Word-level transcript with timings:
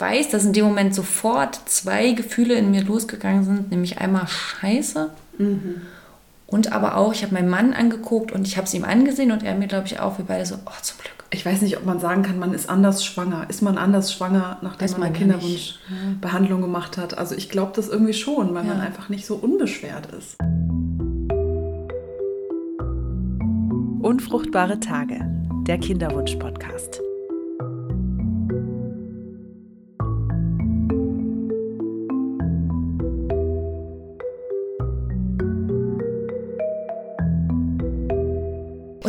ich 0.00 0.06
weiß, 0.06 0.30
dass 0.30 0.46
in 0.46 0.54
dem 0.54 0.64
Moment 0.64 0.94
sofort 0.94 1.60
zwei 1.66 2.12
Gefühle 2.12 2.54
in 2.54 2.70
mir 2.70 2.82
losgegangen 2.82 3.44
sind, 3.44 3.70
nämlich 3.70 3.98
einmal 3.98 4.26
Scheiße 4.26 5.10
mhm. 5.36 5.82
und 6.46 6.72
aber 6.72 6.96
auch, 6.96 7.12
ich 7.12 7.22
habe 7.22 7.34
meinen 7.34 7.50
Mann 7.50 7.74
angeguckt 7.74 8.32
und 8.32 8.46
ich 8.46 8.56
habe 8.56 8.66
es 8.66 8.72
ihm 8.72 8.84
angesehen 8.84 9.30
und 9.30 9.42
er 9.42 9.54
mir, 9.54 9.66
glaube 9.66 9.86
ich, 9.88 10.00
auch, 10.00 10.16
wir 10.16 10.24
beide 10.24 10.46
so, 10.46 10.54
oh, 10.64 10.70
zum 10.80 10.96
Glück. 11.00 11.12
Ich 11.28 11.44
weiß 11.44 11.60
nicht, 11.60 11.76
ob 11.76 11.84
man 11.84 12.00
sagen 12.00 12.22
kann, 12.22 12.38
man 12.38 12.54
ist 12.54 12.70
anders 12.70 13.04
schwanger. 13.04 13.44
Ist 13.50 13.60
man 13.60 13.76
anders 13.76 14.10
schwanger, 14.10 14.56
nachdem 14.62 14.88
weiß 14.88 14.96
man 14.96 15.08
eine 15.08 15.18
Kinderwunschbehandlung 15.18 16.62
gemacht 16.62 16.96
hat? 16.96 17.18
Also 17.18 17.34
ich 17.34 17.50
glaube 17.50 17.72
das 17.76 17.88
irgendwie 17.88 18.14
schon, 18.14 18.54
weil 18.54 18.66
ja. 18.66 18.72
man 18.72 18.80
einfach 18.80 19.10
nicht 19.10 19.26
so 19.26 19.34
unbeschwert 19.34 20.08
ist. 20.14 20.38
Unfruchtbare 24.02 24.80
Tage, 24.80 25.20
der 25.66 25.76
Kinderwunsch-Podcast. 25.76 27.02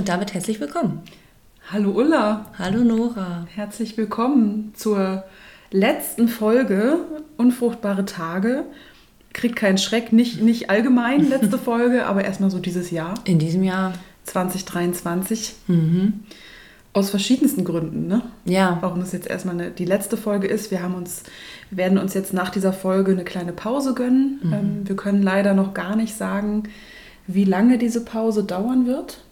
Und 0.01 0.09
damit 0.09 0.33
herzlich 0.33 0.59
willkommen. 0.59 1.03
Hallo 1.71 1.91
Ulla. 1.91 2.47
Hallo 2.57 2.83
Nora. 2.83 3.45
Herzlich 3.53 3.97
willkommen 3.97 4.73
zur 4.73 5.25
letzten 5.69 6.27
Folge 6.27 7.05
Unfruchtbare 7.37 8.05
Tage. 8.05 8.63
Kriegt 9.31 9.57
keinen 9.57 9.77
Schreck, 9.77 10.11
nicht, 10.11 10.41
nicht 10.41 10.71
allgemein 10.71 11.29
letzte 11.29 11.55
Folge, 11.59 12.07
aber 12.07 12.25
erstmal 12.25 12.49
so 12.49 12.57
dieses 12.57 12.89
Jahr. 12.89 13.13
In 13.25 13.37
diesem 13.37 13.63
Jahr. 13.63 13.93
2023. 14.23 15.53
Mhm. 15.67 16.21
Aus 16.93 17.11
verschiedensten 17.11 17.63
Gründen, 17.63 18.07
ne? 18.07 18.23
Ja. 18.45 18.79
Warum 18.81 19.02
es 19.02 19.11
jetzt 19.11 19.27
erstmal 19.27 19.53
eine, 19.53 19.69
die 19.69 19.85
letzte 19.85 20.17
Folge 20.17 20.47
ist. 20.47 20.71
Wir 20.71 20.81
haben 20.81 20.95
uns, 20.95 21.21
werden 21.69 21.99
uns 21.99 22.15
jetzt 22.15 22.33
nach 22.33 22.49
dieser 22.49 22.73
Folge 22.73 23.11
eine 23.11 23.23
kleine 23.23 23.53
Pause 23.53 23.93
gönnen. 23.93 24.39
Mhm. 24.41 24.53
Ähm, 24.53 24.81
wir 24.83 24.95
können 24.95 25.21
leider 25.21 25.53
noch 25.53 25.75
gar 25.75 25.95
nicht 25.95 26.15
sagen, 26.15 26.63
wie 27.27 27.45
lange 27.45 27.77
diese 27.77 28.03
Pause 28.03 28.43
dauern 28.43 28.88
wird. 28.88 29.25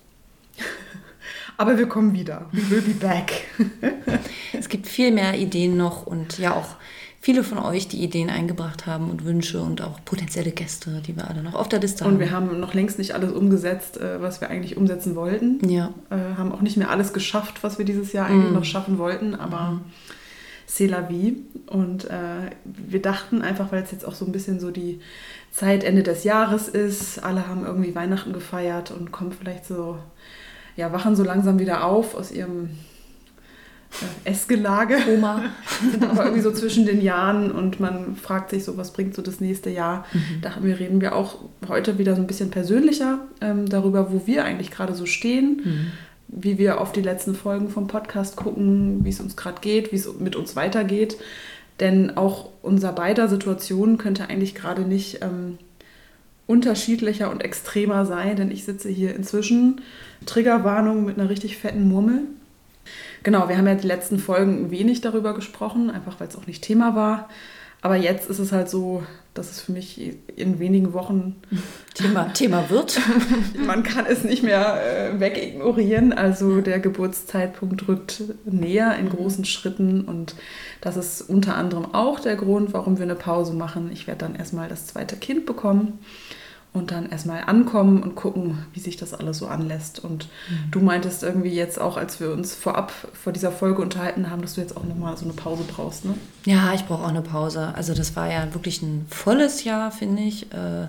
Aber 1.58 1.78
wir 1.78 1.88
kommen 1.88 2.14
wieder. 2.14 2.48
We 2.52 2.70
will 2.70 2.82
be 2.82 2.94
back. 2.94 3.46
es 4.54 4.70
gibt 4.70 4.88
viel 4.88 5.12
mehr 5.12 5.38
Ideen 5.38 5.76
noch 5.76 6.08
und 6.08 6.38
ja 6.40 6.54
auch 6.54 6.78
viele 7.22 7.44
von 7.44 7.58
euch, 7.58 7.88
die 7.88 8.02
Ideen 8.04 8.30
eingebracht 8.30 8.88
haben 8.88 9.10
und 9.10 9.26
Wünsche 9.26 9.62
und 9.62 9.82
auch 9.82 10.04
potenzielle 10.06 10.52
Gäste, 10.52 11.02
die 11.06 11.16
wir 11.16 11.30
alle 11.30 11.44
noch 11.44 11.56
auf 11.56 11.68
der 11.68 11.80
Liste 11.80 12.06
haben. 12.06 12.14
Und 12.14 12.20
wir 12.20 12.32
haben 12.32 12.60
noch 12.60 12.74
längst 12.74 12.98
nicht 12.98 13.14
alles 13.14 13.32
umgesetzt, 13.32 13.98
äh, 13.98 14.22
was 14.22 14.42
wir 14.42 14.50
eigentlich 14.50 14.78
umsetzen 14.78 15.16
wollten. 15.16 15.60
Ja. 15.70 15.94
Äh, 16.10 16.38
haben 16.38 16.52
auch 16.52 16.62
nicht 16.62 16.78
mehr 16.78 16.90
alles 16.90 17.14
geschafft, 17.14 17.62
was 17.62 17.78
wir 17.78 17.86
dieses 17.86 18.14
Jahr 18.14 18.28
eigentlich 18.28 18.52
mm. 18.52 18.56
noch 18.56 18.64
schaffen 18.64 18.98
wollten, 18.98 19.36
aber 19.36 19.72
mm. 19.72 19.82
c'est 20.68 20.88
la 20.88 21.10
vie. 21.10 21.44
Und 21.68 22.06
äh, 22.06 22.52
wir 22.64 23.02
dachten 23.02 23.42
einfach, 23.42 23.72
weil 23.72 23.84
es 23.84 23.92
jetzt 23.92 24.06
auch 24.06 24.16
so 24.16 24.26
ein 24.26 24.32
bisschen 24.32 24.60
so 24.62 24.72
die 24.72 25.02
Zeit 25.52 25.84
Ende 25.84 26.04
des 26.04 26.24
Jahres 26.24 26.70
ist, 26.70 27.22
alle 27.22 27.48
haben 27.48 27.66
irgendwie 27.66 27.96
Weihnachten 27.96 28.32
gefeiert 28.32 28.92
und 28.92 29.12
kommen 29.12 29.34
vielleicht 29.34 29.66
so 29.66 29.98
ja, 30.80 30.94
wachen 30.94 31.16
so 31.16 31.24
langsam 31.24 31.60
wieder 31.60 31.84
auf 31.84 32.16
aus 32.16 32.32
ihrem 32.32 32.70
äh, 34.26 34.30
Essgelage. 34.30 34.96
Oma. 35.14 35.44
Sind 35.92 36.04
aber 36.04 36.24
irgendwie 36.24 36.42
so 36.42 36.54
zwischen 36.54 36.86
den 36.86 37.02
Jahren 37.02 37.52
und 37.52 37.82
man 37.82 38.16
fragt 38.16 38.50
sich 38.50 38.64
so, 38.64 38.78
was 38.78 38.94
bringt 38.94 39.14
so 39.14 39.22
das 39.22 39.42
nächste 39.42 39.70
Jahr. 39.70 40.06
Mhm. 40.14 40.42
Da 40.42 40.56
wir, 40.62 40.80
reden 40.80 41.02
wir 41.02 41.16
auch 41.16 41.40
heute 41.68 41.98
wieder 41.98 42.16
so 42.16 42.22
ein 42.22 42.28
bisschen 42.28 42.50
persönlicher 42.50 43.20
ähm, 43.42 43.68
darüber, 43.68 44.14
wo 44.14 44.26
wir 44.26 44.46
eigentlich 44.46 44.72
gerade 44.72 44.96
so 44.96 45.06
stehen. 45.06 45.62
Mhm. 45.64 45.92
Wie 46.30 46.58
wir 46.58 46.80
auf 46.80 46.94
die 46.94 47.02
letzten 47.02 47.36
Folgen 47.36 47.70
vom 47.70 47.88
Podcast 47.88 48.38
gucken, 48.38 49.04
wie 49.04 49.10
es 49.10 49.20
uns 49.20 49.36
gerade 49.36 49.60
geht, 49.60 49.92
wie 49.92 49.98
es 49.98 50.08
mit 50.20 50.38
uns 50.38 50.56
weitergeht. 50.56 51.18
Denn 51.82 52.16
auch 52.16 52.50
unser 52.62 52.94
beider 52.94 53.28
Situation 53.28 53.98
könnte 53.98 54.30
eigentlich 54.30 54.56
gerade 54.56 54.84
nicht 54.84 55.24
ähm, 55.24 55.58
unterschiedlicher 56.50 57.30
und 57.30 57.44
extremer 57.44 58.08
sein, 58.08 58.36
denn 58.36 58.50
ich 58.50 58.66
sitze 58.66 58.90
hier 58.90 59.16
inzwischen, 59.16 59.82
Triggerwarnung 60.26 61.06
mit 61.06 61.20
einer 61.20 61.30
richtig 61.30 61.58
fetten 61.58 61.88
Murmel. 61.88 62.24
Genau, 63.22 63.50
wir 63.50 63.58
haben 63.58 63.68
ja 63.68 63.76
die 63.76 63.88
letzten 63.88 64.18
Folgen 64.18 64.72
wenig 64.72 65.02
darüber 65.02 65.36
gesprochen, 65.36 65.92
einfach 65.92 66.20
weil 66.20 66.28
es 66.28 66.36
auch 66.36 66.48
nicht 66.48 66.64
Thema 66.64 66.96
war. 66.96 67.30
Aber 67.82 67.98
jetzt 67.98 68.28
ist 68.30 68.40
es 68.40 68.52
halt 68.52 68.68
so, 68.68 69.04
dass 69.40 69.52
es 69.52 69.62
für 69.62 69.72
mich 69.72 70.18
in 70.36 70.60
wenigen 70.60 70.92
Wochen 70.92 71.38
Thema, 71.94 72.26
Thema 72.34 72.70
wird. 72.70 73.00
Man 73.66 73.84
kann 73.84 74.06
es 74.06 74.26
nicht 74.26 74.44
mehr 74.44 74.82
äh, 74.84 75.20
wegignorieren. 75.20 76.12
Also 76.12 76.60
der 76.60 76.80
Geburtszeitpunkt 76.80 77.88
rückt 77.88 78.22
näher 78.44 78.98
in 79.00 79.10
großen 79.10 79.46
Schritten 79.46 80.02
und 80.02 80.36
das 80.82 80.98
ist 80.98 81.22
unter 81.22 81.56
anderem 81.56 81.94
auch 81.96 82.20
der 82.20 82.36
Grund, 82.36 82.74
warum 82.74 82.98
wir 82.98 83.04
eine 83.04 83.16
Pause 83.16 83.54
machen. 83.54 83.90
Ich 83.94 84.08
werde 84.08 84.26
dann 84.26 84.36
erstmal 84.36 84.68
das 84.68 84.88
zweite 84.88 85.16
Kind 85.16 85.46
bekommen 85.46 86.00
und 86.72 86.92
dann 86.92 87.10
erstmal 87.10 87.44
ankommen 87.46 88.04
und 88.04 88.16
gucken, 88.16 88.66
wie 88.74 88.80
sich 88.80 88.96
das 88.96 89.14
alles 89.14 89.40
so 89.40 89.48
anlässt. 89.48 90.04
Und 90.04 90.28
mhm. 90.50 90.72
du 90.72 90.80
meintest 90.80 91.24
irgendwie 91.24 91.50
jetzt 91.50 91.82
auch, 91.82 91.98
als 91.98 92.20
wir 92.20 92.32
uns 92.32 92.54
vorab 92.54 92.92
vor 92.92 93.34
dieser 93.34 93.52
Folge 93.52 93.82
unterhalten 93.82 94.30
haben, 94.30 94.42
dass 94.42 94.54
du 94.54 94.62
jetzt 94.62 94.78
auch 94.78 94.84
nochmal 94.84 95.18
so 95.18 95.26
eine 95.26 95.34
Pause 95.34 95.64
brauchst, 95.68 96.06
ne? 96.06 96.14
Ja, 96.46 96.74
ich 96.74 96.86
brauche 96.86 97.04
auch 97.04 97.10
eine 97.10 97.24
Pause. 97.24 97.74
Also 97.76 97.94
das 97.94 98.16
war 98.16 98.32
ja 98.32 98.54
wirklich 98.54 98.82
ein 98.82 99.06
volles 99.10 99.64
Jahr, 99.64 99.92
finde 99.92 100.22
ich. 100.24 100.52
Äh, 100.54 100.88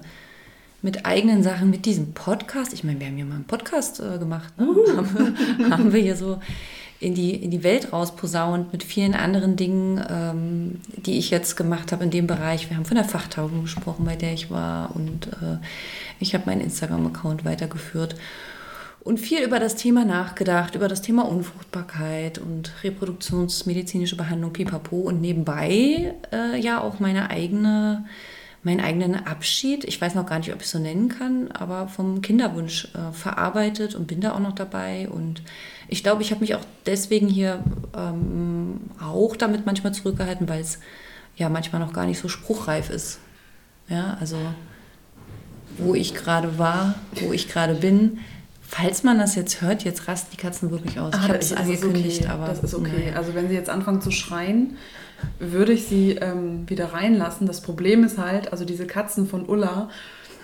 mit 0.83 1.05
eigenen 1.05 1.43
Sachen, 1.43 1.71
mit 1.71 1.85
diesem 1.85 2.15
Podcast. 2.15 2.73
Ich 2.73 2.85
meine, 2.85 3.01
wir 3.01 3.07
haben 3.07 3.19
ja 3.19 3.25
mal 3.25 3.35
einen 3.35 3.45
Podcast 3.45 4.01
äh, 4.01 4.19
gemacht. 4.19 4.59
Ne? 4.59 4.67
Uh. 4.67 4.97
haben, 4.97 5.37
haben 5.71 5.93
wir 5.93 6.01
hier 6.01 6.17
so 6.17 6.41
in 7.00 7.15
die, 7.15 7.34
in 7.34 7.50
die 7.50 7.65
Welt 7.65 7.93
rausposaunt 7.93 8.72
mit 8.72 8.84
vielen 8.84 9.15
anderen 9.15 9.56
Dingen, 9.56 10.05
ähm, 10.09 10.81
die 10.97 11.19
ich 11.19 11.31
jetzt 11.31 11.56
gemacht 11.56 11.93
habe 11.93 12.05
in 12.05 12.11
dem 12.11 12.27
Bereich. 12.27 12.69
Wir 12.69 12.77
haben 12.77 12.84
von 12.84 12.97
der 12.97 13.06
Fachtaugung 13.06 13.62
gesprochen, 13.62 14.05
bei 14.05 14.16
der 14.16 14.34
ich 14.34 14.50
war 14.50 14.94
und 14.94 15.28
äh, 15.28 15.56
ich 16.21 16.34
habe 16.34 16.44
meinen 16.47 16.61
Instagram-Account 16.61 17.47
weitergeführt 17.47 18.16
und 19.03 19.19
viel 19.19 19.43
über 19.43 19.59
das 19.59 19.77
Thema 19.77 20.05
nachgedacht, 20.05 20.75
über 20.75 20.88
das 20.88 21.00
Thema 21.00 21.27
Unfruchtbarkeit 21.27 22.38
und 22.38 22.71
reproduktionsmedizinische 22.84 24.17
Behandlung, 24.17 24.53
pipapo 24.53 24.97
und 24.97 25.22
nebenbei 25.22 26.15
äh, 26.32 26.61
ja 26.61 26.82
auch 26.82 27.00
meine 27.00 27.31
eigene 27.31 28.05
meinen 28.62 28.81
eigenen 28.81 29.26
Abschied, 29.26 29.84
ich 29.84 30.00
weiß 30.00 30.15
noch 30.15 30.26
gar 30.26 30.38
nicht, 30.38 30.53
ob 30.53 30.60
ich 30.60 30.66
es 30.66 30.72
so 30.72 30.78
nennen 30.78 31.09
kann, 31.09 31.50
aber 31.53 31.88
vom 31.88 32.21
Kinderwunsch 32.21 32.88
äh, 32.94 33.12
verarbeitet 33.12 33.94
und 33.94 34.06
bin 34.06 34.21
da 34.21 34.34
auch 34.34 34.41
noch 34.41 34.54
dabei. 34.54 35.09
Und 35.09 35.43
ich 35.88 36.03
glaube, 36.03 36.22
ich 36.22 36.31
habe 36.31 36.43
mich 36.43 36.54
auch 36.54 36.65
deswegen 36.84 37.26
hier 37.26 37.65
ähm, 37.97 38.81
auch 39.00 39.37
damit 39.37 39.65
manchmal 39.65 39.94
zurückgehalten, 39.94 40.49
weil 40.49 40.60
es 40.60 40.78
ja 41.37 41.49
manchmal 41.49 41.81
noch 41.81 41.94
gar 41.94 42.04
nicht 42.04 42.20
so 42.20 42.28
spruchreif 42.28 42.91
ist. 42.91 43.19
Ja, 43.88 44.16
also 44.20 44.37
wo 45.78 45.94
ich 45.94 46.15
gerade 46.15 46.59
war, 46.59 46.97
wo 47.15 47.32
ich 47.32 47.49
gerade 47.49 47.75
bin. 47.75 48.19
Falls 48.62 49.03
man 49.03 49.19
das 49.19 49.34
jetzt 49.34 49.62
hört, 49.62 49.82
jetzt 49.82 50.06
rasten 50.06 50.28
die 50.32 50.37
Katzen 50.37 50.70
wirklich 50.70 51.00
aus. 51.00 51.15
Ah, 51.15 51.22
ich 51.25 51.28
habe 51.28 51.38
es 51.38 51.53
angekündigt, 51.53 52.22
okay. 52.22 52.31
aber. 52.31 52.47
Das 52.47 52.62
ist 52.62 52.75
okay. 52.75 53.04
Naja. 53.06 53.16
Also 53.16 53.34
wenn 53.34 53.49
sie 53.49 53.54
jetzt 53.54 53.70
anfangen 53.70 54.00
zu 54.00 54.10
schreien, 54.10 54.76
würde 55.38 55.72
ich 55.72 55.84
sie 55.84 56.12
ähm, 56.12 56.69
wieder 56.69 56.92
reinlassen. 56.92 57.47
Das 57.47 57.60
Problem 57.60 58.04
ist 58.04 58.19
halt, 58.19 58.53
also 58.53 58.64
diese 58.64 58.86
Katzen 58.86 59.26
von 59.26 59.48
Ulla 59.48 59.91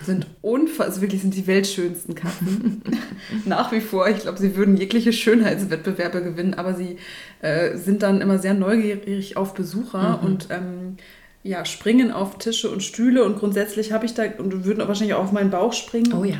sind 0.03 0.27
unfassbar, 0.41 0.87
also 0.87 1.01
wirklich 1.01 1.21
sind 1.21 1.35
die 1.35 1.47
weltschönsten 1.47 2.15
Katzen. 2.15 2.81
Nach 3.45 3.71
wie 3.71 3.81
vor, 3.81 4.07
ich 4.07 4.19
glaube, 4.19 4.37
sie 4.37 4.55
würden 4.55 4.77
jegliche 4.77 5.11
Schönheitswettbewerbe 5.11 6.21
gewinnen, 6.21 6.53
aber 6.53 6.75
sie 6.75 6.97
äh, 7.41 7.77
sind 7.77 8.03
dann 8.03 8.21
immer 8.21 8.37
sehr 8.39 8.53
neugierig 8.53 9.37
auf 9.37 9.53
Besucher 9.53 10.19
mhm. 10.21 10.27
und 10.27 10.47
ähm, 10.51 10.97
ja, 11.43 11.65
springen 11.65 12.11
auf 12.11 12.37
Tische 12.37 12.69
und 12.69 12.83
Stühle 12.83 13.23
und 13.23 13.39
grundsätzlich 13.39 13.91
habe 13.91 14.05
ich 14.05 14.13
da, 14.13 14.23
und 14.37 14.65
würden 14.65 14.85
wahrscheinlich 14.87 15.15
auch 15.15 15.23
auf 15.23 15.31
meinen 15.31 15.49
Bauch 15.49 15.73
springen. 15.73 16.13
Oh 16.13 16.23
ja. 16.23 16.37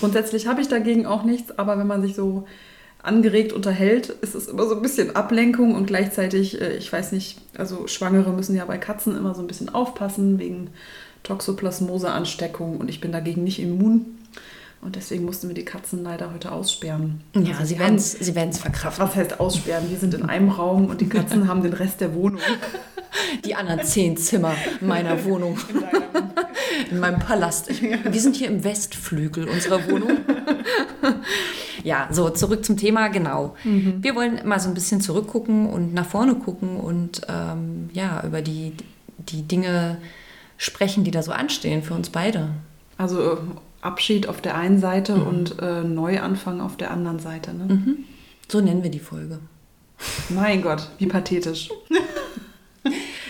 Grundsätzlich 0.00 0.46
habe 0.46 0.60
ich 0.60 0.68
dagegen 0.68 1.06
auch 1.06 1.24
nichts, 1.24 1.58
aber 1.58 1.78
wenn 1.78 1.86
man 1.86 2.02
sich 2.02 2.14
so 2.14 2.46
angeregt 3.02 3.52
unterhält, 3.52 4.08
ist 4.08 4.34
es 4.34 4.46
immer 4.46 4.66
so 4.66 4.76
ein 4.76 4.82
bisschen 4.82 5.16
Ablenkung 5.16 5.74
und 5.74 5.86
gleichzeitig, 5.86 6.60
äh, 6.60 6.76
ich 6.76 6.92
weiß 6.92 7.12
nicht, 7.12 7.38
also 7.56 7.86
Schwangere 7.86 8.32
müssen 8.32 8.56
ja 8.56 8.64
bei 8.64 8.78
Katzen 8.78 9.16
immer 9.16 9.34
so 9.34 9.40
ein 9.40 9.46
bisschen 9.46 9.68
aufpassen 9.68 10.38
wegen 10.38 10.70
Toxoplasmose-Ansteckung 11.24 12.78
und 12.78 12.88
ich 12.88 13.00
bin 13.00 13.12
dagegen 13.12 13.44
nicht 13.44 13.60
immun. 13.60 14.18
Und 14.80 14.96
deswegen 14.96 15.24
mussten 15.24 15.46
wir 15.46 15.54
die 15.54 15.64
Katzen 15.64 16.02
leider 16.02 16.32
heute 16.34 16.50
aussperren. 16.50 17.20
Ja, 17.36 17.52
also 17.52 17.66
sie 17.66 17.78
werden 17.78 17.94
es 17.94 18.12
sie 18.12 18.32
verkraften. 18.32 19.06
Was 19.06 19.14
heißt 19.14 19.38
aussperren? 19.38 19.88
Wir 19.88 19.96
sind 19.96 20.12
in 20.12 20.24
einem 20.24 20.48
Raum 20.48 20.86
und 20.86 21.00
die 21.00 21.08
Katzen 21.08 21.46
haben 21.46 21.62
den 21.62 21.72
Rest 21.72 22.00
der 22.00 22.14
Wohnung. 22.14 22.40
Die 23.44 23.54
anderen 23.54 23.84
zehn 23.84 24.16
Zimmer 24.16 24.54
meiner 24.80 25.24
Wohnung. 25.24 25.58
In, 26.88 26.96
in 26.96 27.00
meinem 27.00 27.18
Palast. 27.18 27.70
Ich, 27.70 27.82
wir 27.82 28.20
sind 28.20 28.36
hier 28.36 28.48
im 28.48 28.64
Westflügel 28.64 29.48
unserer 29.48 29.86
Wohnung. 29.90 30.18
ja, 31.84 32.08
so 32.10 32.30
zurück 32.30 32.64
zum 32.64 32.76
Thema, 32.76 33.08
genau. 33.08 33.56
Mhm. 33.64 33.98
Wir 34.00 34.14
wollen 34.14 34.46
mal 34.46 34.60
so 34.60 34.68
ein 34.68 34.74
bisschen 34.74 35.00
zurückgucken 35.00 35.68
und 35.68 35.94
nach 35.94 36.06
vorne 36.06 36.34
gucken 36.34 36.76
und 36.76 37.22
ähm, 37.28 37.90
ja, 37.92 38.22
über 38.24 38.42
die, 38.42 38.72
die 39.18 39.42
Dinge 39.42 39.98
sprechen, 40.56 41.04
die 41.04 41.10
da 41.10 41.22
so 41.22 41.32
anstehen 41.32 41.82
für 41.82 41.94
uns 41.94 42.10
beide. 42.10 42.50
Also 42.98 43.32
äh, 43.32 43.36
Abschied 43.80 44.28
auf 44.28 44.40
der 44.40 44.56
einen 44.56 44.78
Seite 44.78 45.16
mhm. 45.16 45.26
und 45.26 45.58
äh, 45.60 45.82
Neuanfang 45.82 46.60
auf 46.60 46.76
der 46.76 46.90
anderen 46.90 47.18
Seite. 47.18 47.52
Ne? 47.52 47.74
Mhm. 47.74 47.96
So 48.48 48.60
nennen 48.60 48.82
wir 48.82 48.90
die 48.90 49.00
Folge. 49.00 49.40
Mein 50.28 50.62
Gott, 50.62 50.88
wie 50.98 51.06
pathetisch. 51.06 51.70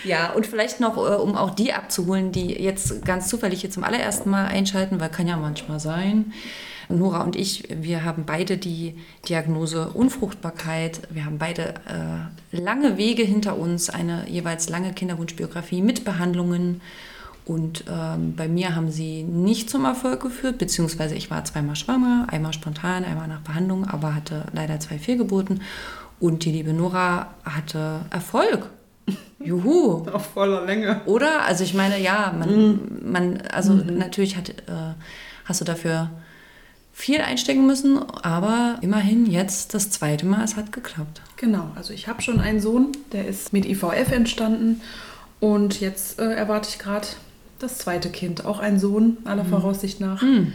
Ja, 0.03 0.33
und 0.33 0.45
vielleicht 0.45 0.79
noch, 0.79 0.97
äh, 0.97 1.15
um 1.15 1.35
auch 1.35 1.51
die 1.51 1.73
abzuholen, 1.73 2.31
die 2.31 2.61
jetzt 2.61 3.05
ganz 3.05 3.27
zufällig 3.27 3.61
hier 3.61 3.71
zum 3.71 3.83
allerersten 3.83 4.29
Mal 4.29 4.47
einschalten, 4.47 4.99
weil 4.99 5.09
kann 5.09 5.27
ja 5.27 5.37
manchmal 5.37 5.79
sein. 5.79 6.33
Nora 6.89 7.23
und 7.23 7.35
ich, 7.35 7.63
wir 7.69 8.03
haben 8.03 8.23
beide 8.25 8.57
die 8.57 8.95
Diagnose 9.27 9.89
Unfruchtbarkeit. 9.89 11.01
Wir 11.09 11.25
haben 11.25 11.37
beide 11.37 11.75
äh, 11.87 12.57
lange 12.57 12.97
Wege 12.97 13.23
hinter 13.23 13.57
uns, 13.57 13.89
eine 13.89 14.29
jeweils 14.29 14.69
lange 14.69 14.93
Kinderwunschbiografie 14.93 15.81
mit 15.81 16.05
Behandlungen. 16.05 16.81
Und 17.45 17.83
ähm, 17.91 18.35
bei 18.35 18.47
mir 18.47 18.75
haben 18.75 18.89
sie 18.89 19.23
nicht 19.23 19.69
zum 19.69 19.83
Erfolg 19.85 20.21
geführt, 20.21 20.57
beziehungsweise 20.57 21.15
ich 21.15 21.29
war 21.29 21.43
zweimal 21.43 21.75
schwanger, 21.75 22.27
einmal 22.29 22.53
spontan, 22.53 23.03
einmal 23.03 23.27
nach 23.27 23.41
Behandlung, 23.41 23.85
aber 23.85 24.15
hatte 24.15 24.45
leider 24.53 24.79
zwei 24.79 24.97
Fehlgeburten. 24.97 25.61
Und 26.19 26.45
die 26.45 26.51
liebe 26.51 26.71
Nora 26.71 27.33
hatte 27.43 28.05
Erfolg. 28.09 28.69
Juhu. 29.39 30.07
Auf 30.09 30.27
voller 30.27 30.65
Länge. 30.65 31.01
Oder? 31.05 31.45
Also 31.45 31.65
ich 31.65 31.73
meine, 31.73 31.99
ja, 31.99 32.33
man, 32.37 32.49
mhm. 32.49 32.79
man 33.03 33.41
also 33.51 33.73
mhm. 33.73 33.97
natürlich 33.97 34.37
hat, 34.37 34.49
äh, 34.49 34.93
hast 35.43 35.59
du 35.59 35.65
dafür 35.65 36.11
viel 36.93 37.21
einstecken 37.21 37.65
müssen, 37.65 37.97
aber 38.21 38.77
immerhin 38.81 39.25
jetzt 39.25 39.73
das 39.73 39.89
zweite 39.89 40.25
Mal, 40.25 40.43
es 40.43 40.55
hat 40.55 40.71
geklappt. 40.71 41.21
Genau, 41.37 41.71
also 41.75 41.91
ich 41.91 42.07
habe 42.07 42.21
schon 42.21 42.39
einen 42.39 42.61
Sohn, 42.61 42.91
der 43.11 43.27
ist 43.27 43.51
mit 43.51 43.65
IVF 43.65 44.11
entstanden 44.11 44.81
und 45.39 45.81
jetzt 45.81 46.19
äh, 46.19 46.33
erwarte 46.33 46.69
ich 46.69 46.79
gerade 46.79 47.07
das 47.59 47.79
zweite 47.79 48.09
Kind, 48.09 48.45
auch 48.45 48.59
ein 48.59 48.79
Sohn, 48.79 49.17
aller 49.25 49.43
mhm. 49.43 49.49
Voraussicht 49.49 49.99
nach. 49.99 50.21
Mhm. 50.21 50.53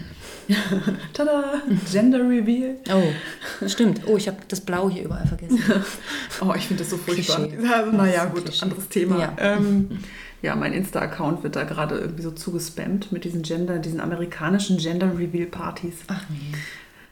Tada! 1.12 1.62
Gender 1.90 2.20
Reveal. 2.20 2.76
Oh, 2.90 3.66
stimmt. 3.66 4.02
Oh, 4.06 4.16
ich 4.16 4.28
habe 4.28 4.38
das 4.48 4.60
Blau 4.60 4.88
hier 4.88 5.04
überall 5.04 5.26
vergessen. 5.26 5.62
oh, 6.40 6.54
ich 6.56 6.66
finde 6.66 6.82
das 6.82 6.90
so 6.90 6.96
furchtbar. 6.96 7.48
Also, 7.72 7.92
naja, 7.92 8.24
gut, 8.26 8.44
Klischee. 8.44 8.62
anderes 8.62 8.88
Thema. 8.88 9.18
Ja, 9.18 9.36
ähm, 9.38 9.98
ja 10.42 10.54
mein 10.56 10.72
Insta-Account 10.72 11.42
wird 11.42 11.56
da 11.56 11.64
gerade 11.64 11.98
irgendwie 11.98 12.22
so 12.22 12.30
zugespammt 12.30 13.12
mit 13.12 13.24
diesen 13.24 13.42
Gender, 13.42 13.78
diesen 13.78 14.00
amerikanischen 14.00 14.78
Gender 14.78 15.18
Reveal 15.18 15.46
Partys. 15.46 15.94
Ach 16.08 16.22
nee. 16.30 16.56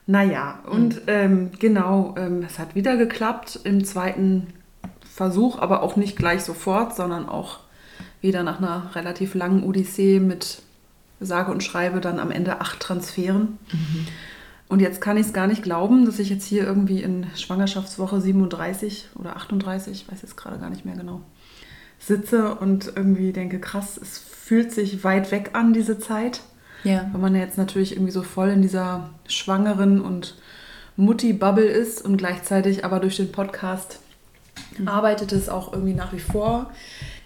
Naja, 0.06 0.60
und 0.70 0.94
mhm. 0.94 1.02
ähm, 1.08 1.50
genau, 1.58 2.14
ähm, 2.16 2.44
es 2.46 2.58
hat 2.58 2.74
wieder 2.76 2.96
geklappt 2.96 3.60
im 3.64 3.84
zweiten 3.84 4.46
Versuch, 5.12 5.58
aber 5.58 5.82
auch 5.82 5.96
nicht 5.96 6.16
gleich 6.16 6.42
sofort, 6.42 6.94
sondern 6.94 7.28
auch 7.28 7.60
wieder 8.20 8.42
nach 8.42 8.58
einer 8.58 8.94
relativ 8.94 9.34
langen 9.34 9.64
Odyssee 9.64 10.20
mit 10.20 10.62
sage 11.18 11.50
und 11.50 11.62
schreibe 11.62 12.00
dann 12.00 12.20
am 12.20 12.30
Ende 12.30 12.60
acht 12.60 12.80
Transferen. 12.80 13.58
Mhm. 13.72 14.06
Und 14.68 14.80
jetzt 14.80 15.00
kann 15.00 15.16
ich 15.16 15.26
es 15.26 15.32
gar 15.32 15.46
nicht 15.46 15.62
glauben, 15.62 16.04
dass 16.06 16.18
ich 16.18 16.28
jetzt 16.28 16.44
hier 16.44 16.64
irgendwie 16.64 17.00
in 17.00 17.26
Schwangerschaftswoche 17.36 18.20
37 18.20 19.08
oder 19.14 19.36
38, 19.36 19.92
ich 19.92 20.10
weiß 20.10 20.22
jetzt 20.22 20.36
gerade 20.36 20.58
gar 20.58 20.70
nicht 20.70 20.84
mehr 20.84 20.96
genau, 20.96 21.20
sitze 21.98 22.54
und 22.54 22.92
irgendwie 22.94 23.32
denke, 23.32 23.58
krass, 23.58 23.98
es 24.00 24.18
fühlt 24.18 24.72
sich 24.72 25.02
weit 25.04 25.32
weg 25.32 25.50
an, 25.54 25.72
diese 25.72 25.98
Zeit. 25.98 26.40
Ja. 26.84 27.08
Weil 27.12 27.20
man 27.20 27.34
ja 27.34 27.40
jetzt 27.40 27.58
natürlich 27.58 27.92
irgendwie 27.92 28.12
so 28.12 28.22
voll 28.22 28.50
in 28.50 28.62
dieser 28.62 29.10
schwangeren 29.26 30.00
und 30.00 30.36
Mutti-Bubble 30.96 31.66
ist 31.66 32.04
und 32.04 32.16
gleichzeitig 32.16 32.84
aber 32.84 33.00
durch 33.00 33.16
den 33.16 33.32
Podcast 33.32 33.98
mhm. 34.78 34.88
arbeitet 34.88 35.32
es 35.32 35.48
auch 35.48 35.72
irgendwie 35.72 35.94
nach 35.94 36.12
wie 36.12 36.20
vor 36.20 36.70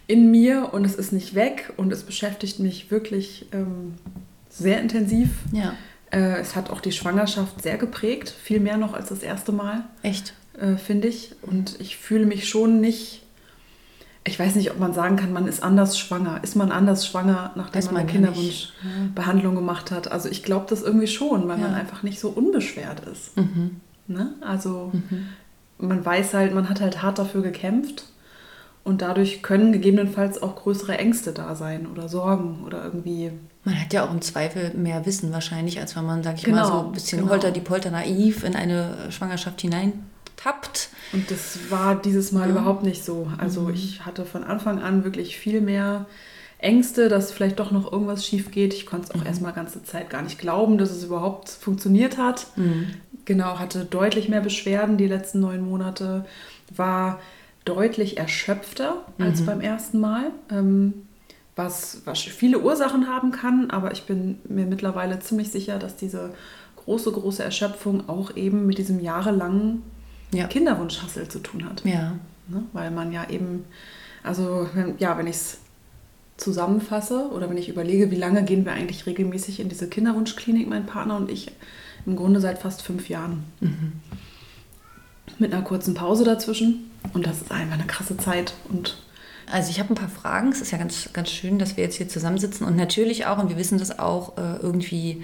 in 0.07 0.31
mir 0.31 0.71
und 0.73 0.85
es 0.85 0.97
ist 0.97 1.13
nicht 1.13 1.35
weg 1.37 1.73
und 1.77 1.93
es 1.93 2.03
beschäftigt 2.03 2.59
mich 2.59 2.91
wirklich 2.91 3.47
ähm, 3.53 3.95
sehr 4.49 4.81
intensiv. 4.81 5.29
Ja. 5.53 5.75
Äh, 6.11 6.41
es 6.41 6.57
hat 6.57 6.71
auch 6.71 6.81
die 6.81 6.91
Schwangerschaft 6.91 7.63
sehr 7.63 7.79
geprägt, 7.79 8.29
viel 8.29 8.59
mehr 8.59 8.77
noch 8.77 8.95
als 8.95 9.11
das 9.11 9.23
erste 9.23 9.53
Mal. 9.53 9.85
Echt? 10.03 10.35
Äh, 10.61 10.77
Finde 10.77 11.07
ich. 11.07 11.37
Und 11.43 11.79
ich 11.79 11.97
fühle 11.97 12.27
mich 12.27 12.49
schon 12.49 12.81
nicht, 12.81 13.23
ich 14.25 14.39
weiß 14.39 14.55
nicht, 14.57 14.71
ob 14.71 14.79
man 14.79 14.93
sagen 14.93 15.17
kann, 15.17 15.33
man 15.33 15.47
ist 15.47 15.63
anders 15.63 15.99
schwanger. 15.99 16.41
Ist 16.43 16.55
man 16.55 16.71
anders 16.73 17.07
schwanger, 17.07 17.53
nachdem 17.55 17.85
man, 17.87 17.95
man 17.95 18.03
eine 18.03 18.13
Kinderwunschbehandlung 18.13 19.55
gemacht 19.55 19.91
hat? 19.91 20.13
Also 20.13 20.29
ich 20.29 20.43
glaube 20.43 20.67
das 20.69 20.83
irgendwie 20.83 21.07
schon, 21.07 21.49
weil 21.49 21.59
ja. 21.59 21.69
man 21.69 21.75
einfach 21.75 22.03
nicht 22.03 22.21
so 22.21 22.29
unbeschwert 22.29 23.01
ist. 23.01 23.37
Mhm. 23.37 23.81
Ne? 24.09 24.35
Also 24.43 24.93
mhm. 24.93 25.29
man 25.79 26.05
weiß 26.05 26.35
halt, 26.35 26.55
man 26.55 26.69
hat 26.69 26.81
halt 26.81 27.03
hart 27.03 27.19
dafür 27.19 27.43
gekämpft 27.43 28.05
und 28.85 29.01
dadurch 29.03 29.43
können 29.43 29.73
gegebenenfalls 29.73 30.43
auch 30.43 30.57
größere 30.57 30.99
Ängste 30.99 31.33
da 31.33 31.55
sein 31.55 31.87
oder 31.87 32.09
Sorgen 32.09 32.65
oder 32.67 32.85
irgendwie. 32.85 33.33
Man 33.65 33.81
hat 33.81 33.93
ja 33.93 34.05
auch 34.05 34.11
im 34.11 34.21
Zweifel 34.21 34.75
mehr 34.75 35.07
Wissen 35.07 35.33
wahrscheinlich, 35.33 35.81
als 35.81 35.97
wenn 35.97 36.05
man, 36.05 36.23
sag 36.23 36.37
ich 36.37 36.45
genau, 36.45 36.63
mal, 36.63 36.67
so 36.67 36.87
ein 36.87 36.93
bisschen 36.93 37.21
genau. 37.21 37.33
holter 37.33 37.53
die 37.53 37.61
Polter 37.61 37.91
naiv 37.91 38.45
in 38.45 38.55
eine 38.55 39.11
Schwangerschaft 39.11 39.63
hineintappt. 40.41 40.89
Und 41.13 41.31
das 41.31 41.71
war 41.71 42.01
dieses 42.01 42.33
Mal 42.33 42.49
ja. 42.49 42.51
überhaupt 42.51 42.83
nicht 42.83 43.05
so. 43.05 43.31
Also 43.39 43.63
mhm. 43.63 43.75
ich 43.75 44.05
hatte 44.07 44.25
von 44.25 44.45
Anfang 44.45 44.81
an 44.81 45.05
wirklich 45.05 45.37
viel 45.37 45.61
mehr 45.61 46.07
Ängste, 46.59 47.09
dass 47.09 47.33
vielleicht 47.33 47.59
doch 47.59 47.71
noch 47.71 47.91
irgendwas 47.91 48.27
schief 48.27 48.51
geht. 48.51 48.75
Ich 48.75 48.87
konnte 48.87 49.09
es 49.09 49.11
auch 49.15 49.21
mhm. 49.21 49.27
erstmal 49.27 49.53
ganze 49.53 49.83
Zeit 49.83 50.11
gar 50.11 50.23
nicht 50.23 50.39
glauben, 50.39 50.79
dass 50.79 50.91
es 50.91 51.05
überhaupt 51.05 51.49
funktioniert 51.49 52.19
hat. 52.19 52.47
Mhm. 52.57 52.89
Genau, 53.25 53.59
hatte 53.59 53.85
deutlich 53.85 54.29
mehr 54.29 54.41
Beschwerden 54.41 54.97
die 54.97 55.07
letzten 55.07 55.41
neun 55.41 55.63
Monate, 55.63 56.25
war 56.75 57.21
deutlich 57.65 58.19
erschöpfter 58.19 59.05
mhm. 59.19 59.25
als 59.25 59.45
beim 59.45 59.61
ersten 59.61 60.01
Mal, 60.01 60.31
ähm, 60.51 61.07
was, 61.57 62.03
was 62.05 62.21
viele 62.21 62.61
Ursachen 62.61 63.07
haben 63.09 63.33
kann, 63.33 63.71
aber 63.71 63.93
ich 63.93 64.05
bin 64.05 64.39
mir 64.49 64.65
mittlerweile 64.65 65.19
ziemlich 65.21 65.51
sicher, 65.51 65.79
dass 65.79 65.97
diese 65.97 66.33
große, 66.77 67.13
große 67.13 67.43
Erschöpfung 67.43 68.09
auch 68.09 68.35
eben 68.37 68.67
mit 68.67 68.79
diesem 68.79 69.01
jahrelangen 69.01 69.83
ja. 70.33 70.47
Kinderwunschhassel 70.47 71.29
zu 71.29 71.41
tun 71.41 71.65
hat. 71.65 71.85
Ja. 71.85 72.13
Ne? 72.49 72.65
Weil 72.73 72.91
man 72.91 73.13
ja 73.13 73.29
eben, 73.29 73.65
also 74.23 74.69
wenn, 74.75 74.99
ja, 74.99 75.17
wenn 75.19 75.27
ich 75.27 75.37
es 75.37 75.59
zusammenfasse 76.37 77.31
oder 77.33 77.49
wenn 77.51 77.59
ich 77.59 77.69
überlege, 77.69 78.11
wie 78.11 78.17
lange 78.17 78.45
gehen 78.45 78.65
wir 78.65 78.73
eigentlich 78.73 79.07
regelmäßig 79.07 79.61
in 79.61 79.69
diese 79.69 79.89
Kinderwunschklinik, 79.89 80.69
mein 80.69 80.87
Partner 80.87 81.17
und 81.17 81.31
ich, 81.31 81.53
im 82.07 82.17
Grunde 82.17 82.41
seit 82.41 82.59
fast 82.59 82.83
fünf 82.83 83.09
Jahren. 83.09 83.45
Mhm. 83.61 83.93
Mit 85.39 85.53
einer 85.53 85.63
kurzen 85.63 85.95
Pause 85.95 86.25
dazwischen. 86.25 86.91
Und 87.13 87.27
das 87.27 87.43
ist 87.43 87.51
einfach 87.51 87.75
eine 87.75 87.87
krasse 87.87 88.17
Zeit. 88.17 88.55
Und 88.69 88.97
also 89.51 89.71
ich 89.71 89.79
habe 89.79 89.91
ein 89.93 89.97
paar 89.97 90.09
Fragen. 90.09 90.51
Es 90.51 90.61
ist 90.61 90.71
ja 90.71 90.79
ganz, 90.79 91.11
ganz 91.13 91.31
schön, 91.31 91.59
dass 91.59 91.77
wir 91.77 91.85
jetzt 91.85 91.97
hier 91.97 92.09
zusammensitzen. 92.09 92.67
Und 92.67 92.77
natürlich 92.77 93.27
auch, 93.27 93.39
und 93.39 93.49
wir 93.49 93.57
wissen 93.57 93.79
das 93.79 93.99
auch, 93.99 94.37
äh, 94.39 94.57
irgendwie, 94.57 95.23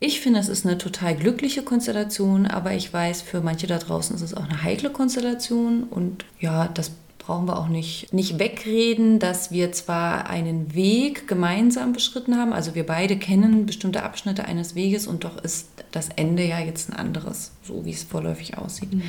ich 0.00 0.20
finde, 0.20 0.38
es 0.38 0.48
ist 0.48 0.64
eine 0.64 0.78
total 0.78 1.16
glückliche 1.16 1.62
Konstellation, 1.62 2.46
aber 2.46 2.72
ich 2.72 2.92
weiß, 2.92 3.22
für 3.22 3.40
manche 3.40 3.66
da 3.66 3.78
draußen 3.78 4.14
ist 4.14 4.22
es 4.22 4.34
auch 4.34 4.44
eine 4.44 4.62
heikle 4.62 4.90
Konstellation. 4.90 5.84
Und 5.84 6.24
ja, 6.38 6.68
das 6.68 6.92
brauchen 7.18 7.46
wir 7.46 7.58
auch 7.58 7.68
nicht, 7.68 8.12
nicht 8.12 8.38
wegreden, 8.38 9.18
dass 9.18 9.50
wir 9.50 9.72
zwar 9.72 10.30
einen 10.30 10.74
Weg 10.74 11.26
gemeinsam 11.26 11.92
beschritten 11.92 12.36
haben, 12.36 12.54
also 12.54 12.74
wir 12.74 12.86
beide 12.86 13.18
kennen 13.18 13.66
bestimmte 13.66 14.02
Abschnitte 14.02 14.46
eines 14.46 14.74
Weges 14.74 15.06
und 15.06 15.24
doch 15.24 15.36
ist 15.42 15.68
das 15.90 16.08
Ende 16.16 16.44
ja 16.44 16.58
jetzt 16.58 16.88
ein 16.88 16.96
anderes, 16.96 17.52
so 17.62 17.84
wie 17.84 17.90
es 17.90 18.04
vorläufig 18.04 18.56
aussieht. 18.56 18.94
Mhm. 18.94 19.02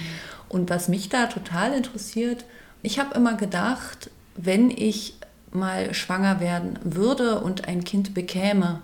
Und 0.50 0.70
was 0.70 0.90
mich 0.90 1.08
da 1.08 1.28
total 1.28 1.74
interessiert, 1.74 2.44
ich 2.82 3.00
habe 3.00 3.16
immer 3.16 3.36
gedacht, 3.36 4.10
wenn 4.36 4.70
ich 4.70 5.14
mal 5.52 5.94
schwanger 5.94 6.40
werden 6.40 6.78
würde 6.84 7.40
und 7.40 7.68
ein 7.68 7.84
Kind 7.84 8.14
bekäme, 8.14 8.82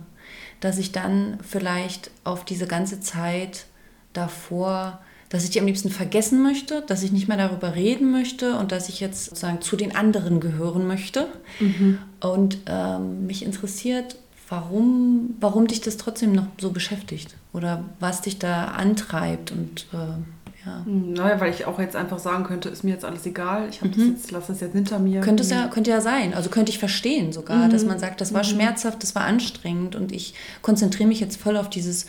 dass 0.59 0.77
ich 0.77 0.91
dann 0.91 1.37
vielleicht 1.41 2.11
auf 2.23 2.45
diese 2.45 2.67
ganze 2.67 2.99
Zeit 2.99 3.65
davor, 4.13 4.99
dass 5.29 5.43
ich 5.43 5.49
die 5.49 5.59
am 5.59 5.65
liebsten 5.65 5.89
vergessen 5.89 6.41
möchte, 6.41 6.83
dass 6.87 7.03
ich 7.03 7.11
nicht 7.11 7.27
mehr 7.27 7.37
darüber 7.37 7.75
reden 7.75 8.11
möchte 8.11 8.57
und 8.57 8.71
dass 8.71 8.89
ich 8.89 8.99
jetzt 8.99 9.25
sozusagen 9.25 9.61
zu 9.61 9.75
den 9.75 9.95
anderen 9.95 10.39
gehören 10.39 10.87
möchte. 10.87 11.27
Mhm. 11.59 11.99
Und 12.21 12.59
ähm, 12.67 13.27
mich 13.27 13.43
interessiert, 13.43 14.17
warum, 14.49 15.35
warum 15.39 15.67
dich 15.67 15.81
das 15.81 15.97
trotzdem 15.97 16.31
noch 16.33 16.47
so 16.59 16.71
beschäftigt 16.71 17.35
oder 17.53 17.83
was 17.99 18.21
dich 18.21 18.39
da 18.39 18.65
antreibt 18.65 19.51
und 19.51 19.87
äh, 19.93 20.21
ja. 20.65 20.83
Hm, 20.85 21.13
naja, 21.13 21.39
weil 21.39 21.51
ich 21.51 21.65
auch 21.65 21.79
jetzt 21.79 21.95
einfach 21.95 22.19
sagen 22.19 22.43
könnte, 22.43 22.69
ist 22.69 22.83
mir 22.83 22.91
jetzt 22.91 23.05
alles 23.05 23.25
egal, 23.25 23.67
ich 23.69 23.81
mhm. 23.81 23.91
das 23.91 24.05
jetzt, 24.07 24.31
lasse 24.31 24.47
das 24.53 24.61
jetzt 24.61 24.73
hinter 24.73 24.99
mir. 24.99 25.21
Könnte 25.21 25.43
es 25.43 25.49
ja, 25.49 25.67
könnte 25.67 25.91
ja 25.91 26.01
sein. 26.01 26.33
Also 26.33 26.49
könnte 26.49 26.71
ich 26.71 26.79
verstehen 26.79 27.31
sogar, 27.31 27.67
mhm. 27.67 27.71
dass 27.71 27.85
man 27.85 27.99
sagt, 27.99 28.21
das 28.21 28.33
war 28.33 28.43
mhm. 28.43 28.47
schmerzhaft, 28.47 29.03
das 29.03 29.15
war 29.15 29.23
anstrengend 29.23 29.95
und 29.95 30.11
ich 30.11 30.33
konzentriere 30.61 31.07
mich 31.07 31.19
jetzt 31.19 31.37
voll 31.37 31.57
auf 31.57 31.69
dieses 31.69 32.07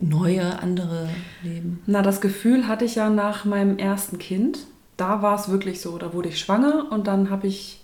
neue, 0.00 0.58
andere 0.60 1.08
Leben. 1.42 1.82
Na, 1.86 2.02
das 2.02 2.20
Gefühl 2.20 2.68
hatte 2.68 2.84
ich 2.84 2.94
ja 2.94 3.10
nach 3.10 3.44
meinem 3.44 3.78
ersten 3.78 4.18
Kind. 4.18 4.58
Da 4.96 5.22
war 5.22 5.38
es 5.38 5.48
wirklich 5.48 5.80
so, 5.80 5.96
da 5.98 6.12
wurde 6.12 6.28
ich 6.28 6.38
schwanger 6.38 6.86
und 6.90 7.06
dann 7.06 7.30
habe 7.30 7.46
ich, 7.46 7.80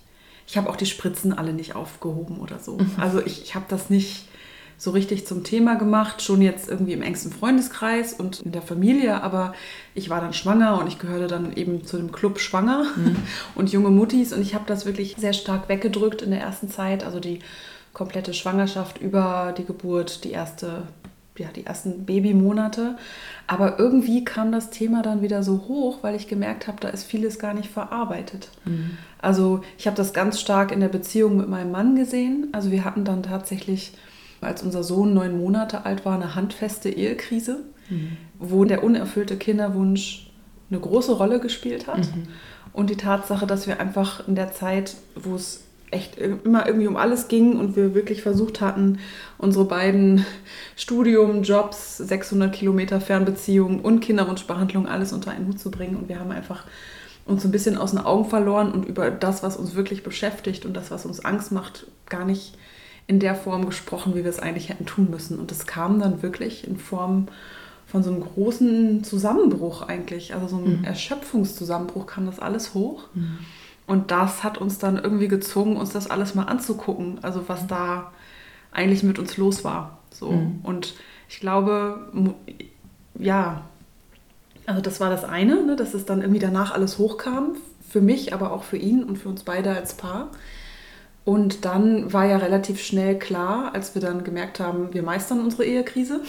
ich 0.47 0.57
habe 0.57 0.69
auch 0.69 0.77
die 0.77 0.87
Spritzen 0.87 1.33
alle 1.33 1.53
nicht 1.53 1.75
aufgehoben 1.75 2.39
oder 2.39 2.59
so. 2.59 2.77
Mhm. 2.77 2.93
Also 2.99 3.21
ich, 3.25 3.43
ich 3.43 3.55
habe 3.55 3.67
das 3.69 3.91
nicht 3.91 4.29
so 4.77 4.91
richtig 4.91 5.27
zum 5.27 5.45
Thema 5.45 5.77
gemacht, 5.77 6.23
schon 6.23 6.43
jetzt 6.43 6.69
irgendwie 6.69 6.93
im 6.93 7.03
engsten 7.03 7.33
Freundeskreis 7.33 8.13
und 8.13 8.41
in 8.41 8.53
der 8.53 8.63
Familie, 8.63 9.23
aber 9.23 9.55
ich 9.95 10.11
war 10.11 10.21
dann 10.21 10.33
schwanger 10.33 10.79
und 10.81 10.87
ich 10.87 10.99
gehörte 10.99 11.27
dann 11.27 11.53
eben 11.55 11.85
zu 11.85 11.97
dem 11.97 12.13
Club 12.13 12.39
Schwanger 12.39 12.85
mhm. 12.97 13.17
und 13.55 13.73
junge 13.73 13.91
Muttis 13.91 14.33
und 14.33 14.43
ich 14.43 14.55
habe 14.55 14.65
das 14.67 14.87
wirklich 14.87 15.17
sehr 15.19 15.33
stark 15.33 15.69
weggedrückt 15.69 16.23
in 16.23 16.31
der 16.31 16.41
ersten 16.41 16.69
Zeit, 16.69 17.05
also 17.05 17.21
die 17.21 17.41
komplette 17.93 18.35
Schwangerschaft 18.35 19.01
über 19.01 19.55
die 19.57 19.65
Geburt, 19.65 20.25
die 20.25 20.33
erste 20.33 20.83
ja, 21.39 21.49
die 21.49 21.67
ersten 21.67 22.05
Babymonate. 22.05 22.97
Aber 23.47 23.79
irgendwie 23.79 24.25
kam 24.25 24.53
das 24.53 24.71
Thema 24.71 25.03
dann 25.03 25.23
wieder 25.23 25.43
so 25.43 25.65
hoch, 25.69 25.99
weil 26.03 26.15
ich 26.15 26.29
gemerkt 26.29 26.69
habe, 26.69 26.79
da 26.81 26.89
ist 26.89 27.05
vieles 27.05 27.39
gar 27.39 27.55
nicht 27.55 27.71
verarbeitet. 27.71 28.51
Mhm. 28.65 28.97
Also 29.21 29.63
ich 29.77 29.87
habe 29.87 29.97
das 29.97 30.13
ganz 30.13 30.41
stark 30.41 30.71
in 30.71 30.81
der 30.81 30.89
Beziehung 30.89 31.37
mit 31.37 31.49
meinem 31.49 31.73
Mann 31.73 31.97
gesehen. 31.97 32.49
Also 32.53 32.71
wir 32.71 32.85
hatten 32.85 33.05
dann 33.05 33.23
tatsächlich, 33.23 33.93
als 34.45 34.63
unser 34.63 34.83
Sohn 34.83 35.15
neun 35.15 35.39
Monate 35.39 35.85
alt 35.85 36.05
war, 36.05 36.15
eine 36.15 36.35
handfeste 36.35 36.91
Ehekrise, 36.91 37.65
mhm. 37.89 38.17
wo 38.39 38.65
der 38.65 38.83
unerfüllte 38.83 39.37
Kinderwunsch 39.37 40.31
eine 40.71 40.81
große 40.81 41.13
Rolle 41.13 41.41
gespielt 41.41 41.87
hat. 41.87 41.99
Mhm. 41.99 42.29
Und 42.73 42.91
die 42.91 42.97
Tatsache, 42.97 43.47
dass 43.47 43.67
wir 43.67 43.81
einfach 43.81 44.27
in 44.27 44.35
der 44.35 44.53
Zeit, 44.53 44.97
wo 45.15 45.37
es 45.37 45.65
echt 45.91 46.19
immer 46.19 46.67
irgendwie 46.67 46.89
um 46.89 46.97
alles 46.97 47.29
ging 47.29 47.57
und 47.57 47.77
wir 47.77 47.95
wirklich 47.95 48.23
versucht 48.23 48.61
hatten, 48.61 48.99
unsere 49.39 49.65
beiden 49.65 50.27
Studium, 50.77 51.45
Jobs, 51.45 51.99
600 51.99 52.53
Kilometer 52.53 53.01
Fernbeziehungen 53.01 53.81
und 53.81 54.01
Kinderwunschbehandlung 54.01 54.89
alles 54.89 55.13
unter 55.13 55.31
einen 55.31 55.47
Hut 55.47 55.61
zu 55.61 55.71
bringen. 55.71 55.97
Und 55.97 56.09
wir 56.09 56.19
haben 56.19 56.33
einfach 56.33 56.65
uns 57.27 57.45
ein 57.45 57.53
bisschen 57.53 57.79
aus 57.79 57.93
den 57.93 58.01
Augen 58.01 58.29
verloren 58.29 58.73
und 58.73 58.87
über 58.87 59.11
das, 59.11 59.43
was 59.43 59.57
uns 59.57 59.75
wirklich 59.75 60.03
beschäftigt 60.03 60.67
und 60.67 60.75
das, 60.75 60.91
was 60.91 61.07
uns 61.07 61.25
Angst 61.25 61.53
macht, 61.53 61.87
gar 62.07 62.25
nicht 62.25 62.59
in 63.07 63.21
der 63.21 63.35
Form 63.35 63.67
gesprochen, 63.67 64.15
wie 64.15 64.25
wir 64.25 64.31
es 64.31 64.39
eigentlich 64.39 64.69
hätten 64.69 64.87
tun 64.87 65.11
müssen. 65.11 65.39
Und 65.39 65.53
es 65.53 65.67
kam 65.67 66.01
dann 66.01 66.23
wirklich 66.23 66.67
in 66.67 66.79
Form 66.79 67.29
von 67.87 68.03
so 68.03 68.11
einem 68.11 68.23
großen 68.23 69.05
Zusammenbruch 69.05 69.83
eigentlich, 69.83 70.35
also 70.35 70.49
so 70.49 70.57
einem 70.57 70.79
mhm. 70.79 70.85
Erschöpfungszusammenbruch 70.85 72.07
kam 72.07 72.27
das 72.27 72.41
alles 72.41 72.75
hoch. 72.75 73.05
Mhm. 73.15 73.39
Und 73.87 74.11
das 74.11 74.43
hat 74.43 74.59
uns 74.59 74.79
dann 74.79 74.97
irgendwie 74.97 75.29
gezwungen, 75.29 75.77
uns 75.77 75.91
das 75.91 76.11
alles 76.11 76.35
mal 76.35 76.45
anzugucken, 76.45 77.19
also 77.23 77.45
was 77.47 77.67
da 77.67 78.13
eigentlich 78.73 79.03
mit 79.03 79.19
uns 79.19 79.37
los 79.37 79.63
war. 79.63 79.99
So. 80.11 80.33
Mhm. 80.33 80.61
Und 80.63 80.95
ich 81.29 81.41
glaube, 81.41 82.01
ja, 83.19 83.63
also 84.67 84.81
das 84.81 85.01
war 85.01 85.11
das 85.11 85.25
eine, 85.25 85.63
ne, 85.63 85.77
dass 85.77 85.93
es 85.93 86.07
dann 86.07 86.23
irgendwie 86.23 86.41
danach 86.41 86.73
alles 86.73 86.99
hochkam, 86.99 87.57
für 87.95 88.01
mich, 88.01 88.35
aber 88.35 88.51
auch 88.53 88.65
für 88.65 88.77
ihn 88.77 89.05
und 89.05 89.19
für 89.19 89.29
uns 89.29 89.45
beide 89.45 89.71
als 89.71 89.95
Paar. 89.95 90.31
Und 91.25 91.65
dann 91.65 92.13
war 92.13 92.27
ja 92.27 92.37
relativ 92.37 92.83
schnell 92.83 93.19
klar, 93.19 93.75
als 93.75 93.95
wir 93.95 94.03
dann 94.03 94.25
gemerkt 94.25 94.61
haben, 94.61 94.93
wir 94.93 95.03
meistern 95.03 95.41
unsere 95.41 95.65
Ehekrise. 95.65 96.21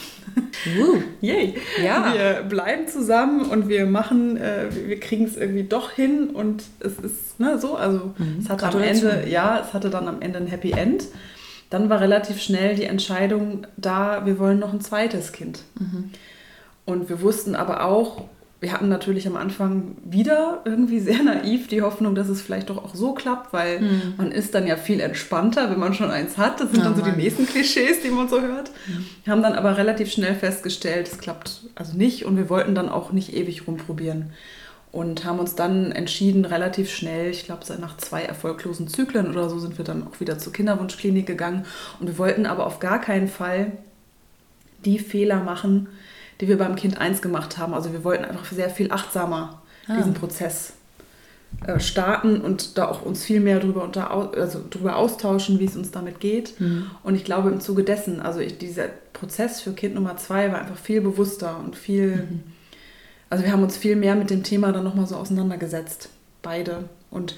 Uh, 0.79 1.01
Yay! 1.21 1.55
Ja. 1.83 2.13
Wir 2.13 2.43
bleiben 2.43 2.87
zusammen 2.87 3.41
und 3.41 3.67
wir 3.67 3.87
machen, 3.87 4.37
äh, 4.37 4.67
wir 4.71 4.97
kriegen 5.01 5.25
es 5.25 5.35
irgendwie 5.35 5.63
doch 5.63 5.91
hin 5.91 6.29
und 6.29 6.63
es 6.79 6.97
ist 6.99 7.39
ne, 7.41 7.59
so, 7.59 7.75
also 7.75 8.13
mhm. 8.17 8.37
es 8.39 8.49
hatte 8.49 8.67
am 8.67 8.81
Ende, 8.81 9.25
ja, 9.27 9.59
es 9.59 9.73
hatte 9.73 9.89
dann 9.89 10.07
am 10.07 10.21
Ende 10.21 10.39
ein 10.39 10.47
Happy 10.47 10.71
End. 10.71 11.03
Dann 11.69 11.89
war 11.89 11.99
relativ 11.99 12.41
schnell 12.41 12.75
die 12.75 12.85
Entscheidung 12.85 13.67
da, 13.75 14.25
wir 14.25 14.39
wollen 14.39 14.59
noch 14.59 14.71
ein 14.71 14.79
zweites 14.79 15.33
Kind. 15.33 15.59
Mhm. 15.77 16.11
Und 16.85 17.09
wir 17.09 17.21
wussten 17.21 17.55
aber 17.55 17.83
auch, 17.83 18.29
wir 18.65 18.71
hatten 18.71 18.89
natürlich 18.89 19.27
am 19.27 19.35
Anfang 19.35 19.95
wieder 20.03 20.63
irgendwie 20.65 20.99
sehr 20.99 21.21
naiv 21.23 21.67
die 21.67 21.83
Hoffnung, 21.83 22.15
dass 22.15 22.29
es 22.29 22.41
vielleicht 22.41 22.71
doch 22.71 22.83
auch 22.83 22.95
so 22.95 23.13
klappt, 23.13 23.53
weil 23.53 23.79
mhm. 23.79 24.13
man 24.17 24.31
ist 24.31 24.55
dann 24.55 24.65
ja 24.65 24.75
viel 24.75 24.99
entspannter, 25.01 25.69
wenn 25.69 25.77
man 25.77 25.93
schon 25.93 26.09
eins 26.09 26.39
hat. 26.39 26.59
Das 26.59 26.71
sind 26.71 26.79
oh, 26.79 26.85
dann 26.85 26.95
so 26.95 27.01
Mann. 27.01 27.11
die 27.13 27.21
nächsten 27.21 27.45
Klischees, 27.45 28.01
die 28.01 28.09
man 28.09 28.27
so 28.27 28.41
hört. 28.41 28.71
Wir 29.23 29.31
haben 29.31 29.43
dann 29.43 29.53
aber 29.53 29.77
relativ 29.77 30.11
schnell 30.11 30.33
festgestellt, 30.33 31.07
es 31.07 31.19
klappt 31.19 31.61
also 31.75 31.95
nicht 31.95 32.25
und 32.25 32.37
wir 32.37 32.49
wollten 32.49 32.73
dann 32.73 32.89
auch 32.89 33.11
nicht 33.11 33.35
ewig 33.35 33.67
rumprobieren 33.67 34.31
und 34.91 35.25
haben 35.25 35.37
uns 35.37 35.53
dann 35.53 35.91
entschieden, 35.91 36.43
relativ 36.43 36.89
schnell, 36.89 37.29
ich 37.29 37.45
glaube, 37.45 37.61
nach 37.79 37.97
zwei 37.97 38.23
erfolglosen 38.23 38.87
Zyklen 38.87 39.29
oder 39.29 39.47
so, 39.47 39.59
sind 39.59 39.77
wir 39.77 39.85
dann 39.85 40.07
auch 40.07 40.19
wieder 40.19 40.39
zur 40.39 40.53
Kinderwunschklinik 40.53 41.27
gegangen. 41.27 41.67
Und 41.99 42.07
wir 42.07 42.17
wollten 42.17 42.47
aber 42.47 42.65
auf 42.65 42.79
gar 42.79 42.99
keinen 42.99 43.27
Fall 43.27 43.73
die 44.85 44.97
Fehler 44.97 45.43
machen, 45.43 45.87
die 46.41 46.47
wir 46.47 46.57
beim 46.57 46.75
Kind 46.75 46.97
1 46.97 47.21
gemacht 47.21 47.57
haben. 47.57 47.73
Also 47.73 47.93
wir 47.93 48.03
wollten 48.03 48.25
einfach 48.25 48.51
sehr 48.51 48.69
viel 48.69 48.91
achtsamer 48.91 49.61
ah. 49.87 49.97
diesen 49.97 50.13
Prozess 50.13 50.73
äh, 51.65 51.79
starten 51.79 52.41
und 52.41 52.77
da 52.77 52.87
auch 52.87 53.01
uns 53.01 53.23
viel 53.23 53.39
mehr 53.39 53.59
darüber, 53.59 53.83
unter, 53.83 54.11
also 54.11 54.59
darüber 54.69 54.97
austauschen, 54.97 55.59
wie 55.59 55.65
es 55.65 55.75
uns 55.75 55.91
damit 55.91 56.19
geht. 56.19 56.59
Mhm. 56.59 56.91
Und 57.03 57.15
ich 57.15 57.23
glaube 57.23 57.49
im 57.49 57.61
Zuge 57.61 57.83
dessen, 57.83 58.19
also 58.19 58.39
ich, 58.39 58.57
dieser 58.57 58.89
Prozess 59.13 59.61
für 59.61 59.71
Kind 59.71 59.95
Nummer 59.95 60.17
2 60.17 60.51
war 60.51 60.59
einfach 60.59 60.77
viel 60.77 61.01
bewusster 61.01 61.57
und 61.63 61.75
viel, 61.75 62.15
mhm. 62.17 62.43
also 63.29 63.43
wir 63.43 63.51
haben 63.51 63.63
uns 63.63 63.77
viel 63.77 63.95
mehr 63.95 64.15
mit 64.15 64.29
dem 64.29 64.43
Thema 64.43 64.71
dann 64.73 64.83
nochmal 64.83 65.07
so 65.07 65.15
auseinandergesetzt, 65.15 66.09
beide. 66.41 66.89
Und 67.09 67.35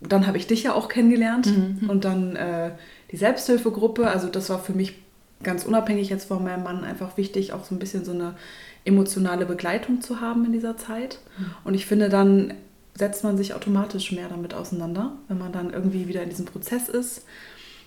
dann 0.00 0.26
habe 0.26 0.38
ich 0.38 0.46
dich 0.46 0.62
ja 0.62 0.72
auch 0.72 0.88
kennengelernt 0.88 1.46
mhm. 1.46 1.90
und 1.90 2.04
dann 2.04 2.36
äh, 2.36 2.70
die 3.12 3.16
Selbsthilfegruppe, 3.16 4.08
also 4.08 4.28
das 4.28 4.48
war 4.50 4.58
für 4.58 4.72
mich 4.72 5.03
ganz 5.42 5.64
unabhängig 5.64 6.08
jetzt 6.08 6.28
von 6.28 6.42
meinem 6.42 6.62
Mann 6.62 6.84
einfach 6.84 7.16
wichtig, 7.16 7.52
auch 7.52 7.64
so 7.64 7.74
ein 7.74 7.78
bisschen 7.78 8.04
so 8.04 8.12
eine 8.12 8.34
emotionale 8.84 9.46
Begleitung 9.46 10.00
zu 10.00 10.20
haben 10.20 10.44
in 10.44 10.52
dieser 10.52 10.76
Zeit. 10.76 11.18
Mhm. 11.38 11.46
Und 11.64 11.74
ich 11.74 11.86
finde, 11.86 12.08
dann 12.08 12.54
setzt 12.96 13.24
man 13.24 13.36
sich 13.36 13.54
automatisch 13.54 14.12
mehr 14.12 14.28
damit 14.28 14.54
auseinander, 14.54 15.12
wenn 15.28 15.38
man 15.38 15.52
dann 15.52 15.72
irgendwie 15.72 16.06
wieder 16.08 16.22
in 16.22 16.28
diesem 16.28 16.44
Prozess 16.44 16.88
ist. 16.88 17.24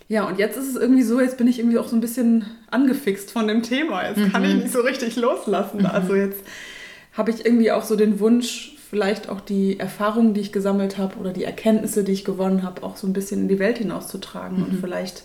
Ja, 0.09 0.25
und 0.25 0.39
jetzt 0.39 0.57
ist 0.57 0.69
es 0.69 0.75
irgendwie 0.75 1.03
so, 1.03 1.19
jetzt 1.19 1.37
bin 1.37 1.47
ich 1.47 1.59
irgendwie 1.59 1.77
auch 1.77 1.87
so 1.87 1.95
ein 1.95 2.01
bisschen 2.01 2.45
angefixt 2.71 3.31
von 3.31 3.47
dem 3.47 3.61
Thema. 3.61 4.07
Jetzt 4.07 4.17
mhm. 4.17 4.31
kann 4.31 4.43
ich 4.43 4.53
mhm. 4.53 4.59
nicht 4.61 4.71
so 4.71 4.81
richtig 4.81 5.15
loslassen. 5.15 5.79
Mhm. 5.79 5.85
Also 5.85 6.15
jetzt 6.15 6.43
habe 7.13 7.31
ich 7.31 7.45
irgendwie 7.45 7.71
auch 7.71 7.83
so 7.83 7.95
den 7.95 8.19
Wunsch, 8.19 8.75
vielleicht 8.89 9.27
auch 9.27 9.41
die 9.41 9.79
Erfahrungen, 9.79 10.33
die 10.33 10.41
ich 10.41 10.53
gesammelt 10.53 10.97
habe 10.97 11.17
oder 11.17 11.33
die 11.33 11.43
Erkenntnisse, 11.43 12.05
die 12.05 12.13
ich 12.13 12.23
gewonnen 12.23 12.63
habe, 12.63 12.83
auch 12.83 12.95
so 12.95 13.05
ein 13.05 13.13
bisschen 13.13 13.41
in 13.41 13.47
die 13.49 13.59
Welt 13.59 13.79
hinauszutragen 13.79 14.59
mhm. 14.59 14.63
und 14.63 14.79
vielleicht 14.79 15.23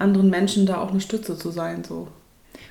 anderen 0.00 0.30
Menschen 0.30 0.66
da 0.66 0.78
auch 0.78 0.90
eine 0.90 1.00
Stütze 1.00 1.36
zu 1.36 1.50
sein. 1.50 1.84
So. 1.84 2.08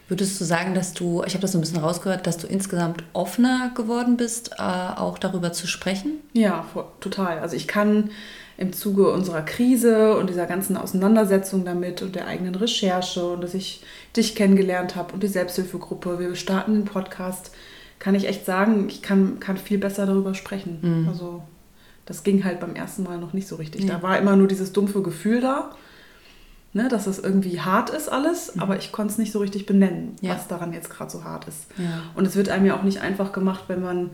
Würdest 0.08 0.42
du 0.42 0.46
sagen, 0.46 0.74
dass 0.74 0.94
du, 0.94 1.24
ich 1.26 1.34
habe 1.34 1.42
das 1.42 1.52
so 1.52 1.60
ein 1.60 1.62
bisschen 1.62 1.80
rausgehört, 1.80 2.26
dass 2.26 2.38
du 2.38 2.48
insgesamt 2.48 3.04
offener 3.14 3.72
geworden 3.76 4.18
bist, 4.18 4.52
äh, 4.58 4.62
auch 4.62 5.20
darüber 5.20 5.54
zu 5.54 5.68
sprechen? 5.68 6.14
Ja, 6.34 6.66
total. 7.00 7.40
Also 7.40 7.56
ich 7.56 7.68
kann 7.68 8.10
im 8.58 8.74
Zuge 8.74 9.12
unserer 9.12 9.44
Krise 9.44 10.18
und 10.18 10.30
dieser 10.30 10.48
ganzen 10.48 10.78
Auseinandersetzung 10.78 11.64
damit 11.64 12.02
und 12.02 12.16
der 12.16 12.28
eigenen 12.28 12.56
Recherche 12.56 13.24
und 13.24 13.42
dass 13.42 13.54
ich 13.54 13.84
dich 14.18 14.36
kennengelernt 14.36 14.96
habe 14.96 15.14
und 15.14 15.24
die 15.24 15.28
Selbsthilfegruppe, 15.28 16.20
wir 16.20 16.36
starten 16.36 16.74
den 16.74 16.86
Podcast, 16.86 17.52
kann 18.00 18.16
ich 18.16 18.28
echt 18.28 18.46
sagen, 18.46 18.88
ich 18.90 19.02
kann, 19.02 19.40
kann 19.40 19.58
viel 19.58 19.78
besser 19.78 20.06
darüber 20.06 20.34
sprechen. 20.34 20.80
Mhm. 20.82 21.08
Also 21.08 21.44
das 22.06 22.24
ging 22.24 22.44
halt 22.44 22.60
beim 22.60 22.76
ersten 22.76 23.04
Mal 23.04 23.20
noch 23.20 23.34
nicht 23.34 23.48
so 23.48 23.58
richtig. 23.58 23.84
Ja. 23.84 23.96
Da 23.96 24.02
war 24.02 24.18
immer 24.18 24.36
nur 24.36 24.48
dieses 24.48 24.74
dumpfe 24.74 25.04
Gefühl 25.04 25.40
da 25.40 25.76
ne, 26.74 26.88
dass 26.88 27.08
es 27.08 27.20
irgendwie 27.20 27.62
hart 27.62 27.90
ist 27.90 28.10
alles, 28.10 28.56
mhm. 28.56 28.62
aber 28.62 28.78
ich 28.78 28.92
konnte 28.92 29.14
es 29.14 29.18
nicht 29.18 29.32
so 29.32 29.40
richtig 29.40 29.66
benennen, 29.66 30.16
ja. 30.22 30.36
was 30.36 30.48
daran 30.48 30.74
jetzt 30.74 30.90
gerade 30.90 31.12
so 31.12 31.24
hart 31.24 31.48
ist. 31.48 31.68
Ja. 31.78 32.04
Und 32.16 32.26
es 32.26 32.36
wird 32.36 32.50
einem 32.50 32.66
ja 32.66 32.78
auch 32.78 32.84
nicht 32.84 33.02
einfach 33.02 33.32
gemacht, 33.32 33.66
wenn 33.68 33.82
man 33.82 34.12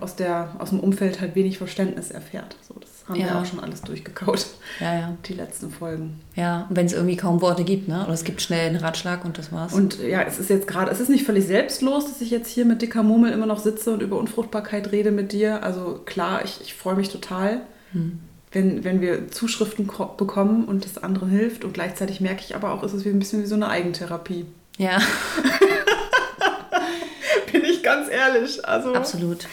aus, 0.00 0.14
der, 0.16 0.50
aus 0.58 0.70
dem 0.70 0.80
Umfeld 0.80 1.20
halt 1.20 1.34
wenig 1.34 1.58
Verständnis 1.58 2.10
erfährt. 2.10 2.56
So, 2.60 2.74
das 2.78 2.90
haben 3.08 3.18
ja. 3.18 3.26
wir 3.26 3.38
auch 3.38 3.46
schon 3.46 3.60
alles 3.60 3.80
durchgekaut. 3.82 4.46
Ja, 4.78 4.94
ja. 4.94 5.16
Die 5.24 5.32
letzten 5.32 5.70
Folgen. 5.70 6.20
Ja, 6.34 6.66
und 6.68 6.76
wenn 6.76 6.84
es 6.84 6.92
irgendwie 6.92 7.16
kaum 7.16 7.40
Worte 7.40 7.64
gibt, 7.64 7.88
ne? 7.88 8.04
Oder 8.04 8.12
es 8.12 8.24
gibt 8.24 8.42
schnell 8.42 8.68
einen 8.68 8.76
Ratschlag 8.76 9.24
und 9.24 9.38
das 9.38 9.52
war's. 9.52 9.72
Und 9.72 10.02
ja, 10.02 10.20
es 10.22 10.38
ist 10.38 10.50
jetzt 10.50 10.66
gerade, 10.66 10.90
es 10.90 11.00
ist 11.00 11.08
nicht 11.08 11.24
völlig 11.24 11.46
selbstlos, 11.46 12.06
dass 12.06 12.20
ich 12.20 12.30
jetzt 12.30 12.48
hier 12.48 12.66
mit 12.66 12.82
dicker 12.82 13.02
Mummel 13.02 13.32
immer 13.32 13.46
noch 13.46 13.60
sitze 13.60 13.92
und 13.92 14.02
über 14.02 14.18
Unfruchtbarkeit 14.18 14.92
rede 14.92 15.12
mit 15.12 15.32
dir. 15.32 15.62
Also 15.62 16.00
klar, 16.04 16.44
ich, 16.44 16.60
ich 16.60 16.74
freue 16.74 16.96
mich 16.96 17.08
total. 17.08 17.62
Hm 17.92 18.20
wenn, 18.56 18.84
wenn 18.84 19.02
wir 19.02 19.30
Zuschriften 19.30 19.86
bekommen 19.86 20.64
und 20.64 20.86
das 20.86 21.02
anderen 21.02 21.28
hilft. 21.28 21.62
Und 21.62 21.74
gleichzeitig 21.74 22.22
merke 22.22 22.40
ich 22.40 22.56
aber 22.56 22.72
auch, 22.72 22.82
ist 22.82 22.94
es 22.94 23.04
wie 23.04 23.10
ein 23.10 23.18
bisschen 23.18 23.42
wie 23.42 23.46
so 23.46 23.54
eine 23.54 23.68
Eigentherapie. 23.68 24.46
Ja. 24.78 24.98
Bin 27.52 27.64
ich 27.64 27.82
ganz 27.82 28.08
ehrlich. 28.08 28.66
Also, 28.66 28.94
Absolut. 28.94 29.46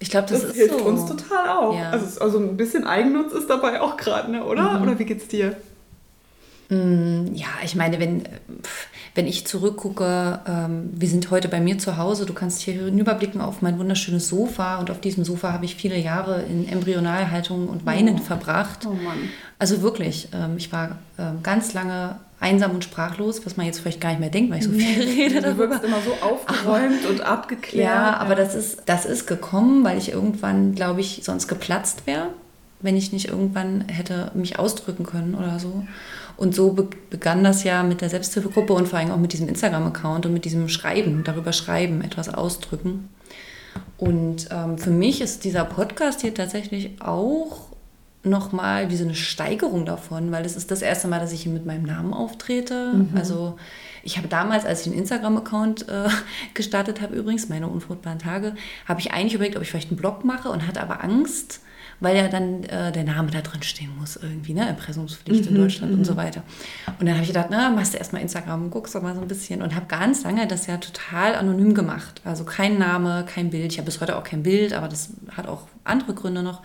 Ich 0.00 0.10
glaube, 0.10 0.26
das, 0.28 0.42
das 0.42 0.50
ist 0.50 0.56
hilft 0.56 0.80
so. 0.80 0.84
uns 0.84 1.06
total 1.06 1.48
auch. 1.48 1.78
Ja. 1.78 1.90
Also, 1.90 2.20
also 2.20 2.38
ein 2.38 2.56
bisschen 2.56 2.88
Eigennutz 2.88 3.32
ist 3.32 3.48
dabei 3.48 3.80
auch 3.80 3.96
gerade, 3.96 4.32
ne? 4.32 4.44
oder? 4.44 4.78
Mhm. 4.78 4.82
Oder 4.82 4.98
wie 4.98 5.04
geht's 5.04 5.28
dir? 5.28 5.56
Mm, 6.70 7.32
ja, 7.32 7.50
ich 7.62 7.76
meine, 7.76 8.00
wenn, 8.00 8.24
wenn 9.14 9.26
ich 9.26 9.46
zurückgucke, 9.46 10.40
ähm, 10.46 10.90
wir 10.94 11.08
sind 11.08 11.30
heute 11.30 11.48
bei 11.48 11.60
mir 11.60 11.78
zu 11.78 11.96
Hause, 11.96 12.26
du 12.26 12.32
kannst 12.32 12.60
hier 12.60 12.74
hinüberblicken 12.74 13.40
auf 13.40 13.62
mein 13.62 13.78
wunderschönes 13.78 14.28
Sofa 14.28 14.78
und 14.78 14.90
auf 14.90 15.00
diesem 15.00 15.24
Sofa 15.24 15.52
habe 15.52 15.64
ich 15.64 15.74
viele 15.74 15.98
Jahre 15.98 16.42
in 16.42 16.68
Embryonalhaltung 16.68 17.68
und 17.68 17.84
Weinen 17.86 18.16
oh. 18.20 18.22
verbracht. 18.22 18.86
Oh 18.86 18.90
Mann. 18.90 19.18
Also 19.58 19.82
wirklich, 19.82 20.28
ähm, 20.32 20.56
ich 20.56 20.72
war 20.72 20.98
ähm, 21.18 21.42
ganz 21.42 21.74
lange 21.74 22.16
einsam 22.40 22.70
und 22.72 22.82
sprachlos, 22.84 23.44
was 23.44 23.56
man 23.56 23.66
jetzt 23.66 23.80
vielleicht 23.80 24.00
gar 24.00 24.10
nicht 24.10 24.20
mehr 24.20 24.30
denkt, 24.30 24.50
weil 24.50 24.58
ich 24.58 24.64
so 24.64 24.72
viel 24.72 25.02
rede 25.02 25.42
darüber. 25.42 25.66
Du 25.66 25.70
wirkst 25.72 25.84
immer 25.84 26.00
so 26.00 26.12
aufgeräumt 26.26 27.04
aber, 27.04 27.10
und 27.10 27.20
abgeklärt. 27.20 27.86
Ja, 27.86 28.16
aber 28.16 28.34
Das, 28.34 28.54
ist, 28.54 28.82
das 28.86 29.04
ist 29.04 29.26
gekommen, 29.26 29.84
weil 29.84 29.98
ich 29.98 30.12
irgendwann, 30.12 30.74
glaube 30.74 31.00
ich, 31.00 31.20
sonst 31.22 31.48
geplatzt 31.48 32.06
wäre, 32.06 32.28
wenn 32.82 32.96
ich 32.96 33.12
nicht 33.12 33.28
irgendwann 33.28 33.84
hätte 33.88 34.30
mich 34.34 34.58
ausdrücken 34.58 35.04
können 35.04 35.34
oder 35.34 35.58
so. 35.58 35.84
Und 36.36 36.54
so 36.54 36.72
be 36.72 36.88
begann 37.10 37.44
das 37.44 37.64
ja 37.64 37.82
mit 37.82 38.00
der 38.00 38.08
Selbsthilfegruppe 38.08 38.72
und 38.72 38.88
vor 38.88 38.98
allem 38.98 39.10
auch 39.10 39.18
mit 39.18 39.32
diesem 39.32 39.48
Instagram-Account 39.48 40.26
und 40.26 40.32
mit 40.32 40.44
diesem 40.44 40.68
Schreiben, 40.68 41.22
darüber 41.24 41.52
schreiben, 41.52 42.02
etwas 42.02 42.32
ausdrücken. 42.32 43.08
Und 43.98 44.48
ähm, 44.50 44.78
für 44.78 44.90
mich 44.90 45.20
ist 45.20 45.44
dieser 45.44 45.64
Podcast 45.64 46.22
hier 46.22 46.34
tatsächlich 46.34 47.00
auch 47.00 47.70
nochmal 48.22 48.90
wie 48.90 48.96
so 48.96 49.04
eine 49.04 49.14
Steigerung 49.14 49.86
davon, 49.86 50.30
weil 50.30 50.44
es 50.44 50.56
ist 50.56 50.70
das 50.70 50.82
erste 50.82 51.08
Mal, 51.08 51.20
dass 51.20 51.32
ich 51.32 51.42
hier 51.42 51.52
mit 51.52 51.64
meinem 51.64 51.84
Namen 51.84 52.12
auftrete. 52.12 52.92
Mhm. 52.92 53.10
Also 53.16 53.56
ich 54.02 54.18
habe 54.18 54.28
damals, 54.28 54.66
als 54.66 54.82
ich 54.82 54.88
einen 54.88 54.98
Instagram-Account 54.98 55.88
äh, 55.88 56.08
gestartet 56.54 57.00
habe, 57.00 57.16
übrigens, 57.16 57.48
meine 57.48 57.68
unfruchtbaren 57.68 58.18
Tage, 58.18 58.54
habe 58.86 59.00
ich 59.00 59.12
eigentlich 59.12 59.34
überlegt, 59.34 59.56
ob 59.56 59.62
ich 59.62 59.70
vielleicht 59.70 59.90
einen 59.90 60.00
Blog 60.00 60.24
mache 60.24 60.50
und 60.50 60.66
hatte 60.66 60.82
aber 60.82 61.02
Angst, 61.02 61.60
weil 62.00 62.16
ja 62.16 62.28
dann 62.28 62.64
äh, 62.64 62.90
der 62.92 63.04
Name 63.04 63.30
da 63.30 63.42
drin 63.42 63.62
stehen 63.62 63.90
muss, 63.98 64.16
irgendwie, 64.16 64.54
ne? 64.54 64.68
Impressumspflicht 64.68 65.44
mhm, 65.44 65.56
in 65.56 65.62
Deutschland 65.62 65.92
und 65.92 66.04
so 66.04 66.12
mhm. 66.12 66.16
weiter. 66.16 66.42
Und 66.98 67.06
dann 67.06 67.14
habe 67.14 67.22
ich 67.22 67.28
gedacht, 67.28 67.48
na, 67.50 67.70
machst 67.70 67.94
du 67.94 67.98
erstmal 67.98 68.22
Instagram, 68.22 68.70
guckst 68.70 68.94
doch 68.94 69.02
mal 69.02 69.14
so 69.14 69.20
ein 69.20 69.28
bisschen 69.28 69.62
und 69.62 69.74
habe 69.74 69.86
ganz 69.86 70.24
lange 70.24 70.46
das 70.46 70.66
ja 70.66 70.78
total 70.78 71.34
anonym 71.34 71.74
gemacht. 71.74 72.20
Also 72.24 72.44
kein 72.44 72.78
Name, 72.78 73.24
kein 73.26 73.50
Bild. 73.50 73.72
Ich 73.72 73.78
habe 73.78 73.86
bis 73.86 74.00
heute 74.00 74.16
auch 74.16 74.24
kein 74.24 74.42
Bild, 74.42 74.72
aber 74.72 74.88
das 74.88 75.10
hat 75.30 75.46
auch 75.46 75.68
andere 75.84 76.14
Gründe 76.14 76.42
noch. 76.42 76.62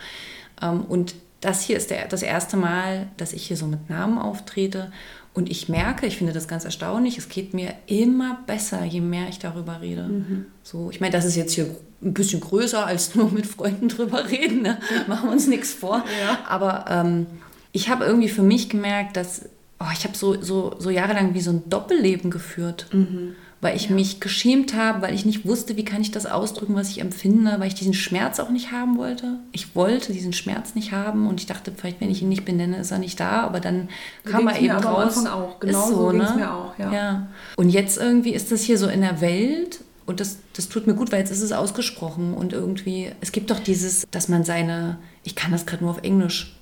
Ähm, 0.61 0.81
und 0.81 1.15
das 1.41 1.61
hier 1.61 1.77
ist 1.77 1.91
der, 1.91 2.07
das 2.07 2.23
erste 2.23 2.57
Mal, 2.57 3.07
dass 3.17 3.33
ich 3.33 3.45
hier 3.45 3.57
so 3.57 3.67
mit 3.67 3.89
Namen 3.89 4.17
auftrete. 4.17 4.91
Und 5.33 5.51
ich 5.51 5.67
merke, 5.67 6.05
ich 6.05 6.17
finde 6.17 6.31
das 6.31 6.47
ganz 6.47 6.63
erstaunlich, 6.63 7.17
es 7.17 7.27
geht 7.27 7.53
mir 7.53 7.73
immer 7.87 8.39
besser, 8.47 8.85
je 8.85 9.01
mehr 9.01 9.27
ich 9.27 9.37
darüber 9.37 9.81
rede. 9.81 10.03
Mhm. 10.03 10.45
So, 10.63 10.89
ich 10.91 11.01
meine, 11.01 11.11
das 11.11 11.25
ist 11.25 11.35
jetzt 11.35 11.53
hier 11.53 11.75
ein 12.01 12.13
bisschen 12.13 12.41
größer 12.41 12.85
als 12.85 13.15
nur 13.15 13.31
mit 13.31 13.45
Freunden 13.45 13.89
drüber 13.89 14.29
reden. 14.29 14.61
Ne? 14.61 14.79
Machen 15.07 15.29
wir 15.29 15.33
uns 15.33 15.47
nichts 15.47 15.73
vor. 15.73 16.03
Ja. 16.21 16.39
Aber 16.47 16.85
ähm, 16.89 17.27
ich 17.71 17.89
habe 17.89 18.05
irgendwie 18.05 18.29
für 18.29 18.43
mich 18.43 18.69
gemerkt, 18.69 19.17
dass 19.17 19.49
oh, 19.79 19.91
ich 19.93 20.03
habe 20.03 20.15
so, 20.15 20.41
so, 20.41 20.75
so 20.79 20.89
jahrelang 20.89 21.33
wie 21.33 21.41
so 21.41 21.51
ein 21.51 21.69
Doppelleben 21.69 22.31
geführt. 22.31 22.87
Mhm 22.91 23.35
weil 23.65 23.75
ich 23.75 23.89
ja. 23.89 23.95
mich 23.95 24.19
geschämt 24.19 24.75
habe, 24.75 25.01
weil 25.01 25.15
ich 25.15 25.25
nicht 25.25 25.47
wusste, 25.47 25.75
wie 25.75 25.83
kann 25.83 25.99
ich 25.99 26.11
das 26.11 26.27
ausdrücken, 26.27 26.75
was 26.75 26.89
ich 26.89 27.01
empfinde, 27.01 27.55
weil 27.57 27.67
ich 27.67 27.73
diesen 27.73 27.95
Schmerz 27.95 28.39
auch 28.39 28.51
nicht 28.51 28.71
haben 28.71 28.95
wollte. 28.95 29.39
Ich 29.53 29.75
wollte 29.75 30.13
diesen 30.13 30.33
Schmerz 30.33 30.75
nicht 30.75 30.91
haben 30.91 31.27
und 31.27 31.39
ich 31.39 31.47
dachte, 31.47 31.71
vielleicht 31.75 31.99
wenn 31.99 32.11
ich 32.11 32.21
ihn 32.21 32.29
nicht 32.29 32.45
benenne, 32.45 32.77
ist 32.77 32.91
er 32.91 32.99
nicht 32.99 33.19
da, 33.19 33.41
aber 33.41 33.59
dann 33.59 33.89
kam 34.23 34.47
er 34.47 34.59
eben 34.59 34.75
raus. 34.75 35.17
Am 35.17 35.25
Anfang 35.25 35.27
auch. 35.27 35.59
Genau 35.59 35.83
ist 35.83 35.89
so, 35.89 35.95
so 35.95 36.11
ne? 36.11 36.33
mir 36.35 36.53
auch, 36.53 36.77
ja. 36.77 36.93
ja. 36.93 37.27
Und 37.55 37.69
jetzt 37.69 37.97
irgendwie 37.97 38.35
ist 38.35 38.51
das 38.51 38.61
hier 38.61 38.77
so 38.77 38.87
in 38.87 39.01
der 39.01 39.19
Welt 39.19 39.79
und 40.05 40.19
das, 40.19 40.37
das 40.53 40.69
tut 40.69 40.87
mir 40.87 40.93
gut, 40.93 41.11
weil 41.11 41.19
jetzt 41.19 41.31
ist 41.31 41.41
es 41.41 41.51
ausgesprochen 41.51 42.33
und 42.33 42.53
irgendwie, 42.53 43.11
es 43.21 43.31
gibt 43.31 43.49
doch 43.49 43.59
dieses, 43.59 44.05
dass 44.11 44.27
man 44.29 44.43
seine, 44.43 44.97
ich 45.23 45.35
kann 45.35 45.51
das 45.51 45.65
gerade 45.65 45.83
nur 45.83 45.91
auf 45.91 46.03
Englisch, 46.03 46.55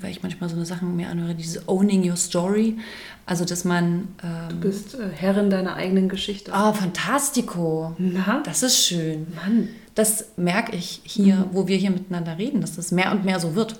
weil 0.00 0.10
ich 0.10 0.22
manchmal 0.22 0.50
so 0.50 0.56
eine 0.56 0.66
Sachen 0.66 0.96
mir 0.96 1.08
anhöre, 1.08 1.34
dieses 1.34 1.68
Owning 1.68 2.08
Your 2.08 2.16
Story. 2.16 2.76
Also, 3.24 3.44
dass 3.44 3.64
man. 3.64 4.08
Ähm, 4.22 4.48
du 4.48 4.56
bist 4.56 4.94
äh, 4.94 5.10
Herrin 5.14 5.48
deiner 5.48 5.76
eigenen 5.76 6.08
Geschichte. 6.08 6.52
Ah, 6.52 6.70
oh, 6.70 6.72
fantastico. 6.72 7.94
Na? 7.98 8.42
Das 8.44 8.64
ist 8.64 8.84
schön. 8.84 9.28
Mann. 9.36 9.68
Das 9.94 10.36
merke 10.36 10.74
ich 10.74 11.02
hier, 11.04 11.36
mhm. 11.36 11.44
wo 11.52 11.68
wir 11.68 11.76
hier 11.76 11.90
miteinander 11.90 12.38
reden, 12.38 12.60
dass 12.60 12.76
das 12.76 12.90
mehr 12.90 13.12
und 13.12 13.24
mehr 13.24 13.38
so 13.38 13.54
wird. 13.54 13.78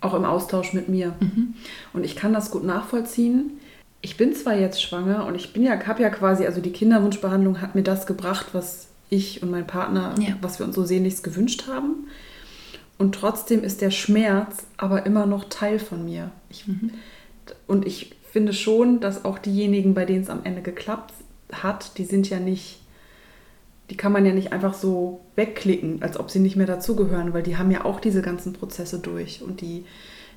Auch 0.00 0.14
im 0.14 0.24
Austausch 0.24 0.72
mit 0.72 0.88
mir. 0.88 1.14
Mhm. 1.20 1.54
Und 1.92 2.04
ich 2.04 2.16
kann 2.16 2.32
das 2.32 2.50
gut 2.50 2.64
nachvollziehen. 2.64 3.59
Ich 4.02 4.16
bin 4.16 4.34
zwar 4.34 4.56
jetzt 4.56 4.82
schwanger 4.82 5.26
und 5.26 5.34
ich 5.34 5.52
bin 5.52 5.62
ja, 5.62 5.78
habe 5.86 6.02
ja 6.02 6.10
quasi, 6.10 6.46
also 6.46 6.60
die 6.60 6.72
Kinderwunschbehandlung 6.72 7.60
hat 7.60 7.74
mir 7.74 7.82
das 7.82 8.06
gebracht, 8.06 8.48
was 8.52 8.88
ich 9.10 9.42
und 9.42 9.50
mein 9.50 9.66
Partner, 9.66 10.14
ja. 10.18 10.36
was 10.40 10.58
wir 10.58 10.66
uns 10.66 10.74
so 10.74 10.84
sehnlichst 10.84 11.22
gewünscht 11.22 11.66
haben. 11.66 12.08
Und 12.96 13.14
trotzdem 13.14 13.64
ist 13.64 13.80
der 13.80 13.90
Schmerz 13.90 14.66
aber 14.76 15.06
immer 15.06 15.26
noch 15.26 15.44
Teil 15.44 15.78
von 15.78 16.04
mir. 16.04 16.30
Ich, 16.48 16.66
mhm. 16.66 16.90
Und 17.66 17.86
ich 17.86 18.14
finde 18.30 18.52
schon, 18.52 19.00
dass 19.00 19.24
auch 19.24 19.38
diejenigen, 19.38 19.94
bei 19.94 20.04
denen 20.04 20.22
es 20.22 20.30
am 20.30 20.44
Ende 20.44 20.62
geklappt 20.62 21.14
hat, 21.52 21.98
die 21.98 22.04
sind 22.04 22.30
ja 22.30 22.38
nicht, 22.38 22.80
die 23.90 23.96
kann 23.96 24.12
man 24.12 24.24
ja 24.24 24.32
nicht 24.32 24.52
einfach 24.52 24.74
so 24.74 25.20
wegklicken, 25.34 26.02
als 26.02 26.18
ob 26.18 26.30
sie 26.30 26.38
nicht 26.38 26.56
mehr 26.56 26.66
dazugehören, 26.66 27.32
weil 27.32 27.42
die 27.42 27.56
haben 27.56 27.70
ja 27.70 27.84
auch 27.84 28.00
diese 28.00 28.22
ganzen 28.22 28.52
Prozesse 28.52 28.98
durch 29.00 29.42
und 29.42 29.60
die 29.60 29.84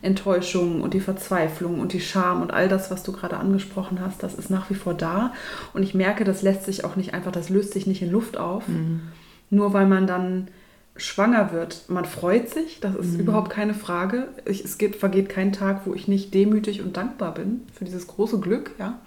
Enttäuschung 0.04 0.82
und 0.82 0.94
die 0.94 1.00
Verzweiflung 1.00 1.80
und 1.80 1.94
die 1.94 2.02
Scham 2.02 2.42
und 2.42 2.52
all 2.52 2.68
das, 2.68 2.92
was 2.92 3.04
du 3.04 3.12
gerade 3.12 3.38
angesprochen 3.38 4.02
hast, 4.02 4.22
das 4.22 4.36
ist 4.36 4.50
nach 4.50 4.70
wie 4.70 4.76
vor 4.76 4.94
da. 4.94 5.34
Und 5.74 5.84
ich 5.84 5.94
merke, 5.94 6.24
das 6.24 6.42
lässt 6.42 6.66
sich 6.66 6.84
auch 6.84 6.96
nicht 6.96 7.14
einfach, 7.14 7.32
das 7.32 7.50
löst 7.50 7.74
sich 7.74 7.88
nicht 7.88 8.02
in 8.02 8.12
Luft 8.12 8.38
auf, 8.38 8.68
mhm. 8.68 9.02
nur 9.50 9.74
weil 9.74 9.88
man 9.88 10.06
dann 10.06 10.50
schwanger 10.96 11.52
wird, 11.52 11.86
man 11.88 12.06
freut 12.06 12.50
sich, 12.50 12.80
das 12.80 12.96
ist 12.96 13.14
mhm. 13.14 13.22
überhaupt 13.22 13.50
keine 13.50 13.74
Frage. 13.74 14.28
Ich, 14.46 14.64
es 14.64 14.78
geht, 14.78 14.96
vergeht 14.96 15.30
kein 15.30 15.54
Tag, 15.54 15.82
wo 15.86 15.94
ich 15.94 16.08
nicht 16.08 16.34
demütig 16.34 16.82
und 16.82 16.98
dankbar 16.98 17.34
bin 17.34 17.62
für 17.74 17.86
dieses 17.86 18.08
große 18.08 18.40
Glück, 18.40 18.72
ja. 18.78 19.00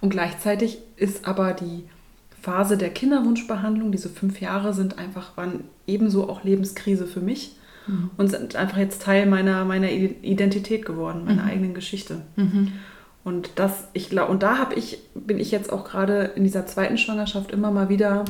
Und 0.00 0.10
gleichzeitig 0.10 0.78
ist 0.96 1.26
aber 1.26 1.52
die 1.52 1.84
Phase 2.40 2.78
der 2.78 2.90
Kinderwunschbehandlung, 2.90 3.90
diese 3.90 4.08
fünf 4.08 4.40
Jahre 4.40 4.72
sind 4.72 4.96
einfach, 4.98 5.36
waren 5.36 5.64
ebenso 5.88 6.30
auch 6.30 6.44
Lebenskrise 6.44 7.08
für 7.08 7.20
mich 7.20 7.57
mhm. 7.88 8.10
und 8.16 8.28
sind 8.28 8.54
einfach 8.54 8.78
jetzt 8.78 9.02
Teil 9.02 9.26
meiner, 9.26 9.64
meiner 9.64 9.90
Identität 9.90 10.84
geworden, 10.84 11.24
meiner 11.24 11.42
mhm. 11.42 11.48
eigenen 11.48 11.74
Geschichte. 11.74 12.22
Mhm. 12.36 12.72
Und 13.24 13.50
das, 13.56 13.88
ich 13.92 14.08
glaube, 14.08 14.30
und 14.30 14.42
da 14.42 14.58
habe 14.58 14.74
ich, 14.74 15.00
bin 15.14 15.38
ich 15.38 15.50
jetzt 15.50 15.72
auch 15.72 15.84
gerade 15.84 16.32
in 16.36 16.44
dieser 16.44 16.66
zweiten 16.66 16.96
Schwangerschaft 16.96 17.50
immer 17.50 17.70
mal 17.70 17.88
wieder 17.88 18.24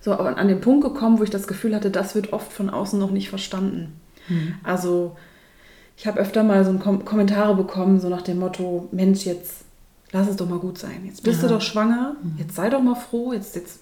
so 0.00 0.12
an 0.12 0.48
den 0.48 0.60
Punkt 0.60 0.84
gekommen, 0.84 1.18
wo 1.18 1.22
ich 1.22 1.30
das 1.30 1.46
Gefühl 1.46 1.74
hatte, 1.74 1.90
das 1.90 2.14
wird 2.14 2.34
oft 2.34 2.52
von 2.52 2.68
außen 2.68 2.98
noch 2.98 3.10
nicht 3.10 3.30
verstanden. 3.30 3.98
Mhm. 4.28 4.56
Also 4.62 5.16
ich 5.96 6.06
habe 6.06 6.20
öfter 6.20 6.42
mal 6.42 6.64
so 6.64 6.72
Kom 6.74 7.04
Kommentare 7.04 7.54
bekommen, 7.54 8.00
so 8.00 8.08
nach 8.08 8.22
dem 8.22 8.38
Motto, 8.38 8.88
Mensch, 8.92 9.24
jetzt 9.24 9.64
lass 10.12 10.28
es 10.28 10.36
doch 10.36 10.48
mal 10.48 10.58
gut 10.58 10.78
sein. 10.78 11.02
Jetzt 11.06 11.22
bist 11.22 11.42
ja. 11.42 11.48
du 11.48 11.54
doch 11.54 11.62
schwanger, 11.62 12.16
mhm. 12.22 12.34
jetzt 12.38 12.54
sei 12.54 12.68
doch 12.68 12.82
mal 12.82 12.96
froh, 12.96 13.32
jetzt, 13.32 13.56
jetzt 13.56 13.80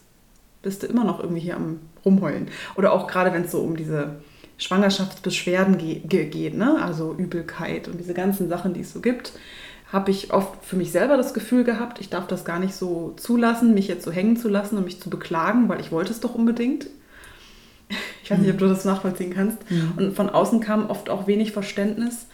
bist 0.62 0.83
du 0.83 0.87
immer 0.87 1.05
noch 1.05 1.18
irgendwie 1.18 1.40
hier 1.40 1.57
am 1.57 1.81
Rumheulen. 2.05 2.48
Oder 2.76 2.92
auch 2.92 3.07
gerade, 3.07 3.33
wenn 3.33 3.44
es 3.44 3.50
so 3.50 3.61
um 3.61 3.76
diese 3.76 4.16
Schwangerschaftsbeschwerden 4.59 5.79
ge 5.79 6.27
geht, 6.27 6.55
ne? 6.55 6.81
also 6.83 7.15
Übelkeit 7.15 7.88
und 7.88 7.99
diese 7.99 8.15
ganzen 8.15 8.49
Sachen, 8.49 8.75
die 8.75 8.81
es 8.81 8.93
so 8.93 9.01
gibt 9.01 9.33
habe 9.93 10.11
ich 10.11 10.33
oft 10.33 10.65
für 10.65 10.77
mich 10.77 10.91
selber 10.91 11.19
das 11.19 11.35
Gefühl 11.35 11.65
gehabt, 11.65 12.01
ich 12.01 12.09
darf 12.09 12.27
das 12.27 12.47
gar 12.47 12.59
nicht 12.59 12.75
so 12.75 13.12
zulassen, 13.19 13.75
mich 13.75 13.88
jetzt 13.88 14.05
so 14.05 14.11
hängen 14.11 14.38
zu 14.38 14.49
lassen 14.49 14.79
und 14.79 14.85
mich 14.85 15.01
zu 15.01 15.11
beklagen, 15.11 15.69
weil 15.69 15.81
ich 15.81 15.93
wollte 15.93 16.12
es 16.12 16.21
doch 16.21 16.35
unbedingt. 16.35 16.87
Ich 18.25 18.31
weiß 18.31 18.38
nicht, 18.38 18.51
ob 18.51 18.59
du 18.59 18.69
das 18.69 18.87
nachvollziehen 18.87 19.35
kannst. 19.35 19.71
Mhm. 19.71 19.93
Und 19.97 20.17
von 20.17 20.31
außen 20.31 20.61
kam 20.61 20.88
oft 20.88 21.11
auch 21.11 21.27
wenig 21.27 21.53
Verständnis. 21.53 22.27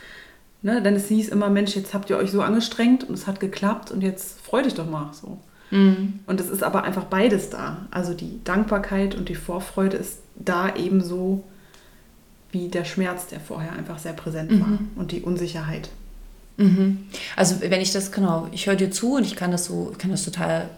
Ne? 0.63 0.83
Denn 0.83 0.95
es 0.95 1.09
hieß 1.09 1.31
immer, 1.31 1.51
Mensch, 1.51 1.75
jetzt 1.75 1.95
habt 1.95 2.11
ihr 2.11 2.17
euch 2.17 2.31
so 2.31 2.43
angestrengt 2.43 3.03
und 3.03 3.15
es 3.15 3.27
hat 3.27 3.41
geklappt 3.41 3.91
und 3.91 4.03
jetzt 4.03 4.41
freu 4.41 4.63
dich 4.63 4.75
doch 4.75 4.89
mal 4.89 5.11
so. 5.13 5.39
Mhm. 5.73 6.21
Und 6.27 6.41
es 6.41 6.51
ist 6.51 6.63
aber 6.63 6.85
einfach 6.85 7.05
beides 7.05 7.51
da. 7.51 7.89
Also 7.91 8.15
die 8.15 8.39
Dankbarkeit 8.45 9.17
und 9.17 9.29
die 9.29 9.35
Vorfreude 9.35 9.97
ist 9.97 10.21
da 10.37 10.77
ebenso 10.77 11.43
wie 12.51 12.69
der 12.69 12.85
Schmerz, 12.85 13.27
der 13.27 13.41
vorher 13.41 13.73
einfach 13.73 13.99
sehr 13.99 14.15
präsent 14.15 14.51
war 14.61 14.69
mhm. 14.69 14.91
und 14.97 15.13
die 15.13 15.23
Unsicherheit. 15.23 15.91
Mhm. 16.57 17.07
Also 17.37 17.61
wenn 17.61 17.81
ich 17.81 17.93
das, 17.93 18.11
genau, 18.11 18.49
ich 18.53 18.67
höre 18.67 18.77
dir 18.77 18.91
zu 18.91 19.17
und 19.17 19.25
ich 19.25 19.37
kann 19.37 19.51
das 19.51 19.67
so, 19.67 19.93
kann 19.99 20.11
das 20.11 20.25
total 20.25 20.69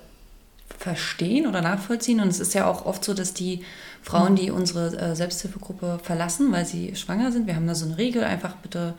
verstehen 0.79 1.47
oder 1.47 1.61
nachvollziehen. 1.63 2.21
Und 2.21 2.29
es 2.29 2.41
ist 2.41 2.55
ja 2.55 2.67
auch 2.67 2.87
oft 2.87 3.05
so, 3.05 3.15
dass 3.15 3.35
die 3.35 3.63
Frauen, 4.03 4.35
die 4.35 4.51
unsere 4.51 4.97
äh, 4.97 5.15
Selbsthilfegruppe 5.15 6.01
verlassen, 6.03 6.53
weil 6.53 6.65
sie 6.65 6.97
schwanger 6.97 7.33
sind, 7.33 7.47
wir 7.47 7.55
haben 7.55 7.67
da 7.67 7.75
so 7.75 7.87
eine 7.87 7.99
Regel, 7.99 8.25
einfach 8.25 8.57
bitte, 8.57 8.95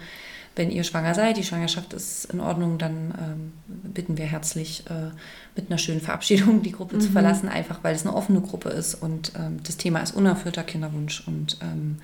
wenn 0.56 0.70
ihr 0.70 0.84
schwanger 0.84 1.16
seid, 1.16 1.38
die 1.38 1.44
Schwangerschaft 1.44 1.94
ist 1.94 2.26
in 2.26 2.40
Ordnung, 2.40 2.78
dann 2.78 3.14
ähm, 3.18 3.54
bitten 3.68 4.18
wir 4.18 4.26
herzlich 4.26 4.84
äh, 4.90 5.12
mit 5.56 5.70
einer 5.70 5.78
schönen 5.78 6.02
Verabschiedung 6.02 6.62
die 6.62 6.74
Gruppe 6.74 6.98
mhm. 6.98 7.02
zu 7.02 7.12
verlassen, 7.12 7.48
einfach 7.48 7.80
weil 7.84 7.96
es 7.96 8.06
eine 8.06 8.16
offene 8.16 8.42
Gruppe 8.42 8.70
ist 8.70 8.96
und 8.96 9.32
ähm, 9.40 9.60
das 9.64 9.78
Thema 9.78 10.02
ist 10.02 10.14
unerfüllter 10.14 10.64
Kinderwunsch 10.64 11.24
und 11.26 11.58
ähm, 11.62 11.98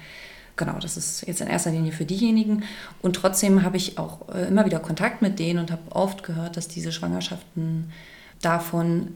genau, 0.58 0.78
das 0.80 0.98
ist 0.98 1.26
jetzt 1.26 1.41
in 1.41 1.48
erster 1.48 1.72
Linie 1.72 1.91
für 1.91 2.06
diejenigen. 2.06 2.63
Und 3.02 3.15
trotzdem 3.15 3.63
habe 3.63 3.78
ich 3.78 3.98
auch 3.98 4.28
äh, 4.34 4.48
immer 4.48 4.65
wieder 4.65 4.80
Kontakt 4.80 5.22
mit 5.22 5.39
denen 5.39 5.60
und 5.60 5.72
habe 5.72 5.84
oft 5.91 6.24
gehört, 6.24 6.58
dass 6.58 6.67
diese 6.67 6.91
Schwangerschaften 6.91 7.91
davon, 8.41 9.15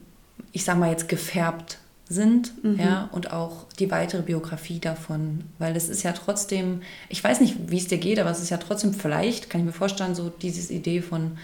ich 0.52 0.64
sage 0.64 0.78
mal 0.78 0.90
jetzt, 0.90 1.08
gefärbt 1.08 1.78
sind, 2.08 2.64
mhm. 2.64 2.78
ja, 2.78 3.08
und 3.12 3.32
auch 3.32 3.66
die 3.78 3.90
weitere 3.90 4.22
Biografie 4.22 4.78
davon, 4.78 5.44
weil 5.58 5.76
es 5.76 5.88
ist 5.88 6.02
ja 6.02 6.12
trotzdem, 6.12 6.82
ich 7.08 7.22
weiß 7.22 7.40
nicht, 7.40 7.56
wie 7.70 7.78
es 7.78 7.88
dir 7.88 7.98
geht, 7.98 8.18
aber 8.18 8.30
es 8.30 8.40
ist 8.40 8.50
ja 8.50 8.58
trotzdem 8.58 8.94
vielleicht, 8.94 9.50
kann 9.50 9.60
ich 9.60 9.66
mir 9.66 9.72
vorstellen, 9.72 10.14
so 10.14 10.30
diese 10.30 10.72
Idee 10.72 11.00
von, 11.00 11.38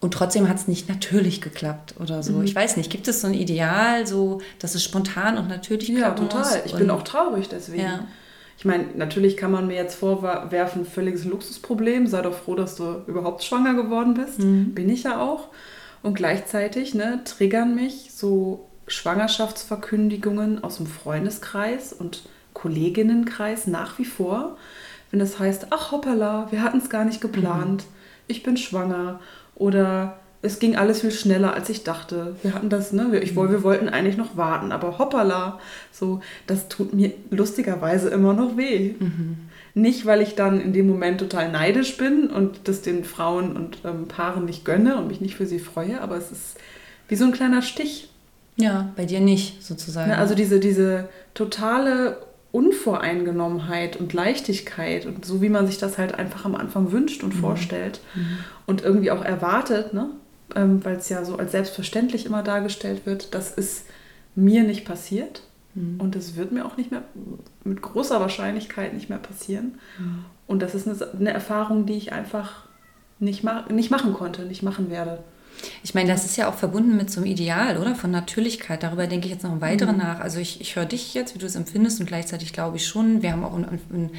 und 0.00 0.12
trotzdem 0.12 0.48
hat 0.48 0.56
es 0.58 0.68
nicht 0.68 0.88
natürlich 0.88 1.40
geklappt 1.40 1.94
oder 1.98 2.22
so. 2.22 2.34
Mhm. 2.34 2.44
Ich 2.44 2.54
weiß 2.54 2.76
nicht, 2.76 2.90
gibt 2.90 3.08
es 3.08 3.20
so 3.20 3.26
ein 3.26 3.34
Ideal, 3.34 4.06
so, 4.06 4.40
dass 4.58 4.74
es 4.74 4.82
spontan 4.82 5.38
und 5.38 5.48
natürlich 5.48 5.94
klappt? 5.94 6.20
Ja, 6.20 6.26
total. 6.26 6.62
Ich 6.66 6.74
bin 6.74 6.90
auch 6.90 7.02
traurig 7.02 7.48
deswegen. 7.48 7.82
Ja. 7.82 8.06
Ich 8.56 8.64
meine, 8.64 8.84
natürlich 8.96 9.36
kann 9.36 9.50
man 9.50 9.66
mir 9.66 9.76
jetzt 9.76 9.96
vorwerfen, 9.96 10.84
völliges 10.84 11.24
Luxusproblem. 11.24 12.06
Sei 12.06 12.22
doch 12.22 12.34
froh, 12.34 12.54
dass 12.54 12.76
du 12.76 13.02
überhaupt 13.06 13.42
schwanger 13.42 13.74
geworden 13.74 14.14
bist. 14.14 14.38
Mhm. 14.38 14.74
Bin 14.74 14.88
ich 14.88 15.02
ja 15.02 15.20
auch. 15.20 15.48
Und 16.02 16.14
gleichzeitig 16.14 16.94
ne, 16.94 17.22
triggern 17.24 17.74
mich 17.74 18.10
so 18.12 18.68
Schwangerschaftsverkündigungen 18.86 20.62
aus 20.62 20.76
dem 20.76 20.86
Freundeskreis 20.86 21.92
und 21.92 22.22
Kolleginnenkreis 22.52 23.66
nach 23.66 23.98
wie 23.98 24.04
vor, 24.04 24.56
wenn 25.10 25.20
es 25.20 25.38
heißt, 25.38 25.68
ach 25.70 25.92
hoppala, 25.92 26.48
wir 26.50 26.62
hatten 26.62 26.78
es 26.78 26.90
gar 26.90 27.04
nicht 27.04 27.20
geplant, 27.20 27.82
mhm. 27.82 27.88
ich 28.26 28.42
bin 28.42 28.56
schwanger 28.56 29.20
oder 29.54 30.18
es 30.44 30.58
ging 30.58 30.76
alles 30.76 31.00
viel 31.00 31.10
schneller, 31.10 31.54
als 31.54 31.68
ich 31.68 31.84
dachte. 31.84 32.36
Wir 32.42 32.54
hatten 32.54 32.68
das, 32.68 32.92
ne? 32.92 33.18
Ich, 33.20 33.34
wir 33.34 33.62
wollten 33.62 33.88
eigentlich 33.88 34.16
noch 34.16 34.36
warten, 34.36 34.72
aber 34.72 34.98
hoppala, 34.98 35.58
so, 35.90 36.20
das 36.46 36.68
tut 36.68 36.94
mir 36.94 37.12
lustigerweise 37.30 38.10
immer 38.10 38.34
noch 38.34 38.56
weh. 38.56 38.94
Mhm. 38.98 39.36
Nicht, 39.74 40.06
weil 40.06 40.20
ich 40.20 40.34
dann 40.34 40.60
in 40.60 40.72
dem 40.72 40.86
Moment 40.86 41.18
total 41.18 41.50
neidisch 41.50 41.96
bin 41.96 42.28
und 42.28 42.68
das 42.68 42.82
den 42.82 43.04
Frauen 43.04 43.56
und 43.56 43.78
ähm, 43.84 44.06
Paaren 44.06 44.44
nicht 44.44 44.64
gönne 44.64 44.96
und 44.96 45.08
mich 45.08 45.20
nicht 45.20 45.34
für 45.34 45.46
sie 45.46 45.58
freue, 45.58 46.00
aber 46.00 46.16
es 46.16 46.30
ist 46.30 46.58
wie 47.08 47.16
so 47.16 47.24
ein 47.24 47.32
kleiner 47.32 47.62
Stich. 47.62 48.08
Ja, 48.56 48.92
bei 48.96 49.04
dir 49.04 49.20
nicht 49.20 49.64
sozusagen. 49.64 50.10
Ne, 50.10 50.18
also 50.18 50.36
diese, 50.36 50.60
diese 50.60 51.08
totale 51.34 52.18
Unvoreingenommenheit 52.52 53.96
und 53.96 54.12
Leichtigkeit 54.12 55.06
und 55.06 55.24
so 55.24 55.42
wie 55.42 55.48
man 55.48 55.66
sich 55.66 55.78
das 55.78 55.98
halt 55.98 56.14
einfach 56.14 56.44
am 56.44 56.54
Anfang 56.54 56.92
wünscht 56.92 57.24
und 57.24 57.34
mhm. 57.34 57.40
vorstellt 57.40 58.00
mhm. 58.14 58.38
und 58.66 58.82
irgendwie 58.84 59.10
auch 59.10 59.24
erwartet, 59.24 59.92
ne? 59.92 60.10
Ähm, 60.54 60.84
weil 60.84 60.96
es 60.96 61.08
ja 61.08 61.24
so 61.24 61.36
als 61.36 61.52
selbstverständlich 61.52 62.26
immer 62.26 62.42
dargestellt 62.42 63.06
wird, 63.06 63.34
das 63.34 63.50
ist 63.50 63.86
mir 64.34 64.62
nicht 64.62 64.84
passiert 64.84 65.42
mhm. 65.74 66.00
und 66.00 66.16
es 66.16 66.36
wird 66.36 66.52
mir 66.52 66.64
auch 66.64 66.76
nicht 66.76 66.90
mehr 66.90 67.02
mit 67.64 67.82
großer 67.82 68.20
Wahrscheinlichkeit 68.20 68.94
nicht 68.94 69.08
mehr 69.08 69.18
passieren. 69.18 69.78
Mhm. 69.98 70.24
Und 70.46 70.62
das 70.62 70.74
ist 70.74 70.88
eine, 70.88 71.12
eine, 71.12 71.32
Erfahrung, 71.32 71.86
die 71.86 71.94
ich 71.94 72.12
einfach 72.12 72.66
nicht, 73.18 73.42
ma 73.42 73.64
nicht 73.70 73.90
machen 73.90 74.12
konnte, 74.12 74.42
nicht 74.42 74.62
machen 74.62 74.90
werde. 74.90 75.24
Ich 75.82 75.94
meine, 75.94 76.08
das 76.08 76.24
ist 76.24 76.36
ja 76.36 76.48
auch 76.48 76.54
verbunden 76.54 76.96
mit 76.96 77.10
so 77.10 77.20
einem 77.20 77.30
Ideal, 77.30 77.78
oder? 77.78 77.94
Von 77.94 78.10
Natürlichkeit. 78.10 78.82
Darüber 78.82 79.06
denke 79.06 79.26
ich 79.26 79.32
jetzt 79.32 79.44
noch 79.44 79.52
ein 79.52 79.60
weiteres 79.60 79.92
mhm. 79.92 79.98
nach. 79.98 80.20
Also 80.20 80.38
ich, 80.38 80.60
ich 80.60 80.76
höre 80.76 80.84
dich 80.84 81.14
jetzt, 81.14 81.34
wie 81.34 81.38
du 81.38 81.46
es 81.46 81.56
empfindest 81.56 82.00
und 82.00 82.06
gleichzeitig 82.06 82.52
glaube 82.52 82.76
ich 82.76 82.86
schon, 82.86 83.22
wir 83.22 83.32
haben 83.32 83.44
auch 83.44 83.56
in, 83.56 83.64
in 83.92 84.10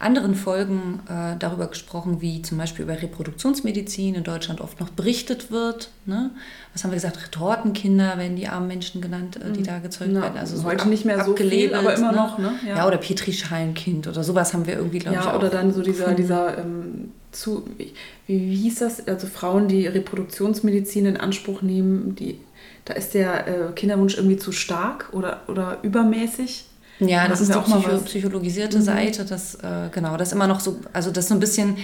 anderen 0.00 0.34
Folgen 0.34 1.00
äh, 1.08 1.36
darüber 1.38 1.66
gesprochen, 1.66 2.20
wie 2.20 2.42
zum 2.42 2.58
Beispiel 2.58 2.84
über 2.84 3.00
Reproduktionsmedizin 3.00 4.14
in 4.14 4.24
Deutschland 4.24 4.60
oft 4.60 4.78
noch 4.78 4.90
berichtet 4.90 5.50
wird. 5.50 5.90
Ne? 6.06 6.30
Was 6.72 6.84
haben 6.84 6.90
wir 6.90 6.96
gesagt? 6.96 7.20
Retortenkinder 7.20 8.16
werden 8.16 8.36
die 8.36 8.46
armen 8.46 8.68
Menschen 8.68 9.00
genannt, 9.00 9.36
äh, 9.36 9.50
die 9.50 9.60
mhm. 9.60 9.64
da 9.64 9.78
gezeugt 9.80 10.10
Na, 10.12 10.22
werden. 10.22 10.38
Also 10.38 10.56
so 10.56 10.64
heute 10.64 10.82
ab, 10.82 10.88
nicht 10.88 11.04
mehr 11.04 11.24
so 11.24 11.34
viel, 11.34 11.74
aber 11.74 11.94
immer 11.94 12.12
ne? 12.12 12.16
noch. 12.16 12.38
Ne? 12.38 12.52
Ja. 12.66 12.76
ja, 12.76 12.86
oder 12.86 12.98
Petrischalenkind 12.98 14.06
oder 14.06 14.22
sowas 14.22 14.54
haben 14.54 14.66
wir 14.66 14.76
irgendwie, 14.76 15.00
glaube 15.00 15.16
ja, 15.16 15.22
ich, 15.22 15.28
auch. 15.28 15.36
Oder 15.36 15.50
dann 15.50 15.72
so 15.72 15.82
dieser, 15.82 16.14
dieser 16.14 16.58
ähm, 16.58 17.12
zu, 17.32 17.64
wie, 17.76 17.92
wie 18.26 18.54
hieß 18.54 18.78
das? 18.78 19.06
Also 19.08 19.26
Frauen, 19.26 19.66
die 19.66 19.86
Reproduktionsmedizin 19.86 21.06
in 21.06 21.16
Anspruch 21.16 21.62
nehmen, 21.62 22.14
die, 22.14 22.38
da 22.84 22.94
ist 22.94 23.14
der 23.14 23.48
äh, 23.48 23.72
Kinderwunsch 23.74 24.16
irgendwie 24.16 24.36
zu 24.36 24.52
stark 24.52 25.08
oder, 25.12 25.42
oder 25.48 25.78
übermäßig. 25.82 26.66
Ja, 27.00 27.28
das 27.28 27.40
ist 27.40 27.54
die 27.54 27.58
Psycho 27.58 27.98
psychologisierte 28.04 28.78
mhm. 28.78 28.82
Seite, 28.82 29.24
das 29.24 29.54
äh, 29.56 29.88
genau, 29.92 30.16
das 30.16 30.32
immer 30.32 30.46
noch 30.46 30.60
so, 30.60 30.80
also 30.92 31.10
das 31.10 31.28
so 31.28 31.34
ein 31.34 31.40
bisschen 31.40 31.76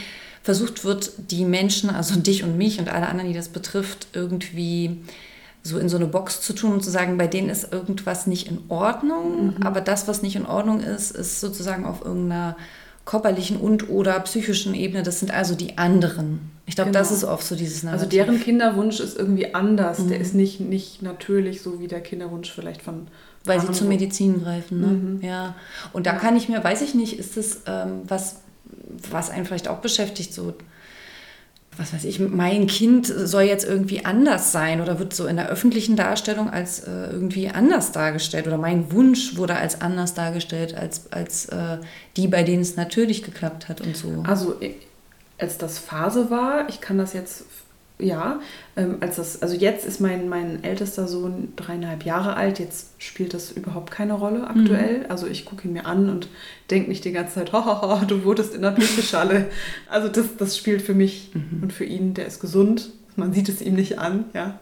versucht 0.42 0.84
wird, 0.84 1.12
die 1.30 1.44
Menschen, 1.44 1.90
also 1.90 2.18
dich 2.18 2.44
und 2.44 2.58
mich 2.58 2.78
und 2.78 2.88
alle 2.88 3.08
anderen, 3.08 3.30
die 3.30 3.36
das 3.36 3.48
betrifft, 3.48 4.08
irgendwie 4.12 4.98
so 5.62 5.78
in 5.78 5.88
so 5.88 5.96
eine 5.96 6.06
Box 6.06 6.42
zu 6.42 6.52
tun 6.52 6.74
und 6.74 6.84
zu 6.84 6.90
sagen, 6.90 7.16
bei 7.16 7.26
denen 7.26 7.48
ist 7.48 7.72
irgendwas 7.72 8.26
nicht 8.26 8.48
in 8.48 8.58
Ordnung, 8.68 9.54
mhm. 9.54 9.62
aber 9.62 9.80
das, 9.80 10.06
was 10.06 10.22
nicht 10.22 10.36
in 10.36 10.44
Ordnung 10.44 10.80
ist, 10.80 11.10
ist 11.12 11.40
sozusagen 11.40 11.86
auf 11.86 12.04
irgendeiner 12.04 12.56
körperlichen 13.06 13.56
und 13.56 13.88
oder 13.90 14.18
psychischen 14.20 14.74
Ebene, 14.74 15.02
das 15.02 15.20
sind 15.20 15.32
also 15.32 15.54
die 15.54 15.78
anderen. 15.78 16.50
Ich 16.66 16.74
glaube, 16.74 16.90
genau. 16.90 17.00
das 17.00 17.10
ist 17.10 17.24
oft 17.24 17.44
so 17.46 17.54
dieses 17.54 17.82
Narrativ. 17.82 18.04
Also 18.04 18.10
deren 18.10 18.40
Kinderwunsch 18.40 19.00
ist 19.00 19.18
irgendwie 19.18 19.54
anders. 19.54 19.98
Mhm. 19.98 20.08
Der 20.08 20.20
ist 20.20 20.34
nicht, 20.34 20.60
nicht 20.60 21.02
natürlich 21.02 21.60
so 21.60 21.80
wie 21.80 21.88
der 21.88 22.00
Kinderwunsch 22.00 22.50
vielleicht 22.50 22.82
von. 22.82 23.08
Weil 23.44 23.60
sie 23.60 23.72
zur 23.72 23.88
Medizin 23.88 24.42
greifen, 24.42 24.80
ne? 24.80 24.86
Mhm. 24.86 25.20
Ja. 25.22 25.54
Und 25.92 26.06
da 26.06 26.14
kann 26.14 26.36
ich 26.36 26.48
mir, 26.48 26.64
weiß 26.64 26.80
ich 26.82 26.94
nicht, 26.94 27.18
ist 27.18 27.36
das 27.36 27.60
ähm, 27.66 28.02
was, 28.08 28.36
was 29.10 29.30
einen 29.30 29.44
vielleicht 29.44 29.68
auch 29.68 29.78
beschäftigt, 29.78 30.32
so 30.32 30.54
was 31.76 31.92
weiß 31.92 32.04
ich, 32.04 32.20
mein 32.20 32.66
Kind 32.66 33.06
soll 33.06 33.42
jetzt 33.42 33.64
irgendwie 33.64 34.04
anders 34.04 34.52
sein 34.52 34.80
oder 34.80 34.98
wird 34.98 35.12
so 35.12 35.26
in 35.26 35.36
der 35.36 35.48
öffentlichen 35.48 35.96
Darstellung 35.96 36.50
als 36.50 36.80
äh, 36.80 37.10
irgendwie 37.10 37.48
anders 37.48 37.92
dargestellt 37.92 38.46
oder 38.46 38.58
mein 38.58 38.92
Wunsch 38.92 39.36
wurde 39.36 39.56
als 39.56 39.80
anders 39.80 40.14
dargestellt 40.14 40.76
als, 40.76 41.12
als 41.12 41.46
äh, 41.46 41.78
die, 42.16 42.28
bei 42.28 42.42
denen 42.44 42.62
es 42.62 42.76
natürlich 42.76 43.22
geklappt 43.22 43.68
hat 43.68 43.80
und 43.80 43.96
so. 43.96 44.22
Also 44.26 44.56
als 45.38 45.58
das 45.58 45.78
Phase 45.78 46.30
war, 46.30 46.68
ich 46.68 46.80
kann 46.80 46.98
das 46.98 47.12
jetzt 47.12 47.44
ja, 47.98 48.40
ähm, 48.76 48.96
als 49.00 49.16
das, 49.16 49.40
also 49.40 49.54
jetzt 49.54 49.86
ist 49.86 50.00
mein, 50.00 50.28
mein 50.28 50.64
ältester 50.64 51.06
Sohn 51.06 51.52
dreieinhalb 51.54 52.04
Jahre 52.04 52.34
alt, 52.34 52.58
jetzt 52.58 52.90
spielt 52.98 53.34
das 53.34 53.52
überhaupt 53.52 53.92
keine 53.92 54.14
Rolle 54.14 54.48
aktuell. 54.48 55.00
Mhm. 55.00 55.04
Also 55.10 55.28
ich 55.28 55.44
gucke 55.44 55.68
ihn 55.68 55.74
mir 55.74 55.86
an 55.86 56.10
und 56.10 56.28
denke 56.70 56.88
nicht 56.88 57.04
die 57.04 57.12
ganze 57.12 57.34
Zeit, 57.34 57.52
hahaha, 57.52 58.04
du 58.04 58.24
wurdest 58.24 58.54
in 58.54 58.62
der 58.62 58.72
Petrischale. 58.72 59.48
also 59.88 60.08
das, 60.08 60.36
das 60.36 60.58
spielt 60.58 60.82
für 60.82 60.94
mich 60.94 61.30
mhm. 61.34 61.62
und 61.62 61.72
für 61.72 61.84
ihn, 61.84 62.14
der 62.14 62.26
ist 62.26 62.40
gesund, 62.40 62.90
man 63.14 63.32
sieht 63.32 63.48
es 63.48 63.62
ihm 63.62 63.74
nicht 63.74 63.98
an, 63.98 64.24
ja. 64.34 64.58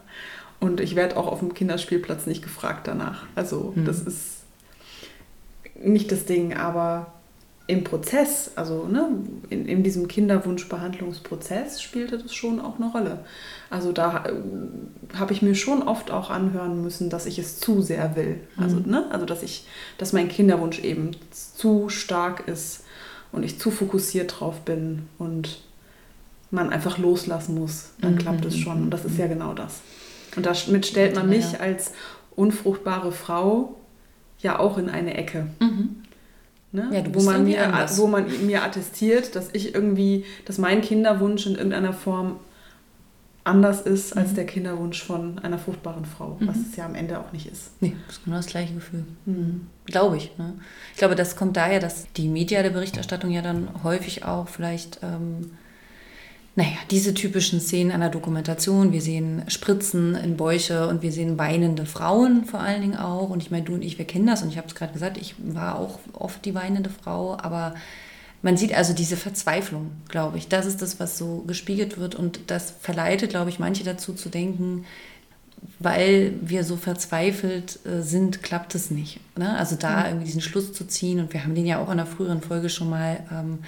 Und 0.59 0.79
ich 0.79 0.95
werde 0.95 1.17
auch 1.17 1.27
auf 1.27 1.39
dem 1.39 1.53
Kinderspielplatz 1.53 2.25
nicht 2.25 2.41
gefragt 2.41 2.87
danach. 2.87 3.25
Also 3.35 3.73
mhm. 3.75 3.83
das 3.83 4.01
ist 4.01 4.43
nicht 5.75 6.11
das 6.11 6.25
Ding, 6.25 6.53
aber 6.53 7.12
im 7.65 7.85
Prozess, 7.85 8.51
also 8.55 8.87
ne, 8.87 9.07
in, 9.49 9.65
in 9.65 9.83
diesem 9.83 10.09
Kinderwunschbehandlungsprozess 10.09 11.81
spielte 11.81 12.17
das 12.17 12.35
schon 12.35 12.59
auch 12.59 12.77
eine 12.77 12.91
Rolle. 12.91 13.19
Also 13.69 13.93
da 13.93 14.25
äh, 14.25 14.33
habe 15.17 15.31
ich 15.31 15.41
mir 15.41 15.55
schon 15.55 15.81
oft 15.81 16.11
auch 16.11 16.29
anhören 16.29 16.81
müssen, 16.81 17.09
dass 17.09 17.25
ich 17.25 17.39
es 17.39 17.59
zu 17.59 17.81
sehr 17.81 18.17
will. 18.17 18.41
Also, 18.57 18.77
mhm. 18.77 18.91
ne, 18.91 19.05
also 19.11 19.25
dass 19.25 19.43
ich, 19.43 19.65
dass 19.97 20.11
mein 20.11 20.27
Kinderwunsch 20.27 20.79
eben 20.79 21.11
zu 21.31 21.87
stark 21.87 22.47
ist 22.49 22.83
und 23.31 23.43
ich 23.43 23.59
zu 23.59 23.71
fokussiert 23.71 24.39
drauf 24.39 24.61
bin 24.61 25.07
und 25.17 25.61
man 26.51 26.69
einfach 26.69 26.97
loslassen 26.97 27.55
muss, 27.55 27.91
dann 28.01 28.15
mhm. 28.15 28.19
klappt 28.19 28.45
es 28.45 28.57
schon. 28.57 28.83
Und 28.83 28.89
das 28.91 29.05
ist 29.05 29.17
ja 29.17 29.27
genau 29.27 29.53
das. 29.53 29.79
Und 30.35 30.45
damit 30.45 30.85
stellt 30.85 31.15
man 31.15 31.29
mich 31.29 31.59
als 31.61 31.93
unfruchtbare 32.35 33.11
Frau 33.11 33.75
ja 34.39 34.59
auch 34.59 34.77
in 34.77 34.89
eine 34.89 35.15
Ecke. 35.15 35.47
Mhm. 35.59 36.02
Ne? 36.73 36.89
Ja, 36.91 37.03
wo, 37.13 37.21
man 37.21 37.43
mir, 37.43 37.87
wo 37.97 38.07
man 38.07 38.25
mir 38.47 38.63
attestiert, 38.63 39.35
dass 39.35 39.49
ich 39.53 39.75
irgendwie, 39.75 40.25
dass 40.45 40.57
mein 40.57 40.81
Kinderwunsch 40.81 41.45
in 41.45 41.53
irgendeiner 41.53 41.93
Form 41.93 42.39
anders 43.43 43.81
ist 43.81 44.17
als 44.17 44.31
mhm. 44.31 44.35
der 44.35 44.45
Kinderwunsch 44.45 45.03
von 45.03 45.37
einer 45.39 45.59
fruchtbaren 45.59 46.05
Frau, 46.05 46.37
mhm. 46.39 46.47
was 46.47 46.57
es 46.57 46.75
ja 46.75 46.85
am 46.85 46.95
Ende 46.95 47.19
auch 47.19 47.31
nicht 47.31 47.45
ist. 47.45 47.71
Nee, 47.79 47.95
das 48.07 48.17
ist 48.17 48.23
genau 48.23 48.37
das 48.37 48.47
gleiche 48.47 48.73
Gefühl. 48.73 49.05
Mhm. 49.25 49.67
Glaube 49.85 50.17
ich. 50.17 50.35
Ne? 50.37 50.55
Ich 50.93 50.97
glaube, 50.97 51.15
das 51.15 51.35
kommt 51.35 51.57
daher, 51.57 51.79
dass 51.79 52.11
die 52.13 52.27
mediale 52.27 52.71
Berichterstattung 52.71 53.29
ja 53.29 53.43
dann 53.43 53.69
häufig 53.83 54.25
auch 54.25 54.47
vielleicht 54.47 54.99
ähm, 55.03 55.51
naja, 56.55 56.77
diese 56.91 57.15
typischen 57.15 57.59
Szenen 57.59 57.91
einer 57.91 58.09
Dokumentation. 58.09 58.91
Wir 58.93 59.01
sehen 59.01 59.43
Spritzen 59.47 60.13
in 60.15 60.37
Bäuche 60.37 60.87
und 60.87 61.01
wir 61.01 61.11
sehen 61.11 61.39
weinende 61.39 61.85
Frauen 61.85 62.45
vor 62.45 62.59
allen 62.59 62.81
Dingen 62.81 62.97
auch. 62.97 63.29
Und 63.31 63.41
ich 63.41 63.49
meine, 63.49 63.63
du 63.63 63.73
und 63.73 63.81
ich, 63.81 63.97
wir 63.97 64.05
kennen 64.05 64.27
das 64.27 64.43
und 64.43 64.49
ich 64.49 64.57
habe 64.57 64.67
es 64.67 64.75
gerade 64.75 64.93
gesagt, 64.93 65.17
ich 65.17 65.33
war 65.39 65.79
auch 65.79 65.97
oft 66.13 66.45
die 66.45 66.53
weinende 66.53 66.91
Frau, 66.91 67.37
aber 67.39 67.73
man 68.43 68.55
sieht 68.55 68.75
also 68.75 68.93
diese 68.93 69.17
Verzweiflung, 69.17 69.91
glaube 70.09 70.37
ich. 70.37 70.47
Das 70.47 70.67
ist 70.67 70.81
das, 70.81 70.99
was 70.99 71.17
so 71.17 71.43
gespiegelt 71.47 71.97
wird 71.97 72.13
und 72.13 72.41
das 72.47 72.71
verleitet, 72.81 73.31
glaube 73.31 73.49
ich, 73.49 73.57
manche 73.57 73.83
dazu 73.83 74.13
zu 74.13 74.29
denken, 74.29 74.85
weil 75.79 76.33
wir 76.41 76.63
so 76.63 76.75
verzweifelt 76.75 77.79
äh, 77.85 78.01
sind, 78.01 78.43
klappt 78.43 78.75
es 78.75 78.91
nicht. 78.91 79.21
Ne? 79.37 79.57
Also 79.57 79.75
da 79.75 80.01
mhm. 80.01 80.05
irgendwie 80.07 80.25
diesen 80.25 80.41
Schluss 80.41 80.71
zu 80.73 80.85
ziehen 80.85 81.19
und 81.19 81.33
wir 81.33 81.43
haben 81.43 81.55
den 81.55 81.65
ja 81.65 81.79
auch 81.79 81.87
in 81.87 81.93
einer 81.93 82.05
früheren 82.05 82.41
Folge 82.41 82.69
schon 82.69 82.89
mal 82.89 83.21
ähm, 83.31 83.59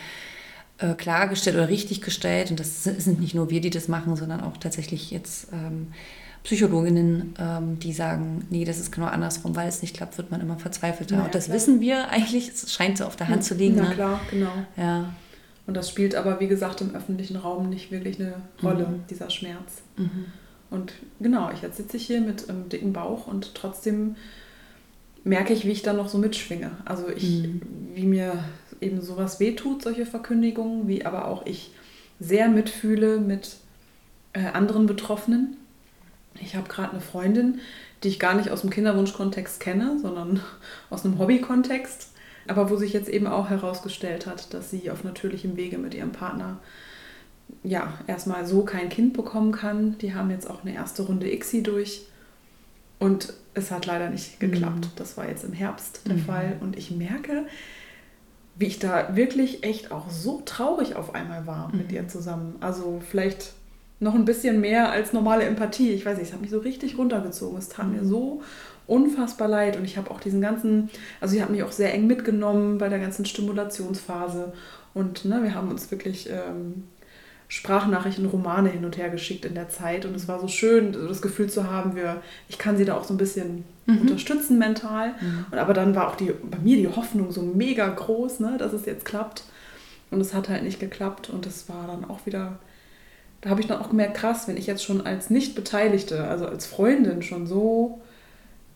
äh, 0.77 0.93
klargestellt 0.93 1.55
oder 1.55 1.69
richtig 1.69 2.01
gestellt. 2.01 2.51
Und 2.51 2.59
das 2.59 2.83
sind 2.83 3.19
nicht 3.19 3.35
nur 3.35 3.49
wir, 3.49 3.61
die 3.61 3.69
das 3.69 3.87
machen, 3.87 4.15
sondern 4.15 4.41
auch 4.41 4.57
tatsächlich 4.57 5.11
jetzt 5.11 5.47
ähm, 5.53 5.87
Psychologinnen, 6.43 7.33
ähm, 7.39 7.79
die 7.79 7.91
sagen, 7.91 8.45
nee, 8.49 8.65
das 8.65 8.79
ist 8.79 8.91
genau 8.91 9.07
andersrum, 9.07 9.55
weil 9.55 9.67
es 9.67 9.81
nicht 9.81 9.95
klappt, 9.95 10.17
wird 10.17 10.29
man 10.31 10.41
immer 10.41 10.57
verzweifelter. 10.57 11.15
Ja, 11.15 11.23
und 11.23 11.33
das 11.33 11.45
klar. 11.45 11.55
wissen 11.55 11.81
wir 11.81 12.09
eigentlich, 12.09 12.49
es 12.49 12.71
scheint 12.71 12.99
so 12.99 13.05
auf 13.05 13.15
der 13.15 13.29
Hand 13.29 13.43
zu 13.43 13.55
liegen. 13.55 13.75
Na 13.77 13.89
ne? 13.89 13.95
klar, 13.95 14.21
genau. 14.29 14.51
Ja. 14.77 15.13
Und 15.65 15.73
das 15.75 15.89
spielt 15.89 16.13
aber, 16.13 16.39
wie 16.39 16.47
gesagt, 16.47 16.81
im 16.81 16.93
öffentlichen 16.93 17.37
Raum 17.37 17.69
nicht 17.69 17.91
wirklich 17.91 18.19
eine 18.19 18.35
Rolle, 18.61 18.85
mhm. 18.87 19.03
dieser 19.09 19.31
Schmerz. 19.31 19.81
Mhm. 19.97 20.25
Und 20.69 20.93
genau, 21.19 21.49
jetzt 21.61 21.77
sitze 21.77 21.97
ich 21.97 22.05
hier 22.05 22.21
mit 22.21 22.49
einem 22.49 22.69
dicken 22.69 22.93
Bauch 22.93 23.27
und 23.27 23.55
trotzdem 23.55 24.15
merke 25.23 25.53
ich, 25.53 25.65
wie 25.65 25.71
ich 25.71 25.81
da 25.81 25.93
noch 25.93 26.09
so 26.09 26.19
mitschwinge. 26.19 26.71
Also 26.85 27.09
ich, 27.09 27.43
mhm. 27.43 27.61
wie 27.95 28.05
mir 28.05 28.43
eben 28.81 29.01
sowas 29.01 29.39
wehtut, 29.39 29.83
solche 29.83 30.05
Verkündigungen, 30.05 30.87
wie 30.87 31.05
aber 31.05 31.27
auch 31.27 31.45
ich 31.45 31.71
sehr 32.19 32.47
mitfühle 32.47 33.19
mit 33.19 33.57
äh, 34.33 34.45
anderen 34.47 34.85
Betroffenen. 34.85 35.57
Ich 36.41 36.55
habe 36.55 36.67
gerade 36.67 36.91
eine 36.91 37.01
Freundin, 37.01 37.59
die 38.03 38.09
ich 38.09 38.19
gar 38.19 38.35
nicht 38.35 38.49
aus 38.49 38.61
dem 38.61 38.69
Kinderwunschkontext 38.69 39.59
kenne, 39.59 39.97
sondern 40.01 40.41
aus 40.89 41.05
einem 41.05 41.19
Hobbykontext, 41.19 42.11
aber 42.47 42.69
wo 42.69 42.75
sich 42.75 42.93
jetzt 42.93 43.09
eben 43.09 43.27
auch 43.27 43.49
herausgestellt 43.49 44.27
hat, 44.27 44.53
dass 44.53 44.69
sie 44.69 44.91
auf 44.91 45.03
natürlichem 45.03 45.57
Wege 45.57 45.77
mit 45.77 45.93
ihrem 45.93 46.11
Partner 46.11 46.59
ja 47.63 47.93
erstmal 48.07 48.45
so 48.45 48.63
kein 48.63 48.89
Kind 48.89 49.13
bekommen 49.13 49.51
kann. 49.51 49.97
Die 49.99 50.13
haben 50.13 50.29
jetzt 50.29 50.49
auch 50.49 50.63
eine 50.63 50.73
erste 50.73 51.03
Runde 51.03 51.31
ICSI 51.31 51.63
durch 51.63 52.05
und 52.99 53.33
es 53.53 53.71
hat 53.71 53.85
leider 53.85 54.09
nicht 54.09 54.39
geklappt. 54.39 54.85
Mhm. 54.85 54.91
Das 54.95 55.17
war 55.17 55.27
jetzt 55.27 55.43
im 55.43 55.53
Herbst 55.53 56.01
der 56.07 56.15
mhm. 56.15 56.25
Fall 56.25 56.57
und 56.61 56.77
ich 56.77 56.91
merke, 56.91 57.45
wie 58.57 58.65
ich 58.65 58.79
da 58.79 59.15
wirklich 59.15 59.63
echt 59.63 59.91
auch 59.91 60.09
so 60.09 60.41
traurig 60.45 60.95
auf 60.95 61.13
einmal 61.13 61.45
war 61.45 61.69
mhm. 61.71 61.79
mit 61.79 61.91
ihr 61.91 62.07
zusammen. 62.07 62.55
Also 62.61 63.01
vielleicht 63.09 63.53
noch 63.99 64.15
ein 64.15 64.25
bisschen 64.25 64.61
mehr 64.61 64.91
als 64.91 65.13
normale 65.13 65.43
Empathie. 65.43 65.91
Ich 65.91 66.05
weiß 66.05 66.17
nicht, 66.17 66.27
es 66.27 66.33
hat 66.33 66.41
mich 66.41 66.51
so 66.51 66.59
richtig 66.59 66.97
runtergezogen. 66.97 67.57
Es 67.57 67.69
tat 67.69 67.87
mir 67.91 68.01
Mhm. 68.01 68.07
so 68.09 68.41
unfassbar 68.87 69.47
leid 69.47 69.77
und 69.77 69.85
ich 69.85 69.97
habe 69.97 70.11
auch 70.11 70.19
diesen 70.19 70.41
ganzen, 70.41 70.89
also 71.19 71.35
ich 71.35 71.41
habe 71.41 71.51
mich 71.51 71.63
auch 71.63 71.71
sehr 71.71 71.93
eng 71.93 72.07
mitgenommen 72.07 72.77
bei 72.77 72.87
der 72.87 72.99
ganzen 72.99 73.25
Stimulationsphase 73.25 74.53
und 74.93 75.25
ne, 75.25 75.41
wir 75.41 75.55
haben 75.55 75.69
uns 75.69 75.89
wirklich 75.89 76.29
ähm, 76.29 76.83
Sprachnachrichten, 77.47 78.25
Romane 78.25 78.69
hin 78.69 78.85
und 78.85 78.97
her 78.97 79.09
geschickt 79.09 79.45
in 79.45 79.53
der 79.53 79.69
Zeit 79.69 80.05
und 80.05 80.15
es 80.15 80.27
war 80.27 80.39
so 80.39 80.47
schön, 80.47 80.93
das 80.93 81.21
Gefühl 81.21 81.49
zu 81.49 81.69
haben, 81.69 81.95
wir, 81.95 82.21
ich 82.49 82.57
kann 82.57 82.77
sie 82.77 82.85
da 82.85 82.95
auch 82.95 83.03
so 83.03 83.13
ein 83.13 83.17
bisschen 83.17 83.63
Mhm. 83.85 84.01
unterstützen 84.01 84.57
mental. 84.57 85.13
Und 85.51 85.57
aber 85.59 85.73
dann 85.73 85.95
war 85.95 86.07
auch 86.09 86.15
die, 86.15 86.31
bei 86.43 86.57
mir 86.57 86.77
die 86.77 86.87
Hoffnung 86.87 87.31
so 87.31 87.41
mega 87.43 87.87
groß, 87.87 88.39
ne, 88.39 88.57
dass 88.57 88.73
es 88.73 88.85
jetzt 88.85 89.05
klappt. 89.05 89.43
Und 90.11 90.21
es 90.21 90.33
hat 90.33 90.49
halt 90.49 90.63
nicht 90.63 90.79
geklappt 90.79 91.29
und 91.29 91.45
das 91.45 91.67
war 91.69 91.87
dann 91.87 92.05
auch 92.09 92.25
wieder, 92.25 92.59
da 93.41 93.49
habe 93.49 93.61
ich 93.61 93.67
dann 93.67 93.79
auch 93.79 93.89
gemerkt, 93.89 94.17
krass, 94.17 94.47
wenn 94.47 94.57
ich 94.57 94.65
jetzt 94.67 94.83
schon 94.83 95.05
als 95.05 95.29
Nicht-Beteiligte, 95.29 96.23
also 96.27 96.47
als 96.47 96.65
Freundin 96.65 97.21
schon 97.21 97.47
so 97.47 98.01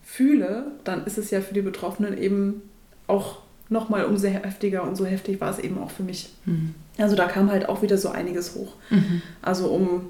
fühle, 0.02 0.66
dann 0.84 1.04
ist 1.06 1.18
es 1.18 1.30
ja 1.30 1.40
für 1.40 1.54
die 1.54 1.62
Betroffenen 1.62 2.18
eben 2.18 2.62
auch 3.06 3.38
nochmal 3.68 4.04
umso 4.04 4.26
heftiger 4.28 4.82
und 4.82 4.96
so 4.96 5.06
heftig 5.06 5.40
war 5.40 5.50
es 5.50 5.58
eben 5.60 5.78
auch 5.78 5.90
für 5.90 6.02
mich. 6.02 6.30
Mhm. 6.44 6.74
Also 7.00 7.16
da 7.16 7.26
kam 7.26 7.50
halt 7.50 7.68
auch 7.68 7.82
wieder 7.82 7.98
so 7.98 8.08
einiges 8.10 8.54
hoch. 8.54 8.74
Mhm. 8.90 9.22
Also 9.42 9.68
um 9.68 10.02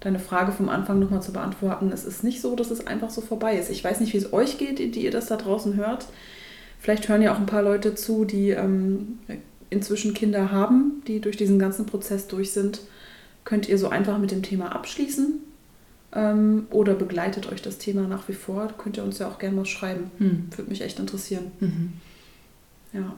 deine 0.00 0.18
Frage 0.18 0.52
vom 0.52 0.68
Anfang 0.68 0.98
nochmal 1.00 1.22
zu 1.22 1.32
beantworten, 1.32 1.90
es 1.92 2.04
ist 2.04 2.22
nicht 2.22 2.40
so, 2.40 2.54
dass 2.54 2.70
es 2.70 2.86
einfach 2.86 3.10
so 3.10 3.20
vorbei 3.20 3.56
ist. 3.56 3.70
Ich 3.70 3.82
weiß 3.82 4.00
nicht, 4.00 4.12
wie 4.12 4.18
es 4.18 4.32
euch 4.32 4.58
geht, 4.58 4.78
die 4.78 5.04
ihr 5.04 5.10
das 5.10 5.26
da 5.26 5.36
draußen 5.36 5.74
hört. 5.74 6.06
Vielleicht 6.80 7.08
hören 7.08 7.22
ja 7.22 7.32
auch 7.34 7.38
ein 7.38 7.46
paar 7.46 7.62
Leute 7.62 7.94
zu, 7.96 8.24
die 8.24 8.50
ähm, 8.50 9.18
inzwischen 9.70 10.14
Kinder 10.14 10.52
haben, 10.52 11.02
die 11.08 11.20
durch 11.20 11.36
diesen 11.36 11.58
ganzen 11.58 11.86
Prozess 11.86 12.28
durch 12.28 12.52
sind. 12.52 12.80
Könnt 13.44 13.68
ihr 13.68 13.78
so 13.78 13.88
einfach 13.88 14.18
mit 14.18 14.30
dem 14.30 14.42
Thema 14.42 14.72
abschließen? 14.74 15.40
Ähm, 16.14 16.66
oder 16.70 16.94
begleitet 16.94 17.50
euch 17.50 17.60
das 17.62 17.78
Thema 17.78 18.02
nach 18.02 18.28
wie 18.28 18.34
vor? 18.34 18.68
Könnt 18.78 18.96
ihr 18.96 19.04
uns 19.04 19.18
ja 19.18 19.28
auch 19.28 19.38
gerne 19.38 19.56
mal 19.56 19.66
schreiben. 19.66 20.10
Mhm. 20.18 20.46
Würde 20.56 20.70
mich 20.70 20.82
echt 20.82 20.98
interessieren. 21.00 21.50
Mhm. 21.60 21.92
Ja. 22.92 23.14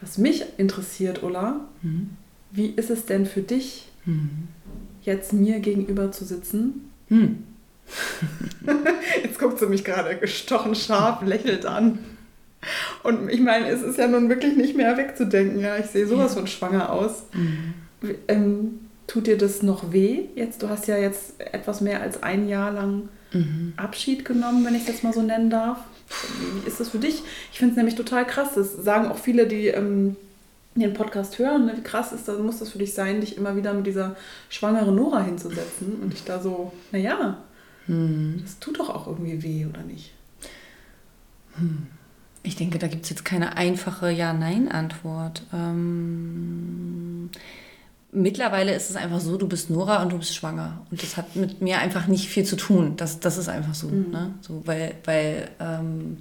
Was 0.00 0.16
mich 0.18 0.44
interessiert, 0.56 1.22
Ulla, 1.22 1.60
Mhm. 1.82 2.10
Wie 2.50 2.66
ist 2.70 2.90
es 2.90 3.06
denn 3.06 3.26
für 3.26 3.42
dich, 3.42 3.88
Mhm. 4.04 4.48
jetzt 5.02 5.32
mir 5.32 5.58
gegenüber 5.60 6.12
zu 6.12 6.24
sitzen 6.24 6.90
Mhm. 7.08 7.44
Jetzt 9.22 9.38
guckt 9.38 9.58
sie 9.60 9.66
mich 9.66 9.84
gerade 9.84 10.16
gestochen 10.16 10.74
scharf, 10.74 11.22
lächelt 11.24 11.66
an. 11.66 11.98
Und 13.04 13.28
ich 13.28 13.40
meine, 13.40 13.68
es 13.68 13.80
ist 13.82 13.96
ja 13.98 14.08
nun 14.08 14.28
wirklich 14.28 14.56
nicht 14.56 14.76
mehr 14.76 14.96
wegzudenken. 14.96 15.60
Ja, 15.60 15.76
ich 15.76 15.86
sehe 15.86 16.06
sowas 16.06 16.34
von 16.34 16.46
schwanger 16.48 16.90
aus. 16.92 17.24
Mhm. 17.32 17.74
Ähm, 18.26 18.80
tut 19.06 19.28
dir 19.28 19.38
das 19.38 19.62
noch 19.62 19.92
weh? 19.92 20.24
Jetzt, 20.34 20.62
du 20.62 20.68
hast 20.68 20.88
ja 20.88 20.96
jetzt 20.98 21.34
etwas 21.40 21.80
mehr 21.80 22.00
als 22.02 22.22
ein 22.22 22.48
Jahr 22.48 22.72
lang 22.72 23.08
Mhm. 23.32 23.72
Abschied 23.76 24.24
genommen, 24.24 24.64
wenn 24.64 24.74
ich 24.76 24.82
es 24.82 24.88
jetzt 24.88 25.04
mal 25.04 25.12
so 25.12 25.20
nennen 25.22 25.50
darf. 25.50 25.78
Wie 26.62 26.66
ist 26.68 26.78
das 26.80 26.88
für 26.90 26.98
dich? 26.98 27.22
Ich 27.52 27.58
finde 27.58 27.72
es 27.72 27.76
nämlich 27.76 27.96
total 27.96 28.24
krass. 28.26 28.50
Das 28.54 28.72
sagen 28.72 29.08
auch 29.08 29.18
viele, 29.18 29.46
die 29.48 29.66
ähm, 29.68 30.16
den 30.80 30.94
Podcast 30.94 31.38
hören. 31.38 31.66
Ne? 31.66 31.76
Wie 31.76 31.82
krass 31.82 32.12
ist 32.12 32.28
das, 32.28 32.38
muss 32.38 32.58
das 32.58 32.70
für 32.70 32.78
dich 32.78 32.92
sein, 32.94 33.20
dich 33.20 33.36
immer 33.36 33.56
wieder 33.56 33.72
mit 33.74 33.86
dieser 33.86 34.16
schwangeren 34.48 34.94
Nora 34.94 35.22
hinzusetzen 35.22 36.00
und 36.02 36.12
dich 36.12 36.24
da 36.24 36.40
so, 36.40 36.72
naja, 36.92 37.38
Mhm. 37.88 38.40
das 38.42 38.58
tut 38.58 38.78
doch 38.80 38.90
auch 38.90 39.06
irgendwie 39.06 39.42
weh, 39.42 39.64
oder 39.66 39.82
nicht? 39.82 40.12
Ich 42.42 42.56
denke, 42.56 42.78
da 42.78 42.86
gibt 42.88 43.04
es 43.04 43.10
jetzt 43.10 43.24
keine 43.24 43.56
einfache 43.56 44.10
Ja-Nein-Antwort. 44.10 45.44
Ähm, 45.52 47.30
mittlerweile 48.12 48.74
ist 48.74 48.90
es 48.90 48.96
einfach 48.96 49.20
so, 49.20 49.36
du 49.36 49.48
bist 49.48 49.70
Nora 49.70 50.02
und 50.02 50.12
du 50.12 50.18
bist 50.18 50.34
schwanger. 50.34 50.84
Und 50.90 51.02
das 51.02 51.16
hat 51.16 51.34
mit 51.36 51.62
mir 51.62 51.78
einfach 51.78 52.08
nicht 52.08 52.28
viel 52.28 52.44
zu 52.44 52.56
tun. 52.56 52.96
Das, 52.96 53.20
das 53.20 53.38
ist 53.38 53.48
einfach 53.48 53.74
so. 53.74 53.88
Mhm. 53.88 54.10
Ne? 54.10 54.34
so 54.42 54.62
weil, 54.66 54.96
weil 55.04 55.48
ähm, 55.60 56.18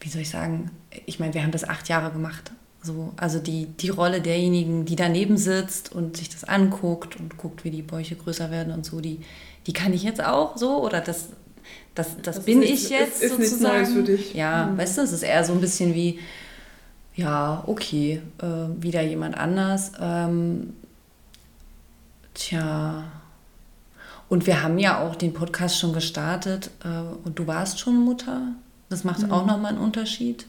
wie 0.00 0.08
soll 0.08 0.22
ich 0.22 0.30
sagen, 0.30 0.70
ich 1.06 1.20
meine, 1.20 1.34
wir 1.34 1.42
haben 1.42 1.52
das 1.52 1.68
acht 1.68 1.88
Jahre 1.88 2.10
gemacht. 2.12 2.50
So, 2.84 3.12
also 3.16 3.38
die, 3.38 3.66
die 3.66 3.90
Rolle 3.90 4.20
derjenigen, 4.20 4.84
die 4.84 4.96
daneben 4.96 5.36
sitzt 5.36 5.92
und 5.92 6.16
sich 6.16 6.28
das 6.30 6.42
anguckt 6.44 7.14
und 7.14 7.36
guckt, 7.36 7.62
wie 7.64 7.70
die 7.70 7.82
Bäuche 7.82 8.16
größer 8.16 8.50
werden 8.50 8.72
und 8.72 8.84
so, 8.84 9.00
die, 9.00 9.20
die 9.68 9.72
kann 9.72 9.92
ich 9.92 10.02
jetzt 10.02 10.22
auch 10.24 10.56
so 10.56 10.82
oder 10.82 11.00
das, 11.00 11.28
das, 11.94 12.16
das, 12.22 12.36
Das 12.36 12.44
bin 12.44 12.60
ist- 12.60 12.70
ich 12.70 12.90
jetzt 12.90 13.22
ist- 13.22 13.32
ist 13.32 13.38
nichts 13.38 13.50
sozusagen. 13.52 13.76
Neues 13.78 13.92
für 13.92 14.02
dich. 14.02 14.34
Ja, 14.34 14.66
Mhm. 14.66 14.78
weißt 14.78 14.98
du, 14.98 15.02
es 15.02 15.12
ist 15.12 15.22
eher 15.22 15.44
so 15.44 15.52
ein 15.52 15.60
bisschen 15.60 15.94
wie, 15.94 16.18
ja, 17.14 17.62
okay, 17.68 18.20
äh, 18.40 18.82
wieder 18.82 19.02
jemand 19.02 19.36
anders. 19.38 19.92
Ähm, 20.00 20.72
tja. 22.34 23.04
Und 24.28 24.46
wir 24.46 24.62
haben 24.62 24.78
ja 24.78 25.00
auch 25.06 25.14
den 25.14 25.34
Podcast 25.34 25.78
schon 25.78 25.92
gestartet 25.92 26.70
äh, 26.84 26.88
und 27.24 27.38
du 27.38 27.46
warst 27.46 27.78
schon 27.78 27.96
Mutter. 28.02 28.48
Das 28.88 29.04
macht 29.04 29.22
Mhm. 29.22 29.30
auch 29.32 29.46
nochmal 29.46 29.72
einen 29.74 29.82
Unterschied. 29.82 30.46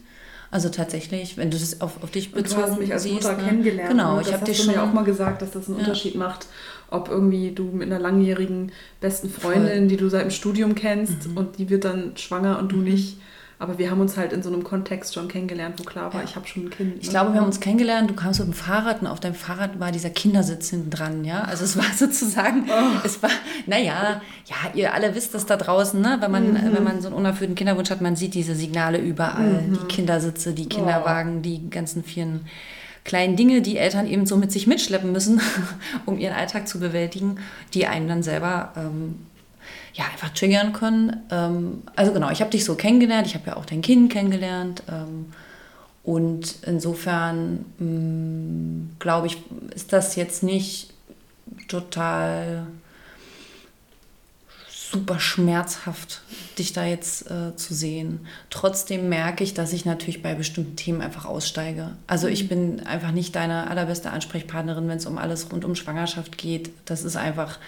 Also 0.54 0.68
tatsächlich, 0.68 1.36
wenn 1.36 1.50
du 1.50 1.58
das 1.58 1.80
auf, 1.80 2.00
auf 2.00 2.12
dich 2.12 2.32
Und 2.32 2.44
bezogen 2.44 2.62
du 2.62 2.68
hast 2.68 2.78
mich 2.78 2.92
als 2.92 3.02
siehst, 3.02 3.24
Mutter 3.24 3.36
ne? 3.36 3.42
kennengelernt. 3.42 3.90
Genau, 3.90 4.14
ne? 4.14 4.22
ich 4.22 4.32
habe 4.32 4.44
dir 4.44 4.54
schon 4.54 4.68
mir 4.68 4.84
auch 4.84 4.92
mal 4.92 5.02
gesagt, 5.02 5.42
dass 5.42 5.50
das 5.50 5.66
einen 5.66 5.78
Ja. 5.78 5.82
Unterschied 5.82 6.14
macht, 6.14 6.46
ob 6.90 7.08
irgendwie 7.08 7.50
du 7.50 7.64
mit 7.64 7.90
einer 7.90 7.98
langjährigen 7.98 8.70
besten 9.00 9.28
Freundin, 9.30 9.66
Voll. 9.66 9.80
Mhm. 9.80 9.88
die 9.88 9.96
du 9.96 10.08
seit 10.08 10.22
dem 10.22 10.30
Studium 10.30 10.76
kennst 10.76 11.26
und 11.34 11.58
die 11.58 11.70
wird 11.70 11.84
dann 11.84 12.16
schwanger 12.16 12.60
und 12.60 12.70
du 12.70 12.76
nicht. 12.76 13.18
Aber 13.64 13.78
wir 13.78 13.90
haben 13.90 14.00
uns 14.02 14.18
halt 14.18 14.34
in 14.34 14.42
so 14.42 14.50
einem 14.52 14.62
Kontext 14.62 15.14
schon 15.14 15.26
kennengelernt, 15.28 15.76
wo 15.78 15.84
klar 15.84 16.12
war, 16.12 16.20
Ja. 16.20 16.26
ich 16.28 16.36
habe 16.36 16.46
schon 16.46 16.66
ein 16.66 16.70
Kind. 16.70 16.96
Ich 17.00 17.06
ne? 17.06 17.10
glaube, 17.12 17.32
wir 17.32 17.40
haben 17.40 17.46
uns 17.46 17.60
kennengelernt, 17.60 18.10
du 18.10 18.14
kamst 18.14 18.38
mit 18.40 18.48
dem 18.48 18.52
Fahrrad 18.52 19.00
und 19.00 19.06
auf 19.06 19.20
deinem 19.20 19.34
Fahrrad 19.34 19.80
war 19.80 19.90
dieser 19.90 20.10
Kindersitz 20.10 20.68
hinten 20.68 20.90
dran, 20.90 21.24
ja. 21.24 21.40
Also 21.44 21.64
es 21.64 21.78
war 21.78 21.84
sozusagen, 21.96 22.64
Oh. 22.68 22.98
es 23.04 23.22
war, 23.22 23.30
naja, 23.66 24.20
ja, 24.44 24.56
ihr 24.74 24.92
alle 24.92 25.14
wisst 25.14 25.32
das 25.32 25.46
da 25.46 25.56
draußen, 25.56 25.98
ne? 25.98 26.18
Wenn 26.20 26.30
man, 26.30 26.52
Mhm. 26.52 26.74
wenn 26.74 26.84
man 26.84 27.00
so 27.00 27.08
einen 27.08 27.16
unerfüllten 27.16 27.54
Kinderwunsch 27.56 27.88
hat, 27.88 28.02
man 28.02 28.16
sieht 28.16 28.34
diese 28.34 28.54
Signale 28.54 28.98
überall, 28.98 29.62
die 29.70 29.86
Kindersitze, 29.88 30.52
die 30.52 30.68
Kinderwagen, 30.68 31.40
die 31.40 31.70
ganzen 31.70 32.04
vielen 32.04 32.46
kleinen 33.04 33.36
Dinge, 33.36 33.62
die 33.62 33.78
Eltern 33.78 34.06
eben 34.06 34.26
so 34.26 34.36
mit 34.36 34.52
sich 34.52 34.66
mitschleppen 34.66 35.10
müssen, 35.12 35.40
um 36.06 36.18
ihren 36.18 36.34
Alltag 36.34 36.68
zu 36.68 36.80
bewältigen, 36.80 37.36
die 37.72 37.86
einen 37.86 38.08
dann 38.08 38.22
selber 38.22 38.72
ähm, 38.76 39.16
ja, 39.94 40.04
einfach 40.04 40.30
triggern 40.30 40.72
können. 40.72 41.22
Ähm, 41.30 41.82
also 41.96 42.12
genau, 42.12 42.30
ich 42.30 42.40
habe 42.40 42.50
dich 42.50 42.64
so 42.64 42.74
kennengelernt, 42.74 43.26
ich 43.26 43.34
habe 43.34 43.46
ja 43.46 43.56
auch 43.56 43.64
dein 43.64 43.80
Kind 43.80 44.12
kennengelernt. 44.12 44.82
Ähm, 44.90 45.32
und 46.02 46.56
insofern 46.66 47.64
mh, 47.78 48.96
glaube 48.98 49.28
ich, 49.28 49.38
ist 49.74 49.92
das 49.92 50.16
jetzt 50.16 50.42
nicht 50.42 50.92
total 51.68 52.66
super 54.94 55.18
schmerzhaft, 55.18 56.22
dich 56.56 56.72
da 56.72 56.84
jetzt 56.84 57.28
äh, 57.28 57.56
zu 57.56 57.74
sehen. 57.74 58.26
Trotzdem 58.50 59.08
merke 59.08 59.42
ich, 59.42 59.52
dass 59.52 59.72
ich 59.72 59.84
natürlich 59.84 60.22
bei 60.22 60.34
bestimmten 60.34 60.76
Themen 60.76 61.00
einfach 61.00 61.24
aussteige. 61.24 61.96
Also 62.06 62.28
ich 62.28 62.48
bin 62.48 62.86
einfach 62.86 63.10
nicht 63.10 63.34
deine 63.34 63.68
allerbeste 63.68 64.10
Ansprechpartnerin, 64.10 64.86
wenn 64.86 64.98
es 64.98 65.06
um 65.06 65.18
alles 65.18 65.50
rund 65.50 65.64
um 65.64 65.74
Schwangerschaft 65.74 66.38
geht. 66.38 66.70
Das 66.84 67.02
ist 67.02 67.16
einfach, 67.16 67.58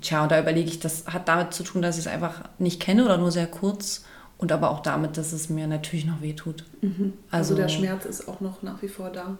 tja, 0.00 0.22
und 0.22 0.30
da 0.32 0.40
überlege 0.40 0.68
ich, 0.68 0.80
das 0.80 1.06
hat 1.06 1.28
damit 1.28 1.52
zu 1.54 1.62
tun, 1.62 1.82
dass 1.82 1.96
ich 1.98 2.06
es 2.06 2.12
einfach 2.12 2.42
nicht 2.58 2.80
kenne 2.80 3.04
oder 3.04 3.18
nur 3.18 3.30
sehr 3.32 3.46
kurz. 3.46 4.04
Und 4.38 4.52
aber 4.52 4.70
auch 4.70 4.80
damit, 4.80 5.16
dass 5.16 5.32
es 5.32 5.48
mir 5.48 5.66
natürlich 5.66 6.06
noch 6.06 6.22
wehtut. 6.22 6.64
Mhm. 6.80 7.12
Also, 7.30 7.54
Also- 7.54 7.56
der 7.56 7.68
Schmerz 7.68 8.04
ist 8.04 8.28
auch 8.28 8.40
noch 8.40 8.62
nach 8.62 8.80
wie 8.82 8.88
vor 8.88 9.10
da. 9.10 9.36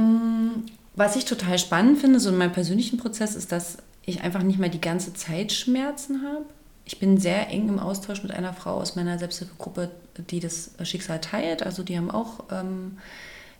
Mm, 0.00 0.64
Was 0.94 1.14
ich 1.16 1.24
total 1.26 1.58
spannend 1.58 1.98
finde, 1.98 2.20
so 2.20 2.30
in 2.30 2.38
meinem 2.38 2.52
persönlichen 2.52 2.96
Prozess, 2.98 3.34
ist, 3.36 3.52
dass 3.52 3.78
ich 4.06 4.22
einfach 4.22 4.42
nicht 4.42 4.58
mehr 4.58 4.68
die 4.70 4.80
ganze 4.80 5.12
Zeit 5.12 5.52
Schmerzen 5.52 6.22
habe. 6.22 6.44
Ich 6.86 6.98
bin 7.00 7.18
sehr 7.18 7.50
eng 7.50 7.68
im 7.68 7.78
Austausch 7.78 8.22
mit 8.22 8.30
einer 8.32 8.54
Frau 8.54 8.74
aus 8.76 8.94
meiner 8.96 9.18
Selbsthilfegruppe, 9.18 9.90
die 10.30 10.40
das 10.40 10.70
Schicksal 10.84 11.20
teilt. 11.20 11.64
Also 11.64 11.82
die 11.82 11.98
haben 11.98 12.10
auch 12.10 12.44
ähm, 12.50 12.96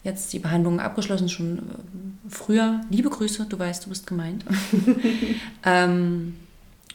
jetzt 0.07 0.33
die 0.33 0.39
Behandlung 0.39 0.81
abgeschlossen, 0.81 1.29
schon 1.29 1.59
ähm, 1.59 2.19
früher. 2.29 2.81
Liebe 2.89 3.11
Grüße, 3.11 3.45
du 3.47 3.59
weißt, 3.59 3.85
du 3.85 3.91
bist 3.91 4.07
gemeint. 4.07 4.45
ähm, 5.65 6.37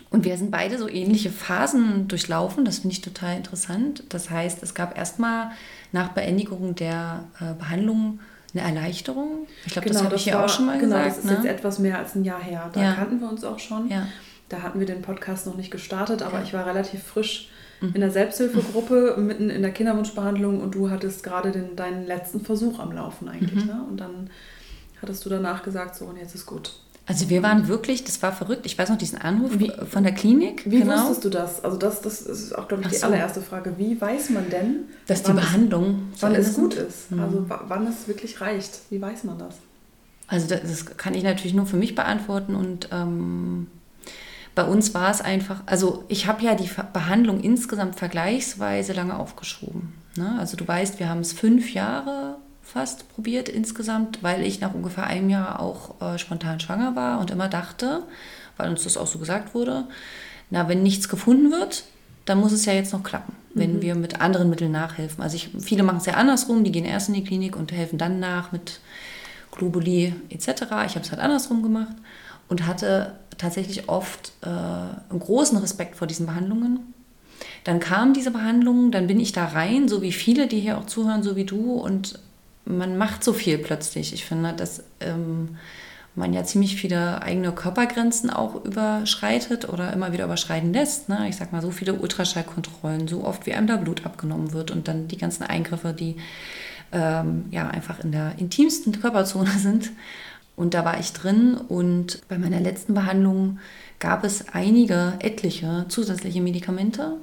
und 0.10 0.26
wir 0.26 0.36
sind 0.38 0.52
beide 0.52 0.78
so 0.78 0.90
ähnliche 0.90 1.30
Phasen 1.30 2.08
durchlaufen. 2.08 2.66
Das 2.66 2.80
finde 2.80 2.94
ich 2.94 3.02
total 3.02 3.38
interessant. 3.38 4.04
Das 4.10 4.30
heißt, 4.30 4.62
es 4.64 4.74
gab 4.74 4.98
erstmal 4.98 5.52
nach 5.92 6.10
Beendigung 6.10 6.76
der 6.76 7.26
äh, 7.40 7.54
Behandlung 7.54 8.20
eine 8.54 8.64
Erleichterung. 8.64 9.48
Ich 9.66 9.72
glaube, 9.72 9.88
das 9.88 10.04
habe 10.04 10.16
ich 10.16 10.26
ja 10.26 10.44
auch 10.44 10.50
schon 10.50 10.66
mal 10.66 10.78
genau, 10.80 10.96
gesagt. 10.98 11.10
das 11.10 11.18
ist 11.20 11.26
ne? 11.26 11.32
jetzt 11.36 11.46
etwas 11.46 11.80
mehr 11.80 11.98
als 11.98 12.16
ein 12.16 12.26
Jahr 12.26 12.42
her. 12.42 12.70
Da 12.74 12.82
Ja. 12.82 12.94
kannten 12.94 13.22
wir 13.22 13.30
uns 13.30 13.44
auch 13.46 13.60
schon. 13.60 13.90
Ja. 13.90 14.08
Da 14.50 14.62
hatten 14.62 14.80
wir 14.80 14.88
den 14.88 15.02
Podcast 15.02 15.48
noch 15.48 15.56
nicht 15.56 15.72
gestartet, 15.72 16.22
aber 16.22 16.40
Ja. 16.40 16.44
Ich 16.44 16.54
war 16.54 16.66
relativ 16.66 17.04
frisch 17.04 17.50
in 17.82 18.00
der 18.02 18.12
Selbsthilfegruppe, 18.12 19.16
mitten 19.18 19.50
in 19.50 19.62
der 19.64 19.72
Kinderwunschbehandlung 19.72 20.62
und 20.62 20.76
du 20.76 20.90
hattest 20.92 21.24
gerade 21.24 21.52
den, 21.52 21.76
deinen 21.76 22.06
letzten 22.06 22.42
Versuch 22.42 22.80
am 22.80 22.92
Laufen 22.92 23.28
eigentlich. 23.28 23.66
Mhm. 23.66 23.72
Ne? 23.72 23.86
Und 23.90 23.98
dann 24.00 24.30
hattest 25.02 25.26
du 25.26 25.30
danach 25.30 25.64
gesagt, 25.64 25.96
so 25.96 26.06
und 26.06 26.18
jetzt 26.18 26.36
ist 26.36 26.46
gut. 26.46 26.74
Also 27.08 27.30
wir 27.30 27.42
waren 27.42 27.68
wirklich, 27.68 28.04
das 28.04 28.22
war 28.22 28.32
verrückt. 28.32 28.66
Ich 28.68 28.78
weiß 28.78 28.90
noch 28.90 28.98
diesen 28.98 29.18
Anruf 29.18 29.58
Wie- 29.58 29.72
von 29.90 30.04
der 30.04 30.14
Klinik. 30.14 30.64
Wie 30.70 30.80
genau, 30.80 30.96
wusstest 30.96 31.26
du 31.26 31.30
das? 31.30 31.64
Also 31.64 31.76
das, 31.78 32.02
das 32.02 32.22
ist 32.22 32.56
auch, 32.56 32.68
glaube 32.68 32.84
ich, 32.84 32.90
die 32.90 32.96
so. 32.98 33.08
allererste 33.08 33.42
Frage. 33.42 33.74
Wie 33.78 34.00
weiß 34.00 34.30
man 34.30 34.50
denn, 34.52 34.82
dass 35.08 35.24
die 35.24 35.34
Behandlung 35.34 36.10
es, 36.16 36.22
wann 36.22 36.36
es 36.36 36.54
gut 36.54 36.76
ist? 36.76 37.12
Mhm. 37.12 37.20
Also 37.20 37.50
wa- 37.50 37.64
wann 37.68 37.88
es 37.88 38.08
wirklich 38.08 38.40
reicht? 38.40 38.82
Wie 38.92 39.02
weiß 39.02 39.24
man 39.24 39.40
das? 39.40 39.56
Also 40.28 40.48
das, 40.48 40.62
das 40.62 40.86
kann 40.98 41.16
ich 41.16 41.24
natürlich 41.24 41.56
nur 41.56 41.66
für 41.66 41.76
mich 41.78 41.96
beantworten 41.96 42.56
und 42.56 42.88
ähm, 42.94 43.68
bei 44.56 44.64
uns 44.64 44.94
war 44.94 45.10
es 45.10 45.22
einfach, 45.22 45.62
also 45.66 46.04
ich 46.08 46.28
habe 46.28 46.44
ja 46.44 46.56
die 46.56 46.70
Behandlung 46.94 47.40
insgesamt 47.40 47.96
vergleichsweise 47.96 48.94
lange 48.94 49.18
aufgeschoben. 49.18 49.94
Ne? 50.18 50.36
Also 50.40 50.58
du 50.58 50.68
weißt, 50.68 51.00
wir 51.00 51.10
haben 51.10 51.22
es 51.22 51.34
fünf 51.34 51.74
Jahre 51.74 52.38
fast 52.62 53.10
probiert 53.14 53.50
insgesamt, 53.50 54.24
weil 54.24 54.44
ich 54.44 54.62
nach 54.62 54.74
ungefähr 54.74 55.06
einem 55.06 55.30
Jahr 55.30 55.60
auch 55.60 56.02
äh, 56.02 56.18
spontan 56.18 56.60
schwanger 56.60 56.96
war 56.96 57.20
und 57.20 57.32
immer 57.32 57.48
dachte, 57.48 58.04
weil 58.58 58.70
uns 58.70 58.84
das 58.84 58.98
auch 58.98 59.08
so 59.08 59.20
gesagt 59.20 59.54
wurde, 59.56 59.86
na, 60.50 60.68
wenn 60.68 60.84
nichts 60.84 61.10
gefunden 61.10 61.52
wird, 61.52 61.86
dann 62.26 62.40
muss 62.40 62.52
es 62.52 62.66
ja 62.66 62.74
jetzt 62.74 62.94
noch 62.94 63.04
klappen, 63.04 63.34
wenn 63.54 63.78
mhm. 63.78 63.82
wir 63.82 63.96
mit 63.96 64.22
anderen 64.22 64.50
Mitteln 64.50 64.72
nachhelfen. 64.72 65.24
Also 65.24 65.36
ich, 65.38 65.50
viele 65.60 65.84
machen 65.84 65.98
es 65.98 66.06
ja 66.06 66.14
andersrum, 66.14 66.64
die 66.64 66.72
gehen 66.72 66.86
erst 66.86 67.08
in 67.08 67.16
die 67.16 67.24
Klinik 67.24 67.56
und 67.56 67.72
helfen 67.72 67.98
dann 67.98 68.20
nach 68.20 68.52
mit 68.52 68.80
Globuli 69.52 70.14
etc. 70.30 70.48
Ich 70.86 70.96
habe 70.96 71.02
es 71.02 71.12
halt 71.12 71.22
andersrum 71.22 71.64
gemacht 71.64 71.96
und 72.48 72.68
hatte 72.68 73.16
tatsächlich 73.38 73.90
oft 73.90 74.34
äh, 74.42 74.48
einen 74.48 75.20
großen 75.20 75.58
Respekt 75.58 75.96
vor 75.96 76.08
diesen 76.08 76.26
Behandlungen. 76.26 76.94
Dann 77.64 77.80
kam 77.80 78.14
diese 78.14 78.32
Behandlung, 78.32 78.92
dann 78.92 79.08
bin 79.08 79.20
ich 79.20 79.32
da 79.32 79.46
rein, 79.46 79.88
so 79.88 80.02
wie 80.02 80.12
viele, 80.12 80.48
die 80.48 80.60
hier 80.60 80.78
auch 80.78 80.86
zuhören, 80.86 81.24
so 81.24 81.36
wie 81.36 81.46
du, 81.46 81.74
und 81.74 82.20
man 82.66 82.98
macht 82.98 83.24
so 83.24 83.34
viel 83.34 83.58
plötzlich. 83.58 84.14
Ich 84.14 84.26
finde, 84.26 84.54
dass 84.54 84.84
ähm, 85.00 85.58
man 86.16 86.34
ja 86.34 86.44
ziemlich 86.44 86.76
viele 86.76 87.22
eigene 87.22 87.52
Körpergrenzen 87.52 88.30
auch 88.30 88.66
überschreitet 88.66 89.70
oder 89.70 89.94
immer 89.94 90.12
wieder 90.12 90.26
überschreiten 90.26 90.74
lässt. 90.74 91.10
Ne? 91.10 91.28
Ich 91.30 91.38
sag 91.38 91.52
mal, 91.52 91.62
so 91.62 91.72
viele 91.72 91.94
Ultraschallkontrollen, 91.94 93.08
so 93.08 93.24
oft 93.24 93.46
wie 93.46 93.54
einem 93.54 93.68
da 93.68 93.78
Blut 93.78 94.06
abgenommen 94.06 94.52
wird 94.52 94.72
und 94.72 94.88
dann 94.88 95.08
die 95.08 95.18
ganzen 95.18 95.44
Eingriffe, 95.44 95.94
die 95.94 96.18
ähm, 96.92 97.46
ja 97.52 97.68
einfach 97.70 98.04
in 98.04 98.12
der 98.12 98.34
intimsten 98.38 99.00
Körperzone 99.00 99.52
sind. 99.58 99.92
Und 100.56 100.74
da 100.74 100.86
war 100.86 101.00
ich 101.00 101.14
drin 101.14 101.56
und 101.56 102.28
bei 102.28 102.38
meiner 102.38 102.60
letzten 102.60 102.94
Behandlung 102.94 103.60
gab 104.00 104.24
es 104.24 104.46
einige, 104.54 105.14
etliche 105.20 105.86
zusätzliche 105.88 106.42
Medikamente, 106.42 107.18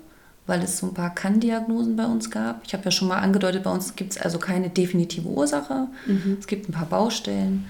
weil 0.47 0.63
es 0.63 0.79
so 0.79 0.87
ein 0.87 0.95
paar 0.95 1.15
Kann-Diagnosen 1.15 1.95
bei 1.95 2.07
uns 2.07 2.31
gab. 2.31 2.63
Ich 2.65 2.73
habe 2.73 2.85
ja 2.85 2.91
schon 2.91 3.09
mal 3.09 3.19
angedeutet, 3.19 3.65
bei 3.65 3.71
uns 3.71 3.97
gibt 3.97 4.13
es 4.13 4.19
also 4.21 4.39
keine 4.39 4.71
definitive 4.71 5.29
Ursache. 5.29 5.89
Mhm. 6.07 6.39
Es 6.41 6.47
gibt 6.47 6.69
ein 6.69 6.73
paar 6.73 6.87
Baustellen. 6.87 7.67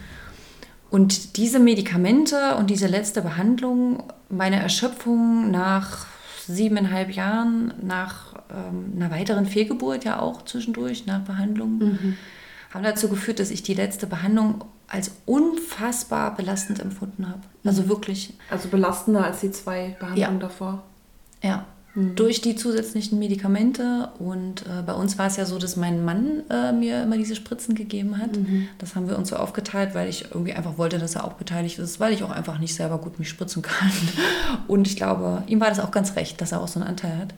Und 0.90 1.36
diese 1.36 1.58
Medikamente 1.58 2.54
und 2.56 2.70
diese 2.70 2.86
letzte 2.86 3.20
Behandlung, 3.20 4.04
meine 4.30 4.60
Erschöpfung 4.60 5.50
nach 5.50 6.06
siebeneinhalb 6.46 7.10
Jahren, 7.10 7.74
nach 7.82 8.34
ähm, 8.50 8.94
einer 8.96 9.10
weiteren 9.10 9.44
Fehlgeburt 9.44 10.04
ja 10.04 10.20
auch 10.20 10.44
zwischendurch, 10.44 11.04
nach 11.04 11.20
Behandlung, 11.20 11.78
mhm. 11.78 12.16
haben 12.72 12.84
dazu 12.84 13.08
geführt, 13.08 13.38
dass 13.38 13.50
ich 13.50 13.62
die 13.62 13.74
letzte 13.74 14.06
Behandlung 14.06 14.64
als 14.88 15.12
unfassbar 15.26 16.34
belastend 16.34 16.80
empfunden 16.80 17.28
habe. 17.28 17.40
Also 17.64 17.82
mhm. 17.82 17.88
wirklich. 17.90 18.34
Also 18.50 18.68
belastender 18.68 19.24
als 19.24 19.40
die 19.40 19.50
zwei 19.50 19.96
Behandlungen 20.00 20.40
ja. 20.40 20.46
davor. 20.46 20.82
Ja, 21.42 21.66
mhm. 21.94 22.16
durch 22.16 22.40
die 22.40 22.56
zusätzlichen 22.56 23.18
Medikamente. 23.18 24.08
Und 24.18 24.62
äh, 24.62 24.82
bei 24.84 24.94
uns 24.94 25.18
war 25.18 25.26
es 25.26 25.36
ja 25.36 25.44
so, 25.44 25.58
dass 25.58 25.76
mein 25.76 26.04
Mann 26.04 26.42
äh, 26.50 26.72
mir 26.72 27.02
immer 27.02 27.18
diese 27.18 27.36
Spritzen 27.36 27.74
gegeben 27.74 28.16
hat. 28.16 28.36
Mhm. 28.36 28.68
Das 28.78 28.96
haben 28.96 29.08
wir 29.08 29.18
uns 29.18 29.28
so 29.28 29.36
aufgeteilt, 29.36 29.94
weil 29.94 30.08
ich 30.08 30.30
irgendwie 30.30 30.54
einfach 30.54 30.78
wollte, 30.78 30.98
dass 30.98 31.16
er 31.16 31.24
auch 31.24 31.34
beteiligt 31.34 31.78
ist, 31.78 32.00
weil 32.00 32.14
ich 32.14 32.22
auch 32.22 32.30
einfach 32.30 32.58
nicht 32.58 32.74
selber 32.74 32.98
gut 32.98 33.18
mich 33.18 33.28
spritzen 33.28 33.60
kann. 33.60 33.92
Und 34.68 34.86
ich 34.86 34.96
glaube, 34.96 35.42
ihm 35.46 35.60
war 35.60 35.68
das 35.68 35.80
auch 35.80 35.90
ganz 35.90 36.16
recht, 36.16 36.40
dass 36.40 36.52
er 36.52 36.62
auch 36.62 36.68
so 36.68 36.80
einen 36.80 36.88
Anteil 36.88 37.18
hat. 37.18 37.34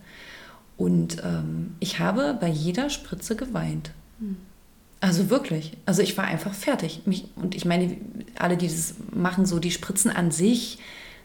Und 0.76 1.18
ähm, 1.24 1.74
ich 1.80 1.98
habe 1.98 2.38
bei 2.40 2.48
jeder 2.48 2.90
Spritze 2.90 3.34
geweint. 3.34 3.90
Mhm. 4.20 4.36
Also 5.00 5.30
wirklich. 5.30 5.76
Also 5.86 6.02
ich 6.02 6.16
war 6.18 6.24
einfach 6.24 6.52
fertig. 6.52 7.02
Mich, 7.06 7.28
und 7.36 7.54
ich 7.54 7.64
meine, 7.64 7.96
alle, 8.38 8.56
die 8.56 8.68
das 8.68 8.94
machen, 9.12 9.46
so 9.46 9.58
die 9.58 9.70
Spritzen 9.70 10.10
an 10.10 10.30
sich 10.30 10.78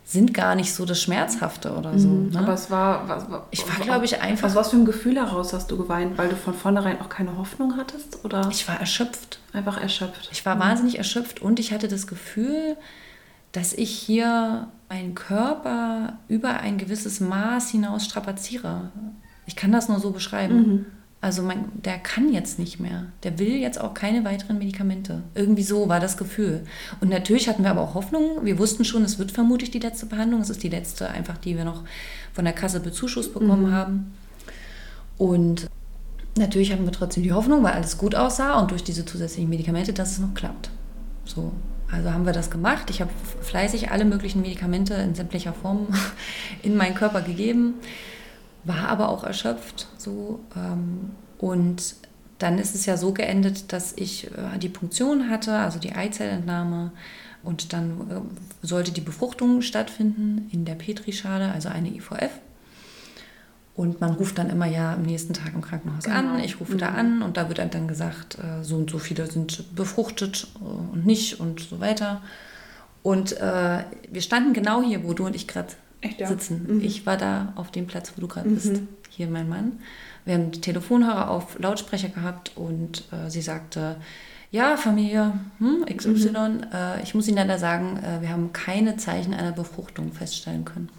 sind 0.05 0.35
gar 0.35 0.53
nicht 0.53 0.73
so 0.73 0.85
das 0.85 1.01
Schmerzhafte 1.01 1.73
oder 1.75 1.97
so. 1.97 2.07
Mhm, 2.07 2.29
ne? 2.29 2.39
Aber 2.39 2.53
es 2.53 2.69
war, 2.69 3.09
was, 3.09 3.25
ich 3.49 3.67
war, 3.67 3.83
glaube 3.83 4.05
ich, 4.05 4.21
einfach. 4.21 4.45
Also 4.45 4.55
was 4.55 4.69
für 4.69 4.77
ein 4.77 4.85
Gefühl 4.85 5.15
heraus 5.15 5.51
hast 5.51 5.71
du 5.71 5.77
geweint, 5.77 6.17
weil 6.17 6.29
du 6.29 6.35
von 6.35 6.53
vornherein 6.53 7.01
auch 7.01 7.09
keine 7.09 7.37
Hoffnung 7.37 7.75
hattest, 7.75 8.23
oder? 8.23 8.47
Ich 8.51 8.67
war 8.67 8.79
erschöpft. 8.79 9.39
Einfach 9.51 9.81
erschöpft. 9.81 10.29
Ich 10.31 10.45
war 10.45 10.55
mhm. 10.55 10.59
wahnsinnig 10.59 10.97
erschöpft 10.99 11.41
und 11.41 11.59
ich 11.59 11.73
hatte 11.73 11.87
das 11.87 12.05
Gefühl, 12.05 12.77
dass 13.51 13.73
ich 13.73 13.89
hier 13.89 14.67
meinen 14.89 15.15
Körper 15.15 16.19
über 16.27 16.59
ein 16.59 16.77
gewisses 16.77 17.19
Maß 17.19 17.71
hinaus 17.71 18.05
strapaziere. 18.05 18.91
Ich 19.47 19.55
kann 19.55 19.71
das 19.71 19.89
nur 19.89 19.99
so 19.99 20.11
beschreiben. 20.11 20.55
Mhm. 20.55 20.85
Also 21.25 21.41
mein, 21.41 21.71
der 21.73 21.97
kann 21.97 22.31
jetzt 22.31 22.59
nicht 22.59 22.79
mehr. 22.79 23.07
Der 23.23 23.39
will 23.39 23.55
jetzt 23.55 23.81
auch 23.81 23.95
keine 23.95 24.23
weiteren 24.23 24.59
Medikamente. 24.59 25.23
Irgendwie 25.33 25.63
so 25.63 25.89
war 25.89 25.99
das 25.99 26.17
Gefühl. 26.17 26.63
Und 27.01 27.09
natürlich 27.09 27.49
hatten 27.49 27.63
wir 27.63 27.71
aber 27.71 27.81
auch 27.81 27.95
Hoffnung. 27.95 28.45
Wir 28.45 28.59
wussten 28.59 28.85
schon, 28.85 29.03
es 29.03 29.17
wird 29.17 29.31
vermutlich 29.31 29.71
die 29.71 29.79
letzte 29.79 30.05
Behandlung. 30.05 30.41
Es 30.41 30.51
ist 30.51 30.61
die 30.61 30.69
letzte, 30.69 31.09
einfach 31.09 31.39
die 31.39 31.57
wir 31.57 31.65
noch 31.65 31.81
von 32.31 32.45
der 32.45 32.53
Kasse 32.53 32.79
bezuschusst 32.79 33.33
bekommen 33.33 33.69
mhm. 33.69 33.71
haben. 33.71 34.13
Und 35.17 35.67
natürlich 36.37 36.71
hatten 36.71 36.85
wir 36.85 36.91
trotzdem 36.91 37.23
die 37.23 37.33
Hoffnung, 37.33 37.63
weil 37.63 37.73
alles 37.73 37.97
gut 37.97 38.13
aussah 38.13 38.59
und 38.59 38.69
durch 38.69 38.83
diese 38.83 39.03
zusätzlichen 39.03 39.49
Medikamente, 39.49 39.93
dass 39.93 40.11
es 40.11 40.19
noch 40.19 40.35
klappt. 40.35 40.69
So. 41.25 41.53
Also 41.91 42.11
haben 42.11 42.27
wir 42.27 42.33
das 42.33 42.51
gemacht. 42.51 42.91
Ich 42.91 43.01
habe 43.01 43.09
fleißig 43.41 43.89
alle 43.89 44.05
möglichen 44.05 44.43
Medikamente 44.43 44.93
in 44.93 45.15
sämtlicher 45.15 45.53
Form 45.53 45.87
in 46.61 46.77
meinen 46.77 46.93
Körper 46.93 47.23
gegeben 47.23 47.73
war 48.65 48.89
aber 48.89 49.09
auch 49.09 49.23
erschöpft. 49.23 49.87
So, 49.97 50.39
ähm, 50.55 51.11
und 51.37 51.95
dann 52.39 52.57
ist 52.57 52.75
es 52.75 52.85
ja 52.85 52.97
so 52.97 53.13
geendet, 53.13 53.71
dass 53.71 53.93
ich 53.93 54.27
äh, 54.27 54.57
die 54.57 54.69
Punktion 54.69 55.29
hatte, 55.29 55.57
also 55.57 55.79
die 55.79 55.93
Eizellentnahme. 55.93 56.91
Und 57.43 57.73
dann 57.73 57.91
äh, 58.09 58.65
sollte 58.65 58.91
die 58.91 59.01
Befruchtung 59.01 59.61
stattfinden 59.61 60.49
in 60.51 60.65
der 60.65 60.75
Petrischale, 60.75 61.51
also 61.51 61.69
eine 61.69 61.89
IVF. 61.89 62.31
Und 63.75 63.99
man 63.99 64.13
ruft 64.13 64.37
dann 64.37 64.49
immer 64.49 64.65
ja 64.65 64.93
am 64.93 65.03
nächsten 65.03 65.33
Tag 65.33 65.53
im 65.53 65.61
Krankenhaus 65.61 66.05
genau. 66.05 66.17
an. 66.17 66.39
Ich 66.39 66.59
rufe 66.59 66.73
mhm. 66.73 66.77
da 66.77 66.89
an 66.89 67.21
und 67.21 67.37
da 67.37 67.49
wird 67.49 67.59
dann 67.59 67.87
gesagt, 67.87 68.37
äh, 68.39 68.63
so 68.63 68.75
und 68.77 68.89
so 68.89 68.99
viele 68.99 69.27
sind 69.27 69.75
befruchtet 69.75 70.47
äh, 70.55 70.93
und 70.93 71.05
nicht 71.05 71.39
und 71.39 71.59
so 71.59 71.79
weiter. 71.79 72.21
Und 73.03 73.33
äh, 73.33 73.83
wir 74.09 74.21
standen 74.21 74.53
genau 74.53 74.81
hier, 74.81 75.03
wo 75.03 75.13
du 75.13 75.25
und 75.25 75.35
ich 75.35 75.47
gerade 75.47 75.67
Echt, 76.05 76.19
ja? 76.19 76.27
sitzen. 76.27 76.65
Mhm. 76.67 76.81
Ich 76.81 77.05
war 77.05 77.17
da 77.17 77.53
auf 77.55 77.71
dem 77.71 77.87
Platz, 77.87 78.13
wo 78.15 78.21
du 78.21 78.27
gerade 78.27 78.49
mhm. 78.49 78.55
bist. 78.55 78.81
Hier 79.09 79.27
mein 79.27 79.47
Mann. 79.47 79.79
Wir 80.25 80.35
haben 80.35 80.51
die 80.51 80.61
Telefonhörer 80.61 81.29
auf 81.29 81.57
Lautsprecher 81.59 82.09
gehabt 82.09 82.51
und 82.55 83.03
äh, 83.11 83.29
sie 83.29 83.41
sagte, 83.41 83.97
ja, 84.51 84.77
Familie 84.77 85.33
hm, 85.59 85.85
XY, 85.85 86.29
mhm. 86.29 86.65
äh, 86.73 87.01
ich 87.03 87.13
muss 87.13 87.27
Ihnen 87.27 87.37
leider 87.37 87.57
sagen, 87.57 87.97
äh, 87.97 88.21
wir 88.21 88.29
haben 88.29 88.53
keine 88.53 88.97
Zeichen 88.97 89.33
einer 89.33 89.51
Befruchtung 89.51 90.11
feststellen 90.11 90.65
können. 90.65 90.89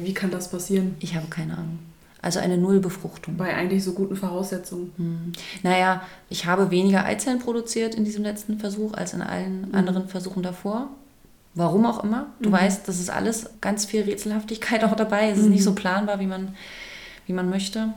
Wie 0.00 0.14
kann 0.14 0.30
das 0.30 0.50
passieren? 0.50 0.96
Ich 0.98 1.14
habe 1.14 1.26
keine 1.28 1.54
Ahnung. 1.54 1.78
Also 2.20 2.40
eine 2.40 2.58
Nullbefruchtung. 2.58 3.36
Bei 3.36 3.54
eigentlich 3.54 3.84
so 3.84 3.92
guten 3.92 4.16
Voraussetzungen. 4.16 4.92
Hm. 4.96 5.32
Naja, 5.62 6.02
ich 6.28 6.46
habe 6.46 6.70
weniger 6.70 7.04
Eizellen 7.04 7.38
produziert 7.38 7.94
in 7.94 8.04
diesem 8.04 8.24
letzten 8.24 8.58
Versuch 8.58 8.94
als 8.94 9.12
in 9.12 9.22
allen 9.22 9.68
mhm. 9.68 9.74
anderen 9.74 10.08
Versuchen 10.08 10.42
davor. 10.42 10.88
Warum 11.58 11.86
auch 11.86 12.04
immer. 12.04 12.26
Du 12.38 12.50
mhm. 12.50 12.52
weißt, 12.52 12.86
das 12.86 13.00
ist 13.00 13.10
alles 13.10 13.50
ganz 13.60 13.84
viel 13.84 14.02
Rätselhaftigkeit 14.02 14.84
auch 14.84 14.94
dabei. 14.94 15.30
Es 15.30 15.38
ist 15.38 15.46
mhm. 15.46 15.50
nicht 15.50 15.64
so 15.64 15.74
planbar, 15.74 16.20
wie 16.20 16.26
man, 16.26 16.54
wie 17.26 17.32
man 17.32 17.50
möchte. 17.50 17.92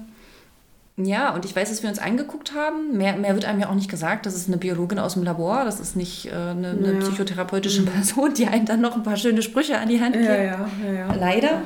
Ja, 0.97 1.33
und 1.33 1.45
ich 1.45 1.55
weiß, 1.55 1.69
dass 1.69 1.83
wir 1.83 1.89
uns 1.89 1.99
angeguckt 1.99 2.55
haben. 2.55 2.97
Mehr, 2.97 3.15
mehr 3.17 3.35
wird 3.35 3.45
einem 3.45 3.59
ja 3.59 3.69
auch 3.69 3.75
nicht 3.75 3.89
gesagt. 3.89 4.25
Das 4.25 4.35
ist 4.35 4.47
eine 4.47 4.57
Biologin 4.57 4.97
aus 4.97 5.13
dem 5.13 5.21
Labor. 5.21 5.63
Das 5.63 5.79
ist 5.79 5.95
nicht 5.95 6.25
äh, 6.25 6.31
eine, 6.31 6.71
eine 6.71 6.93
ja. 6.93 6.99
psychotherapeutische 6.99 7.83
mhm. 7.83 7.85
Person, 7.85 8.33
die 8.33 8.47
einem 8.47 8.65
dann 8.65 8.81
noch 8.81 8.95
ein 8.95 9.03
paar 9.03 9.17
schöne 9.17 9.43
Sprüche 9.43 9.77
an 9.77 9.89
die 9.89 10.01
Hand 10.01 10.13
gibt. 10.13 10.25
Ja, 10.25 10.41
ja, 10.41 10.69
ja, 10.83 10.91
ja. 10.91 11.13
Leider. 11.13 11.61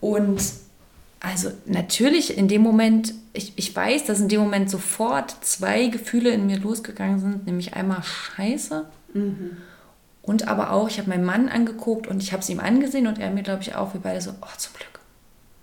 Und 0.00 0.42
also 1.20 1.50
natürlich 1.66 2.36
in 2.36 2.48
dem 2.48 2.62
Moment, 2.62 3.14
ich, 3.32 3.52
ich 3.54 3.74
weiß, 3.74 4.06
dass 4.06 4.18
in 4.18 4.28
dem 4.28 4.40
Moment 4.40 4.70
sofort 4.70 5.36
zwei 5.42 5.86
Gefühle 5.86 6.30
in 6.30 6.46
mir 6.46 6.58
losgegangen 6.58 7.20
sind, 7.20 7.46
nämlich 7.46 7.74
einmal 7.74 8.02
Scheiße. 8.02 8.86
Mhm. 9.14 9.56
Und 10.24 10.48
aber 10.48 10.72
auch, 10.72 10.88
ich 10.88 10.98
habe 10.98 11.10
meinen 11.10 11.24
Mann 11.24 11.48
angeguckt 11.48 12.06
und 12.06 12.22
ich 12.22 12.32
habe 12.32 12.42
es 12.42 12.48
ihm 12.48 12.60
angesehen 12.60 13.06
und 13.06 13.18
er 13.18 13.30
mir, 13.30 13.42
glaube 13.42 13.62
ich, 13.62 13.74
auch, 13.74 13.92
wir 13.92 14.00
beide 14.00 14.20
so, 14.20 14.30
oh, 14.40 14.56
zum 14.56 14.72
Glück. 14.72 14.94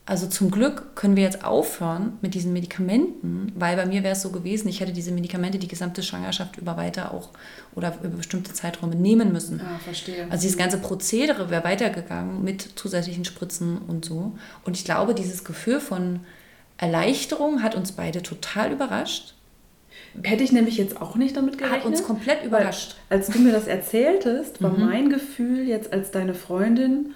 Also 0.05 0.27
zum 0.27 0.51
Glück 0.51 0.95
können 0.95 1.15
wir 1.15 1.23
jetzt 1.23 1.45
aufhören 1.45 2.17
mit 2.21 2.33
diesen 2.33 2.53
Medikamenten, 2.53 3.51
weil 3.55 3.75
bei 3.75 3.85
mir 3.85 4.03
wäre 4.03 4.13
es 4.13 4.21
so 4.21 4.29
gewesen, 4.31 4.67
ich 4.67 4.79
hätte 4.79 4.93
diese 4.93 5.11
Medikamente 5.11 5.57
die 5.57 5.67
gesamte 5.67 6.03
Schwangerschaft 6.03 6.57
über 6.57 6.75
weiter 6.75 7.13
auch 7.13 7.29
oder 7.75 7.95
über 8.03 8.17
bestimmte 8.17 8.51
Zeiträume 8.51 8.95
nehmen 8.95 9.31
müssen. 9.31 9.61
Ah, 9.61 9.79
verstehe. 9.79 10.25
Also 10.29 10.41
dieses 10.41 10.57
ganze 10.57 10.79
Prozedere 10.79 11.49
wäre 11.49 11.63
weitergegangen 11.63 12.43
mit 12.43 12.67
zusätzlichen 12.75 13.25
Spritzen 13.25 13.77
und 13.77 14.03
so. 14.03 14.33
Und 14.65 14.75
ich 14.75 14.85
glaube, 14.85 15.13
dieses 15.13 15.43
Gefühl 15.43 15.79
von 15.79 16.21
Erleichterung 16.77 17.61
hat 17.61 17.75
uns 17.75 17.91
beide 17.91 18.23
total 18.23 18.71
überrascht. 18.71 19.35
Hätte 20.23 20.43
ich 20.43 20.51
nämlich 20.51 20.77
jetzt 20.77 21.01
auch 21.01 21.15
nicht 21.15 21.37
damit 21.37 21.57
gerechnet. 21.57 21.81
Hat 21.81 21.85
uns 21.85 22.03
komplett 22.03 22.43
überrascht. 22.43 22.95
Als 23.09 23.27
du 23.27 23.39
mir 23.39 23.51
das 23.51 23.67
erzähltest, 23.67 24.61
war 24.61 24.71
mhm. 24.71 24.85
mein 24.85 25.09
Gefühl 25.09 25.67
jetzt 25.67 25.93
als 25.93 26.11
deine 26.11 26.33
Freundin, 26.33 27.13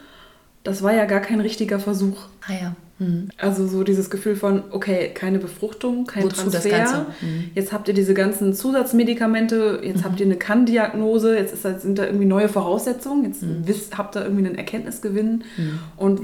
das 0.63 0.81
war 0.81 0.93
ja 0.93 1.05
gar 1.05 1.19
kein 1.19 1.41
richtiger 1.41 1.79
Versuch. 1.79 2.27
Ah 2.47 2.53
ja. 2.53 2.75
Mhm. 2.99 3.29
Also 3.37 3.67
so 3.67 3.83
dieses 3.83 4.09
Gefühl 4.09 4.35
von, 4.35 4.63
okay, 4.71 5.11
keine 5.13 5.39
Befruchtung, 5.39 6.05
kein 6.05 6.23
Wozu 6.23 6.49
Transfer. 6.49 7.07
Mhm. 7.21 7.51
Jetzt 7.53 7.73
habt 7.73 7.87
ihr 7.87 7.93
diese 7.93 8.13
ganzen 8.13 8.53
Zusatzmedikamente, 8.53 9.81
jetzt 9.83 9.99
mhm. 9.99 10.03
habt 10.05 10.19
ihr 10.19 10.25
eine 10.25 10.37
Kann-Diagnose, 10.37 11.37
jetzt 11.37 11.53
ist, 11.53 11.81
sind 11.81 11.99
da 11.99 12.05
irgendwie 12.05 12.25
neue 12.25 12.47
Voraussetzungen, 12.47 13.25
jetzt 13.25 13.43
mhm. 13.43 13.67
wisst, 13.67 13.97
habt 13.97 14.15
ihr 14.15 14.23
irgendwie 14.23 14.45
einen 14.45 14.55
Erkenntnisgewinn. 14.55 15.43
Mhm. 15.57 15.79
Und 15.97 16.21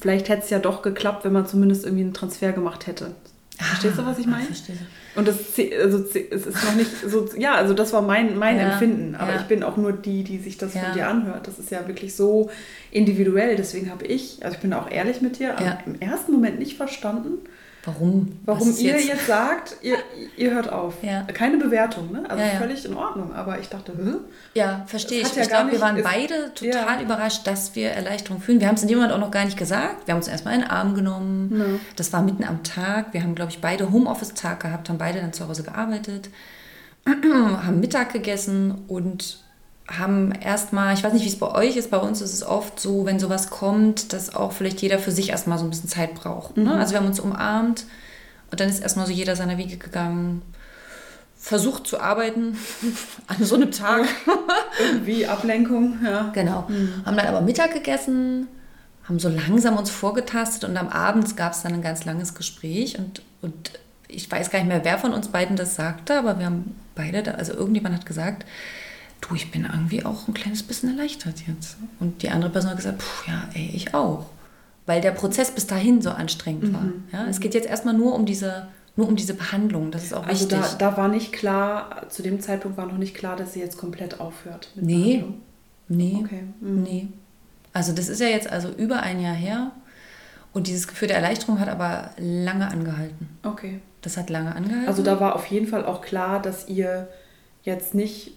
vielleicht 0.00 0.28
hätte 0.28 0.42
es 0.44 0.50
ja 0.50 0.60
doch 0.60 0.82
geklappt, 0.82 1.24
wenn 1.24 1.32
man 1.32 1.46
zumindest 1.46 1.84
irgendwie 1.84 2.04
einen 2.04 2.14
Transfer 2.14 2.52
gemacht 2.52 2.86
hätte. 2.86 3.14
Verstehst 3.58 3.98
du, 3.98 4.06
was 4.06 4.18
ich 4.18 4.26
meine? 4.26 4.44
Verstehe. 4.44 4.76
Und 5.16 5.26
das 5.26 5.38
also, 5.58 6.04
es 6.04 6.46
ist 6.46 6.64
noch 6.64 6.74
nicht 6.76 6.90
so, 7.06 7.28
ja, 7.36 7.54
also 7.54 7.74
das 7.74 7.92
war 7.92 8.02
mein, 8.02 8.38
mein 8.38 8.58
ja, 8.58 8.72
Empfinden. 8.72 9.16
Aber 9.16 9.32
ja. 9.32 9.40
ich 9.40 9.46
bin 9.46 9.62
auch 9.62 9.76
nur 9.76 9.92
die, 9.92 10.22
die 10.22 10.38
sich 10.38 10.56
das 10.56 10.74
ja. 10.74 10.82
von 10.82 10.92
dir 10.94 11.08
anhört. 11.08 11.48
Das 11.48 11.58
ist 11.58 11.70
ja 11.70 11.86
wirklich 11.88 12.14
so 12.14 12.50
individuell. 12.90 13.56
Deswegen 13.56 13.90
habe 13.90 14.06
ich, 14.06 14.44
also 14.44 14.54
ich 14.54 14.62
bin 14.62 14.72
auch 14.72 14.90
ehrlich 14.90 15.20
mit 15.20 15.38
dir, 15.38 15.56
im 15.84 16.00
ersten 16.00 16.32
Moment 16.32 16.58
nicht 16.58 16.76
verstanden, 16.76 17.38
Warum? 17.84 18.38
Warum 18.44 18.76
ihr 18.76 18.96
jetzt? 18.96 19.08
jetzt, 19.08 19.26
sagt, 19.26 19.76
ihr, 19.80 19.96
ihr 20.36 20.50
hört 20.52 20.70
auf. 20.70 21.02
Ja. 21.02 21.22
Keine 21.22 21.56
Bewertung, 21.56 22.12
ne? 22.12 22.24
Also 22.28 22.42
ja, 22.42 22.52
ja. 22.52 22.58
völlig 22.58 22.84
in 22.84 22.94
Ordnung. 22.94 23.32
Aber 23.34 23.58
ich 23.58 23.68
dachte, 23.68 23.92
Hä? 23.92 24.16
Ja, 24.54 24.84
verstehe 24.86 25.22
ich. 25.22 25.34
ich 25.34 25.48
glaube, 25.48 25.72
wir 25.72 25.80
waren 25.80 26.02
beide 26.02 26.52
total 26.54 27.02
überrascht, 27.02 27.46
dass 27.46 27.74
wir 27.74 27.90
Erleichterung 27.90 28.42
fühlen. 28.42 28.60
Wir 28.60 28.68
haben 28.68 28.74
es 28.74 28.82
in 28.82 28.88
dem 28.88 28.98
Moment 28.98 29.14
auch 29.14 29.18
noch 29.18 29.30
gar 29.30 29.46
nicht 29.46 29.56
gesagt. 29.56 30.06
Wir 30.06 30.12
haben 30.12 30.18
uns 30.18 30.28
erstmal 30.28 30.54
in 30.54 30.60
den 30.60 30.70
Arm 30.70 30.94
genommen. 30.94 31.80
Das 31.96 32.12
war 32.12 32.22
mitten 32.22 32.44
am 32.44 32.62
Tag. 32.64 33.14
Wir 33.14 33.22
haben, 33.22 33.34
glaube 33.34 33.50
ich, 33.50 33.60
beide 33.60 33.90
Homeoffice-Tag 33.90 34.60
gehabt, 34.60 34.88
haben 34.90 34.98
beide 34.98 35.20
dann 35.20 35.32
zu 35.32 35.48
Hause 35.48 35.62
gearbeitet, 35.62 36.28
haben 37.06 37.80
Mittag 37.80 38.12
gegessen 38.12 38.84
und 38.88 39.38
haben 39.98 40.32
erstmal, 40.32 40.94
ich 40.94 41.02
weiß 41.02 41.12
nicht, 41.12 41.24
wie 41.24 41.28
es 41.28 41.38
bei 41.38 41.52
euch 41.52 41.76
ist, 41.76 41.90
bei 41.90 41.96
uns 41.98 42.20
ist 42.20 42.32
es 42.32 42.42
oft 42.42 42.78
so, 42.78 43.06
wenn 43.06 43.18
sowas 43.18 43.50
kommt, 43.50 44.12
dass 44.12 44.34
auch 44.34 44.52
vielleicht 44.52 44.80
jeder 44.82 44.98
für 44.98 45.10
sich 45.10 45.30
erstmal 45.30 45.58
so 45.58 45.64
ein 45.64 45.70
bisschen 45.70 45.88
Zeit 45.88 46.14
braucht. 46.14 46.56
Ne? 46.56 46.64
Mhm. 46.64 46.70
Also 46.70 46.92
wir 46.92 47.00
haben 47.00 47.06
uns 47.06 47.20
umarmt 47.20 47.86
und 48.50 48.60
dann 48.60 48.68
ist 48.68 48.80
erstmal 48.80 49.06
so 49.06 49.12
jeder 49.12 49.36
seiner 49.36 49.58
Wege 49.58 49.76
gegangen, 49.76 50.42
versucht 51.36 51.86
zu 51.86 52.00
arbeiten 52.00 52.56
an 53.26 53.44
so 53.44 53.56
einem 53.56 53.72
Tag. 53.72 54.06
Irgendwie 54.80 55.26
Ablenkung, 55.26 55.98
ja. 56.04 56.30
Genau. 56.34 56.66
Mhm. 56.68 57.02
Haben 57.04 57.16
dann 57.16 57.26
aber 57.26 57.40
Mittag 57.40 57.72
gegessen, 57.72 58.46
haben 59.04 59.18
so 59.18 59.28
langsam 59.28 59.76
uns 59.76 59.90
vorgetastet 59.90 60.68
und 60.68 60.76
am 60.76 60.88
Abend 60.88 61.36
gab 61.36 61.52
es 61.52 61.62
dann 61.62 61.74
ein 61.74 61.82
ganz 61.82 62.04
langes 62.04 62.34
Gespräch 62.34 62.98
und, 62.98 63.22
und 63.42 63.72
ich 64.06 64.30
weiß 64.30 64.50
gar 64.50 64.58
nicht 64.60 64.68
mehr, 64.68 64.84
wer 64.84 64.98
von 64.98 65.12
uns 65.12 65.28
beiden 65.28 65.56
das 65.56 65.74
sagte, 65.74 66.18
aber 66.18 66.38
wir 66.38 66.46
haben 66.46 66.76
beide, 66.94 67.34
also 67.36 67.54
irgendjemand 67.54 67.94
hat 67.96 68.06
gesagt, 68.06 68.44
du, 69.20 69.34
ich 69.34 69.50
bin 69.50 69.64
irgendwie 69.64 70.04
auch 70.04 70.28
ein 70.28 70.34
kleines 70.34 70.62
bisschen 70.62 70.90
erleichtert 70.90 71.42
jetzt. 71.46 71.76
Und 71.98 72.22
die 72.22 72.30
andere 72.30 72.50
Person 72.50 72.70
hat 72.70 72.78
gesagt, 72.78 72.98
puh, 72.98 73.30
ja, 73.30 73.48
ey, 73.54 73.70
ich 73.74 73.94
auch. 73.94 74.26
Weil 74.86 75.00
der 75.00 75.12
Prozess 75.12 75.50
bis 75.50 75.66
dahin 75.66 76.02
so 76.02 76.10
anstrengend 76.10 76.72
war. 76.72 76.82
Mhm. 76.82 77.04
Ja, 77.12 77.26
es 77.26 77.40
geht 77.40 77.54
jetzt 77.54 77.68
erstmal 77.68 77.94
nur 77.94 78.14
um 78.14 78.26
diese, 78.26 78.68
nur 78.96 79.08
um 79.08 79.16
diese 79.16 79.34
Behandlung. 79.34 79.90
Das 79.90 80.04
ist 80.04 80.14
auch 80.14 80.26
also 80.26 80.42
wichtig. 80.44 80.58
Also 80.58 80.78
da, 80.78 80.90
da 80.90 80.96
war 80.96 81.08
nicht 81.08 81.32
klar, 81.32 82.08
zu 82.08 82.22
dem 82.22 82.40
Zeitpunkt 82.40 82.76
war 82.76 82.86
noch 82.86 82.98
nicht 82.98 83.14
klar, 83.14 83.36
dass 83.36 83.52
sie 83.52 83.60
jetzt 83.60 83.76
komplett 83.76 84.20
aufhört. 84.20 84.70
Mit 84.74 84.84
nee. 84.86 85.16
Behandlung. 85.16 85.42
Nee. 85.88 86.18
Okay. 86.24 86.42
Mhm. 86.60 86.82
Nee. 86.82 87.08
Also 87.72 87.92
das 87.92 88.08
ist 88.08 88.20
ja 88.20 88.28
jetzt 88.28 88.50
also 88.50 88.68
über 88.70 89.02
ein 89.02 89.20
Jahr 89.20 89.34
her. 89.34 89.72
Und 90.52 90.66
dieses 90.66 90.88
Gefühl 90.88 91.08
der 91.08 91.18
Erleichterung 91.18 91.60
hat 91.60 91.68
aber 91.68 92.10
lange 92.18 92.68
angehalten. 92.68 93.28
Okay. 93.44 93.80
Das 94.02 94.16
hat 94.16 94.30
lange 94.30 94.54
angehalten. 94.54 94.88
Also 94.88 95.02
da 95.02 95.20
war 95.20 95.36
auf 95.36 95.46
jeden 95.46 95.66
Fall 95.66 95.84
auch 95.84 96.00
klar, 96.00 96.42
dass 96.42 96.66
ihr 96.66 97.08
jetzt 97.62 97.94
nicht 97.94 98.32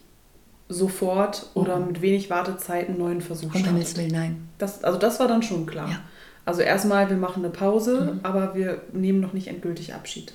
sofort 0.74 1.48
oder 1.54 1.80
mhm. 1.80 1.88
mit 1.88 2.02
wenig 2.02 2.30
Wartezeit 2.30 2.90
einen 2.90 2.98
neuen 2.98 3.22
Versuch 3.22 3.54
um 3.54 3.64
Himmels 3.64 3.96
Willen, 3.98 4.12
nein. 4.12 4.48
Das, 4.58 4.84
also 4.84 5.00
das 5.00 5.20
war 5.20 5.28
dann 5.28 5.44
schon 5.44 5.66
klar. 5.66 5.90
Ja. 5.90 6.00
Also 6.46 6.62
erstmal, 6.62 7.10
wir 7.10 7.18
machen 7.18 7.44
eine 7.44 7.54
Pause, 7.54 8.14
mhm. 8.14 8.20
aber 8.24 8.56
wir 8.56 8.82
nehmen 8.92 9.20
noch 9.22 9.34
nicht 9.34 9.48
endgültig 9.48 9.94
Abschied. 9.94 10.34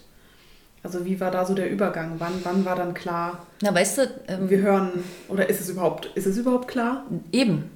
Also 0.82 1.04
wie 1.04 1.20
war 1.20 1.30
da 1.30 1.44
so 1.44 1.54
der 1.54 1.70
Übergang? 1.70 2.14
Wann, 2.18 2.32
wann 2.44 2.64
war 2.64 2.76
dann 2.76 2.94
klar? 2.94 3.46
Na, 3.62 3.74
weißt 3.74 3.98
du, 3.98 4.02
ähm, 4.28 4.48
wir 4.48 4.58
hören 4.58 4.90
oder 5.28 5.48
ist 5.48 5.60
es 5.60 5.68
überhaupt 5.68 6.06
ist 6.14 6.26
es 6.26 6.36
überhaupt 6.36 6.68
klar? 6.68 7.04
Eben. 7.32 7.70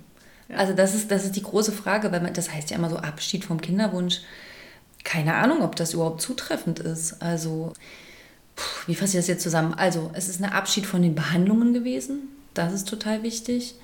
Ja. 0.48 0.56
Also 0.56 0.72
das 0.72 0.94
ist 0.94 1.10
das 1.10 1.24
ist 1.24 1.34
die 1.34 1.42
große 1.42 1.72
Frage, 1.72 2.12
weil 2.12 2.20
man 2.20 2.32
das 2.32 2.52
heißt 2.52 2.70
ja 2.70 2.76
immer 2.76 2.88
so 2.88 2.96
Abschied 2.96 3.44
vom 3.44 3.60
Kinderwunsch. 3.60 4.20
Keine 5.04 5.34
Ahnung, 5.34 5.62
ob 5.62 5.74
das 5.74 5.94
überhaupt 5.94 6.22
zutreffend 6.22 6.78
ist. 6.78 7.20
Also 7.20 7.72
wie 8.86 8.94
fasse 8.94 9.12
ich 9.12 9.22
das 9.22 9.28
jetzt 9.28 9.42
zusammen? 9.42 9.74
Also, 9.74 10.10
es 10.14 10.28
ist 10.28 10.42
ein 10.42 10.50
Abschied 10.50 10.86
von 10.86 11.02
den 11.02 11.14
Behandlungen 11.14 11.72
gewesen. 11.72 12.28
Das 12.55 12.72
ist 12.72 12.88
total 12.88 13.22
wichtig. 13.22 13.74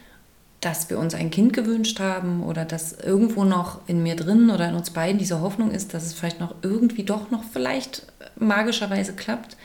Dass 0.61 0.91
wir 0.91 0.99
uns 0.99 1.15
ein 1.15 1.31
Kind 1.31 1.53
gewünscht 1.53 2.01
haben 2.01 2.43
oder 2.43 2.65
dass 2.65 2.93
irgendwo 2.93 3.45
noch 3.45 3.81
in 3.87 4.03
mir 4.03 4.17
drin 4.17 4.51
oder 4.51 4.69
in 4.69 4.75
uns 4.75 4.91
beiden 4.91 5.19
diese 5.19 5.41
Hoffnung 5.41 5.71
ist, 5.71 5.95
dass 5.95 6.05
es 6.05 6.15
vielleicht 6.15 6.41
noch 6.41 6.57
irgendwie 6.63 7.05
doch 7.05 7.31
noch 7.31 7.45
vielleicht 7.45 8.07
magischerweise 8.37 9.13
klappt, 9.13 9.57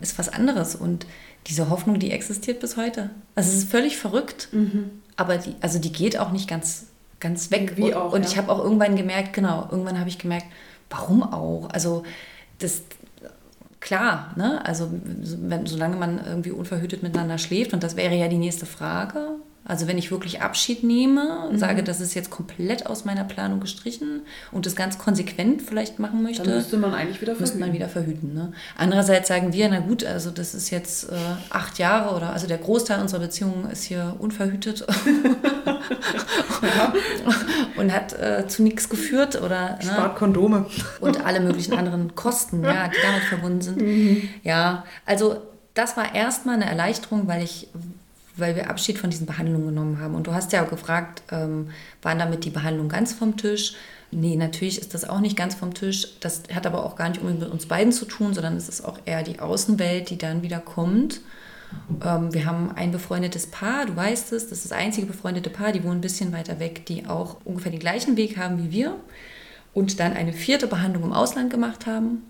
ist 0.00 0.18
was 0.18 0.28
anderes. 0.28 0.74
Und 0.74 1.06
diese 1.46 1.70
Hoffnung, 1.70 1.98
die 1.98 2.10
existiert 2.10 2.60
bis 2.60 2.76
heute. 2.76 3.10
Also 3.34 3.50
es 3.50 3.58
ist 3.58 3.70
völlig 3.70 3.96
verrückt, 3.96 4.48
mhm. 4.52 4.90
aber 5.16 5.38
die, 5.38 5.54
also 5.60 5.78
die 5.78 5.92
geht 5.92 6.18
auch 6.18 6.32
nicht 6.32 6.48
ganz, 6.48 6.86
ganz 7.20 7.50
weg. 7.50 7.76
Wie 7.76 7.94
auch, 7.94 8.12
und 8.12 8.22
ja. 8.22 8.28
ich 8.28 8.36
habe 8.36 8.50
auch 8.50 8.62
irgendwann 8.62 8.96
gemerkt, 8.96 9.34
genau, 9.34 9.68
irgendwann 9.70 9.98
habe 9.98 10.08
ich 10.08 10.18
gemerkt, 10.18 10.46
warum 10.90 11.22
auch? 11.22 11.68
Also 11.70 12.02
das, 12.58 12.82
klar, 13.84 14.32
ne? 14.36 14.64
also 14.64 14.90
wenn, 14.90 15.66
solange 15.66 15.96
man 15.96 16.18
irgendwie 16.26 16.50
unverhütet 16.50 17.02
miteinander 17.02 17.36
schläft, 17.36 17.74
und 17.74 17.82
das 17.82 17.96
wäre 17.96 18.14
ja 18.14 18.28
die 18.28 18.38
nächste 18.38 18.64
Frage. 18.66 19.36
Also 19.66 19.86
wenn 19.88 19.96
ich 19.96 20.10
wirklich 20.10 20.42
Abschied 20.42 20.84
nehme 20.84 21.46
und 21.46 21.54
mhm. 21.54 21.58
sage, 21.58 21.82
das 21.82 22.00
ist 22.00 22.12
jetzt 22.14 22.28
komplett 22.30 22.86
aus 22.86 23.06
meiner 23.06 23.24
Planung 23.24 23.60
gestrichen 23.60 24.22
und 24.52 24.66
das 24.66 24.76
ganz 24.76 24.98
konsequent 24.98 25.62
vielleicht 25.62 25.98
machen 25.98 26.22
möchte, 26.22 26.42
dann 26.42 26.56
müsste 26.56 26.76
man 26.76 26.92
eigentlich 26.92 27.22
wieder 27.22 27.34
verhüten. 27.34 27.40
Müsste 27.40 27.58
man 27.58 27.72
wieder 27.72 27.88
verhüten. 27.88 28.34
Ne? 28.34 28.52
Andererseits 28.76 29.28
sagen 29.28 29.54
wir, 29.54 29.68
na 29.70 29.80
gut, 29.80 30.04
also 30.04 30.30
das 30.30 30.54
ist 30.54 30.68
jetzt 30.70 31.10
äh, 31.10 31.16
acht 31.48 31.78
Jahre 31.78 32.14
oder 32.14 32.34
also 32.34 32.46
der 32.46 32.58
Großteil 32.58 33.00
unserer 33.00 33.20
Beziehung 33.20 33.70
ist 33.70 33.84
hier 33.84 34.16
unverhütet 34.18 34.86
und 37.76 37.92
hat 37.92 38.12
äh, 38.12 38.46
zu 38.46 38.62
nichts 38.62 38.90
geführt 38.90 39.40
oder 39.40 39.76
ne? 39.76 39.82
spart 39.82 40.16
Kondome 40.16 40.66
und 41.00 41.24
alle 41.24 41.40
möglichen 41.40 41.72
anderen 41.74 42.14
Kosten, 42.14 42.62
ja, 42.62 42.88
die 42.88 42.98
damit 43.02 43.22
verbunden 43.22 43.62
sind. 43.62 43.80
Mhm. 43.80 44.28
Ja, 44.42 44.84
also 45.06 45.42
das 45.72 45.96
war 45.96 46.14
erstmal 46.14 46.56
eine 46.56 46.66
Erleichterung, 46.66 47.26
weil 47.26 47.42
ich 47.42 47.68
weil 48.36 48.56
wir 48.56 48.70
Abschied 48.70 48.98
von 48.98 49.10
diesen 49.10 49.26
Behandlungen 49.26 49.66
genommen 49.66 50.00
haben. 50.00 50.14
Und 50.14 50.26
du 50.26 50.34
hast 50.34 50.52
ja 50.52 50.64
auch 50.64 50.70
gefragt, 50.70 51.22
ähm, 51.30 51.70
waren 52.02 52.18
damit 52.18 52.44
die 52.44 52.50
Behandlungen 52.50 52.88
ganz 52.88 53.12
vom 53.12 53.36
Tisch? 53.36 53.74
Nee, 54.10 54.36
natürlich 54.36 54.80
ist 54.80 54.94
das 54.94 55.08
auch 55.08 55.20
nicht 55.20 55.36
ganz 55.36 55.54
vom 55.54 55.74
Tisch. 55.74 56.18
Das 56.20 56.42
hat 56.52 56.66
aber 56.66 56.84
auch 56.84 56.96
gar 56.96 57.08
nicht 57.08 57.20
unbedingt 57.20 57.42
mit 57.42 57.50
uns 57.50 57.66
beiden 57.66 57.92
zu 57.92 58.04
tun, 58.04 58.34
sondern 58.34 58.56
es 58.56 58.68
ist 58.68 58.84
auch 58.84 58.98
eher 59.04 59.22
die 59.22 59.40
Außenwelt, 59.40 60.10
die 60.10 60.18
dann 60.18 60.42
wieder 60.42 60.58
kommt. 60.58 61.20
Ähm, 62.04 62.32
wir 62.32 62.46
haben 62.46 62.70
ein 62.74 62.92
befreundetes 62.92 63.48
Paar, 63.48 63.86
du 63.86 63.96
weißt 63.96 64.32
es, 64.32 64.48
das 64.48 64.58
ist 64.58 64.70
das 64.70 64.78
einzige 64.78 65.06
befreundete 65.06 65.50
Paar, 65.50 65.72
die 65.72 65.82
wohnen 65.82 65.98
ein 65.98 66.00
bisschen 66.00 66.32
weiter 66.32 66.60
weg, 66.60 66.86
die 66.86 67.06
auch 67.06 67.38
ungefähr 67.44 67.72
den 67.72 67.80
gleichen 67.80 68.16
Weg 68.16 68.36
haben 68.36 68.62
wie 68.62 68.72
wir 68.72 68.96
und 69.72 69.98
dann 70.00 70.12
eine 70.12 70.32
vierte 70.32 70.66
Behandlung 70.66 71.04
im 71.04 71.12
Ausland 71.12 71.50
gemacht 71.50 71.86
haben. 71.86 72.22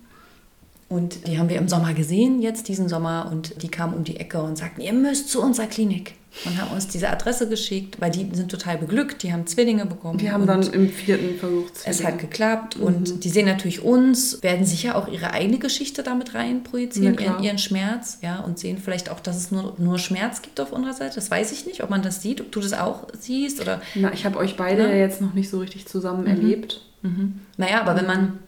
Und 0.89 1.27
die 1.27 1.39
haben 1.39 1.49
wir 1.49 1.57
im 1.57 1.69
Sommer 1.69 1.95
gesehen, 1.95 2.43
jetzt 2.43 2.69
diesen 2.69 2.89
Sommer, 2.89 3.29
und 3.33 3.63
die 3.63 3.69
kamen 3.69 3.95
um 3.95 4.05
die 4.05 4.17
Ecke 4.17 4.43
und 4.43 4.57
sagten, 4.57 4.81
ihr 4.81 4.93
müsst 4.93 5.31
zu 5.31 5.43
unserer 5.43 5.67
Klinik. 5.67 6.15
Und 6.45 6.61
haben 6.61 6.73
uns 6.73 6.89
diese 6.89 7.09
Adresse 7.11 7.49
geschickt, 7.49 8.01
weil 8.01 8.11
die 8.11 8.29
sind 8.33 8.51
total 8.51 8.77
beglückt, 8.77 9.23
die 9.23 9.33
haben 9.33 9.47
Zwillinge 9.47 9.87
bekommen. 9.87 10.19
Die 10.19 10.33
haben 10.33 10.49
dann 10.49 10.63
im 10.65 10.89
vierten 10.89 11.39
versucht. 11.39 11.77
Zwillinge. 11.77 12.01
Es 12.01 12.05
hat 12.05 12.19
geklappt 12.19 12.77
mhm. 12.77 12.83
und 12.83 13.25
die 13.25 13.29
sehen 13.29 13.47
natürlich 13.47 13.83
uns, 13.83 14.43
werden 14.43 14.67
sicher 14.67 14.97
auch 14.97 15.07
ihre 15.07 15.33
eigene 15.33 15.59
Geschichte 15.59 16.03
damit 16.03 16.35
rein 16.35 16.65
projizieren, 16.65 17.17
ihren, 17.19 17.43
ihren, 17.43 17.59
Schmerz, 17.59 18.19
ja, 18.21 18.41
und 18.41 18.59
sehen 18.59 18.79
vielleicht 18.79 19.11
auch, 19.11 19.21
dass 19.21 19.37
es 19.37 19.53
nur, 19.53 19.75
nur 19.79 19.99
Schmerz 19.99 20.43
gibt 20.43 20.59
auf 20.59 20.73
unserer 20.73 20.95
Seite. 20.95 21.15
Das 21.15 21.31
weiß 21.31 21.53
ich 21.53 21.67
nicht, 21.67 21.85
ob 21.85 21.91
man 21.91 22.03
das 22.03 22.21
sieht, 22.21 22.41
ob 22.41 22.51
du 22.51 22.61
das 22.61 22.73
auch 22.73 23.07
siehst 23.17 23.61
oder. 23.61 23.81
Na, 23.95 24.13
ich 24.13 24.27
habe 24.27 24.39
euch 24.39 24.57
beide 24.57 24.83
ja 24.83 24.97
jetzt 24.97 25.21
noch 25.21 25.35
nicht 25.35 25.49
so 25.49 25.61
richtig 25.61 25.87
zusammen 25.87 26.23
mhm. 26.23 26.27
erlebt. 26.27 26.81
Mhm. 27.03 27.41
Naja, 27.57 27.81
aber 27.81 27.95
wenn 27.97 28.07
man 28.07 28.39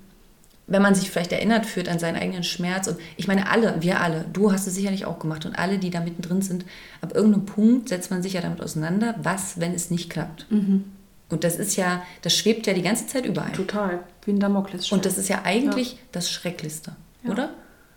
wenn 0.67 0.83
man 0.83 0.95
sich 0.95 1.11
vielleicht 1.11 1.33
erinnert 1.33 1.65
fühlt 1.65 1.89
an 1.89 1.99
seinen 1.99 2.17
eigenen 2.17 2.43
Schmerz. 2.43 2.89
Und 2.89 2.99
ich 3.17 3.29
meine, 3.29 3.49
alle, 3.51 3.77
wir 3.81 4.01
alle, 4.01 4.25
du 4.33 4.53
hast 4.53 4.67
es 4.67 4.75
sicherlich 4.75 5.05
auch 5.05 5.19
gemacht 5.19 5.47
und 5.47 5.59
alle, 5.59 5.79
die 5.79 5.91
da 5.91 6.01
mittendrin 6.01 6.43
sind, 6.43 6.65
ab 7.01 7.15
irgendeinem 7.15 7.47
Punkt 7.47 7.89
setzt 7.89 8.11
man 8.11 8.23
sich 8.23 8.33
ja 8.33 8.41
damit 8.41 8.61
auseinander, 8.61 9.15
was, 9.23 9.61
wenn 9.61 9.75
es 9.75 9.91
nicht 9.91 10.11
klappt. 10.11 10.47
Mhm. 10.51 10.85
Und 11.29 11.45
das 11.45 11.57
ist 11.57 11.77
ja, 11.77 12.03
das 12.23 12.37
schwebt 12.37 12.67
ja 12.67 12.73
die 12.73 12.83
ganze 12.83 13.07
Zeit 13.07 13.27
überall. 13.27 13.53
Total, 13.53 14.01
wie 14.25 14.33
ein 14.33 14.41
Damoklesschwert. 14.41 14.93
Und 14.93 15.07
das 15.07 15.19
ist 15.19 15.29
ja 15.29 15.43
eigentlich 15.45 15.93
ja. 15.93 15.99
das 16.13 16.31
Schrecklichste, 16.31 16.95
ja. 17.25 17.31
oder? 17.31 17.51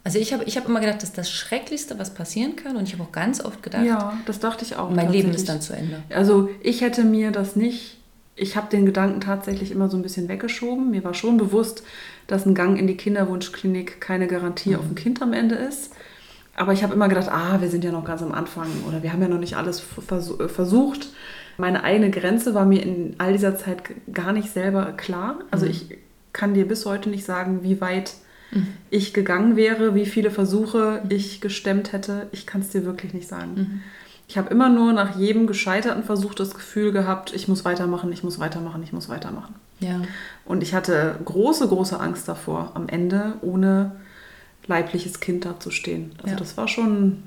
Also 0.04 0.18
ich 0.18 0.34
habe 0.34 0.44
ich 0.46 0.58
hab 0.58 0.68
immer 0.68 0.80
gedacht, 0.80 0.98
das 0.98 1.10
ist 1.10 1.18
das 1.18 1.30
Schrecklichste, 1.30 2.00
was 2.00 2.14
passieren 2.14 2.56
kann. 2.56 2.78
Und 2.78 2.88
ich 2.88 2.94
habe 2.94 3.04
auch 3.04 3.12
ganz 3.12 3.44
oft 3.44 3.62
gedacht, 3.62 3.86
ja, 3.86 4.18
das 4.26 4.40
dachte 4.40 4.66
ich 4.66 4.76
auch. 4.76 4.90
Mein 4.90 5.12
Leben 5.12 5.32
ist 5.32 5.50
dann 5.50 5.62
zu 5.62 5.74
Ende. 5.74 6.02
Also 6.10 6.50
ich 6.64 6.82
hätte 6.82 7.04
mir 7.04 7.32
das 7.32 7.56
nicht, 7.56 7.99
ich 8.40 8.56
habe 8.56 8.70
den 8.70 8.86
Gedanken 8.86 9.22
tatsächlich 9.22 9.72
immer 9.72 9.90
so 9.90 9.98
ein 9.98 10.04
bisschen 10.04 10.30
weggeschoben. 10.30 10.92
Mir 10.92 11.04
war 11.04 11.14
schon 11.14 11.38
bewusst, 11.38 11.84
dass 12.28 12.46
ein 12.46 12.56
Gang 12.56 12.80
in 12.80 12.88
die 12.88 12.98
Kinderwunschklinik 12.98 14.00
keine 14.00 14.28
Garantie 14.28 14.72
mhm. 14.72 14.76
auf 14.76 14.86
ein 14.86 14.96
Kind 14.96 15.22
am 15.22 15.34
Ende 15.34 15.56
ist. 15.56 15.94
Aber 16.56 16.74
ich 16.74 16.84
habe 16.84 16.94
immer 16.94 17.08
gedacht, 17.08 17.30
ah, 17.30 17.62
wir 17.62 17.70
sind 17.70 17.84
ja 17.84 17.92
noch 17.92 18.06
ganz 18.06 18.22
am 18.22 18.34
Anfang 18.34 18.68
oder 18.88 19.04
wir 19.04 19.14
haben 19.14 19.22
ja 19.22 19.28
noch 19.28 19.40
nicht 19.40 19.56
alles 19.56 19.84
äh, 20.10 20.48
versucht. 20.48 21.10
Meine 21.58 21.84
eigene 21.84 22.10
Grenze 22.10 22.54
war 22.54 22.66
mir 22.66 22.82
in 22.82 23.16
all 23.18 23.34
dieser 23.34 23.58
Zeit 23.58 23.84
gar 24.14 24.34
nicht 24.34 24.52
selber 24.52 24.94
klar. 24.94 25.40
Also 25.52 25.66
mhm. 25.66 25.72
ich 25.72 25.98
kann 26.34 26.54
dir 26.54 26.68
bis 26.68 26.86
heute 26.86 27.10
nicht 27.10 27.26
sagen, 27.26 27.64
wie 27.64 27.82
weit 27.82 28.14
mhm. 28.52 28.68
ich 28.90 29.14
gegangen 29.14 29.56
wäre, 29.56 29.96
wie 29.96 30.06
viele 30.06 30.32
Versuche 30.32 31.02
mhm. 31.04 31.12
ich 31.12 31.42
gestemmt 31.42 31.92
hätte. 31.92 32.28
Ich 32.32 32.46
kann 32.46 32.62
es 32.62 32.70
dir 32.70 32.86
wirklich 32.86 33.14
nicht 33.14 33.28
sagen. 33.28 33.82
Ich 34.30 34.38
habe 34.38 34.52
immer 34.52 34.70
nur 34.70 34.94
nach 34.94 35.18
jedem 35.18 35.48
gescheiterten 35.48 36.04
Versuch 36.04 36.36
das 36.36 36.54
Gefühl 36.54 36.92
gehabt, 36.92 37.34
ich 37.34 37.48
muss 37.48 37.66
weitermachen, 37.66 38.14
ich 38.14 38.24
muss 38.24 38.38
weitermachen, 38.38 38.84
ich 38.84 38.94
muss 38.94 39.10
weitermachen. 39.10 39.56
Ja. 39.80 40.02
Und 40.46 40.62
ich 40.62 40.76
hatte 40.76 41.16
große, 41.26 41.68
große 41.68 42.00
Angst 42.00 42.28
davor, 42.28 42.74
am 42.76 42.88
Ende 42.88 43.34
ohne 43.42 43.96
leibliches 44.68 45.20
Kind 45.20 45.46
dazustehen. 45.46 46.12
Also 46.20 46.34
ja. 46.34 46.36
das 46.36 46.58
war 46.58 46.68
schon 46.68 47.02
ein 47.02 47.24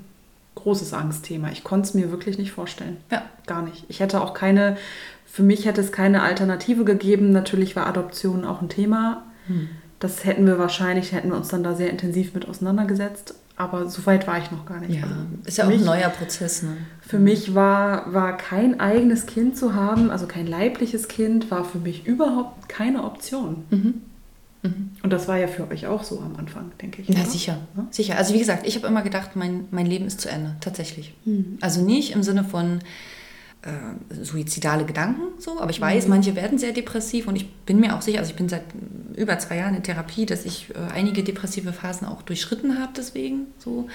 großes 0.55 0.93
Angstthema. 0.93 1.51
Ich 1.51 1.65
konnte 1.65 1.89
es 1.89 1.93
mir 1.93 2.09
wirklich 2.09 2.37
nicht 2.37 2.53
vorstellen. 2.53 2.95
Ja. 3.11 3.23
Gar 3.47 3.63
nicht. 3.63 3.83
Ich 3.89 3.99
hätte 3.99 4.21
auch 4.21 4.33
keine, 4.33 4.77
für 5.25 5.43
mich 5.43 5.65
hätte 5.65 5.81
es 5.81 5.91
keine 5.91 6.21
Alternative 6.21 6.85
gegeben. 6.85 7.33
Natürlich 7.33 7.75
war 7.75 7.85
Adoption 7.85 8.45
auch 8.45 8.61
ein 8.61 8.69
Thema. 8.69 9.23
Hm. 9.47 9.67
Das 9.99 10.23
hätten 10.23 10.45
wir 10.45 10.57
wahrscheinlich, 10.57 11.11
hätten 11.11 11.31
wir 11.31 11.35
uns 11.35 11.49
dann 11.49 11.63
da 11.63 11.75
sehr 11.75 11.89
intensiv 11.89 12.33
mit 12.33 12.47
auseinandergesetzt. 12.47 13.35
Aber 13.63 13.89
so 13.89 14.05
weit 14.05 14.27
war 14.27 14.37
ich 14.37 14.51
noch 14.51 14.65
gar 14.65 14.79
nicht. 14.79 14.95
Ja, 14.95 15.03
also 15.03 15.15
ist 15.45 15.57
ja 15.57 15.63
auch 15.65 15.69
mich, 15.69 15.79
ein 15.79 15.85
neuer 15.85 16.09
Prozess. 16.09 16.63
Ne? 16.63 16.77
Für 17.01 17.19
mich 17.19 17.55
war, 17.55 18.13
war 18.13 18.37
kein 18.37 18.79
eigenes 18.79 19.25
Kind 19.25 19.57
zu 19.57 19.73
haben, 19.73 20.11
also 20.11 20.27
kein 20.27 20.47
leibliches 20.47 21.07
Kind, 21.07 21.49
war 21.49 21.63
für 21.63 21.77
mich 21.79 22.05
überhaupt 22.05 22.67
keine 22.67 23.03
Option. 23.03 23.63
Mhm. 23.69 24.01
Mhm. 24.63 24.91
Und 25.03 25.11
das 25.11 25.27
war 25.27 25.37
ja 25.37 25.47
für 25.47 25.69
euch 25.69 25.87
auch 25.87 26.03
so 26.03 26.19
am 26.19 26.35
Anfang, 26.37 26.71
denke 26.81 27.01
ich. 27.01 27.09
Ja, 27.09 27.21
oder? 27.21 27.25
sicher. 27.25 27.57
Ja? 27.75 27.87
Sicher. 27.91 28.17
Also 28.17 28.33
wie 28.33 28.39
gesagt, 28.39 28.65
ich 28.65 28.75
habe 28.75 28.87
immer 28.87 29.01
gedacht, 29.01 29.35
mein, 29.35 29.65
mein 29.71 29.85
Leben 29.85 30.05
ist 30.05 30.21
zu 30.21 30.29
Ende, 30.29 30.55
tatsächlich. 30.61 31.13
Mhm. 31.25 31.57
Also 31.61 31.83
nicht 31.83 32.13
im 32.13 32.23
Sinne 32.23 32.43
von, 32.43 32.79
äh, 33.63 34.23
suizidale 34.23 34.85
Gedanken, 34.85 35.39
so, 35.39 35.59
aber 35.59 35.71
ich 35.71 35.79
weiß, 35.79 36.05
mhm. 36.05 36.09
manche 36.09 36.35
werden 36.35 36.57
sehr 36.57 36.73
depressiv 36.73 37.27
und 37.27 37.35
ich 37.35 37.49
bin 37.51 37.79
mir 37.79 37.95
auch 37.95 38.01
sicher, 38.01 38.19
also 38.19 38.31
ich 38.31 38.35
bin 38.37 38.49
seit 38.49 38.63
über 39.15 39.39
zwei 39.39 39.57
Jahren 39.57 39.75
in 39.75 39.83
Therapie, 39.83 40.25
dass 40.25 40.45
ich 40.45 40.69
äh, 40.71 40.93
einige 40.93 41.23
depressive 41.23 41.73
Phasen 41.73 42.07
auch 42.07 42.21
durchschritten 42.21 42.79
habe 42.79 42.93
deswegen, 42.95 43.47
so. 43.57 43.87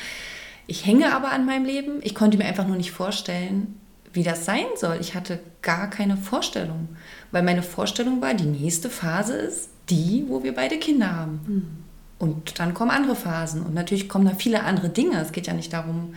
Ich 0.70 0.84
hänge 0.84 1.14
aber 1.14 1.32
an 1.32 1.46
meinem 1.46 1.64
Leben, 1.64 2.00
ich 2.02 2.14
konnte 2.14 2.36
mir 2.36 2.44
einfach 2.44 2.66
nur 2.66 2.76
nicht 2.76 2.92
vorstellen, 2.92 3.78
wie 4.12 4.22
das 4.22 4.44
sein 4.44 4.66
soll. 4.76 4.98
Ich 5.00 5.14
hatte 5.14 5.38
gar 5.62 5.88
keine 5.88 6.16
Vorstellung, 6.16 6.88
weil 7.30 7.42
meine 7.42 7.62
Vorstellung 7.62 8.20
war, 8.20 8.34
die 8.34 8.44
nächste 8.44 8.90
Phase 8.90 9.34
ist 9.34 9.70
die, 9.88 10.24
wo 10.28 10.42
wir 10.42 10.54
beide 10.54 10.78
Kinder 10.78 11.14
haben. 11.14 11.40
Mhm. 11.46 11.66
Und 12.18 12.58
dann 12.58 12.74
kommen 12.74 12.90
andere 12.90 13.14
Phasen 13.14 13.62
und 13.62 13.74
natürlich 13.74 14.08
kommen 14.08 14.26
da 14.26 14.34
viele 14.34 14.64
andere 14.64 14.88
Dinge. 14.88 15.20
Es 15.20 15.32
geht 15.32 15.46
ja 15.46 15.52
nicht 15.52 15.72
darum, 15.72 16.14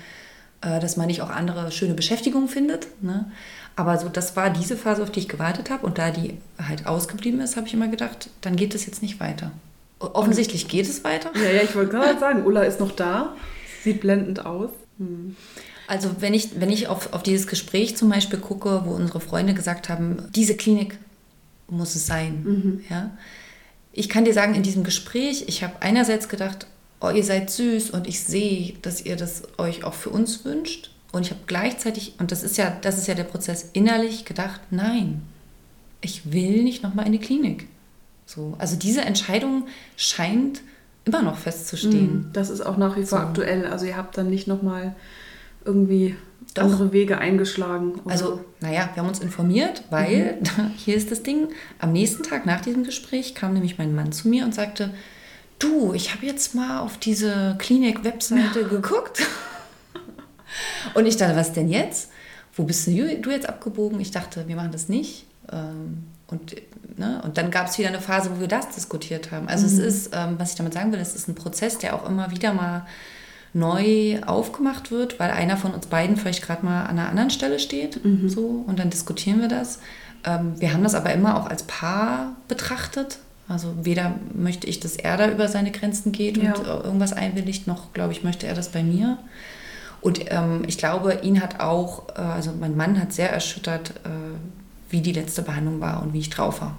dass 0.61 0.97
man 0.97 1.07
nicht 1.07 1.21
auch 1.21 1.29
andere 1.29 1.71
schöne 1.71 1.93
Beschäftigungen 1.93 2.47
findet. 2.47 2.87
Ne? 3.01 3.31
Aber 3.75 3.97
so, 3.97 4.09
das 4.09 4.35
war 4.35 4.49
diese 4.49 4.77
Phase, 4.77 5.01
auf 5.01 5.11
die 5.11 5.21
ich 5.21 5.29
gewartet 5.29 5.69
habe. 5.69 5.85
Und 5.85 5.97
da 5.97 6.11
die 6.11 6.37
halt 6.61 6.85
ausgeblieben 6.85 7.41
ist, 7.41 7.57
habe 7.57 7.67
ich 7.67 7.73
immer 7.73 7.87
gedacht, 7.87 8.29
dann 8.41 8.55
geht 8.55 8.75
es 8.75 8.85
jetzt 8.85 9.01
nicht 9.01 9.19
weiter. 9.19 9.51
Offensichtlich 9.99 10.67
geht 10.67 10.87
es 10.87 11.03
weiter. 11.03 11.31
Ja, 11.35 11.51
ja, 11.51 11.61
ich 11.63 11.75
wollte 11.75 11.91
gerade 11.91 12.19
sagen, 12.19 12.45
Ulla 12.45 12.63
ist 12.63 12.79
noch 12.79 12.91
da. 12.91 13.35
Sieht 13.83 14.01
blendend 14.01 14.45
aus. 14.45 14.69
Hm. 14.97 15.35
Also 15.87 16.09
wenn 16.19 16.33
ich, 16.33 16.59
wenn 16.59 16.69
ich 16.69 16.87
auf, 16.87 17.13
auf 17.13 17.23
dieses 17.23 17.47
Gespräch 17.47 17.97
zum 17.97 18.09
Beispiel 18.09 18.39
gucke, 18.39 18.83
wo 18.85 18.91
unsere 18.91 19.19
Freunde 19.19 19.53
gesagt 19.53 19.89
haben, 19.89 20.29
diese 20.33 20.55
Klinik 20.55 20.97
muss 21.67 21.95
es 21.95 22.05
sein. 22.07 22.43
Mhm. 22.43 22.83
Ja? 22.89 23.11
Ich 23.91 24.07
kann 24.07 24.25
dir 24.25 24.33
sagen, 24.33 24.55
in 24.55 24.63
diesem 24.63 24.83
Gespräch, 24.83 25.45
ich 25.47 25.63
habe 25.63 25.73
einerseits 25.81 26.29
gedacht, 26.29 26.67
oh, 27.01 27.09
ihr 27.09 27.23
seid 27.23 27.49
süß 27.49 27.89
und 27.91 28.07
ich 28.07 28.21
sehe, 28.21 28.73
dass 28.81 29.03
ihr 29.03 29.15
das 29.15 29.43
euch 29.57 29.83
auch 29.83 29.93
für 29.93 30.09
uns 30.09 30.45
wünscht. 30.45 30.91
Und 31.11 31.25
ich 31.25 31.31
habe 31.31 31.41
gleichzeitig, 31.45 32.13
und 32.19 32.31
das 32.31 32.43
ist 32.43 32.57
ja, 32.57 32.77
das 32.81 32.97
ist 32.97 33.07
ja 33.07 33.15
der 33.15 33.25
Prozess, 33.25 33.69
innerlich 33.73 34.23
gedacht, 34.23 34.61
nein, 34.69 35.23
ich 35.99 36.31
will 36.31 36.63
nicht 36.63 36.83
nochmal 36.83 37.05
in 37.05 37.11
die 37.11 37.19
Klinik. 37.19 37.67
So, 38.25 38.55
also 38.59 38.77
diese 38.77 39.01
Entscheidung 39.01 39.67
scheint 39.97 40.61
immer 41.03 41.21
noch 41.21 41.37
festzustehen. 41.37 42.29
Mm, 42.29 42.33
das 42.33 42.49
ist 42.49 42.61
auch 42.61 42.77
nach 42.77 42.95
wie 42.95 43.03
vor 43.03 43.19
so. 43.19 43.25
aktuell. 43.25 43.65
Also 43.65 43.85
ihr 43.85 43.97
habt 43.97 44.17
dann 44.17 44.29
nicht 44.29 44.47
nochmal 44.47 44.95
irgendwie 45.65 46.15
Doch. 46.53 46.63
andere 46.63 46.93
Wege 46.93 47.17
eingeschlagen. 47.17 47.95
Oder? 48.05 48.11
Also, 48.11 48.41
naja, 48.61 48.89
wir 48.93 49.01
haben 49.03 49.09
uns 49.09 49.19
informiert, 49.19 49.83
weil 49.89 50.37
mhm. 50.39 50.71
hier 50.77 50.95
ist 50.95 51.11
das 51.11 51.23
Ding. 51.23 51.49
Am 51.79 51.91
nächsten 51.91 52.23
Tag 52.23 52.45
nach 52.45 52.61
diesem 52.61 52.83
Gespräch 52.83 53.35
kam 53.35 53.53
nämlich 53.53 53.77
mein 53.77 53.93
Mann 53.93 54.11
zu 54.11 54.29
mir 54.29 54.45
und 54.45 54.55
sagte, 54.55 54.91
du, 55.63 55.93
ich 55.93 56.13
habe 56.13 56.25
jetzt 56.25 56.55
mal 56.55 56.79
auf 56.79 56.97
diese 56.97 57.55
Klinik-Webseite 57.57 58.63
geguckt. 58.69 59.21
Und 60.93 61.05
ich 61.05 61.17
dachte, 61.17 61.35
was 61.35 61.53
denn 61.53 61.69
jetzt? 61.69 62.09
Wo 62.55 62.63
bist 62.63 62.87
du 62.87 62.91
jetzt 62.91 63.47
abgebogen? 63.47 63.99
Ich 63.99 64.11
dachte, 64.11 64.47
wir 64.47 64.55
machen 64.55 64.71
das 64.71 64.89
nicht. 64.89 65.25
Ähm, 65.51 66.03
und, 66.27 66.55
ne? 66.97 67.21
und 67.23 67.37
dann 67.37 67.51
gab 67.51 67.67
es 67.67 67.77
wieder 67.77 67.89
eine 67.89 68.01
Phase, 68.01 68.31
wo 68.35 68.39
wir 68.39 68.47
das 68.47 68.69
diskutiert 68.69 69.31
haben. 69.31 69.47
Also 69.47 69.67
mhm. 69.67 69.73
es 69.73 69.79
ist, 69.79 70.11
ähm, 70.13 70.35
was 70.37 70.51
ich 70.51 70.55
damit 70.55 70.73
sagen 70.73 70.91
will, 70.91 70.99
es 70.99 71.15
ist 71.15 71.27
ein 71.27 71.35
Prozess, 71.35 71.77
der 71.77 71.95
auch 71.95 72.07
immer 72.07 72.31
wieder 72.31 72.53
mal 72.53 72.85
neu 73.53 74.21
aufgemacht 74.25 74.91
wird, 74.91 75.19
weil 75.19 75.29
einer 75.31 75.57
von 75.57 75.73
uns 75.73 75.87
beiden 75.87 76.15
vielleicht 76.15 76.41
gerade 76.41 76.65
mal 76.65 76.83
an 76.83 76.97
einer 76.99 77.09
anderen 77.09 77.29
Stelle 77.29 77.59
steht. 77.59 78.03
Mhm. 78.03 78.29
So, 78.29 78.63
und 78.65 78.79
dann 78.79 78.89
diskutieren 78.89 79.41
wir 79.41 79.49
das. 79.49 79.79
Ähm, 80.23 80.59
wir 80.59 80.73
haben 80.73 80.83
das 80.83 80.95
aber 80.95 81.13
immer 81.13 81.37
auch 81.37 81.47
als 81.47 81.63
Paar 81.63 82.35
betrachtet. 82.47 83.19
Also 83.51 83.73
weder 83.81 84.15
möchte 84.33 84.67
ich, 84.67 84.79
dass 84.79 84.95
er 84.95 85.17
da 85.17 85.29
über 85.29 85.47
seine 85.47 85.71
Grenzen 85.71 86.11
geht 86.11 86.37
ja. 86.37 86.53
und 86.55 86.65
irgendwas 86.65 87.13
einwilligt, 87.13 87.67
noch 87.67 87.93
glaube 87.93 88.13
ich, 88.13 88.23
möchte 88.23 88.47
er 88.47 88.55
das 88.55 88.69
bei 88.69 88.83
mir. 88.83 89.17
Und 90.01 90.31
ähm, 90.31 90.63
ich 90.67 90.77
glaube, 90.77 91.19
ihn 91.21 91.41
hat 91.41 91.59
auch, 91.59 92.09
äh, 92.09 92.21
also 92.21 92.51
mein 92.59 92.75
Mann 92.75 92.99
hat 92.99 93.13
sehr 93.13 93.31
erschüttert, 93.31 93.91
äh, 94.03 94.09
wie 94.89 95.01
die 95.01 95.13
letzte 95.13 95.43
Behandlung 95.43 95.79
war 95.79 96.01
und 96.01 96.13
wie 96.13 96.19
ich 96.19 96.29
drauf 96.29 96.61
war. 96.61 96.75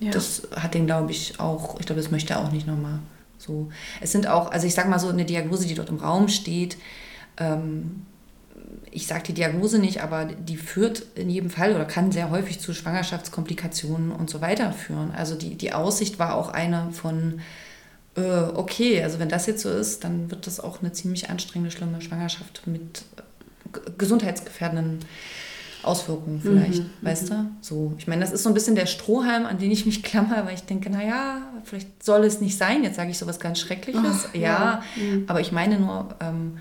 Ja. 0.00 0.10
Das 0.10 0.42
hat 0.54 0.74
ihn, 0.74 0.86
glaube 0.86 1.10
ich, 1.10 1.40
auch, 1.40 1.80
ich 1.80 1.86
glaube, 1.86 2.02
das 2.02 2.10
möchte 2.10 2.34
er 2.34 2.40
auch 2.40 2.52
nicht 2.52 2.66
nochmal 2.66 2.98
so. 3.38 3.70
Es 4.00 4.12
sind 4.12 4.26
auch, 4.26 4.50
also 4.50 4.66
ich 4.66 4.74
sage 4.74 4.88
mal 4.88 4.98
so, 4.98 5.08
eine 5.08 5.24
Diagnose, 5.24 5.66
die 5.66 5.74
dort 5.74 5.88
im 5.88 5.98
Raum 5.98 6.28
steht, 6.28 6.76
ähm, 7.38 8.02
ich 8.90 9.06
sage 9.06 9.24
die 9.24 9.34
Diagnose 9.34 9.78
nicht, 9.78 10.02
aber 10.02 10.24
die 10.24 10.56
führt 10.56 11.02
in 11.14 11.28
jedem 11.28 11.50
Fall 11.50 11.74
oder 11.74 11.84
kann 11.84 12.12
sehr 12.12 12.30
häufig 12.30 12.60
zu 12.60 12.72
Schwangerschaftskomplikationen 12.72 14.10
und 14.12 14.30
so 14.30 14.40
weiter 14.40 14.72
führen. 14.72 15.12
Also 15.12 15.34
die, 15.34 15.54
die 15.56 15.72
Aussicht 15.72 16.18
war 16.18 16.34
auch 16.34 16.48
eine 16.48 16.90
von, 16.92 17.40
äh, 18.16 18.20
okay, 18.54 19.02
also 19.02 19.18
wenn 19.18 19.28
das 19.28 19.46
jetzt 19.46 19.62
so 19.62 19.70
ist, 19.70 20.04
dann 20.04 20.30
wird 20.30 20.46
das 20.46 20.60
auch 20.60 20.80
eine 20.80 20.92
ziemlich 20.92 21.30
anstrengende, 21.30 21.70
schlimme 21.70 22.00
Schwangerschaft 22.00 22.66
mit 22.66 23.02
äh, 23.16 23.90
gesundheitsgefährdenden 23.98 25.00
Auswirkungen 25.82 26.40
vielleicht, 26.40 26.82
mhm, 26.82 26.90
weißt 27.02 27.30
mhm. 27.30 27.34
du? 27.34 27.50
So, 27.60 27.94
ich 27.98 28.06
meine, 28.06 28.22
das 28.22 28.32
ist 28.32 28.42
so 28.42 28.48
ein 28.48 28.54
bisschen 28.54 28.74
der 28.74 28.86
Strohhalm, 28.86 29.46
an 29.46 29.58
den 29.58 29.70
ich 29.70 29.86
mich 29.86 30.02
klammer, 30.02 30.44
weil 30.44 30.54
ich 30.54 30.64
denke, 30.64 30.90
naja, 30.90 31.42
vielleicht 31.64 32.02
soll 32.02 32.24
es 32.24 32.40
nicht 32.40 32.58
sein. 32.58 32.82
Jetzt 32.82 32.96
sage 32.96 33.10
ich 33.10 33.18
sowas 33.18 33.38
ganz 33.38 33.60
Schreckliches. 33.60 34.26
Ach, 34.28 34.34
ja, 34.34 34.40
ja. 34.40 34.82
Mhm. 34.96 35.24
aber 35.28 35.40
ich 35.40 35.52
meine 35.52 35.78
nur, 35.78 36.08
ähm, 36.20 36.58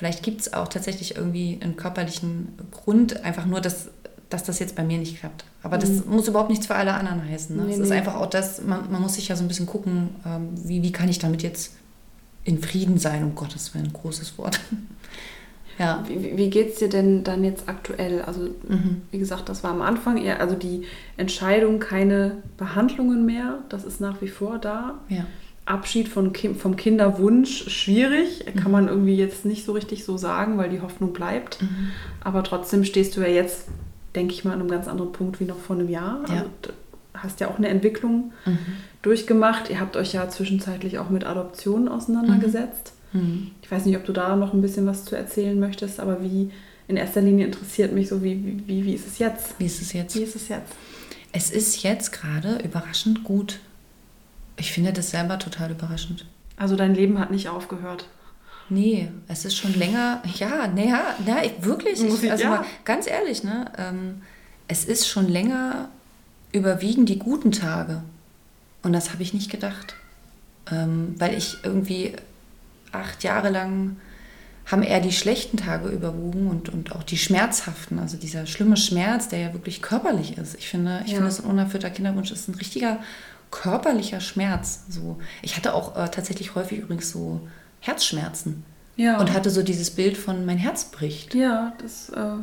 Vielleicht 0.00 0.22
gibt 0.22 0.40
es 0.40 0.54
auch 0.54 0.66
tatsächlich 0.66 1.16
irgendwie 1.16 1.58
einen 1.60 1.76
körperlichen 1.76 2.54
Grund, 2.70 3.22
einfach 3.22 3.44
nur, 3.44 3.60
dass, 3.60 3.90
dass 4.30 4.42
das 4.44 4.58
jetzt 4.58 4.74
bei 4.74 4.82
mir 4.82 4.96
nicht 4.96 5.18
klappt. 5.18 5.44
Aber 5.62 5.76
das 5.76 5.90
mhm. 5.90 6.12
muss 6.12 6.26
überhaupt 6.26 6.48
nichts 6.48 6.66
für 6.66 6.74
alle 6.74 6.94
anderen 6.94 7.22
heißen. 7.22 7.54
Ne? 7.54 7.64
Nee, 7.64 7.72
es 7.72 7.76
nee. 7.76 7.84
ist 7.84 7.92
einfach 7.92 8.14
auch 8.14 8.24
das, 8.24 8.62
man, 8.62 8.90
man 8.90 9.02
muss 9.02 9.16
sich 9.16 9.28
ja 9.28 9.36
so 9.36 9.44
ein 9.44 9.48
bisschen 9.48 9.66
gucken, 9.66 10.08
ähm, 10.24 10.52
wie, 10.54 10.82
wie 10.82 10.90
kann 10.90 11.10
ich 11.10 11.18
damit 11.18 11.42
jetzt 11.42 11.72
in 12.44 12.62
Frieden 12.62 12.96
sein, 12.96 13.22
um 13.24 13.34
Gottes 13.34 13.74
Willen, 13.74 13.92
großes 13.92 14.38
Wort. 14.38 14.58
ja. 15.78 16.02
Wie, 16.08 16.34
wie 16.34 16.48
geht 16.48 16.72
es 16.72 16.78
dir 16.78 16.88
denn 16.88 17.22
dann 17.22 17.44
jetzt 17.44 17.68
aktuell? 17.68 18.22
Also, 18.22 18.44
mhm. 18.66 19.02
wie 19.10 19.18
gesagt, 19.18 19.50
das 19.50 19.62
war 19.62 19.70
am 19.70 19.82
Anfang 19.82 20.16
eher, 20.16 20.40
also 20.40 20.54
die 20.54 20.84
Entscheidung, 21.18 21.78
keine 21.78 22.38
Behandlungen 22.56 23.26
mehr, 23.26 23.58
das 23.68 23.84
ist 23.84 24.00
nach 24.00 24.22
wie 24.22 24.28
vor 24.28 24.58
da. 24.58 24.94
Ja. 25.10 25.26
Abschied 25.66 26.08
von, 26.08 26.34
vom 26.34 26.76
Kinderwunsch 26.76 27.70
schwierig. 27.70 28.44
Mhm. 28.46 28.58
Kann 28.58 28.72
man 28.72 28.88
irgendwie 28.88 29.16
jetzt 29.16 29.44
nicht 29.44 29.64
so 29.64 29.72
richtig 29.72 30.04
so 30.04 30.16
sagen, 30.16 30.58
weil 30.58 30.70
die 30.70 30.80
Hoffnung 30.80 31.12
bleibt. 31.12 31.62
Mhm. 31.62 31.90
Aber 32.20 32.42
trotzdem 32.42 32.84
stehst 32.84 33.16
du 33.16 33.20
ja 33.20 33.28
jetzt, 33.28 33.68
denke 34.14 34.34
ich 34.34 34.44
mal, 34.44 34.52
an 34.52 34.60
einem 34.60 34.70
ganz 34.70 34.88
anderen 34.88 35.12
Punkt 35.12 35.40
wie 35.40 35.44
noch 35.44 35.58
vor 35.58 35.76
einem 35.76 35.88
Jahr. 35.88 36.20
Ja. 36.28 36.34
Also, 36.34 36.50
hast 37.14 37.40
ja 37.40 37.48
auch 37.48 37.58
eine 37.58 37.68
Entwicklung 37.68 38.32
mhm. 38.46 38.58
durchgemacht. 39.02 39.70
Ihr 39.70 39.80
habt 39.80 39.96
euch 39.96 40.12
ja 40.12 40.28
zwischenzeitlich 40.28 40.98
auch 40.98 41.10
mit 41.10 41.24
Adoptionen 41.24 41.88
auseinandergesetzt. 41.88 42.92
Mhm. 43.12 43.20
Mhm. 43.20 43.50
Ich 43.62 43.70
weiß 43.70 43.86
nicht, 43.86 43.96
ob 43.96 44.04
du 44.04 44.12
da 44.12 44.36
noch 44.36 44.54
ein 44.54 44.62
bisschen 44.62 44.86
was 44.86 45.04
zu 45.04 45.16
erzählen 45.16 45.58
möchtest, 45.58 46.00
aber 46.00 46.22
wie 46.22 46.50
in 46.88 46.96
erster 46.96 47.20
Linie 47.20 47.46
interessiert 47.46 47.92
mich 47.92 48.08
so, 48.08 48.22
wie, 48.22 48.62
wie, 48.66 48.84
wie 48.84 48.94
ist 48.94 49.06
es 49.06 49.18
jetzt? 49.18 49.54
Wie 49.58 49.66
ist 49.66 49.80
es 49.80 49.92
jetzt? 49.92 50.16
Wie 50.16 50.22
ist 50.22 50.36
es 50.36 50.48
jetzt? 50.48 50.72
Es 51.32 51.50
ist 51.50 51.82
jetzt 51.82 52.12
gerade 52.12 52.58
überraschend 52.64 53.22
gut. 53.22 53.60
Ich 54.60 54.72
finde 54.72 54.92
das 54.92 55.10
selber 55.10 55.38
total 55.38 55.70
überraschend. 55.70 56.26
Also 56.56 56.76
dein 56.76 56.94
Leben 56.94 57.18
hat 57.18 57.30
nicht 57.30 57.48
aufgehört. 57.48 58.06
Nee, 58.68 59.08
es 59.26 59.44
ist 59.44 59.56
schon 59.56 59.74
länger, 59.74 60.22
ja, 60.36 60.68
naja, 60.68 61.16
na, 61.26 61.42
wirklich, 61.60 62.00
ich, 62.00 62.30
also 62.30 62.44
ja. 62.44 62.50
mal 62.50 62.64
ganz 62.84 63.08
ehrlich, 63.08 63.42
ne, 63.42 63.72
ähm, 63.78 64.22
es 64.68 64.84
ist 64.84 65.08
schon 65.08 65.28
länger 65.28 65.88
überwiegen 66.52 67.06
die 67.06 67.18
guten 67.18 67.50
Tage. 67.50 68.02
Und 68.82 68.92
das 68.92 69.12
habe 69.12 69.22
ich 69.22 69.34
nicht 69.34 69.50
gedacht. 69.50 69.96
Ähm, 70.70 71.14
weil 71.18 71.34
ich 71.34 71.58
irgendwie 71.64 72.12
acht 72.92 73.24
Jahre 73.24 73.48
lang 73.48 73.96
haben 74.66 74.82
eher 74.82 75.00
die 75.00 75.10
schlechten 75.10 75.56
Tage 75.56 75.88
überwogen 75.88 76.46
und, 76.46 76.68
und 76.68 76.92
auch 76.92 77.02
die 77.02 77.18
schmerzhaften, 77.18 77.98
also 77.98 78.16
dieser 78.16 78.46
schlimme 78.46 78.76
Schmerz, 78.76 79.28
der 79.28 79.40
ja 79.40 79.52
wirklich 79.52 79.82
körperlich 79.82 80.38
ist. 80.38 80.54
Ich 80.54 80.68
finde, 80.68 81.02
ich 81.06 81.12
ja. 81.12 81.16
finde, 81.16 81.32
so 81.32 81.42
ein 81.42 81.50
unerfüllter 81.50 81.90
Kinderwunsch 81.90 82.30
ist 82.30 82.46
ein 82.46 82.54
richtiger 82.54 82.98
körperlicher 83.50 84.20
Schmerz. 84.20 84.84
So. 84.88 85.18
Ich 85.42 85.56
hatte 85.56 85.74
auch 85.74 85.96
äh, 85.96 86.08
tatsächlich 86.08 86.54
häufig 86.54 86.78
übrigens 86.80 87.10
so 87.10 87.40
Herzschmerzen. 87.80 88.64
Ja. 88.96 89.18
Und 89.18 89.32
hatte 89.32 89.50
so 89.50 89.62
dieses 89.62 89.90
Bild 89.90 90.16
von 90.18 90.44
mein 90.44 90.58
Herz 90.58 90.84
bricht. 90.84 91.34
Ja, 91.34 91.72
das 91.80 92.10
äh, 92.10 92.34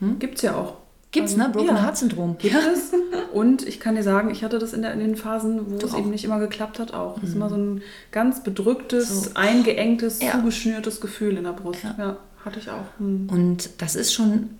Hm? 0.00 0.18
gibt's 0.18 0.42
ja 0.42 0.54
auch. 0.56 0.74
Gibt's, 1.12 1.32
Also, 1.32 1.44
ne? 1.44 1.48
Broken 1.50 1.68
ja. 1.76 1.82
Heart 1.82 1.96
Syndrom. 1.96 2.36
Gibt 2.38 2.54
es. 2.54 2.92
Und 3.32 3.66
ich 3.66 3.80
kann 3.80 3.94
dir 3.94 4.02
sagen, 4.02 4.30
ich 4.30 4.42
hatte 4.44 4.58
das 4.58 4.72
in, 4.72 4.82
der, 4.82 4.92
in 4.92 4.98
den 5.00 5.16
Phasen, 5.16 5.60
wo 5.70 5.78
Du 5.78 5.86
es 5.86 5.92
auch. 5.92 5.96
Mhm. 5.98 6.02
eben 6.04 6.10
nicht 6.10 6.24
immer 6.24 6.38
geklappt 6.38 6.78
hat, 6.78 6.92
auch. 6.92 7.18
Das 7.20 7.30
ist 7.30 7.34
immer 7.36 7.48
so 7.48 7.56
ein 7.56 7.82
ganz 8.12 8.42
bedrücktes, 8.42 9.24
So. 9.24 9.30
eingeengtes, 9.34 10.20
Ja. 10.20 10.32
zugeschnürtes 10.32 11.00
Gefühl 11.00 11.36
in 11.38 11.44
der 11.44 11.52
Brust. 11.52 11.82
Ja. 11.84 11.94
Ja, 11.98 12.16
hatte 12.44 12.58
ich 12.58 12.68
auch. 12.70 12.84
Hm. 12.98 13.28
Und 13.30 13.70
das 13.80 13.94
ist 13.94 14.12
schon 14.12 14.50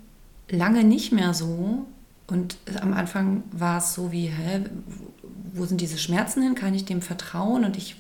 lange 0.49 0.85
nicht 0.85 1.13
mehr 1.13 1.35
so. 1.35 1.85
Und 2.29 2.57
am 2.81 2.93
Anfang 2.95 3.43
war 3.53 3.79
es 3.79 3.95
so 3.95 4.11
wie, 4.13 4.27
hä, 4.27 4.61
wo 5.57 5.65
sind 5.65 5.81
diese 5.81 5.99
Schmerzen 5.99 6.43
hin? 6.43 6.55
Kann 6.55 6.75
ich 6.75 6.85
dem 6.85 7.03
vertrauen? 7.03 7.65
Und 7.65 7.77
ich 7.77 7.97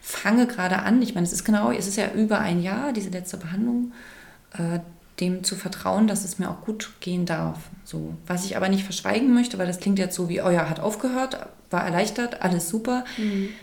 fange 0.00 0.46
gerade 0.46 0.80
an, 0.80 1.00
ich 1.02 1.14
meine, 1.14 1.26
es 1.26 1.32
ist 1.32 1.44
genau, 1.44 1.70
es 1.70 1.86
ist 1.86 1.96
ja 1.96 2.12
über 2.12 2.40
ein 2.40 2.62
Jahr, 2.62 2.92
diese 2.92 3.10
letzte 3.10 3.36
Behandlung, 3.36 3.92
äh, 4.52 4.80
dem 5.20 5.44
zu 5.44 5.54
vertrauen, 5.54 6.06
dass 6.06 6.24
es 6.24 6.38
mir 6.38 6.50
auch 6.50 6.62
gut 6.64 6.90
gehen 7.00 7.26
darf. 7.26 7.58
So. 7.84 8.14
Was 8.26 8.44
ich 8.44 8.56
aber 8.56 8.68
nicht 8.68 8.84
verschweigen 8.84 9.32
möchte, 9.34 9.58
weil 9.58 9.66
das 9.66 9.78
klingt 9.78 9.98
jetzt 9.98 10.16
so 10.16 10.28
wie, 10.28 10.42
oh 10.42 10.50
ja, 10.50 10.68
hat 10.68 10.80
aufgehört, 10.80 11.46
war 11.70 11.84
erleichtert, 11.84 12.42
alles 12.42 12.68
super. 12.68 13.04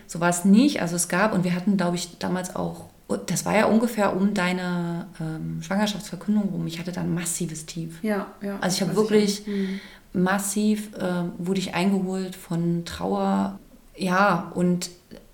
So 0.08 0.20
war 0.20 0.30
es 0.30 0.46
nicht. 0.46 0.82
Also 0.82 0.96
es 0.96 1.08
gab, 1.10 1.34
und 1.34 1.44
wir 1.44 1.56
hatten, 1.56 1.76
glaube 1.76 1.96
ich, 1.96 2.18
damals 2.20 2.56
auch, 2.56 2.86
das 3.18 3.46
war 3.46 3.56
ja 3.56 3.66
ungefähr 3.66 4.16
um 4.16 4.34
deine 4.34 5.08
ähm, 5.20 5.62
Schwangerschaftsverkündung 5.62 6.50
rum. 6.50 6.68
Ich 6.68 6.80
hatte 6.80 6.92
da 6.92 7.02
ein 7.02 7.14
massives 7.14 7.66
Tief. 7.66 8.04
Ja, 8.04 8.28
ja. 8.42 8.58
Also 8.62 8.76
ich 8.76 8.82
habe 8.82 8.96
wirklich 8.96 9.42
auch. 9.42 9.48
Hm. 9.48 9.80
massiv, 10.14 10.96
äh, 10.96 11.24
wurde 11.38 11.60
ich 11.60 11.74
eingeholt 11.74 12.36
von 12.36 12.86
Trauer. 12.86 13.60
Ja, 13.98 14.52
und 14.54 14.92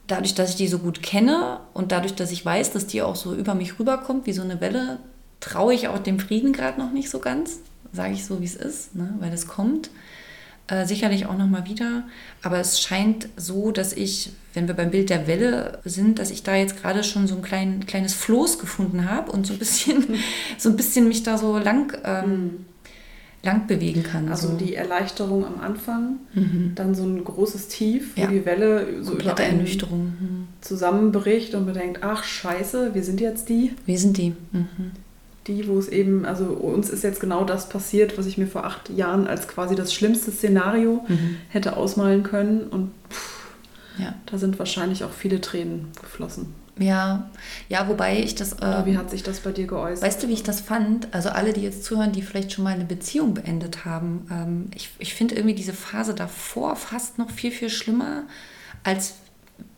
dadurch, 0.07 0.36
dass 0.36 0.51
ich 0.51 0.55
die 0.55 0.67
so 0.67 0.80
gut 0.80 1.03
kenne 1.03 1.59
und 1.73 1.91
dadurch, 1.91 2.15
dass 2.15 2.32
ich 2.32 2.45
weiß, 2.45 2.71
dass 2.71 2.88
die 2.88 3.01
auch 3.01 3.15
so 3.15 3.34
über 3.34 3.55
mich 3.55 3.80
rüberkommt, 3.80 4.26
wie 4.26 4.34
so 4.34 4.41
eine 4.41 4.61
Welle, 4.61 4.99
traue 5.39 5.73
ich 5.73 5.88
auch 5.88 5.99
dem 5.99 6.19
Frieden 6.19 6.53
gerade 6.53 6.80
noch 6.80 6.91
nicht 6.91 7.09
so 7.09 7.19
ganz. 7.19 7.59
Sage 7.91 8.13
ich 8.13 8.26
so, 8.26 8.41
wie 8.41 8.45
es 8.45 8.55
ist, 8.55 8.95
ne? 8.95 9.13
weil 9.19 9.34
es 9.34 9.47
kommt. 9.47 9.89
Äh, 10.68 10.86
sicherlich 10.88 11.28
auch 11.28 11.38
nochmal 11.38 11.66
wieder. 11.66 12.03
Aber 12.41 12.59
es 12.59 12.82
scheint 12.82 13.30
so, 13.38 13.72
dass 13.72 13.93
ich, 13.93 14.32
wenn 14.55 14.68
wir 14.68 14.74
beim 14.74 14.89
Bild 14.91 15.09
der 15.11 15.28
Welle 15.28 15.80
sind, 15.86 16.18
dass 16.18 16.32
ich 16.32 16.41
da 16.41 16.55
jetzt 16.55 16.82
gerade 16.82 17.03
schon 17.03 17.28
so 17.28 17.36
ein 17.36 17.41
klein, 17.43 17.86
kleines 17.86 18.13
Floß 18.16 18.57
gefunden 18.57 19.09
habe 19.09 19.32
und 19.32 19.45
so 19.45 19.53
ein 19.53 19.59
bisschen, 19.59 20.03
so 20.57 20.70
ein 20.70 20.76
bisschen 20.76 21.07
mich 21.07 21.22
da 21.24 21.38
so 21.38 21.57
lang, 21.59 21.95
ähm, 22.03 22.66
lang 23.43 23.68
bewegen 23.68 24.01
kann. 24.01 24.28
Also 24.30 24.47
so. 24.49 24.57
die 24.57 24.74
Erleichterung 24.74 25.45
am 25.45 25.59
Anfang, 25.61 26.16
Mhm. 26.34 26.72
dann 26.74 26.95
so 26.95 27.03
ein 27.03 27.24
großes 27.24 27.68
Tief, 27.68 28.13
wo 28.16 28.22
Ja. 28.22 28.28
die 28.28 28.43
Welle 28.43 29.03
so 29.03 29.11
über 29.11 29.24
komplette 29.24 29.43
einen 29.43 29.59
Ernüchterung. 29.59 29.99
Mhm. 30.20 30.47
zusammenbricht 30.61 31.53
und 31.53 31.66
man 31.66 31.76
denkt, 31.76 31.99
ach 32.01 32.24
scheiße, 32.24 32.95
wir 32.95 33.03
sind 33.03 33.22
jetzt 33.22 33.49
die, 33.49 33.74
Wir 33.86 33.99
sind 33.99 34.18
die. 34.18 34.34
Mhm. 34.51 34.91
Die, 35.48 35.68
wo 35.68 35.78
es 35.78 35.88
eben, 35.89 36.26
also 36.26 36.46
uns 36.46 36.89
ist 36.89 37.04
jetzt 37.04 37.20
genau 37.20 37.43
das 37.43 37.70
passiert, 37.70 38.18
was 38.18 38.26
ich 38.26 38.38
mir 38.38 38.48
vor 38.48 38.64
acht 38.66 38.89
Jahren 38.89 39.28
als 39.28 39.48
quasi 39.48 39.76
das 39.76 39.93
schlimmste 39.93 40.32
Szenario 40.32 41.04
Mhm. 41.08 41.38
hätte 41.50 41.78
ausmalen 41.78 42.24
können 42.24 42.64
und 42.68 42.91
pff, 43.10 43.46
Ja. 44.00 44.14
da 44.26 44.38
sind 44.38 44.58
wahrscheinlich 44.60 45.04
auch 45.04 45.12
viele 45.14 45.39
Tränen 45.41 45.88
geflossen. 46.02 46.54
ja, 46.78 47.30
ja, 47.70 47.88
wobei 47.88 48.20
ich 48.20 48.36
das. 48.36 48.54
Äh, 48.60 48.86
wie 48.86 48.98
hat 48.98 49.10
sich 49.10 49.24
das 49.24 49.39
bei 49.39 49.52
dir 49.54 49.66
geäußert? 49.66 50.04
Weißt 50.06 50.22
du, 50.22 50.28
wie 50.28 50.34
ich 50.34 50.43
das 50.43 50.60
fand? 50.60 51.14
Also 51.14 51.30
alle, 51.30 51.54
die 51.54 51.62
jetzt 51.62 51.86
zuhören, 51.86 52.12
die 52.12 52.22
vielleicht 52.22 52.52
schon 52.52 52.66
mal 52.66 52.74
eine 52.74 52.84
Beziehung 52.84 53.34
beendet 53.34 53.86
haben. 53.86 54.28
Ähm, 54.30 54.66
ich 54.76 54.89
ich 55.00 55.14
finde 55.14 55.36
irgendwie 55.36 55.56
diese 55.56 55.72
Phase 55.74 56.14
davor 56.14 56.76
fast 56.76 57.18
noch 57.18 57.30
viel, 57.30 57.52
viel 57.52 57.70
schlimmer, 57.70 58.24
als 58.84 59.14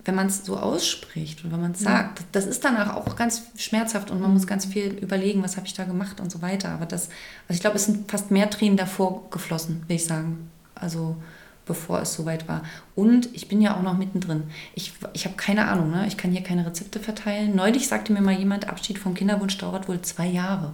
wenn 0.07 0.15
man 0.15 0.27
es 0.27 0.45
so 0.45 0.57
ausspricht 0.57 1.43
und 1.43 1.51
wenn 1.51 1.61
man 1.61 1.71
es 1.73 1.81
sagt. 1.81 2.23
Das 2.31 2.45
ist 2.45 2.63
danach 2.63 2.95
auch 2.95 3.15
ganz 3.17 3.43
schmerzhaft 3.57 4.09
und 4.09 4.21
man 4.21 4.31
muss 4.31 4.47
ganz 4.47 4.65
viel 4.65 4.93
überlegen, 4.93 5.43
was 5.43 5.57
habe 5.57 5.67
ich 5.67 5.73
da 5.73 5.83
gemacht 5.83 6.21
und 6.21 6.31
so 6.31 6.41
weiter. 6.41 6.69
Aber 6.69 6.85
das, 6.85 7.09
also 7.47 7.55
ich 7.55 7.59
glaube, 7.59 7.75
es 7.75 7.85
sind 7.85 8.09
fast 8.09 8.31
mehr 8.31 8.49
Tränen 8.49 8.77
davor 8.77 9.29
geflossen, 9.29 9.83
will 9.87 9.97
ich 9.97 10.05
sagen. 10.05 10.49
Also 10.75 11.17
bevor 11.65 12.01
es 12.01 12.13
soweit 12.13 12.47
war. 12.47 12.63
Und 12.95 13.27
ich 13.33 13.49
bin 13.49 13.61
ja 13.61 13.75
auch 13.75 13.81
noch 13.81 13.97
mittendrin. 13.97 14.43
Ich, 14.73 14.93
ich 15.11 15.25
habe 15.25 15.35
keine 15.35 15.67
Ahnung, 15.67 15.91
ne? 15.91 16.05
ich 16.07 16.15
kann 16.15 16.31
hier 16.31 16.41
keine 16.41 16.65
Rezepte 16.65 17.01
verteilen. 17.01 17.55
Neulich 17.55 17.89
sagte 17.89 18.13
mir 18.13 18.21
mal 18.21 18.33
jemand, 18.33 18.69
Abschied 18.69 18.97
vom 18.97 19.13
Kinderwunsch 19.13 19.57
dauert 19.57 19.89
wohl 19.89 20.01
zwei 20.01 20.27
Jahre. 20.27 20.71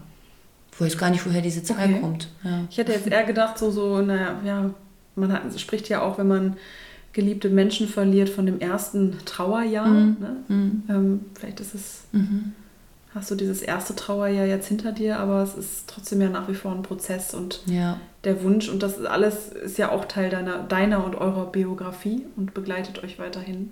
Ich 0.73 0.81
weiß 0.81 0.97
gar 0.99 1.09
nicht, 1.09 1.25
woher 1.25 1.41
diese 1.41 1.63
Zahl 1.63 1.89
Okay. 1.89 1.99
kommt. 1.99 2.29
Ja. 2.43 2.59
Ich 2.69 2.77
hätte 2.77 2.91
jetzt 2.93 3.07
eher 3.07 3.23
gedacht, 3.23 3.57
so, 3.57 3.71
so, 3.71 4.01
naja, 4.01 4.39
ja, 4.45 4.69
man 5.15 5.33
hat, 5.33 5.59
spricht 5.59 5.89
ja 5.89 6.01
auch, 6.01 6.19
wenn 6.19 6.27
man 6.27 6.57
geliebte 7.13 7.49
Menschen 7.49 7.87
verliert, 7.87 8.29
von 8.29 8.45
dem 8.45 8.59
ersten 8.59 9.17
Trauerjahr. 9.25 9.87
Mhm. 9.87 10.17
Ne? 10.19 10.35
Mhm. 10.47 10.83
Ähm, 10.89 11.25
vielleicht 11.35 11.59
ist 11.59 11.75
es, 11.75 12.01
Mhm. 12.11 12.53
hast 13.15 13.29
du 13.31 13.35
dieses 13.35 13.61
erste 13.61 13.95
Trauerjahr 13.95 14.45
jetzt 14.47 14.67
hinter 14.67 14.91
dir, 14.91 15.19
aber 15.19 15.43
es 15.43 15.53
ist 15.55 15.83
trotzdem 15.87 16.19
ja 16.21 16.29
nach 16.29 16.47
wie 16.49 16.55
vor 16.55 16.71
ein 16.71 16.81
Prozess 16.81 17.33
und 17.35 17.61
ja. 17.67 17.99
der 18.23 18.41
Wunsch 18.43 18.67
und 18.69 18.81
das 18.81 18.97
ist 18.97 19.05
alles 19.05 19.49
ist 19.49 19.77
ja 19.77 19.91
auch 19.91 20.05
Teil 20.05 20.29
deiner, 20.31 20.63
deiner 20.63 21.05
und 21.05 21.13
eurer 21.15 21.45
Biografie 21.51 22.25
und 22.35 22.53
begleitet 22.55 23.03
euch 23.03 23.19
weiterhin. 23.19 23.69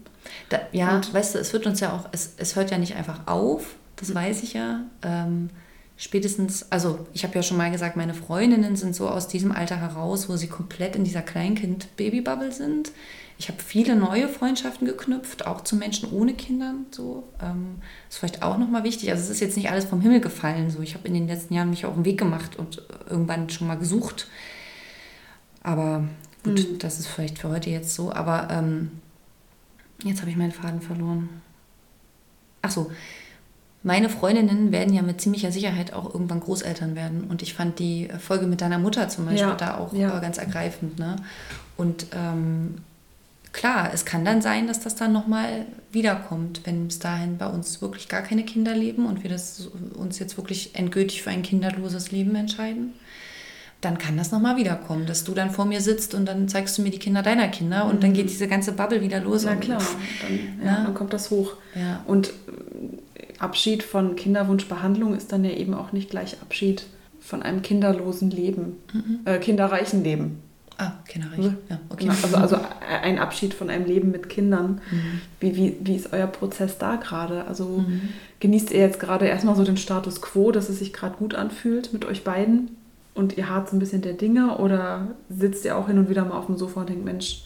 Da, 0.50 0.60
ja, 0.72 0.96
Und- 0.98 1.12
weißt 1.14 1.34
du, 1.36 1.40
es 1.40 1.52
wird 1.54 1.66
uns 1.66 1.80
ja 1.80 1.94
auch, 1.94 2.08
es, 2.12 2.34
es 2.38 2.56
hört 2.56 2.70
ja 2.72 2.78
nicht 2.78 2.96
einfach 2.96 3.22
auf, 3.28 3.62
Mhm. 3.62 3.76
das 3.96 4.14
weiß 4.16 4.44
ich 4.44 4.54
ja. 4.54 4.82
Ähm, 5.04 5.50
spätestens, 6.04 6.72
also 6.72 7.08
ich 7.14 7.24
habe 7.24 7.36
ja 7.36 7.44
schon 7.44 7.58
mal 7.58 7.70
gesagt, 7.72 7.96
meine 7.96 8.14
Freundinnen 8.14 8.76
sind 8.76 8.96
so 8.96 9.08
aus 9.08 9.28
diesem 9.28 9.52
Alter 9.52 9.78
heraus, 9.80 10.28
wo 10.30 10.36
sie 10.36 10.48
komplett 10.48 10.96
in 10.96 11.04
dieser 11.04 11.22
Kleinkind-Baby-Bubble 11.22 12.52
sind. 12.52 12.92
Ich 13.38 13.48
habe 13.50 13.62
viele 13.62 13.96
neue 13.96 14.28
Freundschaften 14.28 14.88
geknüpft, 14.88 15.46
auch 15.48 15.62
zu 15.62 15.76
Menschen 15.76 16.12
ohne 16.12 16.34
Kindern. 16.34 16.86
So, 16.92 17.24
ähm, 17.42 17.76
ist 18.10 18.18
vielleicht 18.18 18.44
auch 18.44 18.58
nochmal 18.58 18.84
wichtig. 18.84 19.10
Also 19.12 19.24
es 19.24 19.30
ist 19.30 19.40
jetzt 19.40 19.58
nicht 19.58 19.70
alles 19.72 19.86
vom 19.86 20.02
Himmel 20.02 20.22
gefallen. 20.22 20.70
So, 20.70 20.82
ich 20.82 20.94
habe 20.96 21.08
in 21.08 21.14
den 21.14 21.28
letzten 21.28 21.54
Jahren 21.54 21.70
mich 21.70 21.86
auf 21.86 21.94
den 21.96 22.06
Weg 22.06 22.20
gemacht 22.20 22.58
und 22.58 22.84
irgendwann 23.10 23.50
schon 23.50 23.68
mal 23.68 23.78
gesucht. 23.78 24.28
Aber 25.64 26.04
gut, 26.44 26.60
Mhm. 26.72 26.80
das 26.80 27.00
ist 27.00 27.08
vielleicht 27.08 27.40
für 27.40 27.50
heute 27.50 27.70
jetzt 27.70 27.94
so. 27.96 28.12
Aber 28.12 28.48
ähm, 28.52 28.92
Jetzt 30.04 30.22
habe 30.22 30.32
ich 30.32 30.38
meinen 30.38 30.52
Faden 30.52 30.82
verloren. 30.82 31.30
Ach 32.64 32.72
so. 32.72 32.92
Meine 33.84 34.10
Freundinnen 34.10 34.72
werden 34.72 34.94
ja 34.94 35.02
mit 35.02 35.22
ziemlicher 35.22 35.52
Sicherheit 35.52 35.94
auch 35.94 36.14
irgendwann 36.14 36.40
Großeltern 36.40 36.96
werden. 36.96 37.24
Und 37.30 37.42
ich 37.42 37.54
fand 37.56 37.80
die 37.80 38.10
Folge 38.20 38.46
mit 38.46 38.62
deiner 38.62 38.78
Mutter 38.78 39.10
zum 39.10 39.26
Beispiel 39.26 39.42
Ja, 39.50 39.56
da 39.56 39.78
auch 39.78 39.92
ja. 39.94 40.20
ganz 40.20 40.38
ergreifend. 40.38 41.00
Ne? 41.00 41.16
Und 41.78 42.06
ähm, 42.16 42.76
klar, 43.54 43.90
es 43.92 44.06
kann 44.06 44.24
dann 44.24 44.42
sein, 44.44 44.68
dass 44.68 44.82
das 44.82 44.94
dann 44.96 45.12
nochmal 45.12 45.66
wiederkommt, 45.92 46.62
wenn 46.66 46.88
bis 46.88 47.00
dahin 47.00 47.38
bei 47.40 47.48
uns 47.48 47.82
wirklich 47.82 48.08
gar 48.08 48.22
keine 48.22 48.44
Kinder 48.44 48.76
leben 48.76 49.08
und 49.08 49.24
wir 49.24 49.32
das, 49.32 49.68
uns 49.96 50.20
jetzt 50.20 50.38
wirklich 50.38 50.76
endgültig 50.76 51.24
für 51.24 51.32
ein 51.32 51.42
kinderloses 51.42 52.12
Leben 52.12 52.36
entscheiden. 52.36 52.94
Dann 53.82 53.98
kann 53.98 54.16
das 54.16 54.32
nochmal 54.32 54.58
wiederkommen, 54.58 55.08
dass 55.08 55.24
du 55.24 55.34
dann 55.34 55.50
vor 55.50 55.66
mir 55.66 55.82
sitzt 55.82 56.14
und 56.14 56.28
dann 56.28 56.48
zeigst 56.48 56.78
du 56.78 56.84
mir 56.84 56.92
die 56.92 57.00
Kinder 57.00 57.24
deiner 57.24 57.48
Kinder 57.48 57.86
und 57.86 58.04
dann 58.04 58.14
geht 58.14 58.30
diese 58.30 58.48
ganze 58.48 58.74
Bubble 58.74 59.02
wieder 59.02 59.20
los. 59.22 59.42
Na 59.44 59.54
und- 59.54 59.62
klar, 59.62 59.82
dann, 60.22 60.40
ja, 60.64 60.72
Ja. 60.72 60.84
dann 60.84 60.94
kommt 60.94 61.14
das 61.14 61.32
hoch. 61.32 61.54
Ja. 61.74 62.04
Und 62.06 62.32
Abschied 63.42 63.84
von 63.84 64.16
Kinderwunschbehandlung 64.16 65.16
ist 65.16 65.32
dann 65.32 65.44
ja 65.44 65.52
eben 65.52 65.74
auch 65.74 65.92
nicht 65.92 66.10
gleich 66.10 66.42
Abschied 66.42 66.86
von 67.20 67.44
einem 67.44 67.62
kinderlosen 67.62 68.32
Leben, 68.32 68.78
äh, 69.26 69.38
kinderreichen 69.40 70.04
Leben. 70.04 70.40
Ah, 70.78 70.94
Kinderreich. 71.08 71.38
Mhm. 71.38 71.58
Ja, 71.70 71.80
okay. 71.90 72.06
Genau, 72.06 72.16
also, 72.24 72.36
also 72.38 72.58
ein 73.04 73.20
Abschied 73.20 73.54
von 73.54 73.70
einem 73.70 73.86
Leben 73.86 74.10
mit 74.10 74.30
Kindern. 74.30 74.82
Mhm. 74.90 75.22
Wie, 75.40 75.56
wie, 75.56 75.78
wie 75.82 75.96
ist 75.96 76.12
euer 76.12 76.26
Prozess 76.26 76.80
da 76.80 76.96
gerade? 76.96 77.46
Also 77.46 77.86
genießt 78.40 78.72
ihr 78.72 78.80
jetzt 78.80 79.00
gerade 79.00 79.28
erstmal 79.28 79.56
so 79.56 79.64
den 79.64 79.78
Status 79.78 80.22
quo, 80.22 80.52
dass 80.52 80.70
es 80.70 80.80
sich 80.80 80.92
gerade 80.92 81.18
gut 81.18 81.36
anfühlt 81.36 81.94
mit 81.94 82.04
euch 82.06 82.24
beiden 82.24 82.76
und 83.14 83.38
ihr 83.38 83.50
hart 83.50 83.70
so 83.70 83.76
ein 83.76 83.80
bisschen 83.80 84.02
der 84.02 84.14
Dinge 84.14 84.58
oder 84.58 85.10
sitzt 85.30 85.66
ihr 85.66 85.78
auch 85.78 85.88
hin 85.88 86.00
und 86.00 86.10
wieder 86.10 86.26
mal 86.26 86.38
auf 86.38 86.48
dem 86.48 86.58
Sofa 86.58 86.82
und 86.82 86.90
denkt, 86.90 87.06
Mensch, 87.06 87.44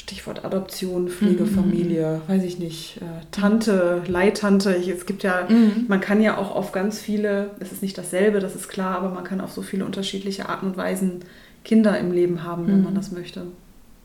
Stichwort 0.00 0.44
Adoption, 0.44 1.08
Pflegefamilie, 1.08 2.22
weiß 2.26 2.42
ich 2.42 2.58
nicht, 2.58 2.96
äh, 2.98 3.04
Tante, 3.30 4.02
Leihtante. 4.06 4.74
Ich, 4.74 4.88
es 4.88 5.04
gibt 5.04 5.22
ja, 5.22 5.46
Mhm. 5.48 5.84
man 5.88 6.00
kann 6.00 6.22
ja 6.22 6.38
auch 6.38 6.54
auf 6.56 6.72
ganz 6.72 6.98
viele, 6.98 7.50
es 7.60 7.70
ist 7.70 7.82
nicht 7.82 7.98
dasselbe, 7.98 8.40
das 8.40 8.54
ist 8.56 8.68
klar, 8.68 8.96
aber 8.96 9.10
man 9.10 9.24
kann 9.24 9.40
auf 9.40 9.52
so 9.52 9.60
viele 9.62 9.84
unterschiedliche 9.84 10.48
Arten 10.48 10.66
und 10.66 10.76
Weisen 10.76 11.20
Kinder 11.64 11.98
im 11.98 12.12
Leben 12.12 12.42
haben, 12.42 12.66
wenn 12.66 12.82
man 12.82 12.94
das 12.94 13.12
möchte. 13.12 13.46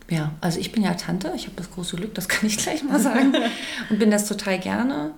Ja, 0.09 0.33
also 0.41 0.59
ich 0.59 0.73
bin 0.73 0.83
ja 0.83 0.93
Tante, 0.95 1.31
ich 1.35 1.45
habe 1.45 1.55
das 1.55 1.71
große 1.71 1.95
Glück, 1.95 2.13
das 2.13 2.27
kann 2.27 2.45
ich 2.47 2.57
gleich 2.57 2.83
mal 2.83 2.99
sagen. 2.99 3.33
und 3.89 3.97
bin 3.97 4.11
das 4.11 4.27
total 4.27 4.59
gerne. 4.59 5.11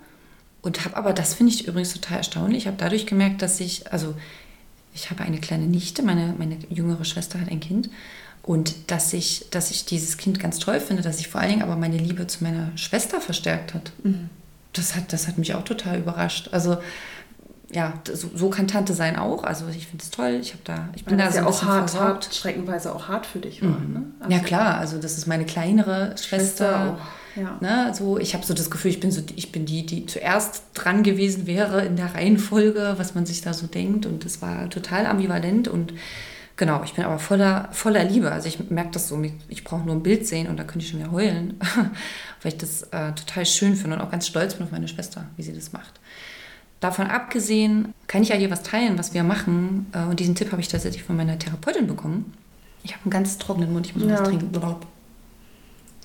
Und 0.62 0.86
habe 0.86 0.96
aber, 0.96 1.12
das 1.14 1.34
finde 1.34 1.54
ich 1.54 1.68
übrigens 1.68 1.94
total 1.94 2.18
erstaunlich, 2.18 2.60
ich 2.64 2.68
habe 2.68 2.78
dadurch 2.80 3.08
gemerkt, 3.08 3.42
dass 3.42 3.60
ich, 3.60 3.92
also 3.92 4.14
ich 4.94 5.10
habe 5.10 5.24
eine 5.24 5.40
kleine 5.40 5.66
Nichte, 5.66 6.04
meine, 6.04 6.36
meine 6.38 6.58
jüngere 6.70 7.04
Schwester 7.06 7.42
hat 7.42 7.50
ein 7.50 7.60
Kind. 7.60 7.90
Und 8.48 8.90
dass 8.90 9.12
ich, 9.12 9.50
dass 9.52 9.72
ich 9.72 9.84
dieses 9.84 10.16
Kind 10.16 10.40
ganz 10.40 10.58
toll 10.58 10.80
finde, 10.80 11.04
dass 11.04 11.18
sich 11.18 11.28
vor 11.28 11.42
allen 11.42 11.50
Dingen 11.50 11.64
aber 11.64 11.76
meine 11.76 11.98
Liebe 11.98 12.28
zu 12.28 12.46
meiner 12.46 12.72
Schwester 12.78 13.20
verstärkt 13.20 13.74
hat. 13.74 13.92
Das 14.72 14.96
hat, 14.96 15.12
das 15.12 15.28
hat 15.28 15.38
mich 15.38 15.54
auch 15.54 15.66
total 15.66 16.00
überrascht. 16.00 16.48
Also 16.54 16.78
ja, 17.70 17.94
so, 18.10 18.30
so, 18.34 18.50
kann 18.50 18.70
Tante 18.70 18.94
sein 18.94 19.18
auch. 19.18 19.44
Also 19.44 19.66
ich 19.68 19.88
finde 19.88 20.02
es 20.02 20.12
toll. 20.12 20.40
Ich 20.42 20.54
habe 20.54 20.62
da, 20.64 20.88
ich 20.96 21.04
bin 21.04 21.18
Weil 21.18 21.26
da 21.26 21.32
so 21.32 21.38
ja 21.40 21.42
ein 21.42 21.48
auch 21.50 21.62
hart, 21.62 21.90
versorgt. 21.90 22.26
hart, 22.26 22.36
schreckenweise 22.36 22.96
auch 22.96 23.10
hart 23.10 23.26
für 23.26 23.40
dich 23.40 23.62
war. 23.62 23.80
Ne? 23.80 24.06
Also 24.22 24.32
ja 24.32 24.40
klar, 24.40 24.78
also 24.78 24.98
das 24.98 25.18
ist 25.18 25.28
meine 25.28 25.44
kleinere 25.44 26.16
Schwester. 26.18 26.98
auch, 26.98 27.38
ja. 27.38 27.58
Ne, 27.60 27.94
so, 27.94 28.18
ich 28.18 28.34
habe 28.34 28.46
so 28.46 28.54
das 28.54 28.72
Gefühl, 28.72 28.92
ich 28.92 29.02
bin 29.02 29.12
so, 29.12 29.22
ich 29.36 29.52
bin 29.52 29.66
die, 29.66 29.86
die 29.86 30.06
zuerst 30.06 30.64
dran 30.74 31.04
gewesen 31.04 31.46
wäre 31.48 31.84
in 31.84 31.98
der 31.98 32.16
Reihenfolge, 32.16 32.94
was 32.96 33.14
man 33.14 33.26
sich 33.26 33.42
da 33.42 33.54
so 33.54 33.68
denkt. 33.68 34.06
Und 34.06 34.24
das 34.24 34.42
war 34.42 34.70
total 34.70 35.06
ambivalent 35.06 35.68
und 35.68 35.92
genau, 36.58 36.84
ich 36.84 36.94
bin 36.94 37.06
aber 37.06 37.20
voller, 37.20 37.70
voller 37.72 38.04
Liebe. 38.04 38.32
Also 38.32 38.48
ich 38.50 38.70
merke 38.70 38.92
das 38.92 39.08
so, 39.08 39.22
ich 39.48 39.64
brauche 39.64 39.84
nur 39.86 39.96
ein 39.96 40.04
Bild 40.04 40.28
sehen 40.28 40.48
und 40.48 40.58
da 40.58 40.64
könnte 40.64 40.80
ich 40.86 40.90
schon 40.92 41.00
wieder 41.00 41.12
heulen, 41.12 41.58
weil 42.42 42.52
ich 42.52 42.58
das 42.58 42.84
äh, 42.92 43.14
total 43.14 43.46
schön 43.46 43.76
finde 43.76 43.96
und 43.98 44.02
auch 44.02 44.12
ganz 44.12 44.28
stolz 44.28 44.56
bin 44.56 44.66
auf 44.66 44.72
meine 44.72 44.88
Schwester, 44.88 45.26
wie 45.38 45.44
sie 45.44 45.54
das 45.54 45.72
macht. 45.72 46.00
Davon 46.80 47.08
abgesehen 47.08 47.94
kann 48.08 48.22
ich 48.22 48.30
ja 48.30 48.36
hier 48.36 48.52
was 48.52 48.62
teilen, 48.62 48.98
was 49.00 49.14
wir 49.14 49.24
machen. 49.24 49.88
Äh, 49.94 50.04
Und 50.04 50.20
diesen 50.20 50.36
Tipp 50.36 50.52
habe 50.52 50.62
ich 50.62 50.68
tatsächlich 50.68 51.04
von 51.04 51.16
meiner 51.16 51.40
Therapeutin 51.40 51.88
bekommen. 51.88 52.34
Ich 52.84 52.92
habe 52.94 53.04
einen 53.06 53.12
ganz 53.12 53.38
trockenen 53.40 53.74
Mund, 53.74 53.88
ich 53.88 53.96
muss 53.96 54.04
Ja. 54.08 54.20
was 54.20 54.28
trinken. 54.28 54.50
Blablabla. 54.50 54.88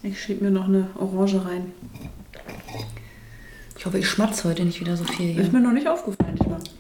Ich 0.05 0.21
schiebe 0.23 0.45
mir 0.45 0.51
noch 0.51 0.67
eine 0.69 0.89
Orange 0.99 1.45
rein. 1.45 1.73
Ich 3.79 3.87
hoffe, 3.87 3.99
ich 3.99 4.09
schmatze 4.09 4.49
heute 4.49 4.65
nicht 4.65 4.81
wieder 4.81 4.97
so 4.97 5.05
viel 5.05 5.33
hier. 5.33 5.43
Ist 5.43 5.53
mir 5.53 5.61
noch 5.61 5.73
nicht 5.73 5.87
aufgefallen. 5.89 6.39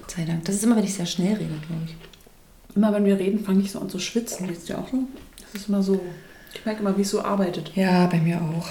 sei 0.08 0.24
Dank. 0.24 0.44
Das 0.44 0.54
ist 0.56 0.64
immer, 0.64 0.76
wenn 0.76 0.84
ich 0.84 0.94
sehr 0.94 1.06
schnell 1.06 1.34
rede, 1.34 1.50
glaube 1.66 1.82
ich. 1.86 1.96
Immer 2.74 2.92
wenn 2.92 3.04
wir 3.04 3.18
reden, 3.18 3.44
fange 3.44 3.60
ich 3.62 3.70
so 3.70 3.80
an 3.80 3.90
zu 3.90 3.98
schwitzen. 3.98 4.48
Geht's 4.48 4.64
dir 4.64 4.78
auch 4.78 4.88
so? 4.88 5.04
Das 5.52 5.62
ist 5.62 5.68
immer 5.68 5.82
so. 5.82 6.00
Ich 6.54 6.64
merke 6.64 6.80
immer, 6.80 6.96
wie 6.96 7.02
es 7.02 7.10
so 7.10 7.22
arbeitet. 7.22 7.72
Ja, 7.74 8.06
bei 8.06 8.18
mir 8.18 8.40
auch. 8.40 8.66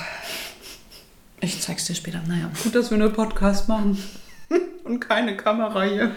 Ich 1.40 1.60
zeig's 1.62 1.86
dir 1.86 1.96
später. 1.96 2.22
Naja. 2.28 2.52
Gut, 2.64 2.76
dass 2.76 2.92
wir 2.92 2.96
einen 2.96 3.14
Podcast 3.14 3.68
machen. 3.68 3.98
Und 4.84 5.00
keine 5.00 5.38
Kamera 5.38 5.84
hier. 5.84 6.12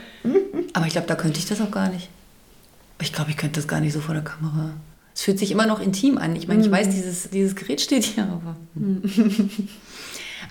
Aber 0.72 0.86
ich 0.86 0.92
glaube, 0.92 1.06
da 1.06 1.14
könnte 1.14 1.38
ich 1.38 1.46
das 1.46 1.60
auch 1.60 1.70
gar 1.70 1.88
nicht. 1.90 2.08
Ich 3.00 3.12
glaube, 3.12 3.30
ich 3.30 3.36
könnte 3.36 3.60
das 3.60 3.68
gar 3.68 3.80
nicht 3.80 3.92
so 3.92 4.00
vor 4.00 4.14
der 4.14 4.24
Kamera. 4.24 4.70
Es 5.14 5.22
fühlt 5.22 5.38
sich 5.38 5.50
immer 5.50 5.66
noch 5.66 5.80
intim 5.80 6.18
an. 6.18 6.34
Ich 6.36 6.48
meine, 6.48 6.62
ich 6.62 6.70
weiß, 6.70 6.88
dieses, 6.88 7.30
dieses 7.30 7.54
Gerät 7.54 7.80
steht 7.80 8.04
hier, 8.04 8.24
aber. 8.24 8.56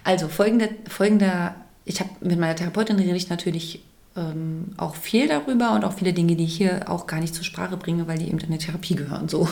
Also, 0.06 0.28
folgende, 0.28 0.70
folgender, 0.90 1.56
ich 1.86 2.02
habe 2.02 2.10
mit 2.20 2.38
meiner 2.38 2.56
Therapeutin 2.56 2.98
rede 2.98 3.16
ich 3.16 3.30
natürlich 3.30 3.82
ähm, 4.16 4.74
auch 4.78 4.96
viel 4.96 5.28
darüber 5.28 5.74
und 5.74 5.84
auch 5.84 5.94
viele 5.94 6.14
Dinge, 6.14 6.36
die 6.36 6.46
ich 6.46 6.56
hier 6.56 6.90
auch 6.90 7.08
gar 7.08 7.20
nicht 7.20 7.34
zur 7.34 7.44
Sprache 7.44 7.78
bringe, 7.78 8.08
weil 8.08 8.18
die 8.18 8.28
eben 8.28 8.40
in 8.40 8.52
der 8.52 8.60
Therapie 8.60 8.96
gehören. 8.96 9.28
So. 9.28 9.48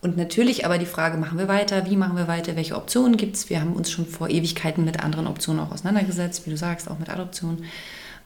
Und 0.00 0.16
natürlich 0.16 0.66
aber 0.66 0.78
die 0.78 0.86
Frage, 0.86 1.16
machen 1.16 1.38
wir 1.38 1.46
weiter, 1.46 1.88
wie 1.88 1.96
machen 1.96 2.16
wir 2.16 2.26
weiter, 2.26 2.56
welche 2.56 2.74
Optionen 2.74 3.16
gibt 3.16 3.36
es? 3.36 3.50
Wir 3.50 3.60
haben 3.60 3.74
uns 3.74 3.90
schon 3.90 4.06
vor 4.06 4.28
Ewigkeiten 4.28 4.84
mit 4.84 5.02
anderen 5.02 5.28
Optionen 5.28 5.62
auch 5.62 5.70
auseinandergesetzt, 5.70 6.44
wie 6.46 6.50
du 6.50 6.56
sagst, 6.56 6.90
auch 6.90 6.98
mit 6.98 7.08
Adoption. 7.08 7.64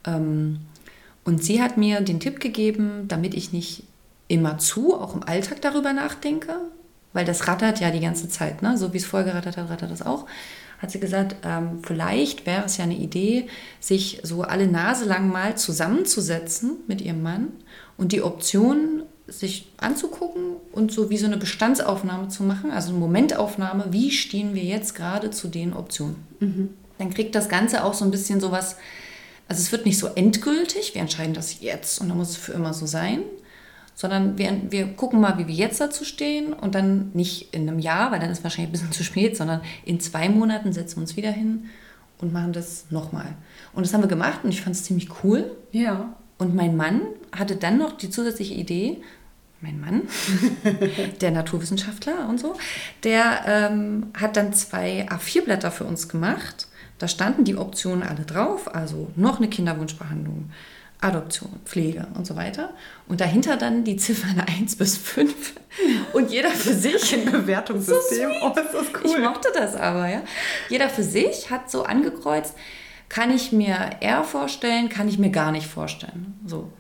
Ähm, 0.07 0.61
und 1.25 1.45
sie 1.45 1.61
hat 1.61 1.77
mir 1.77 2.01
den 2.01 2.21
Tipp 2.21 2.41
gegeben, 2.41 3.09
damit 3.09 3.35
ich 3.35 3.53
nicht 3.53 3.83
immer 4.29 4.59
zu, 4.59 4.99
auch 4.99 5.15
im 5.15 5.23
Alltag 5.23 5.61
darüber 5.61 5.93
nachdenke, 5.93 6.55
weil 7.13 7.25
das 7.25 7.47
rattert 7.49 7.81
ja 7.81 7.91
die 7.91 8.01
ganze 8.01 8.29
Zeit, 8.29 8.63
ne? 8.63 8.79
so 8.79 8.93
wie 8.93 8.99
es 8.99 9.05
vorher 9.05 9.31
gerattert 9.31 9.57
hat, 9.57 9.69
rattert 9.69 9.91
das 9.91 10.03
auch. 10.03 10.27
Hat 10.79 10.91
sie 10.91 11.01
gesagt, 11.01 11.37
ähm, 11.45 11.81
vielleicht 11.83 12.47
wäre 12.47 12.65
es 12.65 12.77
ja 12.77 12.85
eine 12.85 12.97
Idee, 12.97 13.47
sich 13.81 14.21
so 14.23 14.43
alle 14.43 14.67
Nase 14.67 15.05
lang 15.07 15.31
mal 15.31 15.57
zusammenzusetzen 15.57 16.79
mit 16.87 17.01
ihrem 17.01 17.23
Mann 17.23 17.49
und 17.97 18.13
die 18.13 18.23
Option 18.23 19.05
sich 19.29 19.73
anzugucken 19.79 20.57
und 20.73 20.93
so 20.93 21.11
wie 21.11 21.17
so 21.17 21.27
eine 21.27 21.37
Bestandsaufnahme 21.37 22.29
zu 22.29 22.43
machen, 22.45 22.71
also 22.71 22.91
eine 22.91 22.99
Momentaufnahme, 22.99 23.87
wie 23.91 24.11
stehen 24.11 24.55
wir 24.55 24.63
jetzt 24.63 24.95
gerade 24.95 25.31
zu 25.31 25.49
den 25.49 25.73
Optionen. 25.73 26.17
Dann 26.99 27.11
kriegt 27.11 27.35
das 27.35 27.49
Ganze 27.49 27.85
auch 27.85 27.95
so 27.95 28.05
ein 28.05 28.11
bisschen 28.11 28.41
sowas, 28.41 28.77
also 29.49 29.61
es 29.61 29.73
wird 29.73 29.85
nicht 29.85 29.99
so 29.99 30.09
endgültig, 30.09 30.95
wir 30.95 31.01
entscheiden 31.01 31.35
das 31.35 31.61
jetzt 31.61 32.01
und 32.01 32.09
dann 32.09 32.19
muss 32.19 32.31
es 32.31 32.37
für 32.37 32.53
immer 32.53 32.73
so 32.73 32.87
sein, 32.87 33.21
sondern 33.97 34.37
wir, 34.37 34.61
wir 34.69 34.89
gucken 34.89 35.21
mal, 35.21 35.39
wie 35.39 35.49
wir 35.49 35.55
jetzt 35.55 35.81
dazu 35.81 36.05
stehen 36.05 36.53
und 36.53 36.75
dann 36.75 37.11
nicht 37.15 37.55
in 37.55 37.67
einem 37.67 37.79
Jahr, 37.79 38.13
weil 38.13 38.21
dann 38.21 38.31
ist 38.31 38.45
wahrscheinlich 38.45 38.69
ein 38.69 38.73
bisschen 38.73 38.93
zu 38.93 39.03
spät, 39.03 39.37
sondern 39.37 39.63
in 39.85 39.99
zwei 39.99 40.29
Monaten 40.29 40.73
setzen 40.73 40.99
wir 40.99 41.01
uns 41.01 41.17
wieder 41.17 41.33
hin 41.33 41.71
und 42.19 42.33
machen 42.33 42.53
das 42.53 42.85
nochmal. 42.91 43.35
Und 43.73 43.85
das 43.85 43.95
haben 43.95 44.03
wir 44.03 44.09
gemacht 44.09 44.41
und 44.45 44.51
ich 44.51 44.61
fand 44.61 44.77
es 44.77 44.85
ziemlich 44.85 45.09
cool. 45.25 45.51
Ja. 45.73 46.15
Und 46.39 46.55
mein 46.55 46.77
Mann 46.77 47.01
hatte 47.33 47.57
dann 47.57 47.79
noch 47.79 47.97
die 47.97 48.11
zusätzliche 48.11 48.55
Idee, 48.55 49.03
mein 49.63 49.81
Mann, 49.81 50.03
der 51.23 51.31
Naturwissenschaftler 51.31 52.29
und 52.29 52.39
so, 52.39 52.55
der 53.03 53.41
ähm, 53.47 54.09
hat 54.15 54.37
dann 54.37 54.53
zwei 54.53 55.09
A4-Blätter 55.09 55.71
für 55.71 55.85
uns 55.85 56.11
gemacht. 56.11 56.69
Da 56.99 57.09
standen 57.09 57.45
die 57.45 57.57
Optionen 57.57 58.03
alle 58.03 58.25
drauf, 58.25 58.75
also 58.75 59.11
noch 59.17 59.39
eine 59.39 59.49
Kinderwunschbehandlung, 59.49 60.51
Adoption, 61.01 61.51
Pflege 61.65 62.07
und 62.15 62.27
so 62.27 62.37
weiter. 62.37 62.71
Und 63.07 63.21
dahinter 63.21 63.57
dann 63.57 63.85
die 63.85 63.97
Ziffern 63.97 64.41
1 64.59 64.77
bis 64.77 64.97
5 64.97 65.53
und 66.15 66.31
jeder 66.31 66.51
für 66.51 66.73
sich. 66.75 67.15
Ein 67.15 67.31
Bewertungssystem. 67.31 68.31
So 68.41 68.47
oh, 68.47 68.49
ist 68.51 68.75
das 68.75 69.03
Ich 69.05 69.13
cool. 69.17 69.21
mochte 69.23 69.49
das 69.55 69.75
aber, 69.75 70.09
ja. 70.09 70.23
Jeder 70.69 70.89
für 70.89 71.03
sich 71.03 71.51
hat 71.51 71.71
so 71.71 71.85
angekreuzt, 71.85 72.55
kann 73.09 73.31
ich 73.31 73.53
mir 73.53 73.91
eher 74.01 74.25
vorstellen, 74.25 74.89
kann 74.89 75.09
ich 75.09 75.19
mir 75.19 75.31
gar 75.31 75.53
nicht 75.53 75.67
vorstellen. 75.67 76.39
So. 76.47 76.73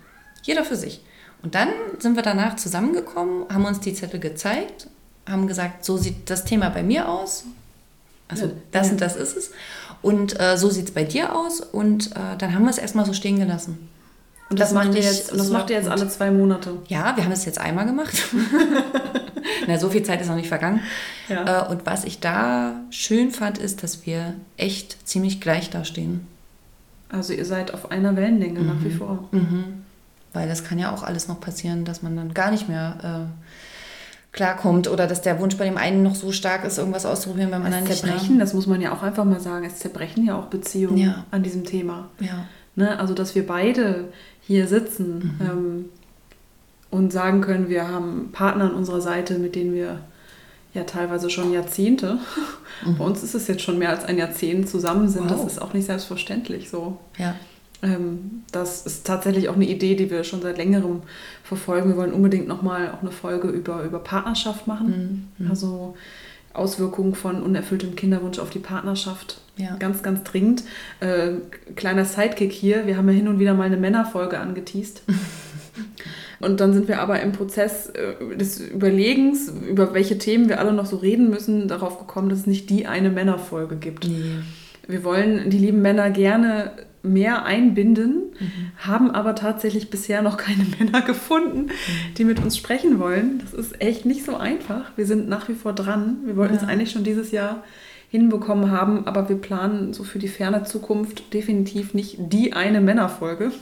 Jeder 0.42 0.64
für 0.64 0.76
sich. 0.76 1.00
Und 1.42 1.54
dann 1.54 1.68
sind 1.98 2.16
wir 2.16 2.22
danach 2.22 2.56
zusammengekommen, 2.56 3.44
haben 3.52 3.64
uns 3.66 3.80
die 3.80 3.94
Zettel 3.94 4.18
gezeigt, 4.18 4.88
haben 5.28 5.46
gesagt, 5.46 5.84
so 5.84 5.96
sieht 5.96 6.28
das 6.30 6.44
Thema 6.44 6.70
bei 6.70 6.82
mir 6.82 7.08
aus. 7.08 7.44
Also 8.28 8.46
Ja. 8.46 8.52
das 8.72 8.86
Ja. 8.86 8.92
und 8.92 9.00
das 9.00 9.14
ist 9.16 9.36
es. 9.36 9.50
Und 10.02 10.40
äh, 10.40 10.56
so 10.56 10.70
sieht 10.70 10.86
es 10.88 10.94
bei 10.94 11.04
dir 11.04 11.36
aus. 11.36 11.60
Und 11.60 12.12
äh, 12.12 12.36
dann 12.38 12.54
haben 12.54 12.64
wir 12.64 12.70
es 12.70 12.78
erstmal 12.78 13.04
so 13.06 13.12
stehen 13.12 13.38
gelassen. 13.38 13.88
Und 14.48 14.60
das, 14.60 14.68
Das 14.72 14.74
macht 14.74 14.94
ihr 14.94 15.02
jetzt, 15.02 15.32
und 15.32 15.38
das 15.38 15.50
macht 15.50 15.70
ihr 15.70 15.76
jetzt 15.76 15.88
alle 15.88 16.08
zwei 16.08 16.30
Monate. 16.30 16.74
Ja, 16.88 17.16
wir 17.16 17.24
haben 17.24 17.32
es 17.32 17.44
jetzt 17.44 17.58
einmal 17.60 17.84
gemacht. 17.86 18.14
Na, 19.66 19.78
so 19.78 19.90
viel 19.90 20.02
Zeit 20.02 20.20
ist 20.20 20.28
noch 20.28 20.36
nicht 20.36 20.48
vergangen. 20.48 20.80
Ja. 21.28 21.66
Äh, 21.66 21.70
und 21.70 21.86
was 21.86 22.04
ich 22.04 22.20
da 22.20 22.74
schön 22.90 23.30
fand, 23.32 23.58
ist, 23.58 23.82
dass 23.82 24.06
wir 24.06 24.34
echt 24.56 25.06
ziemlich 25.08 25.40
gleich 25.40 25.70
dastehen. 25.70 26.26
Also 27.08 27.32
ihr 27.32 27.44
seid 27.44 27.72
auf 27.74 27.90
einer 27.90 28.16
Wellenlänge 28.16 28.60
nach 28.62 28.82
wie 28.84 28.90
vor. 28.90 29.28
Weil 30.32 30.48
das 30.48 30.64
kann 30.64 30.78
ja 30.78 30.92
auch 30.92 31.02
alles 31.02 31.28
noch 31.28 31.40
passieren, 31.40 31.84
dass 31.84 32.02
man 32.02 32.16
dann 32.16 32.34
gar 32.34 32.50
nicht 32.50 32.68
mehr 32.68 33.28
äh, 33.32 34.36
klarkommt 34.36 34.88
oder 34.88 35.06
dass 35.06 35.22
der 35.22 35.40
Wunsch 35.40 35.56
bei 35.56 35.64
dem 35.64 35.76
einen 35.78 36.02
noch 36.02 36.14
so 36.14 36.30
stark 36.32 36.64
ist, 36.64 36.78
irgendwas 36.78 37.06
auszuprobieren, 37.06 37.50
beim 37.50 37.64
anderen 37.64 37.84
Es 37.84 37.90
nicht. 37.90 38.00
zerbrechen, 38.04 38.38
das 38.38 38.54
muss 38.54 38.66
man 38.66 38.80
ja 38.80 38.92
auch 38.92 39.02
einfach 39.02 39.24
mal 39.24 39.40
sagen, 39.40 39.64
es 39.64 39.76
zerbrechen 39.76 40.26
ja 40.26 40.36
auch 40.38 40.46
Beziehungen 40.46 40.98
Ja. 40.98 41.24
an 41.30 41.42
diesem 41.42 41.64
Thema. 41.64 42.10
Ja. 42.20 42.44
Ne? 42.74 42.98
Also, 42.98 43.14
dass 43.14 43.34
wir 43.34 43.46
beide 43.46 44.08
hier 44.46 44.66
sitzen 44.66 45.38
ähm, 45.40 45.84
und 46.90 47.12
sagen 47.12 47.40
können, 47.40 47.68
wir 47.68 47.88
haben 47.88 48.30
Partner 48.32 48.64
an 48.64 48.74
unserer 48.74 49.00
Seite, 49.00 49.38
mit 49.38 49.54
denen 49.56 49.74
wir 49.74 50.00
ja 50.74 50.84
teilweise 50.84 51.30
schon 51.30 51.52
Jahrzehnte, 51.52 52.18
bei 52.98 53.04
uns 53.04 53.22
ist 53.22 53.34
es 53.34 53.48
jetzt 53.48 53.62
schon 53.62 53.78
mehr 53.78 53.90
als 53.90 54.04
ein 54.04 54.18
Jahrzehnt 54.18 54.68
zusammen 54.68 55.08
sind, 55.08 55.30
das 55.30 55.40
Wow. 55.40 55.46
ist 55.46 55.62
auch 55.62 55.72
nicht 55.72 55.86
selbstverständlich 55.86 56.68
so. 56.70 56.98
ja. 57.18 57.34
Ähm, 57.82 58.42
das 58.52 58.86
ist 58.86 59.06
tatsächlich 59.06 59.50
auch 59.50 59.54
eine 59.54 59.66
Idee, 59.66 59.96
die 59.96 60.10
wir 60.10 60.24
schon 60.24 60.40
seit 60.40 60.56
längerem 60.56 61.02
verfolgen. 61.44 61.90
Wir 61.90 61.96
wollen 61.98 62.14
unbedingt 62.14 62.48
nochmal 62.48 62.90
auch 62.90 63.02
eine 63.02 63.10
Folge 63.10 63.48
über, 63.48 63.82
über 63.82 63.98
Partnerschaft 63.98 64.66
machen. 64.66 65.30
Also 65.50 65.94
Auswirkungen 66.56 67.14
von 67.14 67.42
unerfülltem 67.42 67.96
Kinderwunsch 67.96 68.38
auf 68.38 68.50
die 68.50 68.58
Partnerschaft. 68.58 69.40
Ja. 69.56 69.76
Ganz, 69.76 70.02
ganz 70.02 70.22
dringend. 70.24 70.64
Äh, 71.00 71.34
kleiner 71.74 72.04
Sidekick 72.04 72.52
hier. 72.52 72.86
Wir 72.86 72.96
haben 72.96 73.08
ja 73.08 73.14
hin 73.14 73.28
und 73.28 73.38
wieder 73.38 73.54
mal 73.54 73.64
eine 73.64 73.76
Männerfolge 73.76 74.38
angeteased. 74.38 75.02
Und 76.38 76.60
dann 76.60 76.74
sind 76.74 76.86
wir 76.86 77.00
aber 77.00 77.20
im 77.20 77.32
Prozess 77.32 77.86
äh, 77.86 78.36
des 78.36 78.60
Überlegens, 78.60 79.50
über 79.68 79.94
welche 79.94 80.18
Themen 80.18 80.48
wir 80.48 80.60
alle 80.60 80.72
noch 80.72 80.86
so 80.86 80.96
reden 80.96 81.30
müssen, 81.30 81.66
darauf 81.66 81.98
gekommen, 81.98 82.28
dass 82.28 82.40
es 82.40 82.46
nicht 82.46 82.68
die 82.68 82.86
eine 82.86 83.10
Männerfolge 83.10 83.76
gibt. 83.76 84.06
Nee. 84.06 84.42
Wir 84.86 85.02
wollen 85.02 85.50
die 85.50 85.58
lieben 85.58 85.82
Männer 85.82 86.10
gerne 86.10 86.72
mehr 87.06 87.44
einbinden, 87.44 88.22
haben 88.78 89.10
aber 89.10 89.34
tatsächlich 89.34 89.90
bisher 89.90 90.22
noch 90.22 90.36
keine 90.36 90.64
Männer 90.78 91.02
gefunden, 91.02 91.70
die 92.18 92.24
mit 92.24 92.38
uns 92.42 92.56
sprechen 92.56 92.98
wollen. 92.98 93.38
Das 93.40 93.54
ist 93.54 93.80
echt 93.80 94.04
nicht 94.06 94.24
so 94.24 94.36
einfach. 94.36 94.90
Wir 94.96 95.06
sind 95.06 95.28
nach 95.28 95.48
wie 95.48 95.54
vor 95.54 95.72
dran. 95.72 96.18
Wir 96.24 96.36
wollten 96.36 96.54
es 96.56 96.62
Ja. 96.62 96.68
eigentlich 96.68 96.90
schon 96.90 97.04
dieses 97.04 97.30
Jahr 97.30 97.64
hinbekommen 98.16 98.70
haben, 98.70 99.06
aber 99.06 99.28
wir 99.28 99.36
planen 99.36 99.92
so 99.92 100.02
für 100.02 100.18
die 100.18 100.28
ferne 100.28 100.64
Zukunft 100.64 101.34
definitiv 101.34 101.94
nicht 101.94 102.16
die 102.18 102.54
eine 102.54 102.80
Männerfolge, 102.80 103.52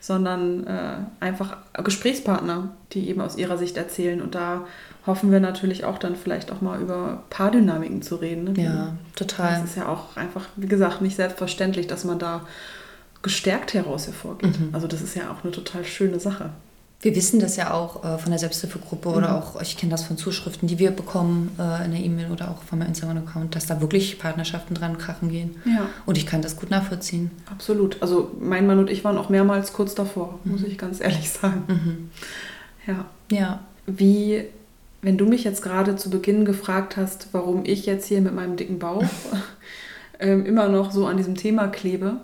sondern 0.00 0.66
äh, 0.66 0.96
einfach 1.20 1.56
Gesprächspartner, 1.72 2.70
die 2.92 3.08
eben 3.08 3.20
aus 3.20 3.36
ihrer 3.36 3.56
Sicht 3.56 3.76
erzählen. 3.76 4.20
Und 4.20 4.34
da 4.34 4.66
hoffen 5.06 5.30
wir 5.30 5.40
natürlich 5.40 5.84
auch 5.84 5.98
dann 5.98 6.16
vielleicht 6.16 6.50
auch 6.52 6.60
mal 6.60 6.80
über 6.80 7.22
Paardynamiken 7.30 8.02
zu 8.02 8.16
reden. 8.16 8.44
Ne? 8.44 8.62
Ja, 8.62 8.96
total. 9.16 9.52
Das 9.52 9.70
ist 9.70 9.76
ja 9.76 9.88
auch 9.88 10.16
einfach, 10.16 10.46
wie 10.56 10.66
gesagt, 10.68 11.00
nicht 11.00 11.16
selbstverständlich, 11.16 11.86
dass 11.86 12.04
man 12.04 12.18
da 12.18 12.42
gestärkt 13.22 13.74
heraus 13.74 14.06
hervorgeht. 14.06 14.54
Also 14.72 14.86
das 14.86 15.02
ist 15.02 15.14
ja 15.14 15.30
auch 15.30 15.42
eine 15.44 15.52
total 15.52 15.84
schöne 15.84 16.20
Sache. 16.20 16.50
Wir 17.00 17.14
wissen 17.14 17.38
das 17.38 17.56
ja 17.56 17.72
auch 17.72 18.04
äh, 18.04 18.18
von 18.18 18.30
der 18.30 18.40
Selbsthilfegruppe 18.40 19.08
mhm. 19.08 19.14
oder 19.14 19.36
auch, 19.36 19.60
ich 19.62 19.76
kenne 19.76 19.90
das 19.90 20.04
von 20.04 20.16
Zuschriften, 20.16 20.66
die 20.66 20.78
wir 20.80 20.90
bekommen 20.90 21.52
äh, 21.58 21.84
in 21.84 21.92
der 21.92 22.00
E-Mail 22.00 22.32
oder 22.32 22.50
auch 22.50 22.62
von 22.62 22.80
meinem 22.80 22.88
Instagram-Account, 22.88 23.54
dass 23.54 23.66
da 23.66 23.80
wirklich 23.80 24.18
Partnerschaften 24.18 24.74
dran 24.74 24.98
krachen 24.98 25.30
gehen. 25.30 25.56
Ja. 25.64 25.88
Und 26.06 26.18
ich 26.18 26.26
kann 26.26 26.42
das 26.42 26.56
gut 26.56 26.70
nachvollziehen. 26.70 27.30
Absolut. 27.50 28.02
Also 28.02 28.32
mein 28.40 28.66
Mann 28.66 28.80
und 28.80 28.90
ich 28.90 29.04
waren 29.04 29.16
auch 29.16 29.28
mehrmals 29.28 29.72
kurz 29.72 29.94
davor, 29.94 30.40
mhm. 30.42 30.52
muss 30.52 30.64
ich 30.64 30.76
ganz 30.76 31.00
ehrlich 31.00 31.30
sagen. 31.30 31.62
Mhm. 31.68 32.10
Ja. 32.86 33.04
Ja. 33.30 33.60
Wie, 33.86 34.44
wenn 35.00 35.16
du 35.16 35.26
mich 35.26 35.44
jetzt 35.44 35.62
gerade 35.62 35.94
zu 35.94 36.10
Beginn 36.10 36.44
gefragt 36.44 36.96
hast, 36.96 37.28
warum 37.30 37.64
ich 37.64 37.86
jetzt 37.86 38.06
hier 38.06 38.20
mit 38.20 38.34
meinem 38.34 38.56
dicken 38.56 38.80
Bauch 38.80 39.04
ähm, 40.18 40.44
immer 40.44 40.68
noch 40.68 40.90
so 40.90 41.06
an 41.06 41.16
diesem 41.16 41.36
Thema 41.36 41.68
klebe, 41.68 42.16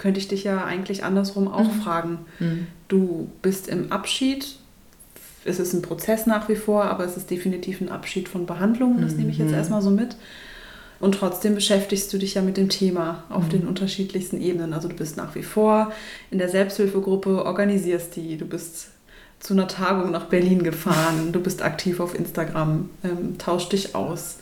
könnte 0.00 0.18
ich 0.18 0.28
dich 0.28 0.44
ja 0.44 0.64
eigentlich 0.64 1.04
andersrum 1.04 1.46
auch 1.46 1.72
mhm. 1.72 1.80
fragen. 1.82 2.18
Mhm. 2.38 2.66
Du 2.88 3.30
bist 3.42 3.68
im 3.68 3.92
Abschied. 3.92 4.56
Es 5.44 5.60
ist 5.60 5.74
ein 5.74 5.82
Prozess 5.82 6.26
nach 6.26 6.48
wie 6.48 6.56
vor, 6.56 6.84
aber 6.84 7.04
es 7.04 7.16
ist 7.16 7.30
definitiv 7.30 7.80
ein 7.80 7.90
Abschied 7.90 8.28
von 8.28 8.46
Behandlungen. 8.46 9.02
Das 9.02 9.12
mhm. 9.12 9.18
nehme 9.18 9.30
ich 9.30 9.38
jetzt 9.38 9.50
mhm. 9.50 9.56
erstmal 9.56 9.82
so 9.82 9.90
mit. 9.90 10.16
Und 11.00 11.14
trotzdem 11.14 11.54
beschäftigst 11.54 12.12
du 12.12 12.18
dich 12.18 12.34
ja 12.34 12.42
mit 12.42 12.56
dem 12.56 12.70
Thema 12.70 13.24
auf 13.28 13.44
mhm. 13.44 13.50
den 13.50 13.68
unterschiedlichsten 13.68 14.40
Ebenen. 14.40 14.72
Also 14.72 14.88
du 14.88 14.96
bist 14.96 15.18
nach 15.18 15.34
wie 15.34 15.42
vor 15.42 15.92
in 16.30 16.38
der 16.38 16.48
Selbsthilfegruppe, 16.48 17.44
organisierst 17.44 18.16
die, 18.16 18.38
du 18.38 18.46
bist 18.46 18.88
zu 19.38 19.52
einer 19.54 19.68
Tagung 19.68 20.10
nach 20.10 20.26
Berlin 20.26 20.62
gefahren, 20.62 21.32
du 21.32 21.40
bist 21.40 21.62
aktiv 21.62 22.00
auf 22.00 22.14
Instagram, 22.14 22.90
ähm, 23.04 23.38
tauscht 23.38 23.72
dich 23.72 23.94
aus 23.94 24.36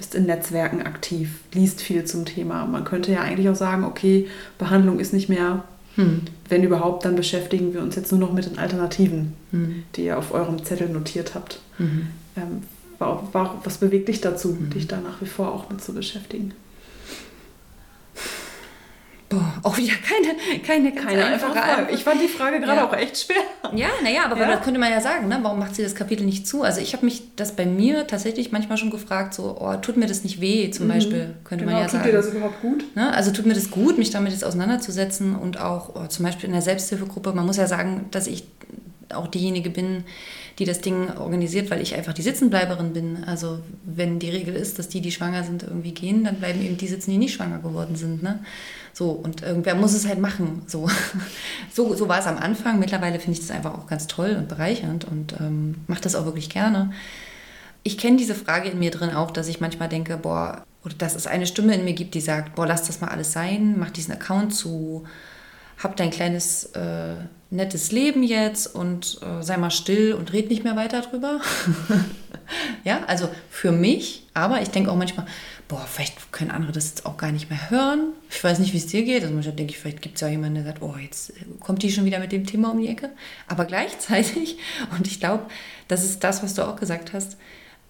bist 0.00 0.14
in 0.14 0.24
Netzwerken 0.24 0.80
aktiv, 0.80 1.40
liest 1.52 1.82
viel 1.82 2.06
zum 2.06 2.24
Thema. 2.24 2.64
Man 2.64 2.84
könnte 2.84 3.12
ja 3.12 3.20
eigentlich 3.20 3.50
auch 3.50 3.54
sagen, 3.54 3.84
okay, 3.84 4.28
Behandlung 4.56 4.98
ist 4.98 5.12
nicht 5.12 5.28
mehr, 5.28 5.64
hm. 5.96 6.22
wenn 6.48 6.62
überhaupt, 6.62 7.04
dann 7.04 7.16
beschäftigen 7.16 7.74
wir 7.74 7.82
uns 7.82 7.96
jetzt 7.96 8.10
nur 8.10 8.18
noch 8.18 8.32
mit 8.32 8.46
den 8.46 8.58
Alternativen, 8.58 9.34
hm. 9.50 9.82
die 9.94 10.06
ihr 10.06 10.16
auf 10.16 10.32
eurem 10.32 10.64
Zettel 10.64 10.88
notiert 10.88 11.34
habt. 11.34 11.60
Mhm. 11.78 12.06
Ähm, 12.34 12.62
war, 12.98 13.28
war, 13.32 13.60
was 13.64 13.76
bewegt 13.76 14.08
dich 14.08 14.22
dazu, 14.22 14.48
mhm. 14.48 14.70
dich 14.70 14.86
da 14.86 15.00
nach 15.00 15.20
wie 15.20 15.26
vor 15.26 15.52
auch 15.52 15.68
mit 15.68 15.82
zu 15.82 15.92
beschäftigen? 15.92 16.52
Boah, 19.30 19.54
auch 19.62 19.78
wieder 19.78 19.92
keine, 19.92 20.60
keine, 20.60 20.92
keine 20.92 21.24
einfache 21.24 21.52
Frage. 21.52 21.94
Ich 21.94 22.02
fand 22.02 22.20
die 22.20 22.26
Frage 22.26 22.58
gerade 22.58 22.80
ja. 22.80 22.88
auch 22.88 22.92
echt 22.92 23.16
schwer. 23.16 23.36
Ja, 23.76 23.86
naja, 24.02 24.24
aber 24.24 24.36
ja. 24.36 24.50
das 24.50 24.64
könnte 24.64 24.80
man 24.80 24.90
ja 24.90 25.00
sagen, 25.00 25.28
ne? 25.28 25.38
warum 25.42 25.60
macht 25.60 25.76
sie 25.76 25.84
das 25.84 25.94
Kapitel 25.94 26.26
nicht 26.26 26.48
zu? 26.48 26.64
Also 26.64 26.80
ich 26.80 26.94
habe 26.94 27.04
mich 27.04 27.22
das 27.36 27.54
bei 27.54 27.64
mir 27.64 28.08
tatsächlich 28.08 28.50
manchmal 28.50 28.76
schon 28.76 28.90
gefragt, 28.90 29.34
so, 29.34 29.56
oh, 29.60 29.76
tut 29.76 29.96
mir 29.96 30.06
das 30.06 30.24
nicht 30.24 30.40
weh, 30.40 30.68
zum 30.72 30.86
mhm. 30.86 30.90
Beispiel, 30.90 31.34
könnte 31.44 31.64
genau, 31.64 31.76
man 31.76 31.82
ja 31.82 31.86
tut 31.86 31.92
sagen. 31.92 32.04
Tut 32.04 32.12
dir 32.12 32.16
das 32.16 32.34
überhaupt 32.34 32.60
gut? 32.60 32.96
Ne? 32.96 33.14
Also 33.14 33.30
tut 33.30 33.46
mir 33.46 33.54
das 33.54 33.70
gut, 33.70 33.98
mich 33.98 34.10
damit 34.10 34.32
jetzt 34.32 34.44
auseinanderzusetzen 34.44 35.36
und 35.36 35.60
auch 35.60 35.94
oh, 35.94 36.06
zum 36.08 36.24
Beispiel 36.24 36.48
in 36.48 36.52
der 36.52 36.62
Selbsthilfegruppe, 36.62 37.32
man 37.32 37.46
muss 37.46 37.56
ja 37.56 37.68
sagen, 37.68 38.06
dass 38.10 38.26
ich 38.26 38.42
auch 39.14 39.28
diejenige 39.28 39.70
bin, 39.70 40.04
die 40.60 40.66
das 40.66 40.82
Ding 40.82 41.10
organisiert, 41.16 41.70
weil 41.70 41.80
ich 41.80 41.94
einfach 41.94 42.12
die 42.12 42.20
Sitzenbleiberin 42.20 42.92
bin. 42.92 43.24
Also 43.24 43.60
wenn 43.82 44.18
die 44.18 44.28
Regel 44.28 44.54
ist, 44.54 44.78
dass 44.78 44.88
die, 44.88 45.00
die 45.00 45.10
schwanger 45.10 45.42
sind, 45.42 45.62
irgendwie 45.62 45.92
gehen, 45.92 46.22
dann 46.22 46.36
bleiben 46.36 46.62
eben 46.62 46.76
die 46.76 46.86
sitzen, 46.86 47.10
die 47.10 47.16
nicht 47.16 47.34
schwanger 47.34 47.60
geworden 47.60 47.96
sind. 47.96 48.22
Ne? 48.22 48.40
So, 48.92 49.10
und 49.10 49.42
irgendwer 49.42 49.74
muss 49.74 49.94
es 49.94 50.06
halt 50.06 50.20
machen. 50.20 50.62
So, 50.66 50.88
so, 51.72 51.94
so 51.94 52.08
war 52.08 52.18
es 52.18 52.26
am 52.26 52.36
Anfang. 52.36 52.78
Mittlerweile 52.78 53.18
finde 53.18 53.38
ich 53.38 53.46
das 53.46 53.56
einfach 53.56 53.72
auch 53.72 53.86
ganz 53.86 54.06
toll 54.06 54.36
und 54.38 54.48
bereichernd 54.48 55.06
und 55.06 55.34
ähm, 55.40 55.76
mache 55.86 56.02
das 56.02 56.14
auch 56.14 56.26
wirklich 56.26 56.50
gerne. 56.50 56.92
Ich 57.82 57.96
kenne 57.96 58.18
diese 58.18 58.34
Frage 58.34 58.68
in 58.68 58.78
mir 58.78 58.90
drin 58.90 59.10
auch, 59.10 59.30
dass 59.30 59.48
ich 59.48 59.60
manchmal 59.60 59.88
denke, 59.88 60.18
boah, 60.18 60.62
oder 60.84 60.94
dass 60.94 61.14
es 61.14 61.26
eine 61.26 61.46
Stimme 61.46 61.74
in 61.74 61.84
mir 61.84 61.94
gibt, 61.94 62.14
die 62.14 62.20
sagt, 62.20 62.54
boah, 62.54 62.66
lass 62.66 62.86
das 62.86 63.00
mal 63.00 63.08
alles 63.08 63.32
sein, 63.32 63.78
mach 63.78 63.90
diesen 63.90 64.12
Account 64.12 64.54
zu, 64.54 65.04
hab 65.78 65.96
dein 65.96 66.10
kleines 66.10 66.66
äh, 66.74 67.14
nettes 67.50 67.90
Leben 67.90 68.22
jetzt 68.22 68.72
und 68.74 69.18
äh, 69.22 69.42
sei 69.42 69.56
mal 69.56 69.70
still 69.70 70.14
und 70.14 70.32
red 70.32 70.48
nicht 70.50 70.64
mehr 70.64 70.76
weiter 70.76 71.00
drüber. 71.00 71.40
ja, 72.84 73.02
also 73.06 73.28
für 73.50 73.72
mich, 73.72 74.26
aber 74.34 74.62
ich 74.62 74.70
denke 74.70 74.90
auch 74.90 74.96
manchmal, 74.96 75.26
boah, 75.66 75.84
vielleicht 75.86 76.32
können 76.32 76.50
andere 76.50 76.72
das 76.72 76.88
jetzt 76.88 77.06
auch 77.06 77.16
gar 77.16 77.32
nicht 77.32 77.50
mehr 77.50 77.70
hören. 77.70 78.12
Ich 78.28 78.42
weiß 78.42 78.58
nicht, 78.58 78.72
wie 78.72 78.78
es 78.78 78.86
dir 78.86 79.04
geht. 79.04 79.22
Also 79.22 79.34
manchmal 79.34 79.56
denke 79.56 79.72
ich, 79.72 79.78
vielleicht 79.78 80.02
gibt 80.02 80.16
es 80.16 80.20
ja 80.20 80.28
jemanden, 80.28 80.56
der 80.56 80.64
sagt, 80.64 80.82
oh, 80.82 80.96
jetzt 81.00 81.32
kommt 81.60 81.82
die 81.82 81.92
schon 81.92 82.04
wieder 82.04 82.18
mit 82.18 82.32
dem 82.32 82.46
Thema 82.46 82.70
um 82.70 82.80
die 82.80 82.88
Ecke. 82.88 83.10
Aber 83.48 83.64
gleichzeitig, 83.64 84.58
und 84.96 85.06
ich 85.06 85.20
glaube, 85.20 85.46
das 85.88 86.04
ist 86.04 86.22
das, 86.22 86.42
was 86.42 86.54
du 86.54 86.66
auch 86.66 86.76
gesagt 86.76 87.12
hast, 87.12 87.36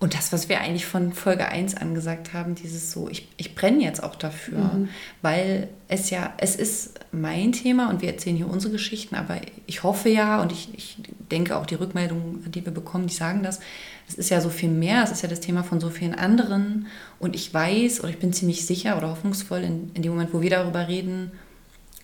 und 0.01 0.14
das, 0.14 0.32
was 0.32 0.48
wir 0.48 0.62
eigentlich 0.62 0.86
von 0.86 1.12
Folge 1.12 1.46
1 1.46 1.76
angesagt 1.76 2.32
haben, 2.32 2.55
dieses 2.55 2.90
so, 2.90 3.11
ich, 3.11 3.28
ich 3.36 3.55
brenne 3.55 3.82
jetzt 3.82 4.03
auch 4.03 4.16
dafür, 4.16 4.59
mhm. 4.59 4.88
weil 5.20 5.68
es 5.88 6.09
ja, 6.09 6.32
es 6.38 6.57
ist 6.57 6.98
mein 7.12 7.53
Thema 7.53 7.90
und 7.90 8.01
wir 8.01 8.09
erzählen 8.09 8.36
hier 8.36 8.48
unsere 8.48 8.72
Geschichten, 8.72 9.14
aber 9.14 9.36
ich 9.66 9.82
hoffe 9.82 10.09
ja 10.09 10.40
und 10.40 10.53
ich, 10.53 10.70
ich 10.74 10.96
denke 11.30 11.55
auch 11.55 11.66
die 11.66 11.74
Rückmeldungen, 11.74 12.51
die 12.51 12.64
wir 12.64 12.72
bekommen, 12.72 13.09
die 13.09 13.14
sagen 13.14 13.42
das, 13.42 13.61
es 14.09 14.14
ist 14.14 14.30
ja 14.30 14.40
so 14.40 14.48
viel 14.48 14.70
mehr, 14.70 15.05
es 15.05 15.11
ist 15.11 15.22
ja 15.22 15.28
das 15.28 15.40
Thema 15.40 15.64
von 15.64 15.80
so 15.80 15.90
vielen 15.90 16.14
anderen. 16.14 16.86
Und 17.18 17.36
ich 17.36 17.53
weiß 17.53 18.01
oder 18.01 18.09
ich 18.09 18.18
bin 18.18 18.32
ziemlich 18.32 18.64
sicher 18.64 18.96
oder 18.96 19.11
hoffnungsvoll 19.11 19.61
in, 19.61 19.90
in 19.92 20.03
dem 20.03 20.12
Moment, 20.12 20.32
wo 20.32 20.40
wir 20.40 20.51
darüber 20.51 20.88
reden, 20.88 21.30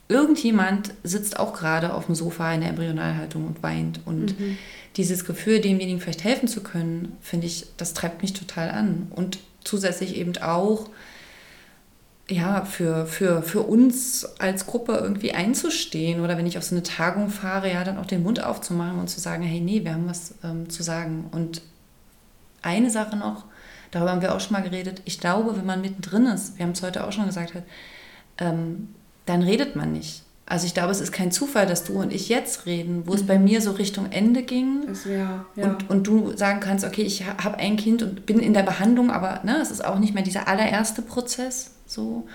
irgendjemand 0.08 0.92
sitzt 1.02 1.38
auch 1.38 1.54
gerade 1.54 1.94
auf 1.94 2.06
dem 2.06 2.14
Sofa 2.14 2.52
in 2.52 2.60
der 2.60 2.70
Embryonalhaltung 2.70 3.46
und 3.46 3.62
weint 3.62 4.00
und 4.04 4.38
mhm 4.38 4.58
dieses 4.96 5.24
Gefühl, 5.24 5.60
demjenigen 5.60 6.00
vielleicht 6.00 6.24
helfen 6.24 6.48
zu 6.48 6.62
können, 6.62 7.16
finde 7.20 7.46
ich, 7.46 7.66
das 7.76 7.94
treibt 7.94 8.22
mich 8.22 8.32
total 8.32 8.70
an. 8.70 9.08
Und 9.14 9.38
zusätzlich 9.62 10.16
eben 10.16 10.36
auch, 10.38 10.88
ja, 12.28 12.64
für, 12.64 13.06
für, 13.06 13.42
für 13.42 13.60
uns 13.62 14.24
als 14.38 14.66
Gruppe 14.66 14.94
irgendwie 14.94 15.32
einzustehen 15.32 16.20
oder 16.20 16.36
wenn 16.36 16.46
ich 16.46 16.58
auf 16.58 16.64
so 16.64 16.74
eine 16.74 16.82
Tagung 16.82 17.30
fahre, 17.30 17.70
ja, 17.70 17.84
dann 17.84 17.98
auch 17.98 18.06
den 18.06 18.22
Mund 18.22 18.42
aufzumachen 18.42 18.98
und 18.98 19.08
zu 19.08 19.20
sagen, 19.20 19.42
hey, 19.44 19.60
nee, 19.60 19.84
wir 19.84 19.92
haben 19.92 20.08
was 20.08 20.34
ähm, 20.42 20.68
zu 20.68 20.82
sagen. 20.82 21.28
Und 21.30 21.62
eine 22.62 22.90
Sache 22.90 23.16
noch, 23.16 23.44
darüber 23.92 24.10
haben 24.10 24.22
wir 24.22 24.34
auch 24.34 24.40
schon 24.40 24.54
mal 24.54 24.62
geredet, 24.62 25.02
ich 25.04 25.20
glaube, 25.20 25.56
wenn 25.56 25.66
man 25.66 25.82
mittendrin 25.82 26.26
ist, 26.26 26.58
wir 26.58 26.64
haben 26.64 26.72
es 26.72 26.82
heute 26.82 27.06
auch 27.06 27.12
schon 27.12 27.26
gesagt, 27.26 27.52
ähm, 28.38 28.88
dann 29.26 29.42
redet 29.42 29.76
man 29.76 29.92
nicht. 29.92 30.25
Also 30.48 30.64
ich 30.66 30.74
glaube, 30.74 30.92
es 30.92 31.00
ist 31.00 31.10
kein 31.10 31.32
Zufall, 31.32 31.66
dass 31.66 31.82
du 31.82 32.00
und 32.00 32.12
ich 32.12 32.28
jetzt 32.28 32.66
reden, 32.66 33.02
wo 33.06 33.10
mhm. 33.10 33.16
es 33.16 33.26
bei 33.26 33.38
mir 33.38 33.60
so 33.60 33.72
Richtung 33.72 34.12
Ende 34.12 34.44
ging. 34.44 34.86
Wär, 35.04 35.44
ja. 35.56 35.64
und, 35.64 35.90
und 35.90 36.06
du 36.06 36.36
sagen 36.36 36.60
kannst, 36.60 36.84
okay, 36.84 37.02
ich 37.02 37.26
habe 37.26 37.56
ein 37.56 37.76
Kind 37.76 38.02
und 38.02 38.26
bin 38.26 38.38
in 38.38 38.54
der 38.54 38.62
Behandlung, 38.62 39.10
aber 39.10 39.40
ne, 39.42 39.58
es 39.60 39.72
ist 39.72 39.84
auch 39.84 39.98
nicht 39.98 40.14
mehr 40.14 40.22
dieser 40.22 40.46
allererste 40.46 41.02
Prozess. 41.02 41.72
So. 41.86 42.28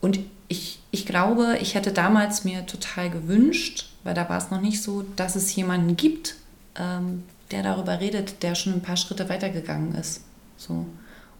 Und 0.00 0.18
ich, 0.48 0.80
ich 0.90 1.06
glaube, 1.06 1.58
ich 1.60 1.76
hätte 1.76 1.92
damals 1.92 2.44
mir 2.44 2.66
total 2.66 3.08
gewünscht, 3.08 3.88
weil 4.02 4.14
da 4.14 4.28
war 4.28 4.38
es 4.38 4.50
noch 4.50 4.60
nicht 4.60 4.82
so, 4.82 5.04
dass 5.14 5.36
es 5.36 5.54
jemanden 5.54 5.96
gibt, 5.96 6.34
ähm, 6.76 7.22
der 7.52 7.62
darüber 7.62 8.00
redet, 8.00 8.42
der 8.42 8.56
schon 8.56 8.74
ein 8.74 8.82
paar 8.82 8.96
Schritte 8.96 9.28
weitergegangen 9.28 9.94
ist. 9.94 10.22
So. 10.56 10.86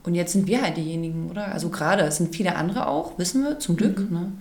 Und 0.04 0.14
jetzt 0.14 0.32
sind 0.32 0.46
wir 0.46 0.62
halt 0.62 0.76
diejenigen, 0.76 1.28
oder? 1.28 1.52
Also 1.52 1.70
gerade, 1.70 2.04
es 2.04 2.18
sind 2.18 2.34
viele 2.34 2.54
andere 2.54 2.86
auch, 2.86 3.18
wissen 3.18 3.42
wir, 3.42 3.58
zum 3.58 3.76
Glück. 3.76 3.98
Mhm. 3.98 4.16
Ne? 4.16 4.32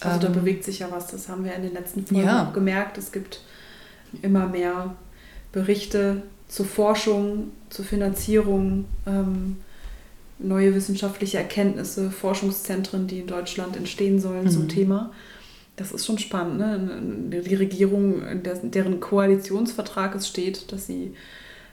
Also 0.00 0.20
da 0.20 0.26
ähm, 0.28 0.32
bewegt 0.32 0.64
sich 0.64 0.80
ja 0.80 0.88
was, 0.90 1.08
das 1.08 1.28
haben 1.28 1.44
wir 1.44 1.54
in 1.54 1.62
den 1.62 1.74
letzten 1.74 2.06
Folgen 2.06 2.24
ja. 2.24 2.48
auch 2.48 2.52
gemerkt. 2.52 2.98
Es 2.98 3.12
gibt 3.12 3.40
immer 4.22 4.48
mehr 4.48 4.94
Berichte 5.52 6.22
zur 6.48 6.66
Forschung, 6.66 7.52
zur 7.70 7.84
Finanzierung, 7.84 8.86
ähm, 9.06 9.56
neue 10.38 10.74
wissenschaftliche 10.74 11.38
Erkenntnisse, 11.38 12.10
Forschungszentren, 12.10 13.06
die 13.06 13.20
in 13.20 13.26
Deutschland 13.26 13.76
entstehen 13.76 14.20
sollen 14.20 14.44
mhm. 14.44 14.50
zum 14.50 14.68
Thema. 14.68 15.12
Das 15.76 15.92
ist 15.92 16.06
schon 16.06 16.18
spannend. 16.18 16.58
Ne? 16.58 17.40
Die 17.44 17.54
Regierung, 17.54 18.22
deren 18.42 19.00
Koalitionsvertrag 19.00 20.14
es 20.14 20.28
steht, 20.28 20.72
dass 20.72 20.86
sie 20.86 21.14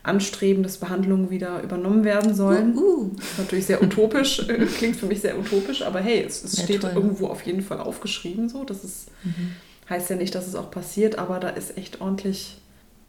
anstreben, 0.03 0.63
dass 0.63 0.77
Behandlungen 0.77 1.29
wieder 1.29 1.61
übernommen 1.61 2.03
werden 2.03 2.33
sollen. 2.33 2.77
Uh, 2.77 2.81
uh. 2.81 3.11
Natürlich 3.37 3.65
sehr 3.65 3.83
utopisch, 3.83 4.39
äh, 4.49 4.65
klingt 4.65 4.95
für 4.95 5.05
mich 5.05 5.21
sehr 5.21 5.37
utopisch, 5.37 5.81
aber 5.81 5.99
hey, 5.99 6.23
es, 6.23 6.43
es 6.43 6.61
steht 6.63 6.81
toll. 6.81 6.91
irgendwo 6.95 7.27
auf 7.27 7.41
jeden 7.43 7.61
Fall 7.61 7.79
aufgeschrieben 7.79 8.49
so. 8.49 8.63
Das 8.63 8.83
ist, 8.83 9.09
mhm. 9.23 9.51
heißt 9.89 10.09
ja 10.09 10.15
nicht, 10.15 10.33
dass 10.35 10.47
es 10.47 10.55
auch 10.55 10.71
passiert, 10.71 11.17
aber 11.17 11.39
da 11.39 11.49
ist 11.49 11.77
echt 11.77 12.01
ordentlich 12.01 12.57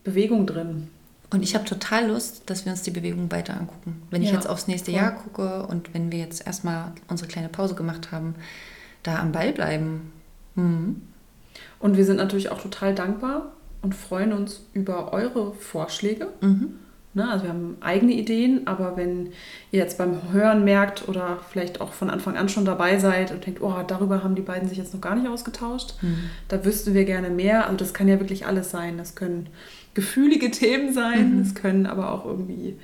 Bewegung 0.05 0.47
drin. 0.47 0.89
Und 1.31 1.43
ich 1.43 1.55
habe 1.55 1.65
total 1.67 2.09
Lust, 2.09 2.43
dass 2.47 2.65
wir 2.65 2.73
uns 2.73 2.83
die 2.83 2.91
Bewegung 2.91 3.31
weiter 3.31 3.55
angucken. 3.55 4.03
Wenn 4.11 4.23
ich 4.23 4.31
ja, 4.31 4.35
jetzt 4.35 4.49
aufs 4.49 4.67
nächste 4.67 4.91
cool. 4.91 4.97
Jahr 4.97 5.13
gucke 5.13 5.67
und 5.67 5.93
wenn 5.93 6.11
wir 6.11 6.19
jetzt 6.19 6.47
erstmal 6.47 6.93
unsere 7.09 7.29
kleine 7.29 7.51
Pause 7.51 7.75
gemacht 7.75 8.13
haben, 8.13 8.35
da 9.03 9.19
am 9.19 9.33
Ball 9.33 9.53
bleiben. 9.53 10.11
Mhm. 10.55 11.03
Und 11.81 11.97
wir 11.97 12.05
sind 12.05 12.17
natürlich 12.17 12.51
auch 12.51 12.61
total 12.61 12.95
dankbar 12.95 13.53
und 13.83 13.95
freuen 13.95 14.33
uns 14.33 14.67
über 14.73 15.13
eure 15.13 15.53
Vorschläge. 15.55 16.29
Mhm. 16.41 16.75
Ne? 17.15 17.29
Also 17.29 17.45
wir 17.45 17.51
haben 17.51 17.77
eigene 17.81 18.13
Ideen, 18.13 18.67
aber 18.67 18.97
wenn 18.97 19.27
ihr 19.71 19.81
jetzt 19.81 19.99
beim 19.99 20.33
Hören 20.33 20.65
merkt 20.65 21.09
oder 21.09 21.39
vielleicht 21.51 21.81
auch 21.81 21.93
von 21.93 22.11
Anfang 22.11 22.37
an 22.37 22.49
schon 22.49 22.65
dabei 22.65 22.99
seid 22.99 23.33
und 23.33 23.45
denkt, 23.47 23.63
oh, 23.63 23.75
darüber 23.87 24.23
haben 24.23 24.35
die 24.35 24.43
beiden 24.43 24.69
sich 24.69 24.79
jetzt 24.79 24.95
noch 24.95 25.01
gar 25.01 25.17
nicht 25.17 25.29
ausgetauscht, 25.29 25.95
mhm. 26.03 26.31
da 26.49 26.65
wüssten 26.65 26.95
wir 26.95 27.05
gerne 27.05 27.31
mehr. 27.31 27.65
Also 27.65 27.77
das 27.77 27.95
kann 27.95 28.09
ja 28.09 28.21
wirklich 28.21 28.47
alles 28.47 28.71
sein. 28.71 28.99
Das 28.99 29.15
können 29.15 29.49
gefühlige 29.95 30.51
Themen 30.51 30.93
sein, 30.93 31.35
mhm. 31.35 31.39
das 31.43 31.55
können 31.55 31.87
aber 31.87 32.13
auch 32.13 32.25
irgendwie 32.25 32.77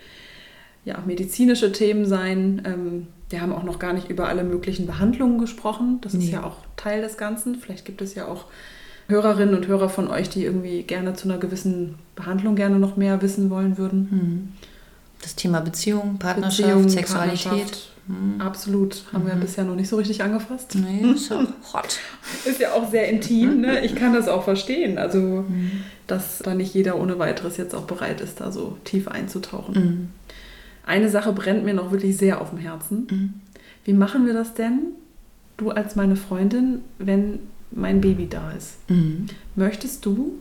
ja, 0.85 1.03
medizinische 1.07 1.73
Themen 1.73 2.05
sein. 2.07 2.63
Ähm, 2.65 3.07
wir 3.31 3.41
haben 3.41 3.53
auch 3.53 3.63
noch 3.63 3.79
gar 3.79 3.93
nicht 3.93 4.11
über 4.11 4.29
alle 4.29 4.45
möglichen 4.45 4.87
Behandlungen 4.87 5.39
gesprochen. 5.39 5.99
Das 6.03 6.13
nee. 6.15 6.25
ist 6.25 6.31
ja 6.31 6.45
auch 6.45 6.57
Teil 6.77 7.03
des 7.03 7.17
Ganzen. 7.17 7.57
Vielleicht 7.57 7.85
gibt 7.85 8.03
es 8.03 8.15
ja 8.15 8.27
auch 8.27 8.47
Hörerinnen 9.09 9.55
und 9.55 9.67
Hörer 9.67 9.89
von 9.89 10.09
euch, 10.09 10.29
die 10.29 10.45
irgendwie 10.45 10.83
gerne 10.83 11.15
zu 11.15 11.29
einer 11.29 11.39
gewissen 11.39 11.97
Behandlung 12.17 12.57
gerne 12.57 12.79
noch 12.79 12.97
mehr 12.97 13.21
wissen 13.23 13.51
wollen 13.51 13.77
würden. 13.77 14.09
Hm. 14.11 14.49
Das 15.23 15.35
Thema 15.35 15.61
Beziehung, 15.61 16.19
Partnerschaft, 16.19 16.69
Beziehung, 16.69 16.89
Sexualität. 16.89 17.45
Partnerschaft, 17.45 17.95
Absolut. 18.39 19.03
Haben 19.13 19.27
wir 19.27 19.35
bisher 19.35 19.65
noch 19.65 19.77
nicht 19.77 19.89
so 19.89 19.97
richtig 19.97 20.23
angefasst. 20.23 20.75
Nee, 20.75 21.11
ist 21.15 21.31
ja 21.31 21.47
hot. 21.73 21.99
Ist 22.45 22.61
ja 22.61 22.73
auch 22.73 22.91
sehr 22.91 23.09
intim, 23.09 23.63
ne? 23.63 23.85
Ich 23.85 23.95
kann 23.95 24.13
das 24.13 24.29
auch 24.29 24.45
verstehen. 24.45 24.99
Also, 24.99 25.45
dass 26.07 26.39
da 26.41 26.55
nicht 26.55 26.75
jeder 26.75 26.99
ohne 26.99 27.19
weiteres 27.19 27.57
jetzt 27.57 27.75
auch 27.75 27.85
bereit 27.85 28.21
ist, 28.21 28.41
da 28.41 28.53
so 28.53 28.77
tief 28.85 29.09
einzutauchen. 29.09 29.75
Mhm. 29.75 30.09
Eine 30.87 31.09
Sache 31.09 31.33
brennt 31.33 31.65
mir 31.65 31.73
noch 31.73 31.93
wirklich 31.93 32.19
sehr 32.19 32.43
auf 32.43 32.51
dem 32.51 32.59
Herzen. 32.59 33.07
Mhm. 33.11 33.35
Wie 33.87 33.95
machen 33.95 34.27
wir 34.27 34.35
das 34.35 34.53
denn, 34.53 34.81
du 35.57 35.71
als 35.71 35.97
meine 35.97 36.17
Freundin, 36.17 36.83
wenn 36.99 37.41
mein 37.75 38.01
Baby 38.01 38.29
da 38.29 38.53
ist? 38.53 38.77
Mhm. 38.89 39.27
Möchtest 39.57 40.05
du, 40.07 40.39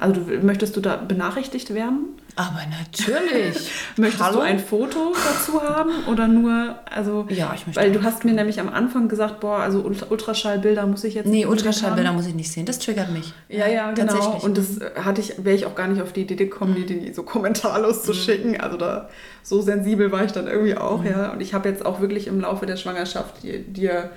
also 0.00 0.20
möchtest 0.42 0.76
du 0.76 0.80
da 0.80 0.96
benachrichtigt 0.96 1.72
werden? 1.74 2.06
Aber 2.38 2.60
natürlich. 2.70 3.70
Möchtest 3.96 4.22
Hallo? 4.22 4.36
du 4.36 4.42
ein 4.42 4.58
Foto 4.58 5.14
dazu 5.14 5.62
haben 5.62 5.90
oder 6.06 6.28
nur, 6.28 6.74
also, 6.90 7.24
Ja, 7.30 7.52
ich 7.54 7.66
möchte 7.66 7.80
weil 7.80 7.92
du 7.92 8.02
hast 8.02 8.26
mir 8.26 8.34
nämlich 8.34 8.60
am 8.60 8.68
Anfang 8.68 9.08
gesagt, 9.08 9.40
boah, 9.40 9.60
also 9.60 9.80
Ultra- 9.80 10.08
Ultraschallbilder 10.10 10.86
muss 10.86 11.02
ich 11.04 11.14
jetzt 11.14 11.26
Nee, 11.26 11.46
Ultraschallbilder 11.46 12.12
muss 12.12 12.26
ich 12.26 12.34
nicht 12.34 12.52
sehen. 12.52 12.66
Das 12.66 12.78
triggert 12.78 13.10
mich. 13.10 13.32
Ja, 13.48 13.66
ja, 13.68 13.90
genau. 13.92 14.38
Und 14.42 14.58
das 14.58 14.76
äh, 14.78 14.90
hatte 15.02 15.22
ich, 15.22 15.42
wäre 15.44 15.56
ich 15.56 15.64
auch 15.64 15.74
gar 15.74 15.88
nicht 15.88 16.02
auf 16.02 16.12
die 16.12 16.22
Idee 16.22 16.36
gekommen, 16.36 16.74
die, 16.74 16.84
die 16.84 17.14
so 17.14 17.22
kommentarlos 17.22 18.02
zu 18.02 18.12
schicken. 18.12 18.60
Also 18.60 18.76
da 18.76 19.08
so 19.42 19.62
sensibel 19.62 20.12
war 20.12 20.22
ich 20.24 20.32
dann 20.32 20.46
irgendwie 20.46 20.76
auch, 20.76 21.04
ja. 21.06 21.32
Und 21.32 21.40
ich 21.40 21.54
habe 21.54 21.70
jetzt 21.70 21.86
auch 21.86 22.00
wirklich 22.02 22.26
im 22.26 22.40
Laufe 22.40 22.66
der 22.66 22.76
Schwangerschaft 22.76 23.36
dir 23.44 24.10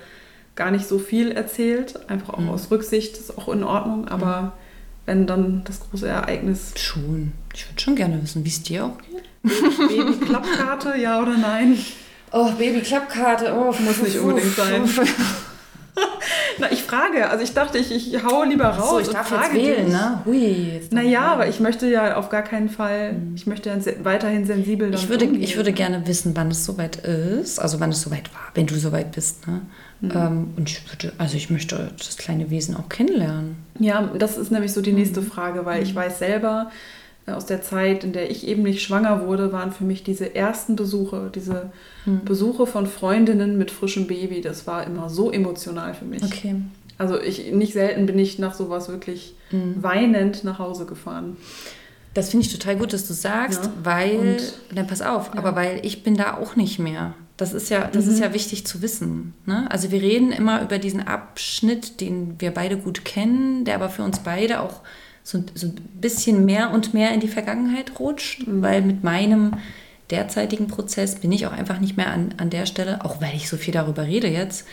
gar 0.56 0.70
nicht 0.70 0.86
so 0.86 0.98
viel 0.98 1.32
erzählt, 1.32 2.08
einfach 2.10 2.34
auch 2.34 2.46
aus 2.48 2.70
Rücksicht, 2.70 3.16
ist 3.16 3.36
auch 3.38 3.48
in 3.48 3.64
Ordnung. 3.64 4.08
Aber 4.08 4.52
wenn 5.06 5.26
dann 5.26 5.62
das 5.64 5.80
große 5.80 6.06
Ereignis 6.08 6.72
Schon. 6.76 7.32
Ich 7.54 7.68
würde 7.68 7.80
schon 7.80 7.96
gerne 7.96 8.22
wissen, 8.22 8.44
wie 8.44 8.48
es 8.48 8.62
dir 8.62 8.84
auch 8.84 8.98
geht. 8.98 9.24
Baby-Klappkarte, 9.88 10.94
ja 10.98 11.20
oder 11.20 11.36
nein? 11.36 11.78
Oh, 12.32 12.50
Baby-Klappkarte. 12.52 13.52
Oh, 13.54 13.74
Muss 13.82 14.02
nicht 14.02 14.18
unbedingt 14.18 14.54
sein. 14.54 14.82
Na, 16.58 16.70
ich 16.70 16.82
frage. 16.82 17.28
Also 17.28 17.42
ich 17.42 17.52
dachte, 17.52 17.78
ich, 17.78 17.90
ich 17.90 18.22
haue 18.22 18.46
lieber 18.46 18.66
raus. 18.66 18.90
So, 18.90 18.98
ich 19.00 19.08
und 19.08 19.14
darf 19.14 19.30
jetzt 19.30 19.40
frage 19.40 19.54
wählen, 19.54 19.84
dich. 19.86 19.94
ne? 19.94 20.22
Hui. 20.24 20.70
Jetzt 20.74 20.92
Naja, 20.92 21.22
aber 21.32 21.48
ich 21.48 21.58
möchte 21.60 21.88
ja 21.90 22.16
auf 22.16 22.28
gar 22.28 22.42
keinen 22.42 22.68
Fall, 22.68 23.16
ich 23.34 23.46
möchte 23.46 23.68
ja 23.70 23.76
weiterhin 24.04 24.44
sensibel 24.46 24.92
Ich 24.94 25.08
würde, 25.08 25.24
umgehen. 25.26 25.42
ich 25.42 25.56
würde 25.56 25.72
gerne 25.72 26.06
wissen, 26.06 26.36
wann 26.36 26.50
es 26.50 26.64
soweit 26.64 26.96
ist, 26.96 27.58
also 27.58 27.80
wann 27.80 27.90
es 27.90 28.02
soweit 28.02 28.32
war, 28.34 28.50
wenn 28.54 28.66
du 28.66 28.76
soweit 28.76 29.12
bist. 29.12 29.46
Ne? 29.48 29.62
Ähm, 30.02 30.50
und 30.56 30.70
ich 30.70 30.80
würde, 30.90 31.12
also 31.18 31.36
ich 31.36 31.50
möchte 31.50 31.90
das 31.98 32.16
kleine 32.16 32.50
Wesen 32.50 32.74
auch 32.76 32.88
kennenlernen. 32.88 33.56
Ja, 33.78 34.02
das 34.18 34.38
ist 34.38 34.50
nämlich 34.50 34.72
so 34.72 34.80
die 34.80 34.92
nächste 34.92 35.20
Frage, 35.22 35.66
weil 35.66 35.82
ich 35.82 35.94
weiß 35.94 36.18
selber, 36.20 36.70
äh, 37.26 37.32
aus 37.32 37.44
der 37.46 37.60
Zeit, 37.62 38.02
in 38.04 38.12
der 38.12 38.30
ich 38.30 38.46
eben 38.48 38.62
nicht 38.62 38.82
schwanger 38.82 39.26
wurde, 39.26 39.52
waren 39.52 39.72
für 39.72 39.84
mich 39.84 40.02
diese 40.02 40.34
ersten 40.34 40.74
Besuche, 40.76 41.30
diese 41.34 41.70
Besuche 42.24 42.66
von 42.66 42.86
Freundinnen 42.86 43.58
mit 43.58 43.70
frischem 43.70 44.06
Baby, 44.06 44.40
das 44.40 44.66
war 44.66 44.86
immer 44.86 45.10
so 45.10 45.30
emotional 45.30 45.92
für 45.92 46.06
mich. 46.06 46.22
Okay. 46.22 46.56
Also 46.96 47.20
ich, 47.20 47.52
nicht 47.52 47.74
selten 47.74 48.06
bin 48.06 48.18
ich 48.18 48.38
nach 48.38 48.54
sowas 48.54 48.88
wirklich 48.88 49.34
weinend 49.50 50.44
nach 50.44 50.58
Hause 50.58 50.86
gefahren. 50.86 51.36
Das 52.14 52.30
finde 52.30 52.46
ich 52.46 52.52
total 52.52 52.76
gut, 52.76 52.92
dass 52.92 53.06
du 53.06 53.12
sagst, 53.12 53.64
Ja. 53.66 53.72
weil, 53.84 54.18
Und- 54.18 54.54
dann 54.74 54.86
pass 54.86 55.00
auf, 55.02 55.36
aber 55.36 55.54
weil 55.54 55.80
ich 55.84 56.02
bin 56.02 56.16
da 56.16 56.34
auch 56.38 56.56
nicht 56.56 56.78
mehr. 56.78 57.14
Das 57.40 57.54
ist 57.54 57.70
ja, 57.70 57.88
das 57.90 58.06
ist 58.06 58.20
ja 58.20 58.34
wichtig 58.34 58.66
zu 58.66 58.82
wissen. 58.82 59.32
Ne? 59.46 59.66
Also 59.70 59.90
wir 59.90 60.02
reden 60.02 60.30
immer 60.30 60.60
über 60.60 60.78
diesen 60.78 61.06
Abschnitt, 61.06 62.00
den 62.02 62.38
wir 62.38 62.52
beide 62.52 62.76
gut 62.76 63.04
kennen, 63.04 63.64
der 63.64 63.76
aber 63.76 63.88
für 63.88 64.02
uns 64.02 64.18
beide 64.18 64.60
auch 64.60 64.80
so, 65.22 65.42
so 65.54 65.68
ein 65.68 65.76
bisschen 66.00 66.44
mehr 66.44 66.70
und 66.70 66.92
mehr 66.92 67.12
in 67.14 67.20
die 67.20 67.28
Vergangenheit 67.28 67.98
rutscht, 67.98 68.42
weil 68.46 68.82
mit 68.82 69.04
meinem 69.04 69.54
derzeitigen 70.10 70.66
Prozess 70.66 71.14
bin 71.14 71.32
ich 71.32 71.46
auch 71.46 71.52
einfach 71.52 71.80
nicht 71.80 71.96
mehr 71.96 72.10
an, 72.10 72.34
an 72.36 72.50
der 72.50 72.66
Stelle, 72.66 73.04
auch 73.04 73.22
weil 73.22 73.34
ich 73.34 73.48
so 73.48 73.56
viel 73.56 73.72
darüber 73.72 74.06
rede 74.06 74.28
jetzt, 74.28 74.66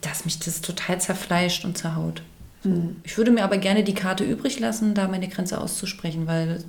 dass 0.00 0.24
mich 0.24 0.38
das 0.38 0.60
total 0.60 1.00
zerfleischt 1.00 1.64
und 1.64 1.76
zerhaut. 1.76 2.22
So. 2.62 2.90
Ich 3.02 3.16
würde 3.18 3.32
mir 3.32 3.42
aber 3.42 3.58
gerne 3.58 3.82
die 3.82 3.94
Karte 3.94 4.22
übrig 4.22 4.60
lassen, 4.60 4.94
da 4.94 5.08
meine 5.08 5.26
Grenze 5.26 5.60
auszusprechen, 5.60 6.28
weil 6.28 6.62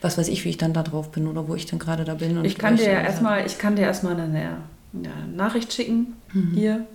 was 0.00 0.18
weiß 0.18 0.26
ich, 0.26 0.44
wie 0.44 0.48
ich 0.48 0.56
dann 0.56 0.72
da 0.72 0.82
drauf 0.82 1.12
bin 1.12 1.28
oder 1.28 1.46
wo 1.46 1.54
ich 1.54 1.66
dann 1.66 1.78
gerade 1.78 2.02
da 2.04 2.14
bin. 2.14 2.44
Ich 2.44 2.58
kann 2.58 2.76
dir 2.76 2.86
ja 2.88 2.94
dann- 2.96 3.04
erstmal, 3.04 3.46
ich 3.46 3.58
kann 3.58 3.76
dir 3.76 3.82
erstmal 3.82 4.18
eine, 4.18 4.56
eine 4.92 5.28
Nachricht 5.34 5.72
schicken. 5.72 6.14
Mhm. 6.32 6.50
Hier, 6.54 6.86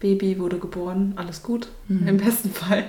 Baby 0.00 0.38
wurde 0.38 0.58
geboren, 0.58 1.14
alles 1.16 1.42
gut, 1.42 1.68
im 1.88 2.16
besten 2.18 2.50
Fall. 2.50 2.84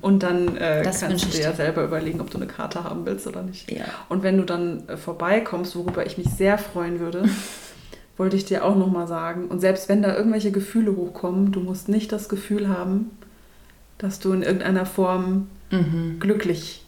Und 0.00 0.24
dann 0.24 0.56
äh, 0.56 0.80
Mhm. 0.80 0.84
Das 0.84 1.00
kannst 1.00 1.24
du 1.26 1.28
dir 1.28 1.42
ja 1.44 1.52
selber 1.52 1.84
überlegen, 1.84 2.20
ob 2.20 2.28
du 2.30 2.38
eine 2.38 2.46
Karte 2.48 2.82
haben 2.82 3.06
willst 3.06 3.26
oder 3.28 3.42
nicht. 3.42 3.70
Ja. 3.70 3.84
Und 4.08 4.24
wenn 4.24 4.36
du 4.36 4.42
dann 4.44 4.88
äh, 4.88 4.96
vorbeikommst, 4.96 5.76
worüber 5.76 6.04
ich 6.04 6.18
mich 6.18 6.28
sehr 6.30 6.58
freuen 6.58 6.98
würde, 6.98 7.28
wollte 8.16 8.34
ich 8.36 8.44
dir 8.44 8.64
auch 8.64 8.74
nochmal 8.76 9.06
sagen. 9.06 9.46
Und 9.46 9.60
selbst 9.60 9.88
wenn 9.88 10.02
da 10.02 10.16
irgendwelche 10.16 10.50
Gefühle 10.50 10.96
hochkommen, 10.96 11.52
du 11.52 11.60
musst 11.60 11.88
nicht 11.88 12.10
das 12.10 12.28
Gefühl 12.28 12.68
haben, 12.68 13.10
dass 13.98 14.18
du 14.18 14.32
in 14.32 14.42
irgendeiner 14.42 14.86
Form 14.86 15.46
Mhm. 15.70 16.18
glücklich. 16.20 16.83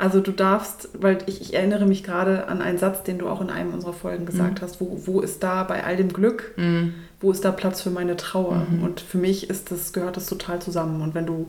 Also 0.00 0.20
du 0.20 0.32
darfst, 0.32 0.88
weil 0.94 1.18
ich, 1.26 1.40
ich 1.42 1.54
erinnere 1.54 1.84
mich 1.86 2.02
gerade 2.02 2.48
an 2.48 2.62
einen 2.62 2.78
Satz, 2.78 3.02
den 3.02 3.18
du 3.18 3.28
auch 3.28 3.40
in 3.42 3.50
einem 3.50 3.74
unserer 3.74 3.92
Folgen 3.92 4.24
gesagt 4.24 4.62
hast, 4.62 4.80
wo, 4.80 5.00
wo 5.04 5.20
ist 5.20 5.42
da 5.42 5.62
bei 5.64 5.84
all 5.84 5.96
dem 5.96 6.12
Glück, 6.12 6.54
Mhm. 6.56 6.94
wo 7.20 7.30
ist 7.30 7.44
da 7.44 7.50
Platz 7.52 7.82
für 7.82 7.90
meine 7.90 8.16
Trauer? 8.16 8.66
Und 8.82 9.00
für 9.00 9.18
mich 9.18 9.50
ist 9.50 9.70
das, 9.70 9.92
gehört 9.92 10.16
das 10.16 10.26
total 10.26 10.60
zusammen. 10.62 11.02
Und 11.02 11.14
wenn 11.14 11.26
du 11.26 11.48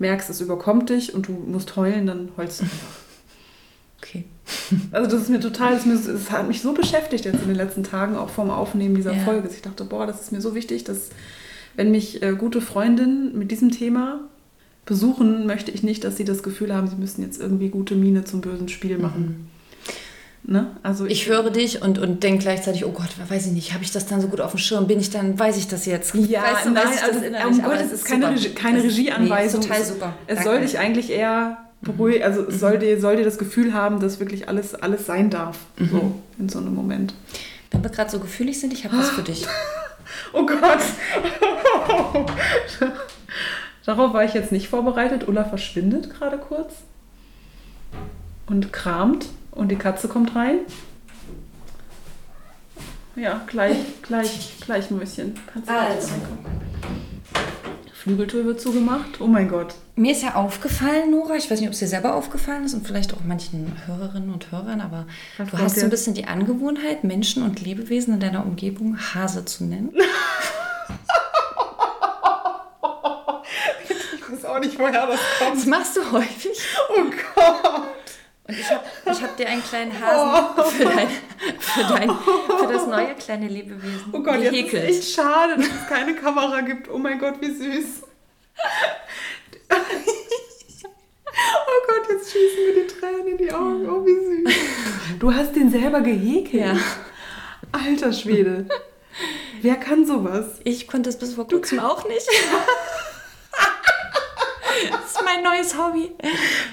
merkst, 0.00 0.28
es 0.28 0.40
überkommt 0.40 0.90
dich 0.90 1.14
und 1.14 1.28
du 1.28 1.32
musst 1.32 1.76
heulen, 1.76 2.06
dann 2.06 2.30
heulst 2.36 2.60
du 2.60 2.64
einfach. 2.64 2.78
Okay. 4.02 4.24
Also 4.92 5.10
das 5.10 5.22
ist 5.22 5.30
mir 5.30 5.40
total, 5.40 5.72
das, 5.72 5.86
ist 5.86 6.06
mir, 6.06 6.12
das 6.12 6.30
hat 6.30 6.46
mich 6.46 6.60
so 6.60 6.74
beschäftigt 6.74 7.24
jetzt 7.24 7.40
in 7.40 7.48
den 7.48 7.56
letzten 7.56 7.84
Tagen, 7.84 8.16
auch 8.16 8.28
vom 8.28 8.50
Aufnehmen 8.50 8.94
dieser 8.94 9.14
Ja. 9.14 9.20
Folge. 9.22 9.48
Ich 9.48 9.62
dachte, 9.62 9.84
boah, 9.84 10.06
das 10.06 10.20
ist 10.20 10.30
mir 10.30 10.42
so 10.42 10.54
wichtig, 10.54 10.84
dass 10.84 11.08
wenn 11.74 11.90
mich 11.90 12.22
äh, 12.22 12.32
gute 12.32 12.60
Freundinnen 12.60 13.38
mit 13.38 13.50
diesem 13.50 13.70
Thema 13.70 14.20
besuchen, 14.86 15.46
möchte 15.46 15.70
ich 15.70 15.82
nicht, 15.82 16.04
dass 16.04 16.16
sie 16.16 16.24
das 16.24 16.42
Gefühl 16.42 16.74
haben, 16.74 16.88
sie 16.88 16.96
müssen 16.96 17.22
jetzt 17.22 17.40
irgendwie 17.40 17.68
gute 17.70 17.94
Miene 17.94 18.24
zum 18.24 18.40
bösen 18.40 18.68
Spiel 18.68 18.98
machen. 18.98 19.48
Ne? 20.46 20.66
Also 20.82 21.04
Mhm. 21.04 21.10
Ich 21.10 21.26
höre 21.28 21.48
dich 21.50 21.80
und, 21.80 21.98
und 21.98 22.22
denke 22.22 22.42
gleichzeitig, 22.42 22.84
oh 22.84 22.90
Gott, 22.92 23.08
weiß 23.28 23.46
ich 23.46 23.52
nicht, 23.52 23.72
habe 23.72 23.82
ich 23.82 23.92
das 23.92 24.04
dann 24.06 24.20
so 24.20 24.28
gut 24.28 24.42
auf 24.42 24.50
dem 24.50 24.58
Schirm? 24.58 24.86
Bin 24.86 25.00
ich 25.00 25.08
dann, 25.08 25.38
weiß 25.38 25.56
ich 25.56 25.68
das 25.68 25.86
jetzt? 25.86 26.14
Ja, 26.14 26.42
weißt 26.42 26.66
du, 26.66 26.70
nein, 26.72 26.86
weiß 26.86 26.96
ich 26.96 27.02
also, 27.02 27.18
innerlich? 27.24 27.58
um 27.58 27.64
Gottes, 27.64 27.86
es 27.86 27.92
ist 27.92 28.04
keine. 28.04 28.28
Regie, 28.28 28.50
keine 28.50 28.76
Das 28.78 28.86
ist- 28.86 28.98
Regieanweisung. 28.98 29.60
Nee, 29.60 29.66
total 29.68 29.80
Es- 29.82 29.88
super. 29.88 30.14
Es 30.26 30.34
Danke. 30.36 30.50
soll 30.50 30.60
dich 30.60 30.78
eigentlich 30.78 31.10
eher 31.10 31.56
beruhigen, 31.80 32.22
also 32.24 32.42
es 32.46 32.60
soll 32.60 32.78
dir, 32.78 33.00
soll 33.00 33.16
dir 33.16 33.24
das 33.24 33.38
Gefühl 33.38 33.72
haben, 33.72 34.00
dass 34.00 34.20
wirklich 34.20 34.46
alles, 34.48 34.74
alles 34.74 35.06
sein 35.06 35.30
darf, 35.30 35.56
Mhm. 35.78 35.88
so 35.90 36.12
in 36.38 36.48
so 36.50 36.58
einem 36.58 36.74
Moment. 36.74 37.14
Wenn 37.70 37.82
wir 37.82 37.90
gerade 37.90 38.10
so 38.10 38.18
gefühlig 38.18 38.60
sind, 38.60 38.72
ich 38.74 38.84
habe 38.84 38.98
was 38.98 39.08
für 39.10 39.22
dich. 39.22 39.46
Oh 40.34 40.44
Gott! 40.44 40.60
Darauf 43.86 44.14
war 44.14 44.24
ich 44.24 44.34
jetzt 44.34 44.52
nicht 44.52 44.68
vorbereitet. 44.68 45.28
Ulla 45.28 45.44
verschwindet 45.44 46.10
gerade 46.10 46.38
kurz 46.38 46.72
und 48.46 48.72
kramt 48.72 49.26
und 49.50 49.70
die 49.70 49.76
Katze 49.76 50.08
kommt 50.08 50.34
rein. 50.34 50.58
Ja, 53.16 53.42
gleich, 53.46 53.76
gleich, 54.02 54.54
gleich 54.60 54.90
Mäuschen. 54.90 55.34
Kannst 55.52 55.68
du 55.68 55.72
Also. 55.72 56.08
Flügeltür 57.92 58.44
wird 58.44 58.60
zugemacht. 58.60 59.20
Oh 59.20 59.26
mein 59.26 59.48
Gott. 59.48 59.74
Mir 59.96 60.12
ist 60.12 60.22
ja 60.22 60.34
aufgefallen, 60.34 61.10
Nora, 61.10 61.36
ich 61.36 61.50
weiß 61.50 61.60
nicht, 61.60 61.68
ob 61.68 61.72
es 61.72 61.78
dir 61.78 61.88
selber 61.88 62.14
aufgefallen 62.16 62.64
ist 62.64 62.74
und 62.74 62.86
vielleicht 62.86 63.14
auch 63.14 63.20
manchen 63.24 63.72
Hörerinnen 63.86 64.30
und 64.30 64.50
Hörern, 64.52 64.82
aber 64.82 65.06
Was 65.38 65.50
du 65.50 65.58
hast 65.58 65.76
so 65.76 65.84
ein 65.84 65.90
bisschen 65.90 66.12
die 66.12 66.26
Angewohnheit, 66.26 67.04
Menschen 67.04 67.42
und 67.42 67.64
Lebewesen 67.64 68.14
in 68.14 68.20
deiner 68.20 68.44
Umgebung 68.44 68.98
Hase 68.98 69.44
zu 69.46 69.64
nennen. 69.64 69.92
Auch 74.44 74.58
nicht, 74.58 74.78
woher 74.78 75.06
das 75.06 75.20
Das 75.38 75.48
kommt. 75.48 75.66
machst 75.66 75.96
du 75.96 76.12
häufig. 76.12 76.58
Oh 76.90 77.02
Gott. 77.34 77.82
Und 78.46 78.58
ich 78.58 78.70
habe 78.70 78.84
ich 79.10 79.22
hab 79.22 79.36
dir 79.38 79.48
einen 79.48 79.62
kleinen 79.64 79.92
Hasen 79.98 80.64
für, 80.72 80.84
dein, 80.84 81.08
für, 81.58 81.82
dein, 81.94 82.10
für 82.10 82.72
das 82.72 82.86
neue 82.86 83.14
kleine 83.14 83.48
Lebewesen 83.48 84.04
Oh 84.12 84.20
Gott, 84.22 84.34
jetzt 84.40 84.44
ist 84.44 84.50
gehäkelt. 84.70 84.84
echt 84.84 85.14
schade, 85.14 85.56
dass 85.56 85.66
es 85.66 85.88
keine 85.88 86.14
Kamera 86.14 86.60
gibt. 86.60 86.90
Oh 86.90 86.98
mein 86.98 87.18
Gott, 87.18 87.40
wie 87.40 87.50
süß. 87.50 88.02
Oh 91.66 91.86
Gott, 91.88 92.08
jetzt 92.10 92.32
schießen 92.32 92.66
mir 92.66 92.82
die 92.82 92.86
Tränen 92.86 93.26
in 93.28 93.38
die 93.38 93.52
Augen. 93.52 93.88
Oh, 93.88 94.04
wie 94.04 94.44
süß. 94.44 94.54
Du 95.18 95.32
hast 95.32 95.52
den 95.56 95.70
selber 95.70 96.00
gehäkelt. 96.00 96.62
Ja. 96.62 96.76
Alter 97.72 98.12
Schwede. 98.12 98.66
Wer 99.62 99.76
kann 99.76 100.06
sowas? 100.06 100.60
Ich 100.64 100.86
konnte 100.86 101.08
es 101.08 101.18
bis 101.18 101.34
vor 101.34 101.46
kurzem 101.48 101.80
auch 101.80 102.06
nicht. 102.08 102.28
das 104.90 105.12
ist 105.12 105.22
mein 105.24 105.42
neues 105.42 105.76
Hobby. 105.78 106.10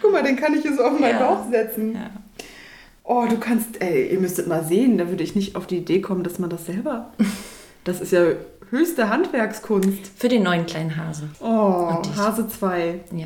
Guck 0.02 0.12
mal, 0.12 0.24
den 0.24 0.36
kann 0.36 0.54
ich 0.54 0.64
so 0.64 0.84
auf 0.84 1.00
meinen 1.00 1.20
Ja. 1.20 1.28
Bauch 1.34 1.50
setzen. 1.50 1.94
Ja. 1.96 2.10
Oh, 3.04 3.26
du 3.30 3.38
kannst, 3.38 3.82
ey, 3.82 4.10
ihr 4.14 4.20
müsstet 4.20 4.48
mal 4.48 4.64
sehen, 4.64 4.98
da 4.98 5.10
würde 5.10 5.24
ich 5.24 5.36
nicht 5.36 5.56
auf 5.56 5.68
die 5.68 5.78
Idee 5.78 6.02
kommen, 6.02 6.24
dass 6.24 6.40
man 6.40 6.50
das 6.50 6.66
selber. 6.66 7.12
Das 7.84 8.00
ist 8.00 8.12
ja 8.12 8.22
höchste 8.70 9.10
Handwerkskunst. 9.10 10.12
Für 10.16 10.28
den 10.30 10.44
neuen 10.44 10.68
kleinen 10.68 10.98
Hase. 10.98 11.24
Oh. 11.40 12.00
Hase 12.16 12.48
2. 12.48 13.00
Ja. 13.16 13.26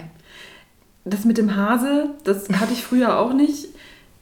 Das 1.04 1.26
mit 1.26 1.38
dem 1.38 1.58
Hase, 1.58 2.12
das 2.24 2.48
hatte 2.50 2.72
ich 2.72 2.82
früher 2.82 3.20
auch 3.20 3.34
nicht. 3.34 3.68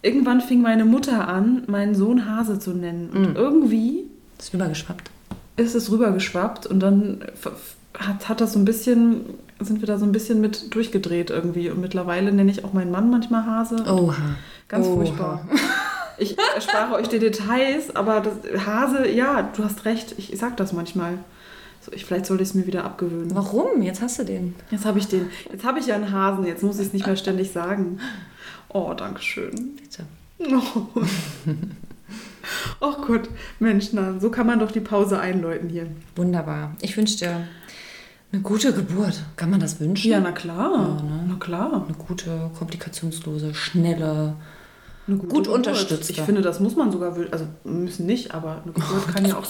Irgendwann 0.01 0.41
fing 0.41 0.63
meine 0.63 0.85
Mutter 0.85 1.27
an, 1.27 1.65
meinen 1.67 1.93
Sohn 1.93 2.27
Hase 2.27 2.57
zu 2.57 2.71
nennen. 2.71 3.11
Und 3.11 3.33
Mm. 3.33 3.35
irgendwie 3.35 4.05
Ist 4.39 4.55
rübergeschwappt. 4.55 5.11
ist 5.57 5.75
es 5.75 5.91
rübergeschwappt 5.91 6.65
und 6.65 6.79
dann 6.79 7.23
hat, 8.07 8.29
hat 8.29 8.41
das 8.41 8.53
so 8.53 8.59
ein 8.59 8.65
bisschen, 8.65 9.25
sind 9.59 9.81
wir 9.81 9.87
da 9.87 9.97
so 9.97 10.05
ein 10.05 10.11
bisschen 10.11 10.41
mit 10.41 10.73
durchgedreht 10.73 11.29
irgendwie. 11.29 11.69
Und 11.69 11.81
mittlerweile 11.81 12.31
nenne 12.31 12.51
ich 12.51 12.63
auch 12.65 12.73
meinen 12.73 12.91
Mann 12.91 13.09
manchmal 13.09 13.45
Hase. 13.45 13.83
Oha. 13.87 14.35
Ganz 14.67 14.87
Oha. 14.87 14.95
furchtbar. 14.95 15.47
Ich 16.17 16.37
erspare 16.55 16.93
euch 16.93 17.07
die 17.07 17.19
Details, 17.19 17.95
aber 17.95 18.21
das, 18.21 18.65
Hase, 18.65 19.09
ja, 19.09 19.49
du 19.55 19.63
hast 19.63 19.85
recht, 19.85 20.13
ich 20.17 20.31
sag 20.37 20.57
das 20.57 20.71
manchmal. 20.71 21.17
So, 21.81 21.91
ich, 21.91 22.05
vielleicht 22.05 22.27
sollte 22.27 22.43
ich 22.43 22.49
es 22.49 22.55
mir 22.55 22.67
wieder 22.67 22.85
abgewöhnen. 22.85 23.35
Warum? 23.35 23.81
Jetzt 23.81 24.01
hast 24.01 24.19
du 24.19 24.23
den. 24.23 24.55
Jetzt 24.71 24.85
habe 24.85 24.99
ich 24.99 25.07
den. 25.07 25.29
Jetzt 25.51 25.65
habe 25.65 25.79
ich 25.79 25.87
ja 25.87 25.95
einen 25.95 26.11
Hasen, 26.11 26.45
jetzt 26.45 26.63
muss 26.63 26.79
ich 26.79 26.87
es 26.87 26.93
nicht 26.93 27.05
mehr 27.05 27.17
ständig 27.17 27.51
sagen. 27.51 27.99
Oh, 28.69 28.93
danke 28.95 29.21
schön. 29.21 29.75
Bitte. 29.75 30.05
Oh. 30.39 31.01
oh 32.79 32.93
Gott, 33.05 33.29
Mensch, 33.59 33.89
na, 33.91 34.19
so 34.19 34.29
kann 34.29 34.47
man 34.47 34.59
doch 34.59 34.71
die 34.71 34.79
Pause 34.79 35.19
einläuten 35.19 35.69
hier. 35.69 35.87
Wunderbar. 36.15 36.75
Ich 36.81 36.95
wünsche 36.95 37.17
dir 37.17 37.47
eine 38.33 38.41
gute 38.41 38.73
Geburt. 38.73 39.21
Kann 39.37 39.49
man 39.51 39.59
das 39.59 39.79
wünschen? 39.79 40.09
Ja, 40.11 40.19
na 40.19 40.31
klar. 40.31 40.71
Ja, 40.99 41.03
ne? 41.03 41.25
Na 41.29 41.35
klar. 41.39 41.85
Eine 41.87 41.95
gute, 41.97 42.49
komplikationslose, 42.57 43.53
schnelle. 43.53 44.35
Eine 45.07 45.17
gute 45.17 45.33
Gut 45.33 45.43
Geburt. 45.45 45.57
unterstützte. 45.67 46.13
Ich 46.13 46.21
finde, 46.21 46.41
das 46.41 46.59
muss 46.59 46.75
man 46.75 46.91
sogar, 46.91 47.15
wün- 47.17 47.31
also 47.31 47.45
müssen 47.63 48.05
nicht, 48.05 48.33
aber 48.33 48.61
eine 48.63 48.71
Geburt 48.73 49.07
kann 49.13 49.25
ja 49.25 49.37
auch 49.37 49.45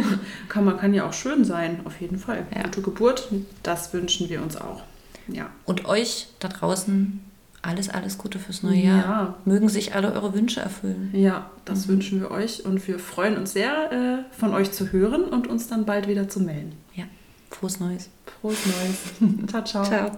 kann 0.48 0.64
man 0.64 0.76
kann 0.78 0.92
ja 0.94 1.08
auch 1.08 1.12
schön 1.12 1.44
sein, 1.44 1.80
auf 1.84 2.00
jeden 2.00 2.18
Fall. 2.18 2.44
Ja. 2.54 2.64
Gute 2.64 2.82
Geburt, 2.82 3.28
das 3.62 3.92
wünschen 3.92 4.28
wir 4.28 4.42
uns 4.42 4.56
auch. 4.56 4.82
Ja. 5.28 5.46
Und 5.64 5.86
euch 5.86 6.28
da 6.40 6.48
draußen 6.48 7.20
alles, 7.62 7.88
alles 7.88 8.18
Gute 8.18 8.38
fürs 8.38 8.62
neue 8.62 8.78
Jahr. 8.78 8.96
Ja. 8.98 9.34
Mögen 9.44 9.68
sich 9.68 9.94
alle 9.94 10.12
eure 10.12 10.34
Wünsche 10.34 10.60
erfüllen. 10.60 11.10
Ja, 11.12 11.50
das 11.64 11.88
wünschen 11.88 12.20
wir 12.20 12.30
euch 12.30 12.64
und 12.64 12.86
wir 12.86 12.98
freuen 12.98 13.36
uns 13.36 13.52
sehr, 13.54 13.90
äh, 13.92 14.18
von 14.36 14.52
euch 14.54 14.70
zu 14.72 14.92
hören 14.92 15.24
und 15.24 15.46
uns 15.48 15.66
dann 15.68 15.84
bald 15.84 16.06
wieder 16.06 16.28
zu 16.28 16.40
melden. 16.40 16.72
Ja. 16.94 17.04
Frohes 17.50 17.80
Neues. 17.80 18.08
Frohes 18.40 18.66
Neues. 18.66 19.46
ciao, 19.48 19.64
ciao. 19.64 19.84
Ciao. 19.84 20.10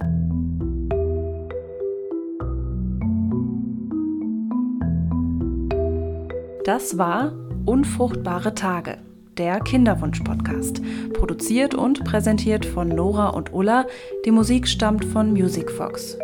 Das 6.65 6.99
war 6.99 7.33
Unfruchtbare 7.65 8.55
Tage, 8.55 8.99
der 9.39 9.61
Kinderwunsch-Podcast. 9.61 10.83
Produziert 11.15 11.75
und 11.75 12.05
präsentiert 12.05 12.67
von 12.67 12.89
Nora 12.89 13.29
und 13.29 13.53
Ulla. 13.53 13.87
Die 14.27 14.31
Musik 14.31 14.69
stammt 14.69 15.05
von 15.05 15.33
Music 15.33 15.71
Fox. 15.71 16.19